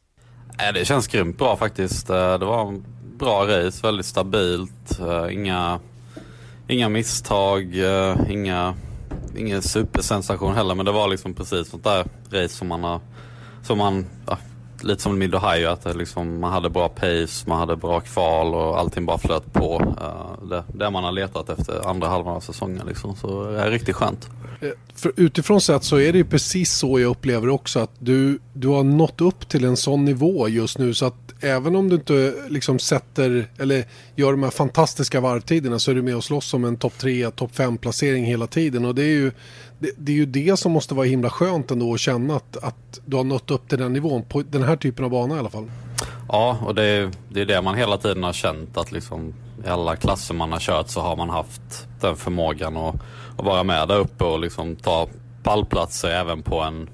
Det 0.75 0.85
känns 0.85 1.07
grymt 1.07 1.39
bra 1.39 1.57
faktiskt. 1.57 2.07
Det 2.07 2.39
var 2.39 2.69
en 2.69 2.85
bra 3.19 3.47
race, 3.47 3.87
väldigt 3.87 4.07
stabilt. 4.07 4.99
Inga 5.31 5.81
inga 6.69 6.89
misstag, 6.89 7.77
uh, 7.77 8.31
inga, 8.31 8.75
ingen 9.37 9.63
supersensation 9.63 10.55
heller. 10.55 10.75
Men 10.75 10.87
det 10.87 10.93
var 10.93 11.09
liksom 11.09 11.35
precis 11.35 11.69
sånt 11.69 11.85
där 11.85 12.05
race 12.31 12.49
som 12.55 12.69
man 12.69 12.85
har, 12.85 13.01
som 13.63 13.79
man, 13.79 14.07
ja, 14.27 14.39
lite 14.85 15.03
som 15.03 15.19
Mid 15.19 15.35
Ohio, 15.35 15.69
att 15.69 15.85
det 15.85 15.95
liksom, 15.95 16.41
man 16.41 16.53
hade 16.53 16.71
bra 16.71 16.89
pace, 16.89 17.49
man 17.49 17.59
hade 17.59 17.77
bra 17.77 18.01
kval 18.01 18.55
och 18.55 18.79
allting 18.79 19.07
bara 19.07 19.19
flöt 19.19 19.53
på. 19.53 19.81
Uh, 19.81 20.49
det, 20.49 20.65
det 20.75 20.91
man 20.91 21.05
har 21.05 21.13
letat 21.13 21.49
efter 21.49 21.89
andra 21.89 22.09
halvan 22.09 22.37
av 22.37 22.41
säsongen 22.41 22.87
liksom. 22.87 23.17
Så 23.17 23.45
det 23.45 23.61
är 23.61 23.71
riktigt 23.71 23.97
skönt. 23.97 24.29
Eh, 24.61 24.69
för 24.95 25.13
utifrån 25.17 25.61
sett 25.61 25.85
så 25.85 26.01
är 26.01 26.13
det 26.13 26.19
ju 26.19 26.25
precis 26.25 26.73
så 26.73 27.01
jag 27.01 27.11
upplever 27.11 27.49
också 27.49 27.79
att 27.81 27.91
du, 27.99 28.39
du 28.53 28.69
har 28.69 28.85
nått 28.85 29.21
upp 29.21 29.49
till 29.49 29.65
en 29.65 29.77
sån 29.77 30.05
nivå 30.05 30.49
just 30.49 30.79
nu 30.79 30.95
så 30.95 31.07
att 31.07 31.35
även 31.41 31.77
om 31.77 31.89
du 31.89 31.95
inte 31.95 32.35
liksom 32.49 32.79
sätter 32.79 33.47
eller 33.59 33.85
gör 34.17 34.31
de 34.31 34.43
här 34.43 34.51
fantastiska 34.51 35.21
varvtiderna 35.21 35.79
så 35.79 35.91
är 35.91 35.95
du 35.95 36.03
med 36.03 36.17
och 36.17 36.25
slåss 36.25 36.55
om 36.55 36.65
en 36.65 36.77
topp 36.77 36.99
3, 36.99 37.31
topp 37.31 37.57
5 37.57 37.79
placering 37.79 38.25
hela 38.25 38.47
tiden 38.47 38.85
och 38.85 38.95
det 38.95 39.03
är 39.03 39.15
ju 39.15 39.33
det, 39.83 39.91
det, 39.97 40.13
är 40.13 40.17
ju 40.17 40.27
det 40.27 40.57
som 40.57 40.73
måste 40.73 40.95
vara 40.95 41.07
himla 41.07 41.31
skönt 41.31 41.71
ändå 41.71 41.95
att 41.95 42.01
känna 42.01 42.37
att, 42.37 42.57
att 42.57 43.01
du 43.05 43.17
har 43.17 43.25
nått 43.25 43.51
upp 43.51 43.69
till 43.69 43.79
den 43.79 43.93
nivån 43.93 44.23
på 44.23 44.43
den 44.43 44.63
här 44.63 44.77
typen 44.77 45.05
av 45.05 45.11
bana 45.11 45.37
i 45.37 45.39
alla 45.39 45.51
fall. 45.51 45.71
Ja, 46.29 46.59
och 46.67 46.75
det 46.75 46.85
är, 46.85 47.11
det 47.29 47.41
är 47.41 47.47
det 47.47 47.63
man 47.63 47.75
hela 47.75 47.99
tiden 47.99 48.23
har 48.23 48.33
känt 48.33 48.77
att 48.77 48.93
liksom 48.93 49.35
i 49.67 49.69
alla 49.69 49.97
klasser 49.97 50.35
man 50.35 50.53
har 50.53 50.59
kört 50.59 50.89
så 50.89 51.01
har 51.01 51.17
man 51.17 51.31
haft 51.31 51.87
den 52.01 52.17
förmågan 52.17 52.77
att, 52.77 52.95
att 53.37 53.45
vara 53.45 53.63
med 53.63 53.89
där 53.89 53.99
uppe 53.99 54.25
och 54.25 54.41
liksom 54.41 54.77
ta 54.77 55.09
pallplatser 55.43 56.11
även 56.11 56.43
på 56.43 56.61
en 56.61 56.89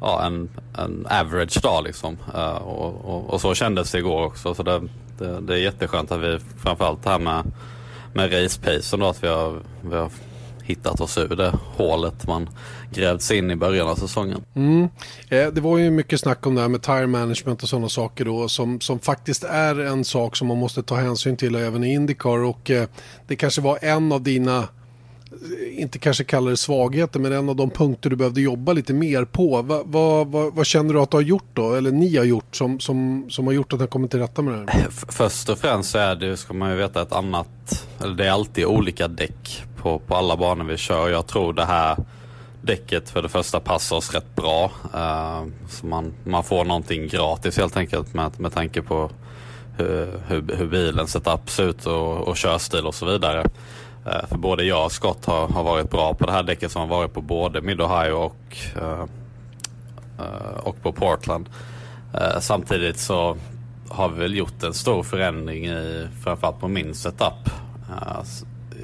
ja, 0.00 0.26
en, 0.26 0.50
en 0.78 1.06
average 1.10 1.62
dag 1.62 1.84
liksom. 1.84 2.16
Uh, 2.34 2.54
och, 2.54 3.04
och, 3.04 3.30
och, 3.30 3.40
så 3.40 3.54
kändes 3.54 3.92
det 3.92 3.98
igår 3.98 4.24
också. 4.24 4.54
Så 4.54 4.62
det, 4.62 4.82
det, 5.18 5.40
det 5.40 5.54
är 5.54 5.58
jätteskönt 5.58 6.12
att 6.12 6.20
vi 6.20 6.38
framförallt 6.62 7.04
det 7.04 7.10
här 7.10 7.18
med, 7.18 7.52
med 8.12 8.32
race-pacen 8.32 9.00
då 9.00 9.06
att 9.06 9.24
vi 9.24 9.28
har, 9.28 9.60
vi 9.80 9.96
har 9.96 10.10
hittat 10.68 11.00
oss 11.00 11.18
ur 11.18 11.36
det 11.36 11.52
hålet 11.76 12.26
man 12.26 12.48
grävt 12.92 13.22
sig 13.22 13.38
in 13.38 13.50
i 13.50 13.56
början 13.56 13.88
av 13.88 13.94
säsongen. 13.94 14.44
Mm. 14.54 14.88
Eh, 15.28 15.46
det 15.46 15.60
var 15.60 15.78
ju 15.78 15.90
mycket 15.90 16.20
snack 16.20 16.46
om 16.46 16.54
det 16.54 16.60
här 16.60 16.68
med 16.68 16.82
tire 16.82 17.06
management 17.06 17.62
och 17.62 17.68
sådana 17.68 17.88
saker 17.88 18.24
då 18.24 18.48
som, 18.48 18.80
som 18.80 18.98
faktiskt 18.98 19.44
är 19.44 19.80
en 19.80 20.04
sak 20.04 20.36
som 20.36 20.48
man 20.48 20.58
måste 20.58 20.82
ta 20.82 20.94
hänsyn 20.94 21.36
till 21.36 21.54
även 21.54 21.84
i 21.84 21.92
Indycar 21.92 22.44
och 22.44 22.70
eh, 22.70 22.88
det 23.26 23.36
kanske 23.36 23.60
var 23.60 23.78
en 23.82 24.12
av 24.12 24.22
dina 24.22 24.68
inte 25.76 25.98
kanske 25.98 26.24
kalla 26.24 26.50
det 26.50 26.56
svagheter, 26.56 27.20
men 27.20 27.32
en 27.32 27.48
av 27.48 27.56
de 27.56 27.70
punkter 27.70 28.10
du 28.10 28.16
behövde 28.16 28.40
jobba 28.40 28.72
lite 28.72 28.92
mer 28.92 29.24
på. 29.24 29.62
Va, 29.62 29.82
va, 29.84 30.24
va, 30.24 30.50
vad 30.50 30.66
känner 30.66 30.94
du 30.94 31.00
att 31.00 31.10
du 31.10 31.16
har 31.16 31.22
gjort 31.22 31.48
då, 31.52 31.74
eller 31.74 31.90
ni 31.90 32.16
har 32.16 32.24
gjort, 32.24 32.56
som, 32.56 32.80
som, 32.80 33.26
som 33.30 33.46
har 33.46 33.52
gjort 33.52 33.72
att 33.72 33.78
ni 33.78 33.82
har 33.82 33.88
kommit 33.88 34.10
till 34.10 34.20
rätta 34.20 34.42
med 34.42 34.54
det 34.54 34.72
här? 34.72 34.86
Först 34.90 35.48
och 35.48 35.58
främst 35.58 35.90
så 35.90 35.98
är 35.98 36.14
det, 36.14 36.36
ska 36.36 36.54
man 36.54 36.70
ju 36.70 36.76
veta, 36.76 37.02
ett 37.02 37.12
annat, 37.12 37.86
eller 38.00 38.14
det 38.14 38.26
är 38.26 38.30
alltid 38.30 38.64
olika 38.64 39.08
däck 39.08 39.64
på, 39.76 39.98
på 39.98 40.14
alla 40.14 40.36
banor 40.36 40.64
vi 40.64 40.76
kör. 40.76 41.08
Jag 41.08 41.26
tror 41.26 41.52
det 41.52 41.64
här 41.64 41.96
däcket 42.62 43.10
för 43.10 43.22
det 43.22 43.28
första 43.28 43.60
passar 43.60 43.96
oss 43.96 44.14
rätt 44.14 44.34
bra. 44.36 44.70
Uh, 44.94 45.46
så 45.68 45.86
man, 45.86 46.12
man 46.24 46.44
får 46.44 46.64
någonting 46.64 47.08
gratis 47.08 47.56
helt 47.56 47.76
enkelt 47.76 48.14
med, 48.14 48.40
med 48.40 48.52
tanke 48.52 48.82
på 48.82 49.10
hur, 49.76 50.20
hur, 50.26 50.56
hur 50.56 50.66
bilen 50.66 51.06
setup 51.06 51.50
ser 51.50 51.68
ut 51.68 51.86
och, 51.86 52.28
och 52.28 52.36
körstil 52.36 52.86
och 52.86 52.94
så 52.94 53.06
vidare. 53.06 53.46
Eh, 54.08 54.26
för 54.26 54.38
både 54.38 54.64
jag 54.64 54.84
och 54.84 54.92
Scott 54.92 55.24
har, 55.24 55.48
har 55.48 55.62
varit 55.62 55.90
bra 55.90 56.14
på 56.14 56.26
det 56.26 56.32
här 56.32 56.42
däcket 56.42 56.72
som 56.72 56.80
har 56.80 56.88
varit 56.88 57.12
på 57.12 57.20
både 57.20 57.60
Mid 57.60 57.80
Ohio 57.80 58.12
och, 58.12 58.56
uh, 58.76 59.04
uh, 60.20 60.58
och 60.62 60.82
på 60.82 60.92
Portland. 60.92 61.48
Uh, 62.14 62.40
samtidigt 62.40 62.98
så 62.98 63.36
har 63.88 64.08
vi 64.08 64.18
väl 64.18 64.36
gjort 64.36 64.62
en 64.62 64.74
stor 64.74 65.02
förändring 65.02 65.66
i 65.66 66.08
framförallt 66.24 66.60
på 66.60 66.68
min 66.68 66.94
setup. 66.94 67.50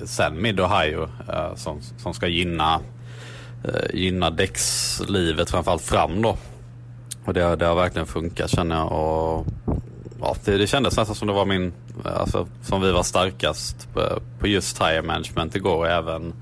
sen 0.05 0.43
Mid 0.43 0.61
Ohio 0.61 1.09
som, 1.55 1.81
som 1.97 2.15
ska 2.15 2.27
gynna, 2.27 2.81
gynna 3.93 4.31
däckslivet 4.31 5.51
framförallt 5.51 5.83
fram 5.83 6.23
då. 6.23 6.37
Och 7.25 7.35
det, 7.35 7.57
det 7.57 7.67
har 7.67 7.75
verkligen 7.75 8.07
funkat 8.07 8.51
känner 8.51 8.77
jag. 8.77 8.93
Och 8.93 9.47
ja, 10.21 10.37
det, 10.45 10.59
det 10.59 10.67
kändes 10.67 10.97
nästan 10.97 11.17
som 11.17 11.29
det 11.29 11.35
var 11.35 11.47
min, 11.47 11.73
alltså, 12.05 12.49
som 12.63 12.81
vi 12.83 12.93
var 12.93 13.03
starkast 13.03 13.89
på, 13.93 14.21
på 14.39 14.47
just 14.47 14.77
tire 14.77 15.03
management 15.03 15.57
igår 15.57 15.77
och 15.77 15.89
även 15.89 16.33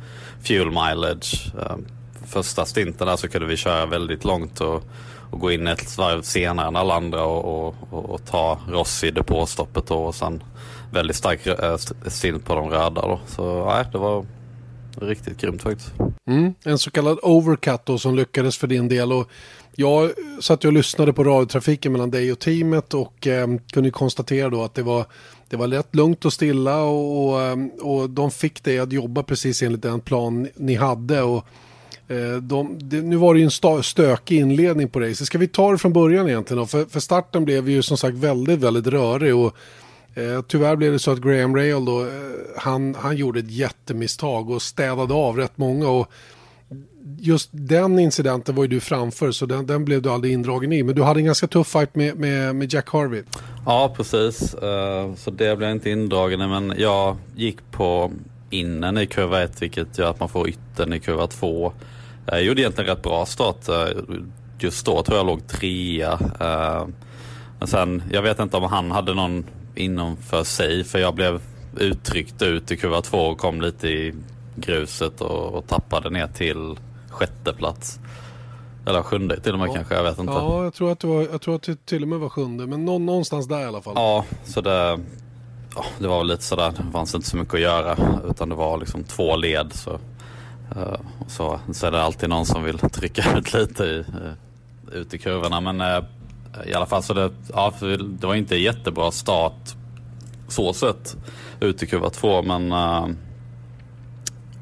fuel 0.42 0.70
mileage. 0.70 1.52
Ehm, 1.60 1.86
första 2.26 2.64
stinten 2.64 3.06
där 3.06 3.16
så 3.16 3.28
kunde 3.28 3.46
vi 3.46 3.56
köra 3.56 3.86
väldigt 3.86 4.24
långt 4.24 4.60
och, 4.60 4.82
och 5.30 5.40
gå 5.40 5.52
in 5.52 5.66
ett 5.66 5.98
varv 5.98 6.22
senare 6.22 6.66
än 6.66 6.76
alla 6.76 6.94
andra 6.94 7.24
och, 7.24 7.66
och, 7.66 7.74
och, 7.90 8.10
och 8.10 8.26
ta 8.26 8.58
Rossi 8.68 9.06
i 9.06 9.10
depåstoppet 9.10 9.86
då 9.86 10.04
och 10.04 10.14
sen 10.14 10.42
väldigt 10.90 11.16
stark 11.16 11.46
eh, 11.46 11.76
stint 12.06 12.44
på 12.44 12.54
de 12.54 12.68
röda 12.68 13.02
då. 13.02 13.20
Så 13.26 13.66
nej, 13.66 13.84
det 13.92 13.98
var 13.98 14.26
riktigt 15.00 15.40
grymt 15.40 15.62
faktiskt. 15.62 15.92
Mm, 16.26 16.54
en 16.64 16.78
så 16.78 16.90
kallad 16.90 17.18
overcut 17.22 17.80
då 17.84 17.98
som 17.98 18.16
lyckades 18.16 18.58
för 18.58 18.66
din 18.66 18.88
del 18.88 19.12
och 19.12 19.30
jag 19.76 20.10
satt 20.40 20.64
och 20.64 20.72
lyssnade 20.72 21.12
på 21.12 21.24
radiotrafiken 21.24 21.92
mellan 21.92 22.10
dig 22.10 22.32
och 22.32 22.38
teamet 22.38 22.94
och 22.94 23.26
eh, 23.26 23.46
kunde 23.72 23.90
konstatera 23.90 24.48
då 24.48 24.62
att 24.62 24.74
det 24.74 24.82
var, 24.82 25.04
det 25.48 25.56
var 25.56 25.68
rätt 25.68 25.94
lugnt 25.94 26.24
och 26.24 26.32
stilla 26.32 26.82
och, 26.82 27.28
och, 27.28 27.42
eh, 27.42 27.56
och 27.80 28.10
de 28.10 28.30
fick 28.30 28.64
dig 28.64 28.78
att 28.78 28.92
jobba 28.92 29.22
precis 29.22 29.62
enligt 29.62 29.82
den 29.82 30.00
plan 30.00 30.48
ni 30.54 30.74
hade. 30.74 31.22
Och, 31.22 31.46
eh, 32.08 32.36
de, 32.36 32.78
det, 32.78 33.02
nu 33.02 33.16
var 33.16 33.34
det 33.34 33.40
ju 33.40 33.44
en 33.44 33.82
stökig 33.82 34.38
inledning 34.38 34.88
på 34.88 35.00
racet. 35.00 35.26
ska 35.26 35.38
vi 35.38 35.48
ta 35.48 35.72
det 35.72 35.78
från 35.78 35.92
början 35.92 36.28
egentligen 36.28 36.58
då? 36.58 36.66
För, 36.66 36.84
för 36.84 37.00
starten 37.00 37.44
blev 37.44 37.68
ju 37.68 37.82
som 37.82 37.96
sagt 37.96 38.16
väldigt, 38.16 38.58
väldigt 38.58 38.86
rörig 38.86 39.36
och 39.36 39.56
Eh, 40.14 40.42
tyvärr 40.42 40.76
blev 40.76 40.92
det 40.92 40.98
så 40.98 41.10
att 41.10 41.20
Graham 41.20 41.56
Rail 41.56 41.84
då, 41.84 42.00
eh, 42.00 42.08
han, 42.56 42.94
han 42.94 43.16
gjorde 43.16 43.40
ett 43.40 43.50
jättemisstag 43.50 44.50
och 44.50 44.62
städade 44.62 45.14
av 45.14 45.36
rätt 45.36 45.58
många. 45.58 45.88
Och 45.88 46.12
just 47.18 47.48
den 47.52 47.98
incidenten 47.98 48.54
var 48.54 48.64
ju 48.64 48.68
du 48.68 48.80
framför 48.80 49.30
så 49.30 49.46
den, 49.46 49.66
den 49.66 49.84
blev 49.84 50.02
du 50.02 50.10
aldrig 50.10 50.32
indragen 50.32 50.72
i. 50.72 50.82
Men 50.82 50.94
du 50.94 51.02
hade 51.02 51.20
en 51.20 51.26
ganska 51.26 51.46
tuff 51.46 51.66
fight 51.66 51.94
med, 51.94 52.16
med, 52.16 52.56
med 52.56 52.72
Jack 52.72 52.90
Harvey. 52.90 53.22
Ja, 53.66 53.94
precis. 53.96 54.54
Uh, 54.54 55.14
så 55.14 55.30
det 55.30 55.56
blev 55.56 55.62
jag 55.62 55.72
inte 55.72 55.90
indragen 55.90 56.40
i. 56.40 56.46
Men 56.46 56.74
jag 56.78 57.16
gick 57.36 57.70
på 57.70 58.12
innen 58.50 58.98
i 58.98 59.06
kurva 59.06 59.42
1 59.42 59.62
vilket 59.62 59.98
gör 59.98 60.10
att 60.10 60.20
man 60.20 60.28
får 60.28 60.48
yttern 60.48 60.92
i 60.92 61.00
kurva 61.00 61.26
2. 61.26 61.66
Eh, 61.66 61.72
jag 62.26 62.42
gjorde 62.42 62.60
egentligen 62.60 62.90
rätt 62.90 63.02
bra 63.02 63.26
start. 63.26 63.68
Eh, 63.68 64.02
just 64.58 64.86
då 64.86 65.02
tror 65.02 65.18
jag 65.18 65.26
låg 65.26 65.46
trea. 65.46 66.18
Men 67.58 67.68
sen, 67.68 68.02
jag 68.12 68.22
vet 68.22 68.38
inte 68.38 68.56
om 68.56 68.62
han 68.62 68.90
hade 68.90 69.14
någon 69.14 69.44
inom 69.74 70.16
för 70.16 70.44
sig, 70.44 70.84
för 70.84 70.98
jag 70.98 71.14
blev 71.14 71.40
uttryckt 71.78 72.42
ut 72.42 72.70
i 72.70 72.76
kurva 72.76 73.00
2 73.00 73.18
och 73.18 73.38
kom 73.38 73.60
lite 73.60 73.88
i 73.88 74.14
gruset 74.56 75.20
och, 75.20 75.54
och 75.54 75.66
tappade 75.66 76.10
ner 76.10 76.26
till 76.26 76.76
sjätte 77.12 77.52
plats. 77.52 78.00
Eller 78.86 79.02
sjunde 79.02 79.40
till 79.40 79.52
och 79.52 79.58
med 79.58 79.68
ja. 79.68 79.74
kanske, 79.74 79.94
jag 79.94 80.02
vet 80.02 80.18
inte. 80.18 80.32
Ja, 80.32 80.64
jag 80.64 80.74
tror 80.74 80.92
att 80.92 81.00
det, 81.00 81.06
var, 81.06 81.28
jag 81.32 81.40
tror 81.40 81.54
att 81.54 81.62
det 81.62 81.86
till 81.86 82.02
och 82.02 82.08
med 82.08 82.18
var 82.18 82.28
sjunde, 82.28 82.66
men 82.66 82.84
nå, 82.84 82.98
någonstans 82.98 83.48
där 83.48 83.60
i 83.60 83.64
alla 83.64 83.82
fall. 83.82 83.92
Ja, 83.96 84.24
så 84.44 84.60
det, 84.60 84.98
ja, 85.74 85.84
det 85.98 86.08
var 86.08 86.24
lite 86.24 86.42
sådär, 86.42 86.72
det 86.76 86.92
fanns 86.92 87.14
inte 87.14 87.28
så 87.28 87.36
mycket 87.36 87.54
att 87.54 87.60
göra, 87.60 87.96
utan 88.30 88.48
det 88.48 88.54
var 88.54 88.78
liksom 88.78 89.04
två 89.04 89.36
led. 89.36 89.72
Så, 89.72 89.90
uh, 89.90 90.96
så, 91.26 91.60
så 91.72 91.86
är 91.86 91.90
det 91.90 92.02
alltid 92.02 92.28
någon 92.28 92.46
som 92.46 92.62
vill 92.62 92.78
trycka 92.78 93.24
ut 93.38 93.54
lite 93.54 93.84
i, 93.84 93.98
uh, 93.98 94.96
ut 95.00 95.14
i 95.14 95.18
kurvorna. 95.18 95.60
Men 95.60 95.80
uh, 95.80 96.04
i 96.66 96.74
alla 96.74 96.86
fall 96.86 97.02
så 97.02 97.14
det, 97.14 97.30
ja, 97.54 97.72
det 98.20 98.26
var 98.26 98.34
inte 98.34 98.56
jättebra 98.56 99.10
start 99.10 99.74
så 100.48 100.72
sett 100.72 101.16
ut 101.60 101.82
i 101.82 101.86
kurva 101.86 102.10
två, 102.10 102.42
men 102.42 102.72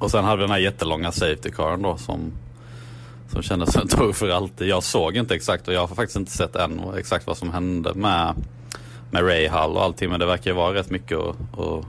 och 0.01 0.11
sen 0.11 0.25
hade 0.25 0.37
vi 0.37 0.43
den 0.43 0.51
här 0.51 0.59
jättelånga 0.59 1.13
safety 1.13 1.51
caren 1.51 1.83
då 1.83 1.97
som 1.97 2.33
som 3.33 3.43
kändes 3.43 3.73
som 3.73 3.83
en 3.83 3.89
tog 3.89 4.17
för 4.17 4.29
alltid. 4.29 4.69
Jag 4.69 4.83
såg 4.83 5.17
inte 5.17 5.35
exakt 5.35 5.69
och 5.69 5.75
jag 5.75 5.81
har 5.87 5.95
faktiskt 5.95 6.17
inte 6.17 6.33
sett 6.33 6.57
än 6.57 6.81
exakt 6.99 7.27
vad 7.27 7.37
som 7.37 7.51
hände 7.51 7.95
med, 7.95 8.35
med 9.11 9.27
Ray 9.27 9.49
Hall 9.49 9.77
och 9.77 9.83
allting. 9.83 10.11
Men 10.11 10.21
det 10.21 10.27
verkar 10.27 10.51
ju 10.51 10.57
vara 10.57 10.75
rätt 10.75 10.91
mycket 10.91 11.19
att, 11.19 11.59
att, 11.59 11.85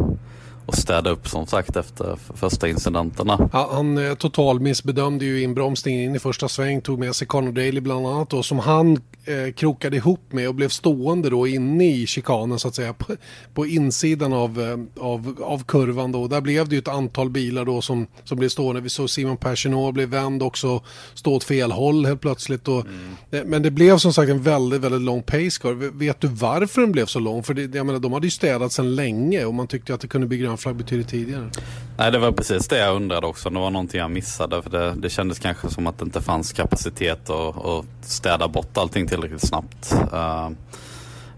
att 0.66 0.76
städa 0.76 1.10
upp 1.10 1.28
som 1.28 1.48
sagt 1.48 1.76
efter 1.76 2.18
första 2.36 2.68
incidenterna. 2.68 3.50
Ja, 3.54 3.70
han 3.74 3.98
eh, 3.98 4.14
total 4.14 4.60
missbedömde 4.60 5.26
ju 5.26 5.42
inbromsningen 5.42 6.04
in 6.04 6.16
i 6.16 6.20
första 6.20 6.48
sväng, 6.48 6.82
tog 6.82 7.00
med 7.00 7.16
sig 7.16 7.28
Conor 7.28 7.52
Daly 7.52 7.82
bland 7.82 8.08
annat 8.08 8.30
då, 8.30 8.44
som 8.44 8.60
han 8.60 9.02
eh, 9.26 9.54
krokade 9.54 9.98
ihop 9.98 10.22
med 10.30 10.48
och 10.48 10.56
blev 10.56 10.70
stående 10.70 11.30
då 11.30 11.48
inne 11.48 11.92
i 11.92 12.08
chikanen 12.08 12.60
så 12.60 12.68
att 12.68 12.76
säga 12.76 12.94
på, 12.94 13.16
på 13.54 13.66
insidan 13.68 14.34
av, 14.34 14.62
eh, 14.62 15.04
av, 15.04 15.36
av 15.44 15.64
kurvan 15.64 16.12
då. 16.12 16.28
Där 16.28 16.42
blev 16.42 16.70
det 16.70 16.76
ju 16.76 16.80
ett 16.80 16.88
antal 16.88 17.30
bilar 17.30 17.66
då 17.66 17.82
som, 17.82 18.08
som 18.24 18.38
blev 18.38 18.50
stående. 18.50 18.82
Vi 18.82 18.90
såg 18.90 19.10
Simon 19.10 19.38
Pagenaud 19.38 19.94
blev 19.94 20.10
vänd 20.10 20.44
också, 20.44 20.82
stå 21.14 21.36
åt 21.36 21.44
fel 21.44 21.72
håll 21.72 22.06
helt 22.06 22.22
plötsligt. 22.22 22.68
Och, 22.68 22.86
mm. 22.86 23.16
eh, 23.32 23.44
men 23.46 23.62
det 23.62 23.72
blev 23.72 23.98
som 23.98 24.14
sagt 24.14 24.30
en 24.30 24.44
väldigt, 24.44 24.82
väldigt 24.82 25.02
lång 25.02 25.24
pace 25.24 25.62
car. 25.62 25.74
Vet 25.98 26.22
du 26.22 26.28
varför 26.28 26.82
den 26.82 26.92
blev 26.92 27.06
så 27.06 27.20
lång? 27.20 27.44
För 27.44 27.54
det, 27.54 27.76
jag 27.76 27.86
menar, 27.86 28.00
de 28.00 28.14
hade 28.14 28.28
ju 28.28 28.32
städat 28.32 28.72
sedan 28.72 28.96
länge 28.96 29.46
och 29.46 29.54
man 29.54 29.68
tyckte 29.68 29.94
att 29.94 30.02
det 30.02 30.08
kunde 30.08 30.28
bli 30.28 30.38
grön 30.38 30.58
flagg 30.62 30.76
betydde 30.76 31.04
tidigare. 31.04 31.50
Nej, 31.98 32.12
det 32.12 32.20
var 32.20 32.32
precis 32.32 32.68
det 32.68 32.78
jag 32.78 32.96
undrade 32.96 33.28
också. 33.28 33.50
Det 33.50 33.60
var 33.60 33.70
någonting 33.70 34.00
jag 34.00 34.12
missade. 34.12 34.62
För 34.62 34.70
det, 34.70 34.94
det 34.96 35.10
kändes 35.10 35.40
kanske 35.40 35.70
som 35.70 35.88
att 35.88 35.98
det 35.98 36.06
inte 36.06 36.22
fanns 36.22 36.54
kapacitet 36.54 37.30
att 37.30 37.86
städa 38.02 38.48
bort 38.48 38.78
allting 38.78 39.08
tillräckligt 39.08 39.48
snabbt. 39.48 39.96
Uh, 40.14 40.50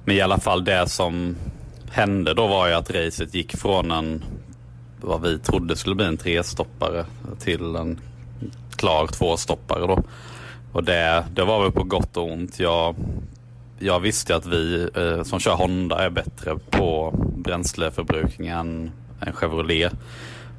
men 0.05 0.15
i 0.15 0.21
alla 0.21 0.39
fall 0.39 0.63
det 0.63 0.89
som 0.89 1.35
hände 1.91 2.33
då 2.33 2.47
var 2.47 2.67
ju 2.67 2.73
att 2.73 2.91
racet 2.91 3.33
gick 3.33 3.57
från 3.57 3.91
en, 3.91 4.23
vad 5.01 5.21
vi 5.21 5.39
trodde 5.39 5.75
skulle 5.75 5.95
bli 5.95 6.05
en 6.05 6.17
trestoppare 6.17 7.05
till 7.39 7.75
en 7.75 7.99
klar 8.75 9.07
tvåstoppare 9.07 9.87
då. 9.87 10.03
Och 10.71 10.83
det, 10.83 11.25
det 11.33 11.43
var 11.43 11.63
väl 11.63 11.71
på 11.71 11.83
gott 11.83 12.17
och 12.17 12.31
ont. 12.31 12.59
Jag, 12.59 12.95
jag 13.79 13.99
visste 13.99 14.35
att 14.35 14.45
vi 14.45 14.89
eh, 14.95 15.23
som 15.23 15.39
kör 15.39 15.55
Honda 15.55 16.05
är 16.05 16.09
bättre 16.09 16.57
på 16.69 17.13
bränsleförbrukning 17.37 18.47
än, 18.47 18.91
en 19.27 19.33
Chevrolet. 19.33 19.93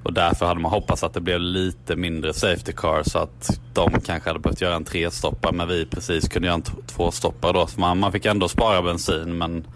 Och 0.02 0.12
därför 0.12 0.46
hade 0.46 0.60
man 0.60 0.72
hoppats 0.72 1.04
att 1.04 1.14
det 1.14 1.20
blev 1.20 1.40
lite 1.40 1.96
mindre 1.96 2.32
safety 2.32 2.72
car 2.72 3.02
så 3.02 3.18
att 3.18 3.60
de 3.72 4.00
kanske 4.00 4.30
hade 4.30 4.40
behövt 4.40 4.60
göra 4.60 4.76
en 4.76 4.84
trestoppare 4.84 5.52
men 5.52 5.68
vi 5.68 5.86
precis 5.86 6.28
kunde 6.28 6.48
göra 6.48 6.54
en 6.54 6.86
tvåstoppare 6.86 7.52
då. 7.52 7.66
Så 7.66 7.80
man, 7.80 7.98
man 7.98 8.12
fick 8.12 8.24
ändå 8.24 8.48
spara 8.48 8.82
bensin 8.82 9.38
men 9.38 9.66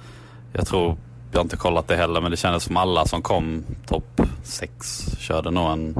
jag 0.52 0.66
tror, 0.66 0.96
jag 1.30 1.38
har 1.38 1.44
inte 1.44 1.56
kollat 1.56 1.88
det 1.88 1.96
heller, 1.96 2.20
men 2.20 2.30
det 2.30 2.36
kändes 2.36 2.62
som 2.62 2.76
alla 2.76 3.06
som 3.06 3.22
kom 3.22 3.64
topp 3.86 4.20
6 4.42 5.06
körde 5.18 5.50
nog 5.50 5.70
en 5.70 5.94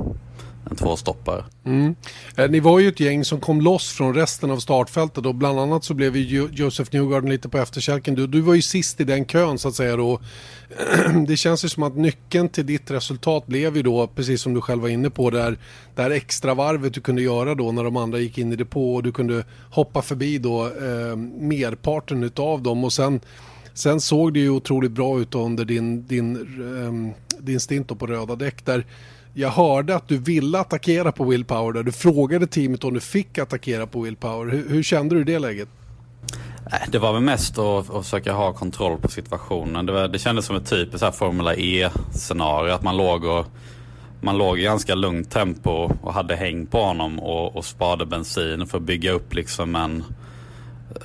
en 0.71 0.77
tvåstoppare. 0.77 1.45
Mm. 1.65 1.95
Eh, 2.37 2.51
ni 2.51 2.61
var 2.61 2.79
ju 2.79 2.89
ett 2.89 3.01
gäng 3.01 3.25
som 3.25 3.41
kom 3.41 3.61
loss 3.61 3.93
från 3.93 4.15
resten 4.15 4.51
av 4.51 4.59
startfältet 4.59 5.27
och 5.27 5.35
bland 5.35 5.61
annat 5.61 5.85
så 5.85 5.95
blev 5.95 6.17
ju 6.17 6.49
Joseph 6.53 6.91
Newgarden 6.93 7.31
lite 7.31 7.49
på 7.49 7.59
efterkälken. 7.59 8.15
Du, 8.15 8.27
du 8.27 8.41
var 8.41 8.55
ju 8.55 8.63
sist 8.63 9.01
i 9.01 9.05
den 9.05 9.25
kön 9.25 9.59
så 9.59 9.69
att 9.69 9.75
säga 9.75 9.97
då. 9.97 10.21
Det 11.27 11.37
känns 11.37 11.65
ju 11.65 11.69
som 11.69 11.83
att 11.83 11.97
nyckeln 11.97 12.49
till 12.49 12.67
ditt 12.67 12.91
resultat 12.91 13.47
blev 13.47 13.77
ju 13.77 13.83
då, 13.83 14.07
precis 14.07 14.43
som 14.43 14.55
du 14.55 14.61
själv 14.61 14.83
var 14.83 14.89
inne 14.89 15.11
på, 15.11 15.31
där, 15.31 15.59
det 15.95 16.03
här 16.03 16.11
extra 16.11 16.55
varvet 16.55 16.95
du 16.95 17.01
kunde 17.01 17.23
göra 17.23 17.55
då 17.55 17.73
när 17.73 17.85
de 17.85 17.97
andra 17.97 18.19
gick 18.19 18.39
in 18.39 18.53
i 18.53 18.57
depå 18.57 18.95
och 18.95 19.03
du 19.03 19.13
kunde 19.13 19.45
hoppa 19.71 20.03
förbi 20.03 20.39
då 20.39 20.67
eh, 20.67 21.17
merparten 21.39 22.23
utav 22.23 22.63
dem 22.63 22.85
och 22.85 22.93
sen 22.93 23.21
Sen 23.79 24.01
såg 24.01 24.35
det 24.35 24.41
ju 24.41 24.51
otroligt 24.51 24.93
bra 24.93 25.21
ut 25.21 25.35
under 25.35 25.65
din, 25.65 26.07
din, 26.07 26.37
eh, 26.37 27.15
din 27.39 27.61
stint 27.61 27.99
på 27.99 28.07
röda 28.07 28.37
däck 28.37 28.65
där 28.65 28.87
jag 29.35 29.51
hörde 29.51 29.97
att 29.97 30.09
du 30.09 30.19
ville 30.19 30.59
attackera 30.59 31.13
på 31.13 31.25
willpower 31.25 31.73
där. 31.73 31.83
Du 31.83 31.93
frågade 31.93 32.47
teamet 32.47 32.85
om 32.85 32.95
du 32.95 33.01
fick 33.01 33.39
attackera 33.39 33.87
på 33.87 34.01
willpower. 34.01 34.53
Hur, 34.53 34.69
hur 34.69 34.83
kände 34.83 35.15
du 35.15 35.21
i 35.21 35.25
det 35.25 35.39
läget? 35.39 35.69
Det 36.89 36.99
var 36.99 37.13
väl 37.13 37.23
mest 37.23 37.59
att, 37.59 37.91
att 37.91 38.05
försöka 38.05 38.33
ha 38.33 38.53
kontroll 38.53 38.99
på 38.99 39.09
situationen. 39.09 39.87
Det, 39.87 39.93
var, 39.93 40.09
det 40.09 40.19
kändes 40.19 40.47
som 40.47 40.57
ett 40.57 40.71
typiskt 40.71 41.03
här 41.03 41.11
Formula 41.11 41.55
E-scenario. 41.55 42.73
Att 42.73 42.83
man 42.83 42.97
låg, 42.97 43.25
och, 43.25 43.47
man 44.21 44.39
låg 44.39 44.59
i 44.59 44.63
ganska 44.63 44.95
lugnt 44.95 45.31
tempo 45.31 45.91
och 46.03 46.15
hade 46.15 46.37
häng 46.37 46.67
på 46.67 46.83
honom 46.83 47.19
och, 47.19 47.57
och 47.57 47.65
sparade 47.65 48.07
bensin 48.07 48.67
för 48.67 48.79
att 48.79 48.85
bygga 48.85 49.13
upp 49.13 49.35
liksom 49.35 49.77
en, 49.77 50.05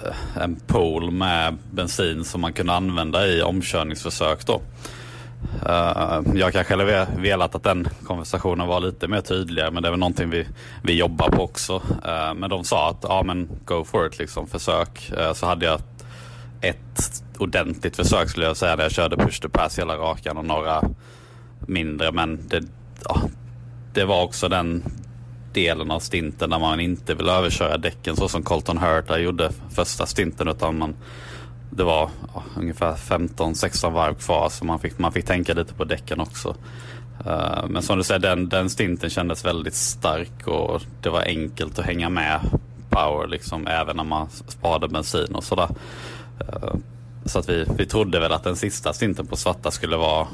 eh, 0.05 0.43
en 0.43 0.55
pool 0.55 1.11
med 1.11 1.57
bensin 1.71 2.24
som 2.24 2.41
man 2.41 2.53
kunde 2.53 2.74
använda 2.74 3.28
i 3.28 3.41
omkörningsförsök. 3.41 4.45
Då. 4.45 4.61
Eh, 5.66 6.22
jag 6.36 6.54
kanske 6.54 6.74
hade 6.74 7.08
velat 7.18 7.56
att 7.56 7.64
den 7.64 7.88
konversationen 8.08 8.68
var 8.68 8.80
lite 8.80 9.08
mer 9.08 9.22
tydligare 9.22 9.72
men 9.72 9.84
det 9.84 9.89
är 9.89 9.91
väl 9.91 10.00
någonting 10.00 10.30
vi, 10.30 10.48
vi 10.84 10.94
jobbar 10.94 11.30
på 11.30 11.44
också. 11.44 11.82
Eh, 12.06 12.34
men 12.36 12.50
de 12.50 12.64
sa 12.64 12.89
att 12.89 13.00
ja 13.02 13.24
men 13.24 13.50
go 13.66 13.84
for 13.84 14.08
it 14.08 14.20
liksom, 14.20 14.48
försök. 14.48 15.12
Eh, 15.18 15.34
så 15.34 15.46
hade 15.46 15.66
jag 15.66 15.82
ett 16.62 17.24
ordentligt 17.38 17.96
försök 17.96 18.30
skulle 18.30 18.46
jag 18.46 18.58
säga 18.58 18.76
där 18.76 18.84
jag 18.84 18.91
körde 18.91 19.18
push 19.18 19.41
to 19.41 19.50
pass 19.50 19.80
hela 19.80 19.96
rakan 19.98 20.38
och 20.38 20.46
några 20.46 20.84
mindre 21.60 22.12
men 22.12 22.48
det, 22.48 22.64
ja, 23.10 23.22
det 23.94 24.06
var 24.06 24.24
också 24.24 24.50
den 24.50 24.84
delen 25.54 25.91
av 25.91 26.00
stinten 26.00 26.50
där 26.50 26.60
man 26.60 26.80
inte 26.80 27.14
vill 27.14 27.30
överköra 27.30 27.78
däcken 27.78 28.16
så 28.16 28.28
som 28.28 28.44
Colton 28.44 28.78
Hurta 28.78 29.20
gjorde 29.20 29.52
första 29.76 30.06
stinten 30.06 30.48
utan 30.48 30.78
man 30.78 30.96
det 31.76 31.84
var 31.84 32.09
ja, 32.34 32.43
ungefär 32.57 32.93
15-16 32.93 33.91
varv 33.91 34.13
kvar 34.13 34.49
så 34.49 34.65
man 34.65 34.80
fick, 34.80 34.99
man 34.99 35.11
fick 35.11 35.26
tänka 35.26 35.53
lite 35.53 35.74
på 35.74 35.84
däcken 35.84 36.19
också. 36.19 36.55
Uh, 37.28 37.67
men 37.69 37.82
som 37.82 37.97
du 37.97 38.03
säger, 38.03 38.19
den, 38.19 38.49
den 38.49 38.69
stinten 38.69 39.09
kändes 39.09 39.45
väldigt 39.45 39.74
stark 39.74 40.47
och 40.47 40.82
det 41.01 41.09
var 41.09 41.21
enkelt 41.21 41.80
att 41.80 41.86
hänga 41.86 42.09
med 42.09 42.39
power 42.89 43.28
liksom 43.28 43.67
även 43.67 43.97
när 43.97 44.03
man 44.03 44.30
sparade 44.30 44.88
bensin 44.88 45.36
och 45.36 45.43
sådär. 45.43 45.69
Uh, 46.41 46.76
så 47.26 47.39
att 47.39 47.49
vi, 47.49 47.65
vi 47.78 47.86
trodde 47.86 48.19
väl 48.19 48.32
att 48.32 48.43
den 48.43 48.55
sista 48.55 48.93
stinten 48.93 49.28
på 49.28 49.36
svarta 49.36 49.71
skulle 49.71 49.97
vara 49.97 50.28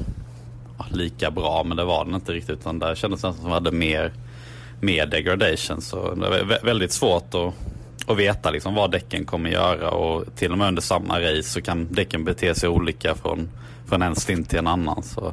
ja, 0.78 0.86
lika 0.90 1.30
bra 1.30 1.64
men 1.64 1.76
det 1.76 1.84
var 1.84 2.04
den 2.04 2.14
inte 2.14 2.32
riktigt 2.32 2.60
utan 2.60 2.78
där 2.78 2.94
kändes 2.94 3.20
det 3.20 3.32
som 3.32 3.40
att 3.40 3.46
vi 3.46 3.52
hade 3.52 3.72
mer, 3.72 4.12
mer 4.80 5.06
degradation 5.06 5.80
så 5.80 6.14
det 6.14 6.28
var 6.28 6.64
väldigt 6.64 6.92
svårt 6.92 7.34
att 7.34 7.54
och 8.06 8.20
veta 8.20 8.50
liksom 8.50 8.74
vad 8.74 8.90
däcken 8.90 9.24
kommer 9.24 9.50
göra 9.50 9.90
och 9.90 10.36
till 10.36 10.52
och 10.52 10.58
med 10.58 10.68
under 10.68 10.82
samma 10.82 11.20
race 11.20 11.42
så 11.42 11.62
kan 11.62 11.88
däcken 11.90 12.24
bete 12.24 12.54
sig 12.54 12.68
olika 12.68 13.14
från, 13.14 13.48
från 13.88 14.02
en 14.02 14.16
stint 14.16 14.50
till 14.50 14.58
en 14.58 14.66
annan. 14.66 15.02
Så, 15.02 15.32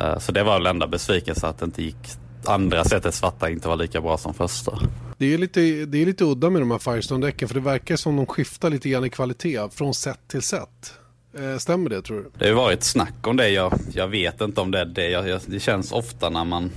uh, 0.00 0.18
så 0.18 0.32
det 0.32 0.42
var 0.42 0.58
väl 0.58 0.66
enda 0.66 0.86
besvikelse 0.86 1.46
att 1.46 1.58
det 1.58 1.64
inte 1.64 1.82
gick 1.82 2.08
andra 2.44 2.84
sättet 2.84 3.14
svarta 3.14 3.50
inte 3.50 3.68
var 3.68 3.76
lika 3.76 4.00
bra 4.00 4.18
som 4.18 4.34
första. 4.34 4.78
Det 5.18 5.34
är 5.34 5.38
lite, 5.38 5.60
det 5.60 6.02
är 6.02 6.06
lite 6.06 6.24
udda 6.24 6.50
med 6.50 6.62
de 6.62 6.70
här 6.70 6.78
Firestone-däcken 6.78 7.48
för 7.48 7.54
det 7.54 7.60
verkar 7.60 7.96
som 7.96 8.16
de 8.16 8.26
skiftar 8.26 8.70
lite 8.70 8.88
grann 8.88 9.04
i 9.04 9.10
kvalitet 9.10 9.68
från 9.72 9.94
set 9.94 10.28
till 10.28 10.42
set. 10.42 10.94
Eh, 11.38 11.56
stämmer 11.58 11.90
det 11.90 12.02
tror 12.02 12.18
du? 12.18 12.30
Det 12.38 12.48
har 12.48 12.54
varit 12.54 12.84
snack 12.84 13.26
om 13.26 13.36
det. 13.36 13.48
Jag, 13.48 13.72
jag 13.92 14.08
vet 14.08 14.40
inte 14.40 14.60
om 14.60 14.70
det 14.70 14.80
är 14.80 14.84
det. 14.84 15.08
Jag, 15.08 15.28
jag, 15.28 15.40
det 15.46 15.60
känns 15.60 15.92
ofta 15.92 16.30
när 16.30 16.44
man 16.44 16.70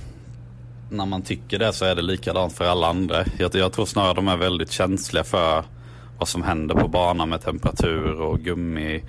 när 0.90 1.06
man 1.06 1.22
tycker 1.22 1.58
det 1.58 1.72
så 1.72 1.84
är 1.84 1.94
det 1.94 2.02
likadant 2.02 2.52
för 2.52 2.64
alla 2.64 2.86
andra. 2.86 3.24
Jag, 3.38 3.54
jag 3.54 3.72
tror 3.72 3.86
snarare 3.86 4.14
de 4.14 4.28
är 4.28 4.36
väldigt 4.36 4.70
känsliga 4.70 5.24
för 5.24 5.64
vad 6.18 6.28
som 6.28 6.42
händer 6.42 6.74
på 6.74 6.88
banan 6.88 7.28
med 7.28 7.40
temperatur 7.40 8.20
och 8.20 8.40
gummi. 8.40 9.02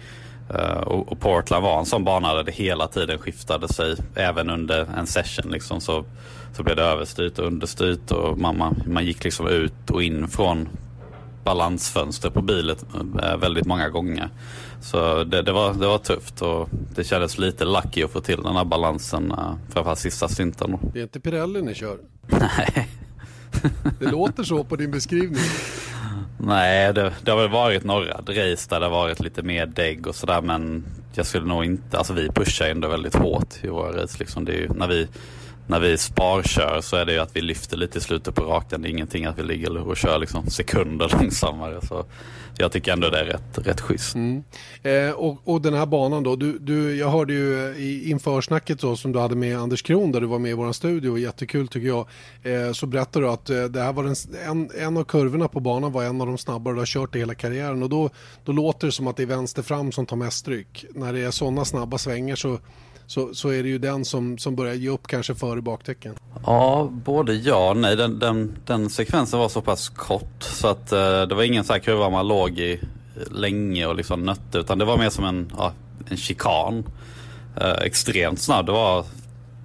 Uh, 0.53 0.77
och, 0.77 1.11
och, 1.11 1.19
Portland 1.19 1.64
var 1.64 1.80
en 1.80 1.85
sån 1.85 2.03
bana 2.03 2.34
där 2.34 2.43
det 2.43 2.52
hela 2.52 2.88
tiden 2.88 3.18
skiftade 3.18 3.68
sig. 3.68 3.95
Även 4.15 4.49
under 4.49 4.88
en 4.97 5.07
session 5.07 5.52
liksom 5.52 5.81
så, 5.81 6.06
så 6.53 6.64
blev 6.64 6.76
det 6.76 6.84
överstyrt 6.84 7.39
och 7.39 7.47
understyrt 7.47 8.11
och 8.11 8.38
man, 8.38 8.57
man, 8.57 8.84
man 8.88 9.06
gick 9.06 9.23
liksom 9.23 9.47
ut 9.47 9.89
och 9.91 10.03
in 10.03 10.27
från 10.27 10.69
balansfönster 11.43 12.30
på 12.30 12.41
bilen 12.41 12.76
uh, 12.95 13.38
väldigt 13.38 13.65
många 13.65 13.89
gånger. 13.89 14.30
Så 14.86 15.24
det, 15.24 15.41
det, 15.41 15.52
var, 15.52 15.74
det 15.74 15.88
var 15.88 15.98
tufft 15.98 16.41
och 16.41 16.70
det 16.95 17.03
kändes 17.03 17.38
lite 17.38 17.66
lucky 17.66 18.03
att 18.03 18.12
få 18.12 18.22
till 18.22 18.44
den 18.44 18.56
här 18.56 18.66
balansen, 18.66 19.34
framförallt 19.70 19.99
sista 19.99 20.28
stinten. 20.28 20.78
Det 20.94 20.99
är 20.99 21.03
inte 21.03 21.20
Pirelli 21.20 21.62
ni 21.62 21.76
kör? 21.76 21.98
Nej, 22.28 22.88
Det 23.99 24.06
låter 24.12 24.44
så 24.44 24.64
på 24.64 24.76
din 24.76 24.91
beskrivning. 24.91 25.41
Nej, 26.40 26.94
det, 26.94 27.14
det 27.24 27.32
har 27.32 27.38
väl 27.38 27.49
varit 27.49 27.84
några 27.84 28.14
race 28.14 28.70
där 28.70 28.80
det 28.80 28.86
har 28.86 28.91
varit 28.91 29.20
lite 29.20 29.44
mer 29.44 29.66
dägg 29.66 30.07
och 30.07 30.16
sådär 30.16 30.41
men 30.41 30.86
jag 31.14 31.26
skulle 31.26 31.45
nog 31.45 31.66
inte, 31.66 31.98
alltså 31.98 32.14
vi 32.14 32.30
pushar 32.30 32.68
ändå 32.68 32.88
väldigt 32.88 33.16
hårt 33.16 33.64
i 33.64 33.68
våra 33.68 34.03
race 34.03 34.18
liksom. 34.20 34.45
Det 34.45 34.52
är 34.52 34.57
ju, 34.57 34.70
när 34.70 34.88
vi 34.88 35.07
när 35.68 35.80
vi 35.80 35.98
sparkör 35.98 36.82
så 36.82 36.96
är 36.96 37.06
det 37.06 37.14
ju 37.14 37.20
att 37.20 37.36
vi 37.36 37.42
lyfter 37.42 37.78
lite 37.78 37.98
i 37.98 38.02
slutet 38.02 38.36
på 38.36 38.44
rakan. 38.44 38.82
Det 38.82 38.88
är 38.88 38.92
ingenting 38.92 39.26
att 39.26 39.40
vi 39.40 39.44
ligger 39.44 39.78
och 39.78 39.98
kör 39.98 40.20
liksom 40.20 40.50
sekunder 40.50 41.10
långsammare. 41.20 41.86
Så 41.88 42.06
jag 42.58 42.72
tycker 42.72 42.94
ändå 42.94 43.10
det 43.10 43.20
är 43.20 43.26
rätt, 43.26 43.68
rätt 43.68 43.82
schysst. 43.82 44.16
Mm. 44.16 44.44
Eh, 44.84 45.12
och, 45.12 45.38
och, 45.44 45.62
den 45.62 45.74
här 45.74 45.86
banan 45.86 46.24
då, 46.24 46.36
du, 46.36 46.60
du, 46.60 46.96
jag 46.96 47.10
hörde 47.10 47.34
ju 47.34 47.76
i 47.78 48.10
införsnacket 48.10 48.80
då, 48.80 48.96
som 48.96 49.12
du 49.12 49.20
hade 49.20 49.36
med 49.36 49.60
Anders 49.60 49.82
Kron 49.82 50.12
där 50.12 50.22
du 50.22 50.28
var 50.28 50.40
med 50.40 50.52
i 50.52 50.54
vår 50.54 50.72
studio, 50.72 51.18
jättekul 51.18 51.68
tycker 51.68 51.88
jag, 51.88 52.08
eh, 52.44 52.72
så 52.72 52.86
berättade 52.86 53.26
du 53.26 53.32
att 53.32 53.50
eh, 53.50 53.64
det 53.64 53.82
här 53.82 53.94
var 53.94 54.04
en, 54.04 54.16
en, 54.50 54.70
en 54.80 54.98
av 54.98 55.04
kurvorna 55.04 55.48
på 55.48 55.60
banan 55.60 55.92
var 55.92 56.04
en 56.04 56.22
av 56.22 56.28
de 56.28 56.38
snabbare 56.38 56.74
du 56.74 56.80
har 56.80 56.86
kört 56.86 57.16
i 57.16 57.20
hela 57.20 57.36
karriären 57.36 57.84
och 57.84 57.90
då, 57.90 58.10
då 58.44 58.52
låter 58.52 58.88
det 58.88 58.92
som 58.92 59.08
att 59.08 59.18
det 59.18 59.24
är 59.24 59.28
vänster 59.28 59.62
fram 59.62 59.92
som 59.92 60.06
tar 60.06 60.16
mest 60.16 60.38
stryk. 60.38 60.86
När 60.96 61.14
det 61.14 61.20
är 61.20 61.32
sådana 61.32 61.66
snabba 61.66 61.98
svängar 61.98 62.36
så 62.36 62.60
så, 63.07 63.34
så 63.34 63.49
är 63.49 63.64
det 63.64 63.69
ju 63.69 63.77
den 63.77 64.06
som, 64.06 64.38
som 64.38 64.56
börjar 64.56 64.73
ge 64.73 64.90
upp 64.90 65.07
kanske 65.07 65.36
före 65.36 65.61
baktecken. 65.61 66.15
Ja, 66.45 66.90
både 66.91 67.34
ja 67.34 67.69
och 67.69 67.77
nej. 67.77 67.95
Den, 67.95 68.19
den, 68.19 68.57
den 68.65 68.90
sekvensen 68.90 69.40
var 69.40 69.49
så 69.49 69.61
pass 69.61 69.90
kort 69.90 70.44
så 70.44 70.68
att 70.68 70.91
eh, 70.91 71.22
det 71.22 71.36
var 71.36 71.44
ingen 71.44 71.64
så 71.64 71.73
här 71.73 71.80
kurva 71.80 72.10
man 72.10 72.27
låg 72.27 72.60
i 72.60 72.80
länge 73.32 73.86
och 73.86 73.95
liksom 73.95 74.23
nötte 74.23 74.57
utan 74.57 74.77
det 74.77 74.86
var 74.86 74.98
mer 74.98 75.10
som 75.10 75.26
en, 75.26 75.52
ja, 75.57 75.73
en 76.10 76.18
chikan. 76.18 76.84
Eh, 77.57 77.72
extremt 77.72 78.40
snabb. 78.41 78.65
Det 78.65 78.72
var, 78.72 79.06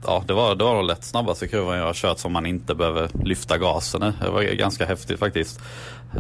ja, 0.07 0.25
det 0.27 0.33
var, 0.33 0.55
det 0.55 0.65
var 0.65 0.75
nog 0.75 0.85
lätt 0.85 1.05
snabbaste 1.05 1.49
kurvan 1.49 1.77
jag 1.77 1.85
har 1.85 1.95
kört 1.95 2.19
som 2.19 2.33
man 2.33 2.47
inte 2.47 2.75
behöver 2.75 3.11
lyfta 3.25 3.59
gasen 3.59 4.03
i. 4.03 4.13
Det 4.25 4.31
var 4.31 4.43
ganska 4.43 4.87
häftigt 4.87 5.19
faktiskt. 5.19 5.61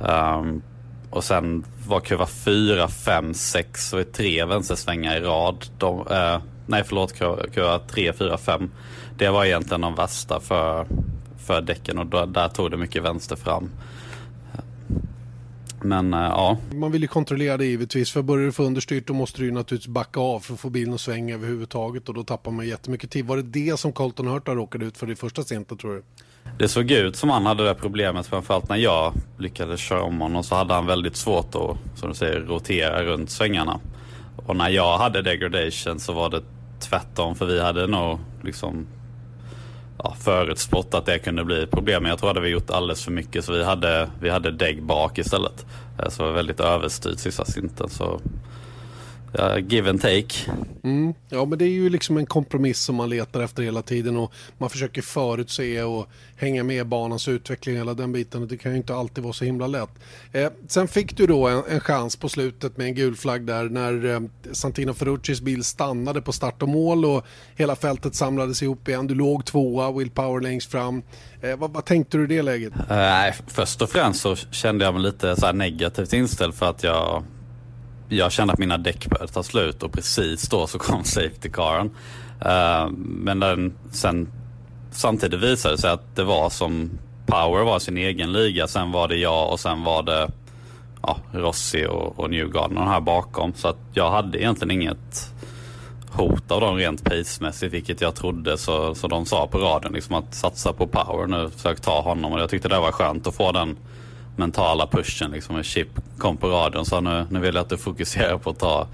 Um, 0.05 0.63
och 1.11 1.25
sen 1.25 1.65
var 1.87 2.01
kurva 2.01 2.27
4, 2.27 2.89
5, 2.89 3.35
6 3.35 3.93
och 3.93 4.13
tre 4.13 4.45
vänstersvängar 4.45 5.17
i 5.17 5.21
rad. 5.21 5.67
De, 5.79 6.07
eh, 6.11 6.39
nej 6.67 6.85
förlåt, 6.87 7.19
kurva 7.53 7.79
3, 7.79 8.13
4, 8.13 8.39
5. 8.39 8.71
Det 9.19 9.29
var 9.29 9.45
egentligen 9.45 9.81
de 9.81 9.95
värsta 9.95 10.41
för, 10.41 10.87
för 11.47 11.61
däcken 11.61 11.99
och 11.99 12.07
då, 12.07 12.27
där 12.27 12.49
tog 12.49 12.71
det 12.71 12.77
mycket 12.77 13.03
vänster 13.03 13.37
fram. 13.37 13.71
Men 15.83 16.15
äh, 16.15 16.21
ja. 16.21 16.57
Man 16.73 16.93
vill 16.93 17.03
ju 17.03 17.09
kontrollera 17.09 17.57
det 17.57 17.65
givetvis. 17.65 18.11
För 18.11 18.23
börjar 18.23 18.47
du 18.47 18.53
få 18.53 18.63
understyrt 18.63 19.07
då 19.07 19.15
måste 19.15 19.41
du 19.41 19.45
ju 19.45 19.53
naturligtvis 19.53 19.95
backa 19.95 20.21
av 20.21 20.41
för 20.41 20.55
att 20.55 20.61
få 20.61 20.71
bilen 20.71 20.95
att 20.95 21.01
svänga 21.01 21.35
överhuvudtaget. 21.35 22.09
Och 22.09 22.15
då 22.15 22.25
tappar 22.25 22.51
man 22.51 22.67
jättemycket 22.67 23.11
tid. 23.11 23.27
Var 23.27 23.37
det 23.37 23.43
det 23.43 23.79
som 23.79 23.93
Colton 23.93 24.27
Hurta 24.27 24.55
råkade 24.55 24.85
ut 24.85 24.97
för 24.97 25.11
i 25.11 25.17
första 25.17 25.43
stinten 25.43 25.79
tror 25.79 25.95
du? 25.95 26.03
Det 26.59 26.69
såg 26.69 26.91
ut 26.91 27.17
som 27.17 27.31
han 27.31 27.47
hade 27.47 27.65
det 27.65 27.75
problemet. 27.75 28.27
Framförallt 28.27 28.69
när 28.69 28.77
jag 28.77 29.13
lyckades 29.39 29.81
köra 29.81 30.03
om 30.03 30.21
honom 30.21 30.45
så 30.45 30.55
hade 30.55 30.75
han 30.75 30.87
väldigt 30.87 31.17
svårt 31.17 31.55
att, 31.55 31.99
som 32.01 32.09
du 32.09 32.15
säger, 32.15 32.41
rotera 32.41 33.03
runt 33.03 33.31
svängarna. 33.31 33.81
Och 34.47 34.57
när 34.57 34.69
jag 34.69 34.99
hade 34.99 35.23
degradation 35.23 36.01
så 36.01 36.13
var 36.13 36.31
det 36.31 36.43
tvärtom 36.81 37.35
för 37.35 37.47
vi 37.47 37.61
hade 37.61 37.87
nog 37.87 38.19
liksom 38.43 38.87
ja, 39.99 40.15
förutspått 40.19 40.95
att 40.95 41.07
det 41.07 41.19
kunde 41.19 41.45
bli 41.45 41.67
problem. 41.67 42.03
Men 42.03 42.11
jag 42.11 42.19
tror 42.19 42.39
att 42.39 42.45
vi 42.45 42.49
gjort 42.49 42.71
alldeles 42.71 43.05
för 43.05 43.13
mycket 43.13 43.45
så 43.45 43.53
vi 43.53 43.65
hade, 43.65 44.11
vi 44.21 44.31
hade 44.31 44.51
dägg 44.51 44.83
bak 44.83 45.19
istället. 45.19 45.67
Eh, 45.99 46.09
så 46.09 46.23
det 46.23 46.29
var 46.29 46.35
väldigt 46.35 46.61
överstyrt 46.61 47.19
sista 47.19 47.45
synten. 47.45 47.89
Så 47.89 48.21
ja, 49.33 49.59
give 49.59 49.91
and 49.91 50.01
take. 50.01 50.51
Mm. 50.83 51.15
Ja, 51.29 51.45
men 51.45 51.59
det 51.59 51.65
är 51.65 51.69
ju 51.69 51.89
liksom 51.89 52.17
en 52.17 52.27
kompromiss 52.27 52.81
som 52.81 52.97
man 52.97 53.09
letar 53.09 53.41
efter 53.41 53.63
hela 53.63 53.83
tiden 53.83 54.17
och 54.17 54.33
man 54.59 54.71
försöker 54.71 55.03
förutse 55.03 55.83
och 55.83 56.09
hänga 56.37 56.65
med 56.65 56.87
banans 56.87 57.29
utveckling 57.29 57.77
hela 57.77 57.95
den 57.95 58.13
biten. 58.13 58.49
Det 58.49 58.57
kan 58.57 58.73
ju 58.73 58.77
inte 58.77 58.95
alltid 58.95 59.25
vara 59.25 59.33
så 59.33 59.45
himla 59.45 59.67
lätt. 59.67 59.91
Eh, 60.33 60.51
sen 60.69 60.89
fick 60.89 61.17
du 61.17 61.27
då 61.27 61.49
en, 61.49 61.63
en, 61.69 61.81
chans 61.81 62.17
på 62.17 62.29
slutet 62.29 62.77
med 62.77 62.87
en 62.87 62.95
gul 62.95 63.17
flagg 63.17 63.47
där 63.47 63.69
när 63.69 64.05
eh, 64.05 64.21
Santino 64.53 64.95
Ferruccis 64.95 65.41
bil 65.41 65.65
stannade 65.65 66.23
på 66.23 66.33
start 66.33 66.63
och 66.63 66.69
mål 66.69 67.05
och 67.05 67.27
hela 67.57 67.77
fältet 67.77 68.15
samlades 68.15 68.63
ihop 68.63 68.89
igen. 68.89 69.07
Du 69.07 69.15
låg 69.15 69.45
tvåa, 69.45 69.93
Will 69.93 70.11
Power 70.11 70.41
längst 70.41 70.71
fram. 70.71 71.03
Eh, 71.43 71.57
vad, 71.57 71.73
vad, 71.73 71.85
tänkte 71.85 72.17
du 72.19 72.25
i 72.25 72.27
det 72.27 72.43
läget? 72.43 72.73
Eh, 72.91 73.35
först 73.47 73.83
och 73.83 73.91
främst 73.91 74.21
så 74.21 74.37
kände 74.37 74.85
jag 74.85 74.95
mig 74.95 75.03
lite 75.03 75.37
så 75.37 75.53
negativt 75.53 76.13
inställd 76.13 76.55
för 76.55 76.67
att 76.67 76.83
jag 76.83 77.25
jag 78.11 78.33
kände 78.33 78.53
att 78.53 78.59
mina 78.59 78.79
däck 78.79 79.07
började 79.07 79.33
ta 79.33 79.43
slut 79.43 79.83
och 79.83 79.93
precis 79.93 80.49
då 80.49 80.67
så 80.67 80.79
kom 80.79 81.05
safety 81.05 81.51
caren. 81.51 81.91
Uh, 82.47 82.91
men 82.97 83.41
den, 83.41 83.75
sen 83.93 84.29
samtidigt 84.91 85.41
visade 85.41 85.75
det 85.75 85.79
sig 85.81 85.91
att 85.91 86.17
det 86.17 86.25
var 86.25 86.51
som 86.51 86.91
Power 87.27 87.65
var 87.65 87.79
sin 87.79 87.97
egen 87.97 88.33
liga. 88.33 88.67
Sen 88.67 88.93
var 88.93 89.09
det 89.09 89.17
jag 89.17 89.53
och 89.53 89.61
sen 89.61 89.85
var 89.85 90.03
det 90.03 90.31
ja, 91.03 91.17
Rossi 91.33 91.87
och, 91.87 92.19
och 92.19 92.31
Newgarden 92.31 92.79
här 92.79 93.01
bakom. 93.01 93.55
Så 93.55 93.69
att 93.69 93.79
jag 93.93 94.11
hade 94.11 94.39
egentligen 94.39 94.71
inget 94.71 95.33
hot 96.11 96.51
av 96.51 96.61
dem 96.61 96.77
rent 96.77 97.05
pacemässigt, 97.05 97.75
vilket 97.75 98.01
jag 98.01 98.15
trodde. 98.15 98.59
Så, 98.59 98.95
så 98.95 99.09
de 99.09 99.27
sa 99.27 99.47
på 99.47 99.59
raden 99.59 99.93
liksom 99.93 100.15
att 100.15 100.35
satsa 100.35 100.73
på 100.73 100.87
Power 100.87 101.27
nu, 101.27 101.51
försök 101.51 101.81
ta 101.81 102.01
honom. 102.01 102.33
Och 102.33 102.41
jag 102.41 102.51
tyckte 102.51 102.69
det 102.69 102.79
var 102.79 102.93
skönt 102.93 103.27
att 103.27 103.35
få 103.35 103.53
den 103.53 103.77
mentala 104.37 104.87
pushen. 104.87 105.31
Liksom 105.31 105.57
en 105.57 105.63
chip 105.63 105.89
kom 106.19 106.37
på 106.37 106.49
radion 106.49 106.81
och 106.81 106.87
sa 106.87 107.01
nu, 107.01 107.27
nu 107.31 107.41
vill 107.41 107.55
jag 107.55 107.63
att 107.63 107.69
du 107.69 107.77
fokuserar 107.77 108.39
på 108.39 108.51
att 108.51 108.59
ta, 108.59 108.87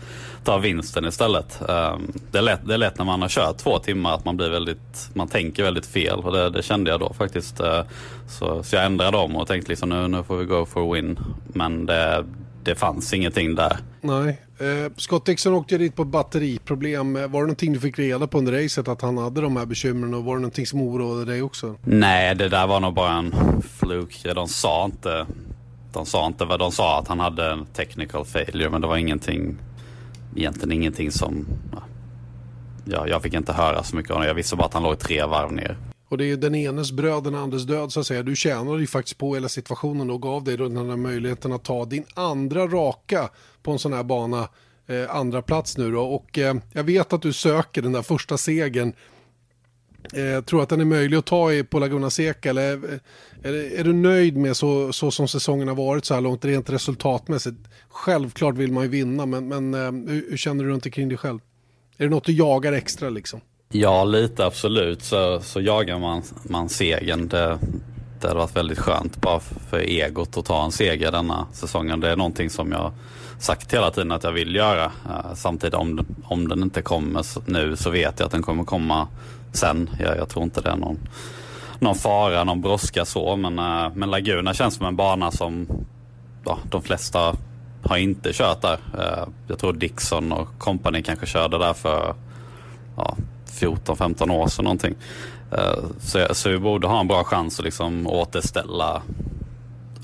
ta 0.45 0.59
vinsten 0.59 1.05
istället. 1.05 1.61
Um, 1.61 2.13
det, 2.31 2.39
är 2.39 2.43
lätt, 2.43 2.61
det 2.67 2.75
är 2.75 2.79
lätt 2.79 2.99
när 2.99 3.05
man 3.05 3.23
har 3.23 3.29
kört 3.29 3.57
två 3.57 3.79
timmar 3.79 4.15
att 4.15 4.25
man 4.25 4.37
blir 4.37 4.51
väldigt, 4.51 5.11
man 5.15 5.29
tänker 5.29 5.63
väldigt 5.63 5.87
fel 5.87 6.19
och 6.19 6.33
det, 6.33 6.51
det 6.51 6.63
kände 6.63 6.91
jag 6.91 7.01
då 7.01 7.13
faktiskt. 7.13 7.61
Uh, 7.61 7.83
så, 8.29 8.63
så 8.63 8.77
jag 8.77 8.85
ändrade 8.85 9.17
om 9.17 9.37
och 9.37 9.49
tänkte 9.49 9.71
liksom 9.71 9.89
nu, 9.89 10.09
nu 10.09 10.23
får 10.23 10.37
vi 10.37 10.45
go 10.45 10.67
for 10.67 10.95
win. 10.95 11.19
Men 11.47 11.87
det, 11.87 12.25
det 12.67 12.75
fanns 12.75 13.13
ingenting 13.13 13.55
där. 13.55 13.79
Nej. 14.01 14.41
Eh, 14.59 14.93
Scott 14.97 15.27
Dixon 15.27 15.55
åkte 15.55 15.79
dit 15.79 15.97
på 15.97 16.05
batteriproblem. 16.05 17.17
Eh, 17.17 17.23
var 17.23 17.41
det 17.41 17.47
någonting 17.47 17.73
du 17.73 17.81
fick 17.81 17.99
reda 17.99 18.27
på 18.27 18.39
under 18.39 18.63
racet 18.63 18.89
att 18.89 19.03
han 19.03 19.19
hade 19.19 19.41
de 19.41 19.57
här 19.57 19.67
bekymren 19.67 20.15
och 20.15 20.25
var 20.25 20.35
det 20.35 20.41
någonting 20.41 20.67
som 20.67 20.81
oroade 20.81 21.25
dig 21.25 21.43
också? 21.43 21.77
Nej, 21.85 22.35
det 22.35 22.49
där 22.49 22.67
var 22.67 22.81
nog 22.81 22.95
bara 22.95 23.13
en 23.13 23.35
fluk. 23.63 24.23
De 24.35 24.49
sa 24.49 24.85
inte, 24.85 25.27
de 25.93 26.07
sa 26.07 26.27
inte 26.27 26.45
vad 26.45 26.59
de 26.59 26.73
sa 26.73 26.99
att 26.99 27.09
han 27.09 27.21
hade 27.21 27.51
en 27.51 27.67
technical 27.67 28.25
failure 28.25 28.71
men 28.71 28.81
det 28.81 28.87
var 28.87 28.97
ingenting, 28.97 29.57
egentligen 30.37 30.73
ingenting 30.73 31.11
som, 31.11 31.47
ja, 32.85 33.09
jag 33.09 33.23
fick 33.23 33.35
inte 33.35 33.53
höra 33.53 33.83
så 33.83 33.97
mycket 33.97 34.13
om 34.13 34.21
det. 34.21 34.27
Jag 34.27 34.35
visste 34.35 34.57
bara 34.57 34.67
att 34.67 34.75
han 34.75 34.83
låg 34.83 34.99
tre 34.99 35.25
varv 35.25 35.53
ner. 35.53 35.77
Och 36.17 36.21
det 36.21 36.31
är 36.31 36.37
den 36.37 36.55
enes 36.55 36.93
bröd, 36.93 37.25
den 37.25 37.35
andres 37.35 37.63
död 37.63 37.93
så 37.93 38.01
att 38.01 38.07
säga. 38.07 38.23
Du 38.23 38.37
tjänade 38.37 38.81
ju 38.81 38.87
faktiskt 38.87 39.19
på 39.19 39.35
hela 39.35 39.49
situationen 39.49 40.11
och 40.11 40.23
gav 40.23 40.45
dig 40.45 40.57
den 40.57 40.77
här 40.77 40.97
möjligheten 40.97 41.53
att 41.53 41.65
ta 41.65 41.85
din 41.85 42.05
andra 42.15 42.67
raka 42.67 43.31
på 43.63 43.73
en 43.73 43.79
sån 43.79 43.93
här 43.93 44.03
bana, 44.03 44.49
eh, 44.87 45.17
andra 45.17 45.43
plats 45.43 45.79
nu 45.79 45.91
då. 45.93 46.01
Och 46.01 46.39
eh, 46.39 46.57
jag 46.73 46.85
vet 46.85 47.13
att 47.13 47.23
du 47.23 47.33
söker 47.33 47.83
den 47.83 47.93
där 47.93 48.03
första 48.03 48.39
segern. 48.39 48.93
Eh, 50.13 50.45
tror 50.45 50.63
att 50.63 50.69
den 50.69 50.81
är 50.81 50.85
möjlig 50.85 51.17
att 51.17 51.27
ta 51.27 51.53
i 51.53 51.65
på 51.65 51.79
Laguna 51.79 52.11
Seca 52.11 52.51
eller 52.51 52.73
eh, 52.73 52.99
är, 53.43 53.79
är, 53.79 53.85
du 53.85 53.93
nöjd 53.93 54.37
med 54.37 54.57
så, 54.57 54.93
så 54.93 55.11
som 55.11 55.29
säsongen 55.29 55.69
har 55.69 55.75
varit 55.75 56.05
så 56.05 56.15
här 56.15 56.21
långt 56.21 56.45
rent 56.45 56.71
resultatmässigt? 56.71 57.59
Självklart 57.89 58.55
vill 58.55 58.73
man 58.73 58.83
ju 58.83 58.89
vinna 58.89 59.27
men, 59.27 59.49
men 59.49 59.75
eh, 59.75 60.13
hur, 60.13 60.31
hur 60.31 60.37
känner 60.37 60.65
du 60.65 60.71
runt 60.71 60.87
omkring 60.87 61.09
dig 61.09 61.19
själv? 61.19 61.41
Är 61.97 62.05
det 62.05 62.11
något 62.11 62.25
du 62.25 62.33
jagar 62.33 62.73
extra 62.73 63.11
liksom? 63.11 63.41
Ja, 63.69 64.05
lite 64.05 64.47
absolut 64.47 65.03
så, 65.03 65.41
så 65.41 65.61
jagar 65.61 65.99
man, 65.99 66.23
man 66.43 66.69
segern. 66.69 67.29
Det, 67.29 67.59
det 68.21 68.29
hade 68.29 68.41
varit 68.41 68.57
väldigt 68.57 68.79
skönt 68.79 69.21
bara 69.21 69.41
för 69.41 69.79
egot 69.79 70.37
att 70.37 70.45
ta 70.45 70.65
en 70.65 70.73
seger 70.73 71.13
denna 71.13 71.47
säsongen. 71.53 72.01
Det 72.01 72.11
är 72.11 72.17
någonting 72.17 72.51
som 72.51 72.73
jag 72.73 72.93
sagt 73.39 73.75
hela 73.75 73.91
tiden 73.91 74.13
att 74.13 74.25
jag 74.25 74.33
vill 74.33 74.55
göra. 74.55 74.85
Eh, 74.85 75.35
samtidigt 75.35 75.75
om, 75.75 76.07
om 76.25 76.49
den 76.49 76.63
inte 76.63 76.83
kommer 76.83 77.51
nu 77.51 77.77
så 77.77 77.91
vet 77.91 78.21
jag 78.21 78.27
att 78.27 78.33
den 78.33 78.43
kommer 78.43 78.65
komma 78.65 79.09
sen. 79.53 79.91
Jag, 80.01 80.17
jag 80.17 80.29
tror 80.29 80.45
inte 80.45 80.61
det 80.61 80.71
är 80.71 80.77
någon, 80.77 80.99
någon 81.79 81.95
fara, 81.95 82.45
någon 82.45 82.61
brådska 82.61 83.05
så. 83.05 83.37
Men, 83.37 83.59
eh, 83.59 83.91
men 83.95 84.11
Laguna 84.11 84.55
känns 84.55 84.75
som 84.75 84.87
en 84.87 84.97
bana 84.97 85.31
som 85.31 85.67
ja, 86.45 86.59
de 86.71 86.83
flesta 86.83 87.37
har 87.83 87.97
inte 87.97 88.33
kört 88.33 88.63
där. 88.63 88.79
Eh, 88.99 89.29
jag 89.49 89.59
tror 89.59 89.73
Dixon 89.73 90.33
och 90.33 90.49
kompani 90.59 91.03
kanske 91.03 91.27
körde 91.27 91.59
där 91.59 91.73
för 91.73 92.15
ja, 92.97 93.17
14-15 93.57 94.31
år 94.31 94.49
sedan 94.49 94.65
någonting. 94.65 94.95
Eh, 95.53 95.85
så, 96.01 96.27
så 96.35 96.49
vi 96.49 96.59
borde 96.59 96.87
ha 96.87 97.01
en 97.01 97.09
bra 97.09 97.24
chans 97.24 97.59
att 97.59 97.65
liksom 97.65 98.07
återställa, 98.07 99.03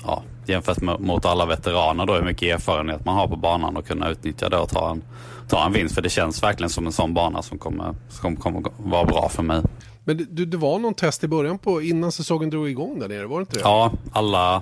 ja, 0.05 0.23
jämfört 0.45 0.81
med, 0.81 0.99
mot 0.99 1.25
alla 1.25 1.45
veteraner 1.45 2.05
då, 2.05 2.13
hur 2.13 2.23
mycket 2.23 2.55
erfarenhet 2.55 3.05
man 3.05 3.15
har 3.15 3.27
på 3.27 3.35
banan 3.35 3.77
och 3.77 3.87
kunna 3.87 4.09
utnyttja 4.09 4.49
det 4.49 4.57
och 4.57 4.69
ta 4.69 4.91
en, 4.91 5.03
ta 5.47 5.65
en 5.65 5.73
vinst. 5.73 5.95
För 5.95 6.01
det 6.01 6.09
känns 6.09 6.43
verkligen 6.43 6.69
som 6.69 6.85
en 6.85 6.91
sån 6.91 7.13
bana 7.13 7.41
som 7.41 7.57
kommer, 7.57 7.95
som 8.09 8.35
kommer 8.35 8.63
vara 8.77 9.05
bra 9.05 9.29
för 9.29 9.43
mig. 9.43 9.61
Men 10.03 10.27
det, 10.29 10.45
det 10.45 10.57
var 10.57 10.79
någon 10.79 10.93
test 10.93 11.23
i 11.23 11.27
början 11.27 11.57
på 11.57 11.81
innan 11.81 12.11
säsongen 12.11 12.49
drog 12.49 12.69
igång 12.69 12.99
där 12.99 13.07
nere, 13.07 13.25
var 13.25 13.39
det 13.39 13.41
inte 13.41 13.55
det? 13.55 13.61
Ja, 13.63 13.91
alla, 14.11 14.61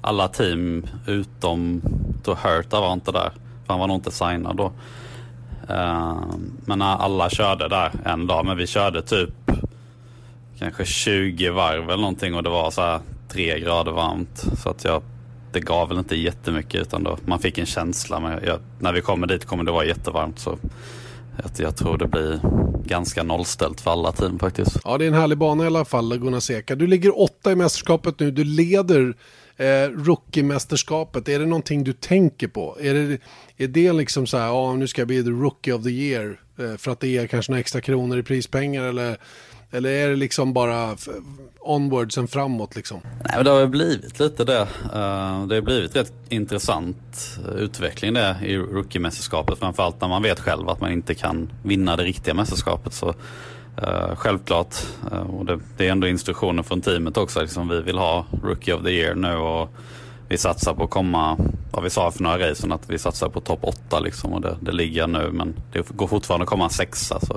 alla 0.00 0.28
team 0.28 0.86
utom 1.06 1.80
då 2.24 2.36
var 2.70 2.92
inte 2.92 3.12
där. 3.12 3.30
För 3.66 3.72
han 3.72 3.80
var 3.80 3.86
nog 3.86 3.96
inte 3.96 4.10
signad 4.10 4.56
då. 4.56 4.72
Ehm, 5.68 6.52
men 6.64 6.82
alla 6.82 7.30
körde 7.30 7.68
där 7.68 7.92
en 8.04 8.26
dag, 8.26 8.44
men 8.44 8.56
vi 8.56 8.66
körde 8.66 9.02
typ 9.02 9.30
kanske 10.58 10.84
20 10.84 11.50
varv 11.50 11.84
eller 11.84 11.96
någonting 11.96 12.34
och 12.34 12.42
det 12.42 12.50
var 12.50 12.70
så 12.70 12.80
här 12.80 13.00
3 13.28 13.60
grader 13.60 13.92
varmt. 13.92 14.46
Så 14.62 14.68
att 14.68 14.84
jag, 14.84 15.02
det 15.52 15.60
gav 15.60 15.88
väl 15.88 15.98
inte 15.98 16.16
jättemycket 16.16 16.80
utan 16.80 17.02
då, 17.02 17.18
man 17.24 17.38
fick 17.38 17.58
en 17.58 17.66
känsla. 17.66 18.20
Men 18.20 18.40
jag, 18.44 18.60
när 18.78 18.92
vi 18.92 19.00
kommer 19.00 19.26
dit 19.26 19.44
kommer 19.44 19.64
det 19.64 19.72
vara 19.72 19.84
jättevarmt. 19.84 20.38
Så 20.38 20.58
jag, 21.36 21.66
jag 21.66 21.76
tror 21.76 21.98
det 21.98 22.06
blir 22.06 22.40
ganska 22.84 23.22
nollställt 23.22 23.80
för 23.80 23.90
alla 23.90 24.12
team 24.12 24.38
faktiskt. 24.38 24.78
Ja, 24.84 24.98
det 24.98 25.04
är 25.04 25.08
en 25.08 25.14
härlig 25.14 25.38
bana 25.38 25.64
i 25.64 25.66
alla 25.66 25.84
fall, 25.84 26.18
Gunnar 26.18 26.40
Seka. 26.40 26.74
Du 26.74 26.86
ligger 26.86 27.20
åtta 27.20 27.52
i 27.52 27.56
mästerskapet 27.56 28.20
nu. 28.20 28.30
Du 28.30 28.44
leder 28.44 29.14
eh, 29.56 29.90
rookie-mästerskapet. 29.90 31.28
Är 31.28 31.38
det 31.38 31.46
någonting 31.46 31.84
du 31.84 31.92
tänker 31.92 32.48
på? 32.48 32.76
Är 32.80 32.94
det, 32.94 33.18
är 33.56 33.68
det 33.68 33.92
liksom 33.92 34.26
så 34.26 34.38
här, 34.38 34.46
ja 34.46 34.74
nu 34.74 34.88
ska 34.88 35.00
jag 35.00 35.08
bli 35.08 35.22
the 35.22 35.30
rookie 35.30 35.72
of 35.72 35.82
the 35.82 35.90
year 35.90 36.40
eh, 36.58 36.76
för 36.76 36.90
att 36.90 37.00
det 37.00 37.08
ger 37.08 37.26
kanske 37.26 37.52
några 37.52 37.60
extra 37.60 37.80
kronor 37.80 38.18
i 38.18 38.22
prispengar 38.22 38.82
eller 38.82 39.18
eller 39.70 39.90
är 39.90 40.08
det 40.08 40.16
liksom 40.16 40.52
bara 40.52 40.96
onwards 41.60 42.18
och 42.18 42.30
framåt 42.30 42.76
liksom? 42.76 43.00
Nej 43.04 43.32
men 43.36 43.44
det 43.44 43.50
har 43.50 43.66
blivit 43.66 44.20
lite 44.20 44.44
det. 44.44 44.60
Uh, 44.60 45.46
det 45.46 45.54
har 45.54 45.60
blivit 45.60 45.96
rätt 45.96 46.12
intressant 46.28 47.38
eh, 47.48 47.54
utveckling 47.54 48.14
det 48.14 48.36
i 48.42 48.56
rookie-mästerskapet. 48.56 49.58
Framförallt 49.58 50.00
när 50.00 50.08
man 50.08 50.22
vet 50.22 50.40
själv 50.40 50.68
att 50.68 50.80
man 50.80 50.92
inte 50.92 51.14
kan 51.14 51.52
vinna 51.62 51.96
det 51.96 52.04
riktiga 52.04 52.34
mästerskapet. 52.34 52.92
Så 52.94 53.14
uh, 53.82 54.16
självklart, 54.16 54.74
uh, 55.12 55.18
och 55.18 55.44
det, 55.44 55.60
det, 55.76 55.86
är 55.86 55.92
ändå 55.92 56.08
instruktioner 56.08 56.62
från 56.62 56.80
teamet 56.80 57.16
också. 57.16 57.40
Liksom, 57.40 57.68
vi 57.68 57.80
vill 57.80 57.98
ha 57.98 58.26
rookie 58.42 58.74
of 58.74 58.82
the 58.82 58.90
year 58.90 59.14
nu 59.14 59.36
och 59.36 59.70
vi 60.28 60.38
satsar 60.38 60.74
på 60.74 60.84
att 60.84 60.90
komma, 60.90 61.38
vad 61.72 61.84
vi 61.84 61.90
sa 61.90 62.10
för 62.10 62.22
några 62.22 62.50
racen, 62.50 62.72
att 62.72 62.90
vi 62.90 62.98
satsar 62.98 63.28
på 63.28 63.40
topp 63.40 63.60
8 63.62 64.00
liksom 64.00 64.32
och 64.32 64.40
det, 64.40 64.56
det 64.60 64.72
ligger 64.72 65.06
nu 65.06 65.30
men 65.32 65.54
det 65.72 65.88
går 65.88 66.06
fortfarande 66.06 66.42
att 66.42 66.48
komma 66.48 66.64
en 66.64 66.70
sexa. 66.70 67.20
Så, 67.20 67.36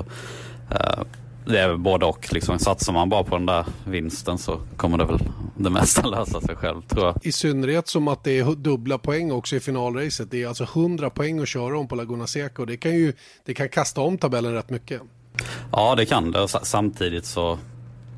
eh, 0.72 1.04
det 1.46 1.60
är 1.60 1.78
både 1.78 2.06
och. 2.06 2.34
Liksom, 2.34 2.60
satsar 2.60 2.94
man 2.94 3.10
bara 3.10 3.24
på 3.24 3.38
den 3.38 3.46
där 3.46 3.66
vinsten 3.86 4.38
så 4.38 4.60
kommer 4.78 4.98
det 4.98 5.06
väl 5.06 5.20
det 5.58 5.70
mesta 5.70 6.08
lösa 6.08 6.42
sig 6.42 6.56
själv 6.56 6.82
tror 6.82 7.06
jag. 7.06 7.16
I 7.22 7.32
synnerhet 7.32 7.88
som 7.88 8.08
att 8.08 8.24
det 8.24 8.40
är 8.40 8.56
dubbla 8.56 8.98
poäng 8.98 9.32
också 9.32 9.56
i 9.56 9.60
finalracet. 9.60 10.32
Det 10.32 10.44
är 10.44 10.48
alltså 10.48 10.64
100 10.64 11.10
poäng 11.10 11.40
att 11.40 11.48
köra 11.48 11.78
om 11.78 11.88
på 11.88 11.96
Laguna 11.96 12.28
Seca 12.28 12.62
och 12.62 12.68
det 12.68 12.78
kan 12.78 12.96
ju 12.96 13.14
det 13.46 13.54
kan 13.54 13.70
kasta 13.70 14.02
om 14.02 14.18
tabellen 14.18 14.54
rätt 14.54 14.70
mycket. 14.70 15.02
Ja 15.72 15.96
det 15.96 16.06
kan 16.06 16.32
det. 16.32 16.48
Samtidigt 16.48 17.26
så 17.26 17.58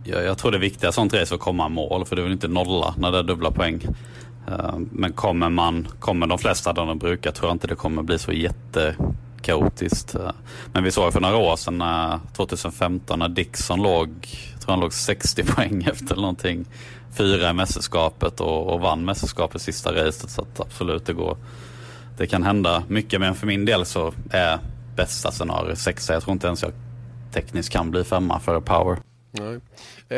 jag, 0.04 0.24
jag 0.24 0.38
tror 0.38 0.52
det 0.52 0.58
viktiga 0.58 0.90
i 0.90 0.94
sånt 0.94 1.14
race 1.14 1.34
är 1.34 1.36
att 1.36 1.42
komma 1.42 1.70
mål 1.70 2.06
för 2.06 2.16
det 2.16 2.22
vill 2.22 2.32
inte 2.32 2.48
nolla 2.48 2.96
när 2.98 3.12
det 3.12 3.18
är 3.18 3.24
dubbla 3.24 3.52
poäng. 3.52 3.82
Eh, 4.48 4.76
men 4.92 5.14
kommer 5.14 5.50
man, 5.50 5.88
kommer 6.00 6.28
de 6.28 6.38
flesta 6.38 6.74
där 6.74 6.86
de 6.86 7.00
brukar 7.00 7.32
tror 7.32 7.50
jag 7.50 7.56
inte 7.56 7.68
det 7.68 7.76
kommer 7.76 8.04
bli 8.04 8.20
så 8.20 8.32
jättekaotiskt. 8.32 10.16
Eh, 10.16 10.32
men 10.74 10.84
vi 10.84 10.92
såg 10.92 11.14
för 11.14 11.20
några 11.20 11.38
år 11.38 11.56
sedan, 11.56 11.84
2015, 12.36 13.20
när 13.20 13.30
Dixon 13.30 13.82
låg, 13.82 14.10
jag 14.54 14.62
tror 14.62 14.72
han 14.72 14.80
låg 14.80 14.94
60 14.94 15.44
poäng 15.56 15.84
efter 15.92 16.16
någonting. 16.16 16.66
Fyra 17.14 17.50
i 17.50 17.54
mästerskapet 17.54 18.40
och, 18.40 18.74
och 18.74 18.80
vann 18.80 19.06
mästerskapet 19.06 19.62
sista 19.62 19.92
racet. 19.96 20.30
Så 20.30 20.42
att 20.42 20.60
absolut, 20.60 21.06
det 21.06 21.14
går. 21.14 21.38
Det 22.18 22.28
kan 22.28 22.44
hända 22.44 22.84
mycket, 22.88 23.20
men 23.20 23.36
för 23.36 23.48
min 23.48 23.66
del 23.66 23.86
så 23.86 24.14
är 24.30 24.60
bästa 24.96 25.32
scenario 25.32 25.76
sexa. 25.76 26.14
Jag 26.14 26.24
tror 26.24 26.34
inte 26.34 26.48
ens 26.48 26.64
jag 26.64 26.72
tekniskt 27.32 27.70
kan 27.70 27.92
bli 27.92 28.04
femma 28.04 28.40
för 28.40 28.62
power. 28.62 28.98
Nej. 29.32 29.60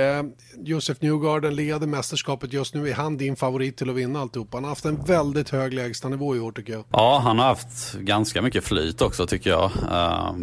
Eh, 0.01 0.23
Josef 0.57 1.01
Newgarden 1.01 1.55
leder 1.55 1.87
mästerskapet 1.87 2.53
just 2.53 2.73
nu. 2.73 2.89
Är 2.89 2.93
han 2.93 3.17
din 3.17 3.35
favorit 3.35 3.77
till 3.77 3.89
att 3.89 3.95
vinna 3.95 4.19
alltihopa? 4.21 4.57
Han 4.57 4.63
har 4.63 4.71
haft 4.71 4.85
en 4.85 5.03
väldigt 5.05 5.49
hög 5.49 5.73
lägstanivå 5.73 6.35
i 6.35 6.39
år 6.39 6.51
tycker 6.51 6.73
jag. 6.73 6.83
Ja, 6.91 7.21
han 7.23 7.39
har 7.39 7.45
haft 7.45 7.93
ganska 7.93 8.41
mycket 8.41 8.63
flyt 8.63 9.01
också 9.01 9.27
tycker 9.27 9.49
jag. 9.49 9.71
Eh, 9.91 10.33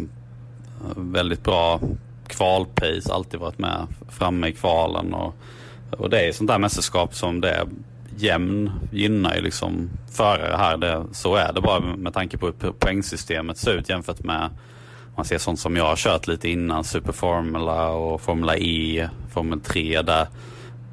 väldigt 0.95 1.43
bra 1.43 1.79
kvalpace, 2.27 3.13
alltid 3.13 3.39
varit 3.39 3.57
med 3.57 3.87
framme 4.09 4.47
i 4.47 4.51
kvalen. 4.51 5.13
Och, 5.13 5.35
och 5.97 6.09
det 6.09 6.27
är 6.27 6.31
sånt 6.31 6.47
där 6.47 6.59
mästerskap 6.59 7.15
som 7.15 7.41
det 7.41 7.51
är 7.51 7.67
jämn 8.17 8.71
gynnar 8.91 9.35
ju 9.35 9.41
liksom 9.41 9.89
förare 10.11 10.57
här. 10.57 10.77
Det, 10.77 11.05
så 11.11 11.35
är 11.35 11.53
det 11.53 11.61
bara 11.61 11.79
med 11.79 12.13
tanke 12.13 12.37
på 12.37 12.45
hur 12.45 12.71
poängsystemet 12.71 13.57
ser 13.57 13.73
ut 13.73 13.89
jämfört 13.89 14.23
med 14.23 14.49
man 15.15 15.25
ser 15.25 15.37
sånt 15.37 15.59
som 15.59 15.75
jag 15.75 15.85
har 15.85 15.95
kört 15.95 16.27
lite 16.27 16.49
innan, 16.49 16.83
Superformula 16.83 17.89
och 17.89 18.21
Formula 18.21 18.57
E, 18.57 19.09
Formel 19.33 19.59
3 19.59 20.01
där 20.01 20.27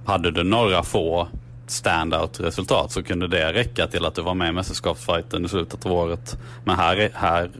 hade 0.06 0.30
du 0.30 0.44
några 0.44 0.82
få 0.82 1.28
standout-resultat 1.66 2.92
så 2.92 3.02
kunde 3.02 3.28
det 3.28 3.52
räcka 3.52 3.86
till 3.86 4.04
att 4.04 4.14
du 4.14 4.22
var 4.22 4.34
med 4.34 4.48
i 4.48 4.52
mästerskapsfighten 4.52 5.44
i 5.44 5.48
slutet 5.48 5.86
av 5.86 5.92
året. 5.92 6.38
Men 6.64 6.76
här, 6.76 7.10
här 7.14 7.50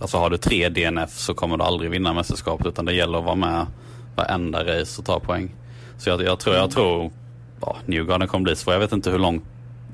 alltså 0.00 0.18
har 0.18 0.30
du 0.30 0.36
tre 0.36 0.68
DNF 0.68 1.10
så 1.10 1.34
kommer 1.34 1.56
du 1.56 1.64
aldrig 1.64 1.90
vinna 1.90 2.12
mästerskapet 2.12 2.66
utan 2.66 2.84
det 2.84 2.94
gäller 2.94 3.18
att 3.18 3.24
vara 3.24 3.34
med 3.34 3.66
varenda 4.16 4.64
race 4.64 5.00
och 5.00 5.06
ta 5.06 5.20
poäng. 5.20 5.54
Så 5.98 6.08
jag, 6.08 6.22
jag 6.22 6.38
tror, 6.38 6.56
jag 6.56 6.70
tror 6.70 7.10
ja, 7.60 7.76
Newgarden 7.86 8.28
kommer 8.28 8.44
bli 8.44 8.56
svår. 8.56 8.74
Jag 8.74 8.80
vet 8.80 8.92
inte 8.92 9.10
hur 9.10 9.18
långt 9.18 9.44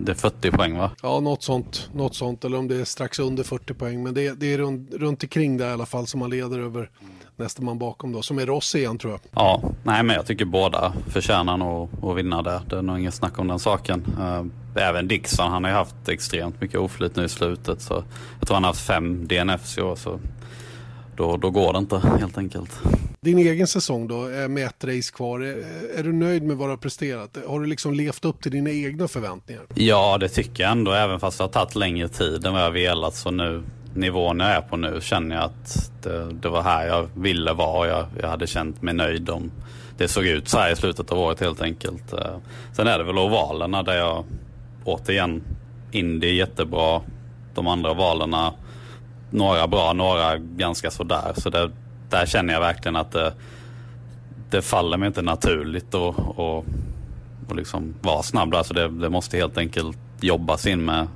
det 0.05 0.13
är 0.13 0.17
40 0.17 0.51
poäng 0.51 0.79
va? 0.79 0.91
Ja, 1.03 1.21
något 1.21 1.43
sånt. 1.43 1.91
Något 1.95 2.15
sånt. 2.15 2.45
Eller 2.45 2.59
om 2.59 2.69
det 2.69 2.77
är 2.77 2.85
strax 2.85 3.19
under 3.19 3.45
40 3.45 3.75
poäng. 3.75 4.03
Men 4.03 4.15
det, 4.15 4.41
det 4.41 4.55
är 4.55 4.59
runt, 4.59 4.95
runt 4.95 5.23
omkring 5.23 5.57
där 5.57 5.69
i 5.69 5.73
alla 5.73 5.87
fall 5.87 6.07
som 6.07 6.21
man 6.21 6.31
leder 6.31 6.59
över 6.59 6.91
nästa 7.37 7.63
man 7.63 7.79
bakom 7.79 8.13
då. 8.13 8.23
Som 8.23 8.39
är 8.39 8.47
Rossi 8.47 8.79
igen 8.79 8.99
tror 8.99 9.13
jag. 9.13 9.21
Ja, 9.33 9.63
nej 9.83 10.03
men 10.03 10.17
jag 10.17 10.27
tycker 10.27 10.45
båda 10.45 10.93
förtjänar 11.09 11.57
nog 11.57 11.89
att 12.03 12.17
vinna 12.17 12.43
det. 12.43 12.63
Det 12.69 12.77
är 12.77 12.83
nog 12.83 12.99
inget 12.99 13.15
snack 13.15 13.39
om 13.39 13.49
den 13.49 13.59
saken. 13.59 14.07
Eh, 14.21 14.45
även 14.89 15.09
Dixon, 15.09 15.51
han 15.51 15.65
har 15.65 15.71
ju 15.71 15.77
haft 15.77 16.09
extremt 16.09 16.61
mycket 16.61 16.81
oflyt 16.81 17.17
nu 17.17 17.25
i 17.25 17.29
slutet. 17.29 17.81
Så 17.81 18.05
jag 18.39 18.49
tror 18.49 18.55
han 18.55 18.65
har 18.65 18.71
haft 18.71 18.87
fem 18.87 19.27
DNFs 19.27 19.79
i 19.79 19.83
år. 19.83 19.97
Så 19.97 20.21
då, 21.21 21.37
då 21.37 21.51
går 21.51 21.73
det 21.73 21.79
inte 21.79 21.99
helt 21.99 22.39
enkelt. 22.39 22.71
Din 23.21 23.39
egen 23.39 23.67
säsong 23.67 24.09
då, 24.09 24.17
med 24.49 24.67
ett 24.67 24.85
race 24.85 25.13
kvar, 25.15 25.41
är, 25.41 25.65
är, 25.99 26.03
du 26.03 26.13
nöjd 26.13 26.43
med 26.43 26.57
vad 26.57 26.69
du 26.69 26.73
har 26.73 26.77
presterat? 26.77 27.39
Har 27.47 27.61
du 27.61 27.67
liksom 27.67 27.95
levt 27.95 28.25
upp 28.25 28.43
till 28.43 28.53
dina 28.53 28.71
egna 28.71 29.09
förväntningar? 29.09 29.63
Ja, 29.75 30.19
det 30.19 30.29
tycker 30.29 30.63
jag 30.63 30.73
ändå, 30.73 30.93
även 30.93 31.21
fast 31.21 31.39
det 31.39 31.45
har 31.45 31.49
tagit 31.49 31.75
längre 31.75 32.09
tid 32.09 32.47
än 32.47 32.53
vad 32.53 32.63
jag 32.63 32.71
velat. 32.71 33.15
Så 33.15 33.31
nu, 33.31 33.63
nivån 33.95 34.41
jag 34.41 34.51
är 34.51 34.61
på 34.61 34.77
nu 34.77 34.99
känner 35.01 35.37
jag 35.37 35.45
att 35.45 35.91
det, 36.03 36.33
det 36.33 36.49
var 36.49 36.63
här 36.63 36.87
jag 36.87 37.09
ville 37.15 37.53
vara 37.53 37.79
och 37.79 37.87
jag, 37.87 38.07
jag 38.21 38.29
hade 38.29 38.47
känt 38.47 38.83
mig 38.83 38.95
nöjd 38.95 39.31
om 39.31 39.51
det 39.99 40.09
såg 40.09 40.27
ut 40.27 40.49
så 40.49 40.59
här 40.59 40.73
i 40.73 40.77
slutet 40.77 41.13
av 41.13 41.19
året 41.19 41.41
helt 41.41 41.63
enkelt. 41.63 42.13
Eh, 42.13 42.37
sen 42.73 42.87
är 42.87 42.99
det 42.99 43.05
väl 43.05 43.19
ovalerna 43.19 43.83
där 43.83 43.97
jag 43.97 44.25
återigen, 44.85 45.43
Indy 45.93 46.29
är 46.29 46.33
jättebra. 46.33 47.01
De 47.55 47.67
andra 47.67 47.95
valerna 47.95 48.53
några 49.31 49.67
bra, 49.67 49.93
några 49.93 50.39
ganska 50.39 50.91
sådär. 50.91 51.33
Så 51.37 51.51
det, 51.51 51.71
där 52.09 52.27
känner 52.27 52.53
jag 52.53 52.61
verkligen 52.61 52.97
att 52.97 53.13
det, 53.13 53.33
det 54.51 54.63
faller 54.63 54.97
mig 54.97 55.07
inte 55.07 55.23
naturligt 55.23 55.95
att 55.95 56.19
och, 56.19 56.65
och 57.49 57.57
liksom 57.57 57.95
vara 58.01 58.23
snabb 58.23 58.53
där. 58.53 58.63
Så 58.63 58.75
det, 58.75 58.89
det, 58.89 59.11
måste 59.11 59.37
helt 59.37 59.59
enkelt 59.59 59.99
jobbas 60.21 60.67
in 60.67 60.85
med, 60.85 61.07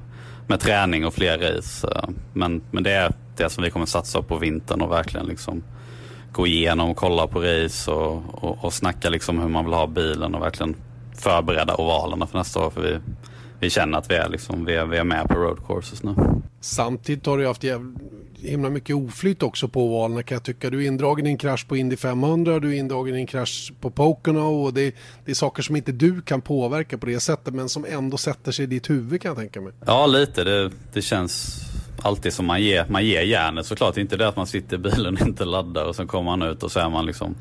med 0.47 0.61
träning 0.61 1.07
och 1.07 1.15
fler 1.15 1.39
race. 1.39 1.89
Men, 2.32 2.62
men 2.70 2.82
det 2.82 2.93
är 2.93 3.12
det 3.36 3.51
som 3.51 3.65
vi 3.65 3.70
kommer 3.70 3.86
satsa 3.86 4.23
på 4.23 4.36
vintern 4.36 4.81
och 4.81 4.93
verkligen 4.93 5.27
liksom 5.27 5.62
gå 6.32 6.47
igenom 6.47 6.91
och 6.91 6.97
kolla 6.97 7.27
på 7.27 7.41
race 7.41 7.91
och, 7.91 8.45
och, 8.45 8.65
och 8.65 8.73
snacka 8.73 9.11
liksom 9.11 9.41
hur 9.41 9.49
man 9.49 9.65
vill 9.65 9.74
ha 9.74 9.86
bilen 9.86 10.35
och 10.35 10.43
verkligen 10.43 10.77
förbereda 11.16 11.74
ovalerna 11.74 12.27
för 12.27 12.39
nästa 12.39 12.66
år. 12.66 12.70
För 12.70 12.81
vi, 12.81 12.99
vi 13.59 13.70
känner 13.70 13.99
att 13.99 14.11
vi 14.11 14.15
är, 14.15 14.28
liksom, 14.28 14.65
vi 14.65 14.74
är, 14.74 14.86
vi 14.86 14.97
är 14.97 15.05
med 15.05 15.28
på 15.28 15.35
road 15.35 15.66
courses 15.66 16.03
nu. 16.03 16.15
Samtidigt 16.65 17.27
har 17.27 17.39
du 17.39 17.47
haft 17.47 17.65
himla 18.39 18.70
mycket 18.70 18.97
oflyt 18.97 19.43
också 19.43 19.69
på 19.69 19.85
ovalerna 19.85 20.23
kan 20.23 20.36
jag 20.36 20.43
tycka. 20.43 20.70
Du 20.70 20.85
är 20.85 20.86
indragen 20.86 21.27
i 21.27 21.31
en 21.31 21.39
krasch 21.39 21.69
på 21.69 21.77
Indy 21.77 21.97
500, 21.97 22.61
du 22.61 22.74
är 22.74 22.78
indragen 22.78 23.16
i 23.16 23.19
en 23.19 23.27
krasch 23.27 23.73
på 23.81 23.91
Pocono 23.91 24.41
och 24.41 24.74
det, 24.74 24.95
det, 25.24 25.31
är 25.31 25.35
saker 25.35 25.62
som 25.62 25.77
inte 25.77 25.93
du 25.93 26.23
kan 26.23 26.41
påverka 26.41 26.99
på 26.99 27.07
det 27.07 27.20
sättet 27.20 27.55
men 27.55 27.69
som 27.69 27.85
ändå 27.89 28.16
sätter 28.16 28.53
sig 28.53 28.62
i 28.62 28.66
ditt 28.66 28.91
huvud 28.91 29.23
kan 29.23 29.28
jag 29.28 29.39
tänka 29.39 29.61
mig. 29.61 29.73
Ja, 29.86 30.07
lite. 30.07 30.45
Det, 30.45 30.70
det 30.93 31.03
känns 31.03 31.61
alltid 32.03 32.32
som 32.32 32.47
man 32.47 32.62
ger, 32.62 32.86
man 32.89 33.05
ger 33.05 33.23
järnet 33.23 33.66
såklart. 33.66 33.97
Inte 33.97 34.16
det 34.16 34.28
att 34.28 34.36
man 34.36 34.47
sitter 34.47 34.77
i 34.77 34.78
bilen 34.78 35.15
och 35.15 35.27
inte 35.27 35.45
laddar 35.45 35.85
och 35.85 35.97
sen 35.97 36.07
kommer 36.07 36.36
man 36.36 36.43
ut 36.43 36.62
och 36.62 36.73
så 36.73 36.81
är 36.81 36.91
man 36.91 37.07
liksom 37.07 37.35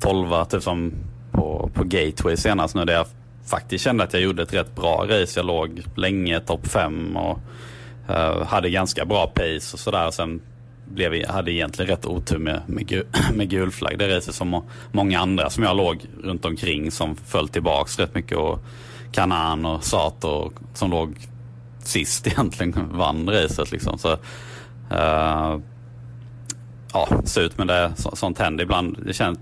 tolva, 0.00 0.44
typ 0.44 0.62
som 0.62 0.92
på, 1.32 1.70
på 1.74 1.84
Gateway 1.84 2.36
senast 2.36 2.74
nu 2.74 2.84
där 2.84 2.94
jag 2.94 3.06
faktiskt 3.46 3.84
kände 3.84 4.04
att 4.04 4.12
jag 4.12 4.22
gjorde 4.22 4.42
ett 4.42 4.54
rätt 4.54 4.74
bra 4.76 5.06
race. 5.08 5.38
Jag 5.38 5.46
låg 5.46 5.82
länge 5.96 6.40
topp 6.40 6.66
fem 6.66 7.16
och 7.16 7.38
uh, 8.10 8.42
hade 8.44 8.70
ganska 8.70 9.04
bra 9.04 9.26
pace 9.26 9.70
och 9.72 9.80
sådär. 9.80 10.10
Sen 10.10 10.40
blev, 10.86 11.14
jag 11.14 11.28
hade 11.28 11.52
egentligen 11.52 11.90
rätt 11.90 12.06
otur 12.06 12.38
med, 12.38 12.62
med, 12.66 12.86
gul, 12.86 13.06
med 13.34 13.50
gul 13.50 13.70
flagg. 13.70 13.98
Det 13.98 14.16
racet 14.16 14.34
som 14.34 14.64
många 14.92 15.20
andra 15.20 15.50
som 15.50 15.62
jag 15.62 15.76
låg 15.76 16.06
runt 16.22 16.44
omkring 16.44 16.90
som 16.90 17.16
föll 17.16 17.48
tillbaks 17.48 17.98
rätt 17.98 18.14
mycket. 18.14 18.38
Och 18.38 18.64
Kanan 19.12 19.66
och 19.66 19.84
Sato 19.84 20.52
som 20.74 20.90
låg 20.90 21.16
sist 21.78 22.26
egentligen 22.26 22.88
vann 22.92 23.30
racet. 23.30 23.72
Liksom. 23.72 23.98
Så, 23.98 24.12
uh, 24.12 25.58
ja, 26.92 27.08
surt 27.24 27.58
men 27.58 27.66
det, 27.66 27.92
så, 27.96 28.16
sånt 28.16 28.38
händer 28.38 28.64
ibland. 28.64 28.98
Det 29.06 29.12
känns, 29.12 29.38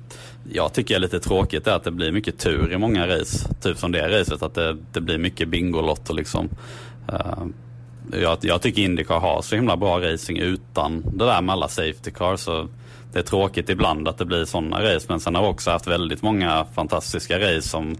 jag 0.52 0.72
tycker 0.72 0.94
det 0.94 0.98
är 0.98 1.01
lite 1.01 1.20
tråkigt 1.20 1.66
är 1.66 1.72
att 1.72 1.84
det 1.84 1.90
blir 1.90 2.12
mycket 2.12 2.39
tur 2.39 2.72
i 2.72 2.78
många 2.78 3.09
race. 3.09 3.55
Typ 3.60 3.78
som 3.78 3.93
det 3.93 4.20
racet, 4.20 4.43
att 4.43 4.55
det, 4.55 4.76
det 4.93 5.01
blir 5.01 5.18
mycket 5.18 5.48
Bingolotto 5.48 6.12
liksom. 6.12 6.48
Uh, 7.12 7.47
jag, 8.12 8.39
jag 8.40 8.62
tycker 8.62 8.82
Indycar 8.82 9.18
har 9.18 9.43
så 9.43 9.55
himla 9.55 9.76
bra 9.76 10.01
racing 10.01 10.39
utan 10.39 11.02
det 11.18 11.24
där 11.24 11.43
med 11.43 11.52
alla 11.52 11.68
safety 11.68 12.10
cars. 12.10 12.40
Så 12.40 12.68
det 13.12 13.18
är 13.18 13.22
tråkigt 13.22 13.68
ibland 13.68 14.09
att 14.09 14.18
det 14.18 14.24
blir 14.24 14.44
sådana 14.44 14.82
race 14.82 15.06
men 15.09 15.20
sen 15.20 15.34
har 15.34 15.43
vi 15.43 15.48
också 15.48 15.70
haft 15.70 15.86
väldigt 15.86 16.22
många 16.22 16.66
fantastiska 16.74 17.39
race 17.39 17.68
som 17.68 17.97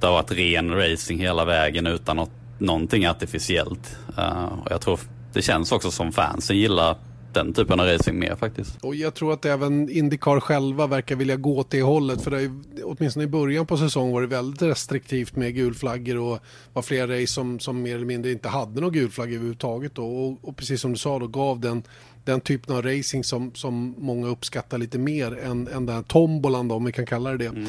det 0.00 0.06
har 0.06 0.12
varit 0.12 0.32
ren 0.32 0.74
racing 0.74 1.20
hela 1.20 1.44
vägen 1.44 1.86
utan 1.86 2.16
något, 2.16 2.30
någonting 2.58 3.06
artificiellt. 3.06 3.98
Uh, 4.18 4.44
och 4.44 4.70
jag 4.70 4.80
tror 4.80 5.00
det 5.32 5.42
känns 5.42 5.72
också 5.72 5.90
som 5.90 6.12
fansen 6.12 6.56
gillar 6.58 6.96
den 7.36 7.52
typen 7.52 7.80
av 7.80 7.86
racing 7.86 8.18
mer 8.18 8.34
faktiskt. 8.36 8.84
Och 8.84 8.94
jag 8.94 9.14
tror 9.14 9.32
att 9.32 9.44
även 9.44 9.90
Indycar 9.90 10.40
själva 10.40 10.86
verkar 10.86 11.16
vilja 11.16 11.36
gå 11.36 11.58
åt 11.58 11.70
det 11.70 11.82
hållet. 11.82 12.22
För 12.22 12.30
det 12.30 12.40
är, 12.40 12.50
åtminstone 12.84 13.24
i 13.24 13.28
början 13.28 13.66
på 13.66 13.76
säsongen 13.76 14.12
var 14.12 14.20
det 14.20 14.26
väldigt 14.26 14.62
restriktivt 14.62 15.36
med 15.36 15.54
gulflaggor 15.54 16.16
och 16.16 16.38
var 16.72 16.82
flera 16.82 17.20
race 17.20 17.32
som, 17.32 17.60
som 17.60 17.82
mer 17.82 17.94
eller 17.94 18.06
mindre 18.06 18.32
inte 18.32 18.48
hade 18.48 18.80
någon 18.80 18.92
gulflagg 18.92 19.28
överhuvudtaget. 19.28 19.94
Då. 19.94 20.06
Och, 20.06 20.48
och 20.48 20.56
precis 20.56 20.80
som 20.80 20.92
du 20.92 20.98
sa 20.98 21.18
då 21.18 21.26
gav 21.26 21.60
den 21.60 21.82
den 22.26 22.40
typen 22.40 22.76
av 22.76 22.82
racing 22.82 23.24
som, 23.24 23.54
som 23.54 23.94
många 23.98 24.28
uppskattar 24.28 24.78
lite 24.78 24.98
mer 24.98 25.38
än, 25.38 25.68
än 25.68 25.86
den 25.86 25.96
här 25.96 26.02
tombolan 26.02 26.68
då, 26.68 26.74
om 26.74 26.84
vi 26.84 26.92
kan 26.92 27.06
kalla 27.06 27.30
det 27.30 27.36
det. 27.36 27.46
Mm. 27.46 27.66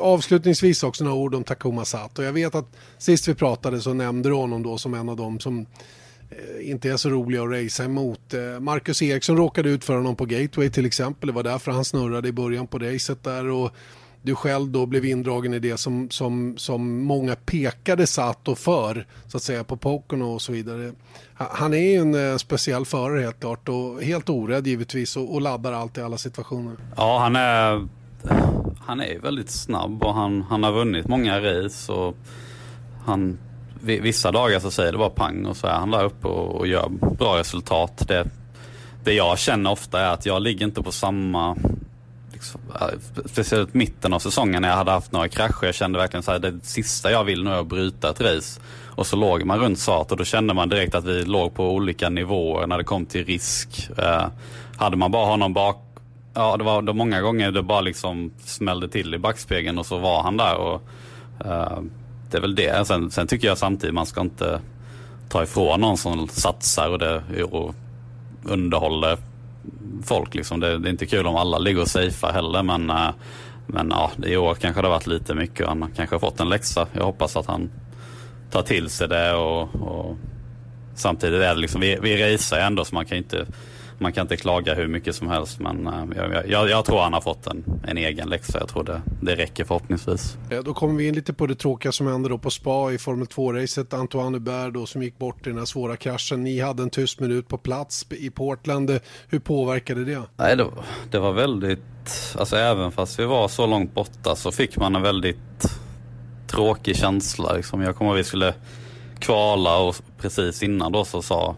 Avslutningsvis 0.00 0.82
också 0.82 1.04
några 1.04 1.16
ord 1.16 1.34
om 1.34 1.44
Takuma 1.44 1.84
Sato. 1.84 2.22
Jag 2.22 2.32
vet 2.32 2.54
att 2.54 2.76
sist 2.98 3.28
vi 3.28 3.34
pratade 3.34 3.80
så 3.80 3.92
nämnde 3.92 4.28
du 4.28 4.34
honom 4.34 4.62
då 4.62 4.78
som 4.78 4.94
en 4.94 5.08
av 5.08 5.16
dem 5.16 5.40
som 5.40 5.66
Eh, 6.30 6.70
inte 6.70 6.90
är 6.90 6.96
så 6.96 7.10
roliga 7.10 7.42
att 7.42 7.50
racea 7.50 7.86
emot. 7.86 8.34
Eh, 8.34 8.60
Marcus 8.60 9.02
Eriksson 9.02 9.36
råkade 9.36 9.68
ut 9.68 9.84
för 9.84 9.94
honom 9.94 10.16
på 10.16 10.24
Gateway 10.24 10.70
till 10.70 10.86
exempel. 10.86 11.26
Det 11.26 11.32
var 11.32 11.42
därför 11.42 11.72
han 11.72 11.84
snurrade 11.84 12.28
i 12.28 12.32
början 12.32 12.66
på 12.66 12.78
racet 12.78 13.24
där. 13.24 13.50
Och 13.50 13.70
du 14.22 14.34
själv 14.34 14.68
då 14.68 14.86
blev 14.86 15.04
indragen 15.04 15.54
i 15.54 15.58
det 15.58 15.76
som, 15.76 16.10
som, 16.10 16.54
som 16.58 17.02
många 17.02 17.36
pekade 17.36 18.06
Sato 18.06 18.54
för, 18.54 19.06
så 19.26 19.36
att 19.36 19.42
säga, 19.42 19.64
på 19.64 19.76
pokern 19.76 20.22
och 20.22 20.42
så 20.42 20.52
vidare. 20.52 20.92
Han 21.34 21.74
är 21.74 21.78
ju 21.78 21.94
en 21.94 22.30
eh, 22.30 22.36
speciell 22.36 22.84
förare 22.84 23.20
helt 23.20 23.40
klart 23.40 23.68
och 23.68 24.02
helt 24.02 24.28
orädd 24.28 24.66
givetvis 24.66 25.16
och, 25.16 25.34
och 25.34 25.40
laddar 25.40 25.72
allt 25.72 25.98
i 25.98 26.00
alla 26.00 26.18
situationer. 26.18 26.76
Ja, 26.96 27.18
han 27.18 27.36
är, 27.36 27.88
han 28.80 29.00
är 29.00 29.18
väldigt 29.18 29.50
snabb 29.50 30.02
och 30.02 30.14
han, 30.14 30.42
han 30.42 30.62
har 30.62 30.72
vunnit 30.72 31.08
många 31.08 31.40
race 31.40 31.92
och 31.92 32.16
han 33.04 33.38
vissa 33.82 34.32
dagar 34.32 34.60
så 34.60 34.70
säger 34.70 34.92
det 34.92 34.98
bara 34.98 35.10
pang 35.10 35.46
och 35.46 35.56
så 35.56 35.66
är 35.66 35.72
han 35.72 35.90
där 35.90 36.04
uppe 36.04 36.28
och, 36.28 36.54
och 36.54 36.66
gör 36.66 36.88
bra 37.18 37.38
resultat. 37.38 38.08
Det, 38.08 38.24
det 39.04 39.12
jag 39.12 39.38
känner 39.38 39.70
ofta 39.70 40.00
är 40.00 40.08
att 40.10 40.26
jag 40.26 40.42
ligger 40.42 40.66
inte 40.66 40.82
på 40.82 40.92
samma 40.92 41.56
Liksom, 42.38 42.60
eh, 42.80 42.98
speciellt 43.24 43.74
mitten 43.74 44.12
av 44.12 44.18
säsongen 44.18 44.62
när 44.62 44.68
jag 44.68 44.76
hade 44.76 44.90
haft 44.90 45.12
några 45.12 45.28
krascher. 45.28 45.64
Jag 45.64 45.74
kände 45.74 45.98
verkligen 45.98 46.22
så 46.22 46.32
här, 46.32 46.38
det 46.38 46.64
sista 46.64 47.10
jag 47.10 47.24
vill 47.24 47.44
nu 47.44 47.50
är 47.50 47.60
att 47.60 47.66
bryta 47.66 48.10
ett 48.10 48.20
race. 48.20 48.60
Och 48.86 49.06
så 49.06 49.16
låg 49.16 49.44
man 49.44 49.58
runt 49.58 49.78
Sat 49.78 50.12
och 50.12 50.16
då 50.16 50.24
kände 50.24 50.54
man 50.54 50.68
direkt 50.68 50.94
att 50.94 51.04
vi 51.04 51.24
låg 51.24 51.54
på 51.54 51.70
olika 51.70 52.08
nivåer 52.08 52.66
när 52.66 52.78
det 52.78 52.84
kom 52.84 53.06
till 53.06 53.24
risk. 53.24 53.90
Eh, 53.98 54.26
hade 54.76 54.96
man 54.96 55.10
bara 55.10 55.26
honom 55.26 55.54
bak, 55.54 55.76
ja 56.34 56.56
det 56.56 56.64
var 56.64 56.82
då 56.82 56.92
många 56.92 57.20
gånger 57.20 57.50
det 57.50 57.62
bara 57.62 57.80
liksom 57.80 58.32
smällde 58.44 58.88
till 58.88 59.14
i 59.14 59.18
backspegeln 59.18 59.78
och 59.78 59.86
så 59.86 59.98
var 59.98 60.22
han 60.22 60.36
där. 60.36 60.56
Och, 60.56 60.82
eh, 61.44 61.78
det 62.30 62.36
är 62.36 62.40
väl 62.40 62.54
det. 62.54 62.86
Sen, 62.86 63.10
sen 63.10 63.26
tycker 63.26 63.48
jag 63.48 63.58
samtidigt 63.58 63.94
man 63.94 64.06
ska 64.06 64.20
inte 64.20 64.60
ta 65.28 65.42
ifrån 65.42 65.80
någon 65.80 65.96
som 65.96 66.28
satsar 66.28 66.88
och, 66.88 66.98
det, 66.98 67.44
och 67.44 67.74
underhåller 68.44 69.18
folk. 70.04 70.34
Liksom. 70.34 70.60
Det, 70.60 70.78
det, 70.78 70.88
är 70.88 70.90
inte 70.90 71.06
kul 71.06 71.26
om 71.26 71.36
alla 71.36 71.58
ligger 71.58 71.80
och 71.80 71.88
safear 71.88 72.32
heller 72.32 72.62
men, 72.62 72.90
eh, 72.90 73.10
men 73.66 73.90
ja, 73.90 74.10
i 74.24 74.36
år 74.36 74.54
kanske 74.54 74.82
det 74.82 74.88
har 74.88 74.94
varit 74.94 75.06
lite 75.06 75.34
mycket. 75.34 75.66
och 75.66 75.68
Han 75.68 75.90
kanske 75.96 76.14
har 76.14 76.20
fått 76.20 76.40
en 76.40 76.48
läxa. 76.48 76.86
Jag 76.92 77.04
hoppas 77.04 77.36
att 77.36 77.46
han 77.46 77.70
tar 78.50 78.62
till 78.62 78.90
sig 78.90 79.08
det 79.08 79.34
och, 79.34 79.74
och 79.74 80.16
samtidigt 80.94 81.42
är 81.42 81.54
det 81.54 81.60
liksom, 81.60 81.80
vi, 81.80 81.98
vi 82.02 82.34
racear 82.34 82.60
ändå 82.60 82.84
så 82.84 82.94
man 82.94 83.06
kan 83.06 83.18
inte 83.18 83.46
man 83.98 84.12
kan 84.12 84.22
inte 84.22 84.36
klaga 84.36 84.74
hur 84.74 84.88
mycket 84.88 85.14
som 85.14 85.28
helst 85.28 85.60
men 85.60 85.86
uh, 85.86 86.04
jag, 86.16 86.46
jag, 86.48 86.70
jag, 86.70 86.84
tror 86.84 87.00
han 87.00 87.12
har 87.12 87.20
fått 87.20 87.46
en, 87.46 87.64
en 87.86 87.98
egen 87.98 88.28
läxa. 88.28 88.58
Jag 88.58 88.68
tror 88.68 88.84
det, 88.84 89.02
det 89.22 89.34
räcker 89.34 89.64
förhoppningsvis. 89.64 90.36
Ja, 90.50 90.62
då 90.62 90.74
kommer 90.74 90.94
vi 90.94 91.08
in 91.08 91.14
lite 91.14 91.32
på 91.32 91.46
det 91.46 91.54
tråkiga 91.54 91.92
som 91.92 92.06
hände 92.06 92.28
då 92.28 92.38
på 92.38 92.50
Spa 92.50 92.92
i 92.92 92.98
Formel 92.98 93.26
2-racet. 93.26 93.94
Antoine 93.94 94.34
Hubert 94.34 94.74
då 94.74 94.86
som 94.86 95.02
gick 95.02 95.18
bort 95.18 95.46
i 95.46 95.50
den 95.50 95.58
här 95.58 95.64
svåra 95.64 95.96
kraschen. 95.96 96.44
Ni 96.44 96.60
hade 96.60 96.82
en 96.82 96.90
tyst 96.90 97.20
minut 97.20 97.48
på 97.48 97.58
plats 97.58 98.06
i 98.10 98.30
Portland. 98.30 99.00
Hur 99.28 99.38
påverkade 99.38 100.04
det? 100.04 100.22
Nej, 100.36 100.56
det, 100.56 100.66
det 101.10 101.18
var 101.18 101.32
väldigt, 101.32 102.34
alltså 102.38 102.56
även 102.56 102.92
fast 102.92 103.18
vi 103.18 103.24
var 103.24 103.48
så 103.48 103.66
långt 103.66 103.94
borta 103.94 104.36
så 104.36 104.52
fick 104.52 104.76
man 104.76 104.96
en 104.96 105.02
väldigt 105.02 105.38
tråkig 106.46 106.96
känsla. 106.96 107.52
Liksom. 107.52 107.82
Jag 107.82 107.96
kommer 107.96 108.10
ihåg 108.10 108.18
att 108.18 108.24
vi 108.24 108.28
skulle 108.28 108.54
kvala 109.18 109.78
och 109.78 109.96
precis 110.18 110.62
innan 110.62 110.92
då 110.92 111.04
så 111.04 111.22
sa 111.22 111.56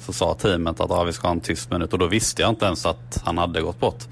så 0.00 0.12
sa 0.12 0.34
teamet 0.34 0.80
att 0.80 0.90
ah, 0.90 1.04
vi 1.04 1.12
ska 1.12 1.28
ha 1.28 1.32
en 1.32 1.40
tyst 1.40 1.70
minut 1.70 1.92
och 1.92 1.98
då 1.98 2.06
visste 2.06 2.42
jag 2.42 2.50
inte 2.50 2.66
ens 2.66 2.86
att 2.86 3.22
han 3.24 3.38
hade 3.38 3.60
gått 3.60 3.80
bort. 3.80 4.04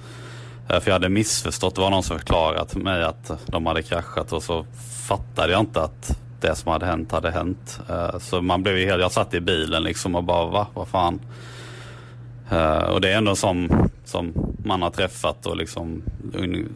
Eh, 0.69 0.81
för 0.81 0.91
jag 0.91 0.93
hade 0.93 1.09
missförstått, 1.09 1.75
det 1.75 1.81
var 1.81 1.91
någon 1.91 2.03
som 2.03 2.19
förklarat 2.19 2.73
för 2.73 2.81
mig 2.81 3.05
att 3.05 3.33
de 3.47 3.67
hade 3.67 3.83
kraschat 3.83 4.33
och 4.33 4.43
så 4.43 4.67
fattade 5.09 5.53
jag 5.53 5.61
inte 5.61 5.83
att 5.83 6.19
det 6.41 6.55
som 6.55 6.73
hade 6.73 6.87
hänt 6.87 7.13
hade 7.13 7.31
hänt. 7.31 7.81
Eh, 7.89 8.19
så 8.19 8.43
man 8.43 8.63
blev 8.63 8.79
ju 8.79 8.87
helt, 8.87 9.01
jag 9.01 9.13
satt 9.13 9.35
i 9.35 9.41
bilen 9.41 9.83
liksom 9.83 10.15
och 10.15 10.25
bara 10.25 10.47
va, 10.47 10.67
vad 10.75 10.89
fan. 10.89 11.21
Eh, 12.51 12.83
och 12.83 13.01
det 13.01 13.13
är 13.13 13.17
ändå 13.17 13.37
som, 13.37 13.89
som 14.05 14.33
man 14.65 14.83
har 14.83 14.91
träffat 14.91 15.47
och 15.47 15.57
liksom 15.57 16.03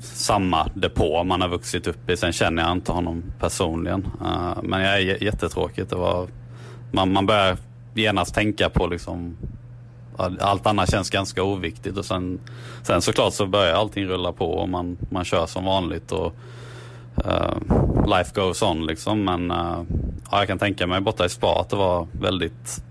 samma 0.01 0.69
depå 0.75 1.25
man 1.25 1.41
har 1.41 1.49
vuxit 1.49 1.87
upp 1.87 2.11
i. 2.11 2.17
Sen 2.17 2.33
känner 2.33 2.63
jag 2.63 2.73
inte 2.73 2.93
honom 2.93 3.23
personligen. 3.41 4.09
Men 4.63 4.81
jag 4.81 5.01
är 5.01 5.23
jättetråkigt. 5.23 5.91
Det 5.91 5.97
var, 5.97 6.29
man, 6.93 7.13
man 7.13 7.27
börjar 7.27 7.57
genast 7.95 8.35
tänka 8.35 8.71
på 8.71 8.87
liksom 8.87 9.37
allt 10.17 10.67
annat 10.67 10.91
känns 10.91 11.11
ganska 11.11 11.43
oviktigt 11.43 11.97
och 11.97 12.05
sen, 12.05 12.41
sen 12.83 13.03
såklart 13.03 13.35
så 13.35 13.47
börjar 13.47 13.75
allting 13.75 14.05
rulla 14.05 14.33
på 14.33 14.51
och 14.53 14.69
man, 14.69 14.99
man 15.11 15.25
kör 15.25 15.47
som 15.47 15.65
vanligt 15.65 16.13
och 16.13 16.35
uh, 17.27 18.07
life 18.07 18.31
goes 18.35 18.63
on 18.63 18.87
liksom. 18.87 19.25
Men 19.25 19.51
uh, 19.51 19.83
ja, 20.31 20.39
jag 20.39 20.49
kan 20.49 20.59
tänka 20.59 20.87
mig 20.87 21.01
borta 21.01 21.25
i 21.25 21.29
spa 21.29 21.61
att 21.61 21.71
det 21.71 21.77
var 21.77 22.07
väldigt 22.13 22.85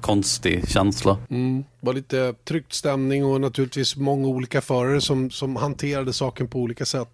konstig 0.00 0.68
känsla. 0.68 1.18
Mm, 1.30 1.64
det 1.80 1.86
var 1.86 1.94
lite 1.94 2.34
tryckt 2.44 2.72
stämning 2.72 3.24
och 3.24 3.40
naturligtvis 3.40 3.96
många 3.96 4.28
olika 4.28 4.60
förare 4.60 5.00
som, 5.00 5.30
som 5.30 5.56
hanterade 5.56 6.12
saken 6.12 6.48
på 6.48 6.58
olika 6.58 6.84
sätt. 6.84 7.08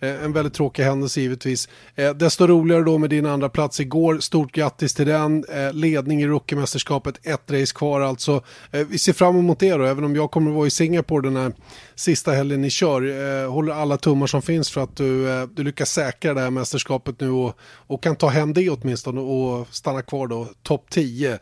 Eh, 0.00 0.24
en 0.24 0.32
väldigt 0.32 0.54
tråkig 0.54 0.82
händelse 0.82 1.20
givetvis. 1.20 1.68
Eh, 1.94 2.14
desto 2.14 2.46
roligare 2.46 2.82
då 2.82 2.98
med 2.98 3.10
din 3.10 3.26
andra 3.26 3.48
plats 3.48 3.80
igår. 3.80 4.18
Stort 4.20 4.52
grattis 4.52 4.94
till 4.94 5.06
den. 5.06 5.44
Eh, 5.44 5.72
ledning 5.72 6.22
i 6.22 6.26
rookiemästerskapet, 6.26 7.26
ett 7.26 7.50
race 7.50 7.74
kvar 7.74 8.00
alltså. 8.00 8.42
Vi 8.70 8.98
ser 8.98 9.12
fram 9.12 9.38
emot 9.38 9.58
det 9.58 9.72
då, 9.72 9.84
även 9.84 10.04
om 10.04 10.16
jag 10.16 10.30
kommer 10.30 10.50
att 10.50 10.56
vara 10.56 10.66
i 10.66 10.70
Singapore 10.70 11.22
den 11.22 11.36
här 11.36 11.52
sista 11.94 12.32
helgen 12.32 12.60
ni 12.60 12.70
kör. 12.70 13.46
Håller 13.46 13.72
alla 13.72 13.96
tummar 13.96 14.26
som 14.26 14.42
finns 14.42 14.70
för 14.70 14.80
att 14.80 14.96
du, 14.96 15.46
du 15.46 15.64
lyckas 15.64 15.92
säkra 15.92 16.34
det 16.34 16.40
här 16.40 16.50
mästerskapet 16.50 17.20
nu 17.20 17.30
och, 17.30 17.58
och 17.60 18.02
kan 18.02 18.16
ta 18.16 18.28
hem 18.28 18.52
det 18.52 18.70
åtminstone 18.70 19.20
och 19.20 19.66
stanna 19.70 20.02
kvar 20.02 20.26
då 20.26 20.48
topp 20.62 20.86
10 20.90 21.38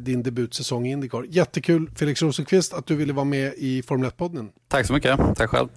din 0.00 0.22
debutsäsong 0.22 0.86
i 0.86 0.90
Indycar. 0.90 1.26
Jättekul 1.28 1.90
Felix 1.96 2.22
Rosenqvist 2.22 2.74
att 2.74 2.86
du 2.86 2.96
ville 2.96 3.12
vara 3.12 3.24
med 3.24 3.54
i 3.56 3.82
Formel 3.82 4.10
1-podden. 4.10 4.48
Tack 4.68 4.86
så 4.86 4.92
mycket, 4.92 5.18
tack 5.36 5.50
själv. 5.50 5.68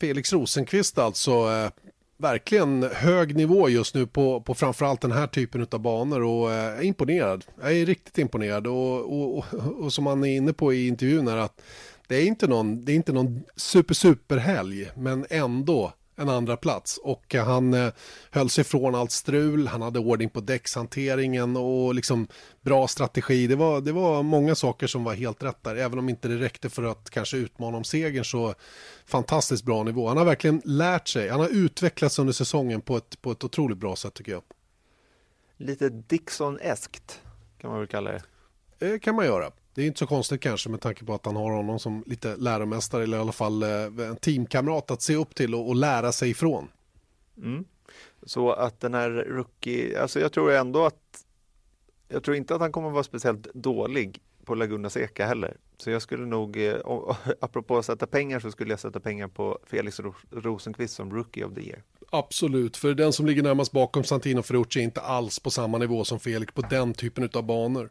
Felix 0.00 0.32
Rosenqvist 0.32 0.98
alltså, 0.98 1.30
eh, 1.30 1.70
verkligen 2.16 2.82
hög 2.82 3.36
nivå 3.36 3.68
just 3.68 3.94
nu 3.94 4.06
på, 4.06 4.40
på 4.40 4.54
framförallt 4.54 5.00
den 5.00 5.12
här 5.12 5.26
typen 5.26 5.66
av 5.70 5.80
banor 5.80 6.22
och 6.22 6.52
eh, 6.52 6.78
är 6.78 6.82
imponerad. 6.82 7.44
Jag 7.60 7.76
är 7.76 7.86
riktigt 7.86 8.18
imponerad 8.18 8.66
och, 8.66 9.00
och, 9.00 9.38
och, 9.38 9.44
och 9.80 9.92
som 9.92 10.06
han 10.06 10.24
är 10.24 10.36
inne 10.36 10.52
på 10.52 10.72
i 10.72 10.86
intervjun 10.86 11.28
är 11.28 11.36
att 11.36 11.62
det 12.08 12.16
är 12.16 12.26
inte 12.26 12.46
någon, 12.46 12.84
det 12.84 12.92
är 12.92 12.96
inte 12.96 13.12
någon 13.12 13.42
super 13.56 13.94
super 13.94 14.36
helg 14.36 14.90
men 14.94 15.26
ändå 15.30 15.92
en 16.16 16.28
andra 16.28 16.56
plats 16.56 16.98
och 17.02 17.34
han 17.34 17.74
eh, 17.74 17.92
höll 18.30 18.50
sig 18.50 18.64
från 18.64 18.94
allt 18.94 19.10
strul, 19.10 19.66
han 19.66 19.82
hade 19.82 19.98
ordning 19.98 20.30
på 20.30 20.40
däckshanteringen 20.40 21.56
och 21.56 21.94
liksom 21.94 22.28
bra 22.60 22.88
strategi. 22.88 23.46
Det 23.46 23.56
var, 23.56 23.80
det 23.80 23.92
var 23.92 24.22
många 24.22 24.54
saker 24.54 24.86
som 24.86 25.04
var 25.04 25.14
helt 25.14 25.42
rätt 25.42 25.62
där, 25.62 25.76
även 25.76 25.98
om 25.98 26.08
inte 26.08 26.28
det 26.28 26.36
räckte 26.36 26.70
för 26.70 26.82
att 26.82 27.10
kanske 27.10 27.36
utmana 27.36 27.76
om 27.76 27.84
segern 27.84 28.24
så 28.24 28.54
fantastiskt 29.06 29.64
bra 29.64 29.82
nivå. 29.82 30.08
Han 30.08 30.16
har 30.16 30.24
verkligen 30.24 30.62
lärt 30.64 31.08
sig, 31.08 31.28
han 31.28 31.40
har 31.40 31.48
utvecklats 31.48 32.18
under 32.18 32.32
säsongen 32.32 32.80
på 32.80 32.96
ett, 32.96 33.22
på 33.22 33.32
ett 33.32 33.44
otroligt 33.44 33.78
bra 33.78 33.96
sätt 33.96 34.14
tycker 34.14 34.32
jag. 34.32 34.42
Lite 35.56 35.88
Dixon-eskt 35.88 37.20
kan 37.58 37.70
man 37.70 37.78
väl 37.78 37.88
kalla 37.88 38.12
det. 38.12 38.22
Det 38.78 38.92
eh, 38.92 38.98
kan 38.98 39.14
man 39.14 39.24
göra. 39.24 39.50
Det 39.74 39.82
är 39.82 39.86
inte 39.86 39.98
så 39.98 40.06
konstigt 40.06 40.40
kanske 40.40 40.68
med 40.68 40.80
tanke 40.80 41.04
på 41.04 41.14
att 41.14 41.26
han 41.26 41.36
har 41.36 41.50
honom 41.50 41.78
som 41.78 42.04
lite 42.06 42.36
läromästare 42.36 43.02
eller 43.02 43.16
i 43.16 43.20
alla 43.20 43.32
fall 43.32 43.62
eh, 43.62 44.08
en 44.08 44.16
teamkamrat 44.16 44.90
att 44.90 45.02
se 45.02 45.16
upp 45.16 45.34
till 45.34 45.54
och, 45.54 45.68
och 45.68 45.76
lära 45.76 46.12
sig 46.12 46.30
ifrån. 46.30 46.68
Mm. 47.42 47.64
Så 48.22 48.52
att 48.52 48.80
den 48.80 48.94
här 48.94 49.10
rookie, 49.10 50.00
alltså 50.00 50.20
jag 50.20 50.32
tror 50.32 50.52
ändå 50.52 50.84
att 50.84 51.24
jag 52.08 52.22
tror 52.22 52.36
inte 52.36 52.54
att 52.54 52.60
han 52.60 52.72
kommer 52.72 52.90
vara 52.90 53.02
speciellt 53.02 53.54
dålig 53.54 54.20
på 54.44 54.54
Laguna 54.54 54.90
Seca 54.90 55.26
heller. 55.26 55.56
Så 55.76 55.90
jag 55.90 56.02
skulle 56.02 56.26
nog, 56.26 56.56
eh, 56.56 56.74
apropå 57.40 57.78
att 57.78 57.86
sätta 57.86 58.06
pengar 58.06 58.40
så 58.40 58.50
skulle 58.50 58.70
jag 58.70 58.80
sätta 58.80 59.00
pengar 59.00 59.28
på 59.28 59.58
Felix 59.66 60.00
Rosenqvist 60.30 60.94
som 60.94 61.14
Rookie 61.14 61.44
of 61.44 61.54
the 61.54 61.60
Year. 61.60 61.82
Absolut, 62.10 62.76
för 62.76 62.94
den 62.94 63.12
som 63.12 63.26
ligger 63.26 63.42
närmast 63.42 63.72
bakom 63.72 64.04
Santino 64.04 64.42
Ferrucci 64.42 64.80
är 64.80 64.84
inte 64.84 65.00
alls 65.00 65.38
på 65.38 65.50
samma 65.50 65.78
nivå 65.78 66.04
som 66.04 66.20
Felix 66.20 66.52
på 66.52 66.62
den 66.62 66.94
typen 66.94 67.30
av 67.34 67.42
banor 67.42 67.90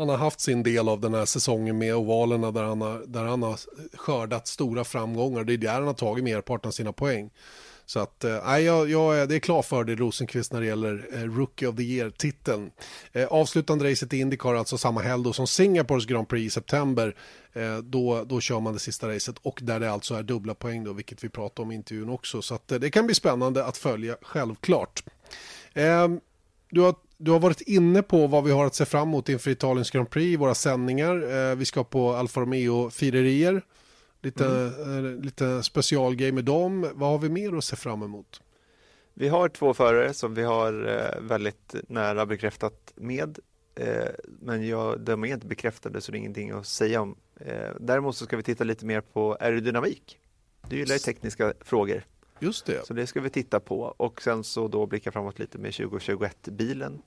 han 0.00 0.08
har 0.08 0.16
haft 0.16 0.40
sin 0.40 0.62
del 0.62 0.88
av 0.88 1.00
den 1.00 1.14
här 1.14 1.24
säsongen 1.24 1.78
med 1.78 1.94
ovalerna 1.94 2.50
där 2.50 2.62
han 2.62 2.80
har, 2.80 3.02
där 3.06 3.24
han 3.24 3.42
har 3.42 3.58
skördat 3.94 4.46
stora 4.46 4.84
framgångar. 4.84 5.44
Det 5.44 5.52
är 5.52 5.58
där 5.58 5.72
han 5.72 5.86
har 5.86 5.94
tagit 5.94 6.24
merparten 6.24 6.68
av 6.68 6.72
sina 6.72 6.92
poäng. 6.92 7.30
Så 7.86 8.00
att, 8.00 8.24
eh, 8.24 8.58
jag, 8.58 8.90
jag, 8.90 9.28
det 9.28 9.34
är 9.34 9.38
klar 9.38 9.62
för 9.62 9.84
det 9.84 9.94
Rosenqvist 9.94 10.52
när 10.52 10.60
det 10.60 10.66
gäller 10.66 11.08
eh, 11.12 11.18
Rookie 11.18 11.68
of 11.68 11.76
the 11.76 11.82
Year-titeln. 11.82 12.70
Eh, 13.12 13.26
avslutande 13.26 13.90
racet 13.90 14.12
i 14.12 14.18
Indycar 14.18 14.54
alltså 14.54 14.78
samma 14.78 15.00
helg 15.00 15.24
då 15.24 15.32
som 15.32 15.46
Singapores 15.46 16.06
Grand 16.06 16.28
Prix 16.28 16.46
i 16.46 16.50
september. 16.50 17.16
Eh, 17.52 17.78
då, 17.78 18.24
då 18.24 18.40
kör 18.40 18.60
man 18.60 18.72
det 18.72 18.78
sista 18.78 19.08
racet 19.08 19.36
och 19.42 19.60
där 19.62 19.80
det 19.80 19.90
alltså 19.90 20.14
är 20.14 20.22
dubbla 20.22 20.54
poäng 20.54 20.84
då, 20.84 20.92
vilket 20.92 21.24
vi 21.24 21.28
pratade 21.28 21.62
om 21.62 21.72
i 21.72 21.74
intervjun 21.74 22.08
också. 22.08 22.42
Så 22.42 22.54
att, 22.54 22.72
eh, 22.72 22.78
det 22.78 22.90
kan 22.90 23.06
bli 23.06 23.14
spännande 23.14 23.64
att 23.64 23.76
följa, 23.76 24.16
självklart. 24.22 25.04
Ehm, 25.74 26.20
du 26.70 26.80
har 26.80 26.94
du 27.22 27.30
har 27.30 27.38
varit 27.38 27.60
inne 27.60 28.02
på 28.02 28.26
vad 28.26 28.44
vi 28.44 28.50
har 28.50 28.66
att 28.66 28.74
se 28.74 28.84
fram 28.84 29.08
emot 29.08 29.28
inför 29.28 29.50
Italiens 29.50 29.90
Grand 29.90 30.10
Prix, 30.10 30.40
våra 30.40 30.54
sändningar. 30.54 31.50
Eh, 31.50 31.56
vi 31.56 31.64
ska 31.64 31.84
på 31.84 32.12
Alfa 32.12 32.40
Romeo-firerier. 32.40 33.62
Lite, 34.22 34.46
mm. 34.46 35.16
eh, 35.16 35.24
lite 35.24 35.62
specialgrej 35.62 36.32
med 36.32 36.44
dem. 36.44 36.90
Vad 36.94 37.10
har 37.10 37.18
vi 37.18 37.28
mer 37.28 37.56
att 37.56 37.64
se 37.64 37.76
fram 37.76 38.02
emot? 38.02 38.40
Vi 39.14 39.28
har 39.28 39.48
två 39.48 39.74
förare 39.74 40.14
som 40.14 40.34
vi 40.34 40.42
har 40.42 40.88
eh, 40.88 41.20
väldigt 41.20 41.74
nära 41.88 42.26
bekräftat 42.26 42.92
med. 42.94 43.38
Men 44.24 44.68
jag, 44.68 45.00
de 45.00 45.24
är 45.24 45.28
inte 45.28 45.46
bekräftade 45.46 46.00
så 46.00 46.12
det 46.12 46.18
är 46.18 46.20
ingenting 46.20 46.50
att 46.50 46.66
säga 46.66 47.00
om. 47.00 47.16
Däremot 47.80 48.16
så 48.16 48.24
ska 48.24 48.36
vi 48.36 48.42
titta 48.42 48.64
lite 48.64 48.86
mer 48.86 49.00
på 49.00 49.34
aerodynamik. 49.34 50.18
Du 50.68 50.76
gillar 50.76 50.94
ju 50.94 50.98
tekniska 50.98 51.52
frågor. 51.60 52.04
Just 52.40 52.66
det. 52.66 52.86
Så 52.86 52.94
det 52.94 53.06
ska 53.06 53.20
vi 53.20 53.30
titta 53.30 53.60
på 53.60 53.80
och 53.80 54.22
sen 54.22 54.44
så 54.44 54.68
då 54.68 54.86
blicka 54.86 55.12
framåt 55.12 55.38
lite 55.38 55.58
med 55.58 55.70
2021-bilen. 55.70 57.02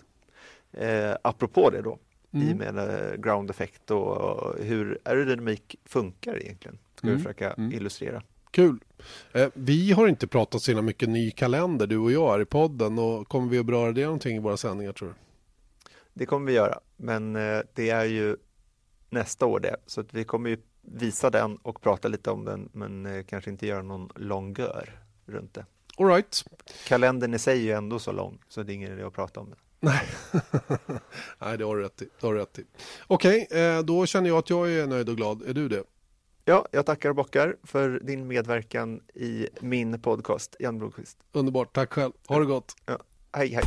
Eh, 0.71 1.15
apropå 1.21 1.69
det 1.69 1.81
då, 1.81 1.99
mm. 2.31 2.47
i 2.47 2.53
med 2.53 2.77
eh, 2.77 3.15
ground 3.15 3.49
effect 3.49 3.91
och 3.91 4.55
hur 4.59 4.99
aerodynamik 5.03 5.75
funkar 5.85 6.41
egentligen. 6.41 6.77
Ska 6.95 7.07
mm. 7.07 7.17
vi 7.17 7.23
försöka 7.23 7.53
mm. 7.53 7.71
illustrera. 7.71 8.23
Kul. 8.51 8.79
Eh, 9.31 9.49
vi 9.53 9.91
har 9.91 10.07
inte 10.07 10.27
pratat 10.27 10.61
så 10.61 10.81
mycket 10.81 11.09
ny 11.09 11.31
kalender 11.31 11.87
du 11.87 11.97
och 11.97 12.11
jag 12.11 12.31
här 12.31 12.41
i 12.41 12.45
podden 12.45 12.99
och 12.99 13.27
kommer 13.27 13.49
vi 13.49 13.59
att 13.59 13.65
beröra 13.65 13.91
det 13.91 14.03
någonting 14.03 14.35
i 14.37 14.39
våra 14.39 14.57
sändningar 14.57 14.93
tror 14.93 15.07
du? 15.07 15.13
Det 16.13 16.25
kommer 16.25 16.47
vi 16.47 16.53
göra, 16.53 16.79
men 16.97 17.35
eh, 17.35 17.59
det 17.73 17.89
är 17.89 18.05
ju 18.05 18.37
nästa 19.09 19.45
år 19.45 19.59
det, 19.59 19.75
så 19.85 20.01
att 20.01 20.13
vi 20.13 20.23
kommer 20.23 20.49
ju 20.49 20.57
visa 20.81 21.29
den 21.29 21.57
och 21.57 21.81
prata 21.81 22.07
lite 22.07 22.31
om 22.31 22.45
den, 22.45 22.69
men 22.73 23.05
eh, 23.05 23.23
kanske 23.23 23.49
inte 23.49 23.67
göra 23.67 23.81
någon 23.81 24.09
långör 24.15 25.02
runt 25.25 25.53
det. 25.53 25.65
All 25.97 26.07
right. 26.07 26.45
Kalendern 26.87 27.33
i 27.33 27.39
sig 27.39 27.57
är 27.59 27.61
ju 27.63 27.71
ändå 27.71 27.99
så 27.99 28.11
lång 28.11 28.39
så 28.49 28.63
det 28.63 28.73
är 28.73 28.75
ingen 28.75 28.91
idé 28.91 29.03
att 29.03 29.13
prata 29.13 29.39
om 29.39 29.49
det. 29.49 29.55
Nej, 29.79 30.01
Nej 31.39 31.57
det 31.57 31.63
har 31.65 31.75
du 31.77 31.83
rätt 31.83 32.01
i. 32.01 32.09
rätt 32.21 32.59
i. 32.59 32.63
Okej, 33.07 33.47
eh, 33.51 33.79
då 33.79 34.05
känner 34.05 34.29
jag 34.29 34.37
att 34.37 34.49
jag 34.49 34.71
är 34.71 34.87
nöjd 34.87 35.09
och 35.09 35.17
glad. 35.17 35.41
Är 35.41 35.53
du 35.53 35.69
det? 35.69 35.83
Ja, 36.45 36.67
jag 36.71 36.85
tackar 36.85 37.09
och 37.09 37.15
bockar 37.15 37.55
för 37.63 37.99
din 38.03 38.27
medverkan 38.27 39.01
i 39.13 39.47
min 39.61 40.01
podcast, 40.01 40.55
Jan 40.59 40.77
Blomqvist. 40.77 41.17
Underbart, 41.31 41.73
tack 41.73 41.93
själv. 41.93 42.11
Ha 42.27 42.39
det 42.39 42.45
gott. 42.45 42.75
Ja. 42.85 42.97
Hej, 43.33 43.53
hej. 43.53 43.63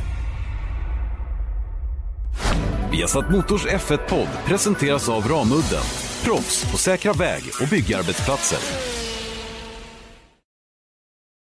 Viasat 2.93 3.31
Motors 3.31 3.67
F1-podd 3.67 4.29
presenteras 4.47 5.09
av 5.09 5.23
Ramudden. 5.23 5.83
Proffs 6.25 6.73
på 6.73 6.79
säkra 6.79 7.13
väg 7.13 7.43
och 7.63 7.69
byggarbetsplatser. 7.69 8.59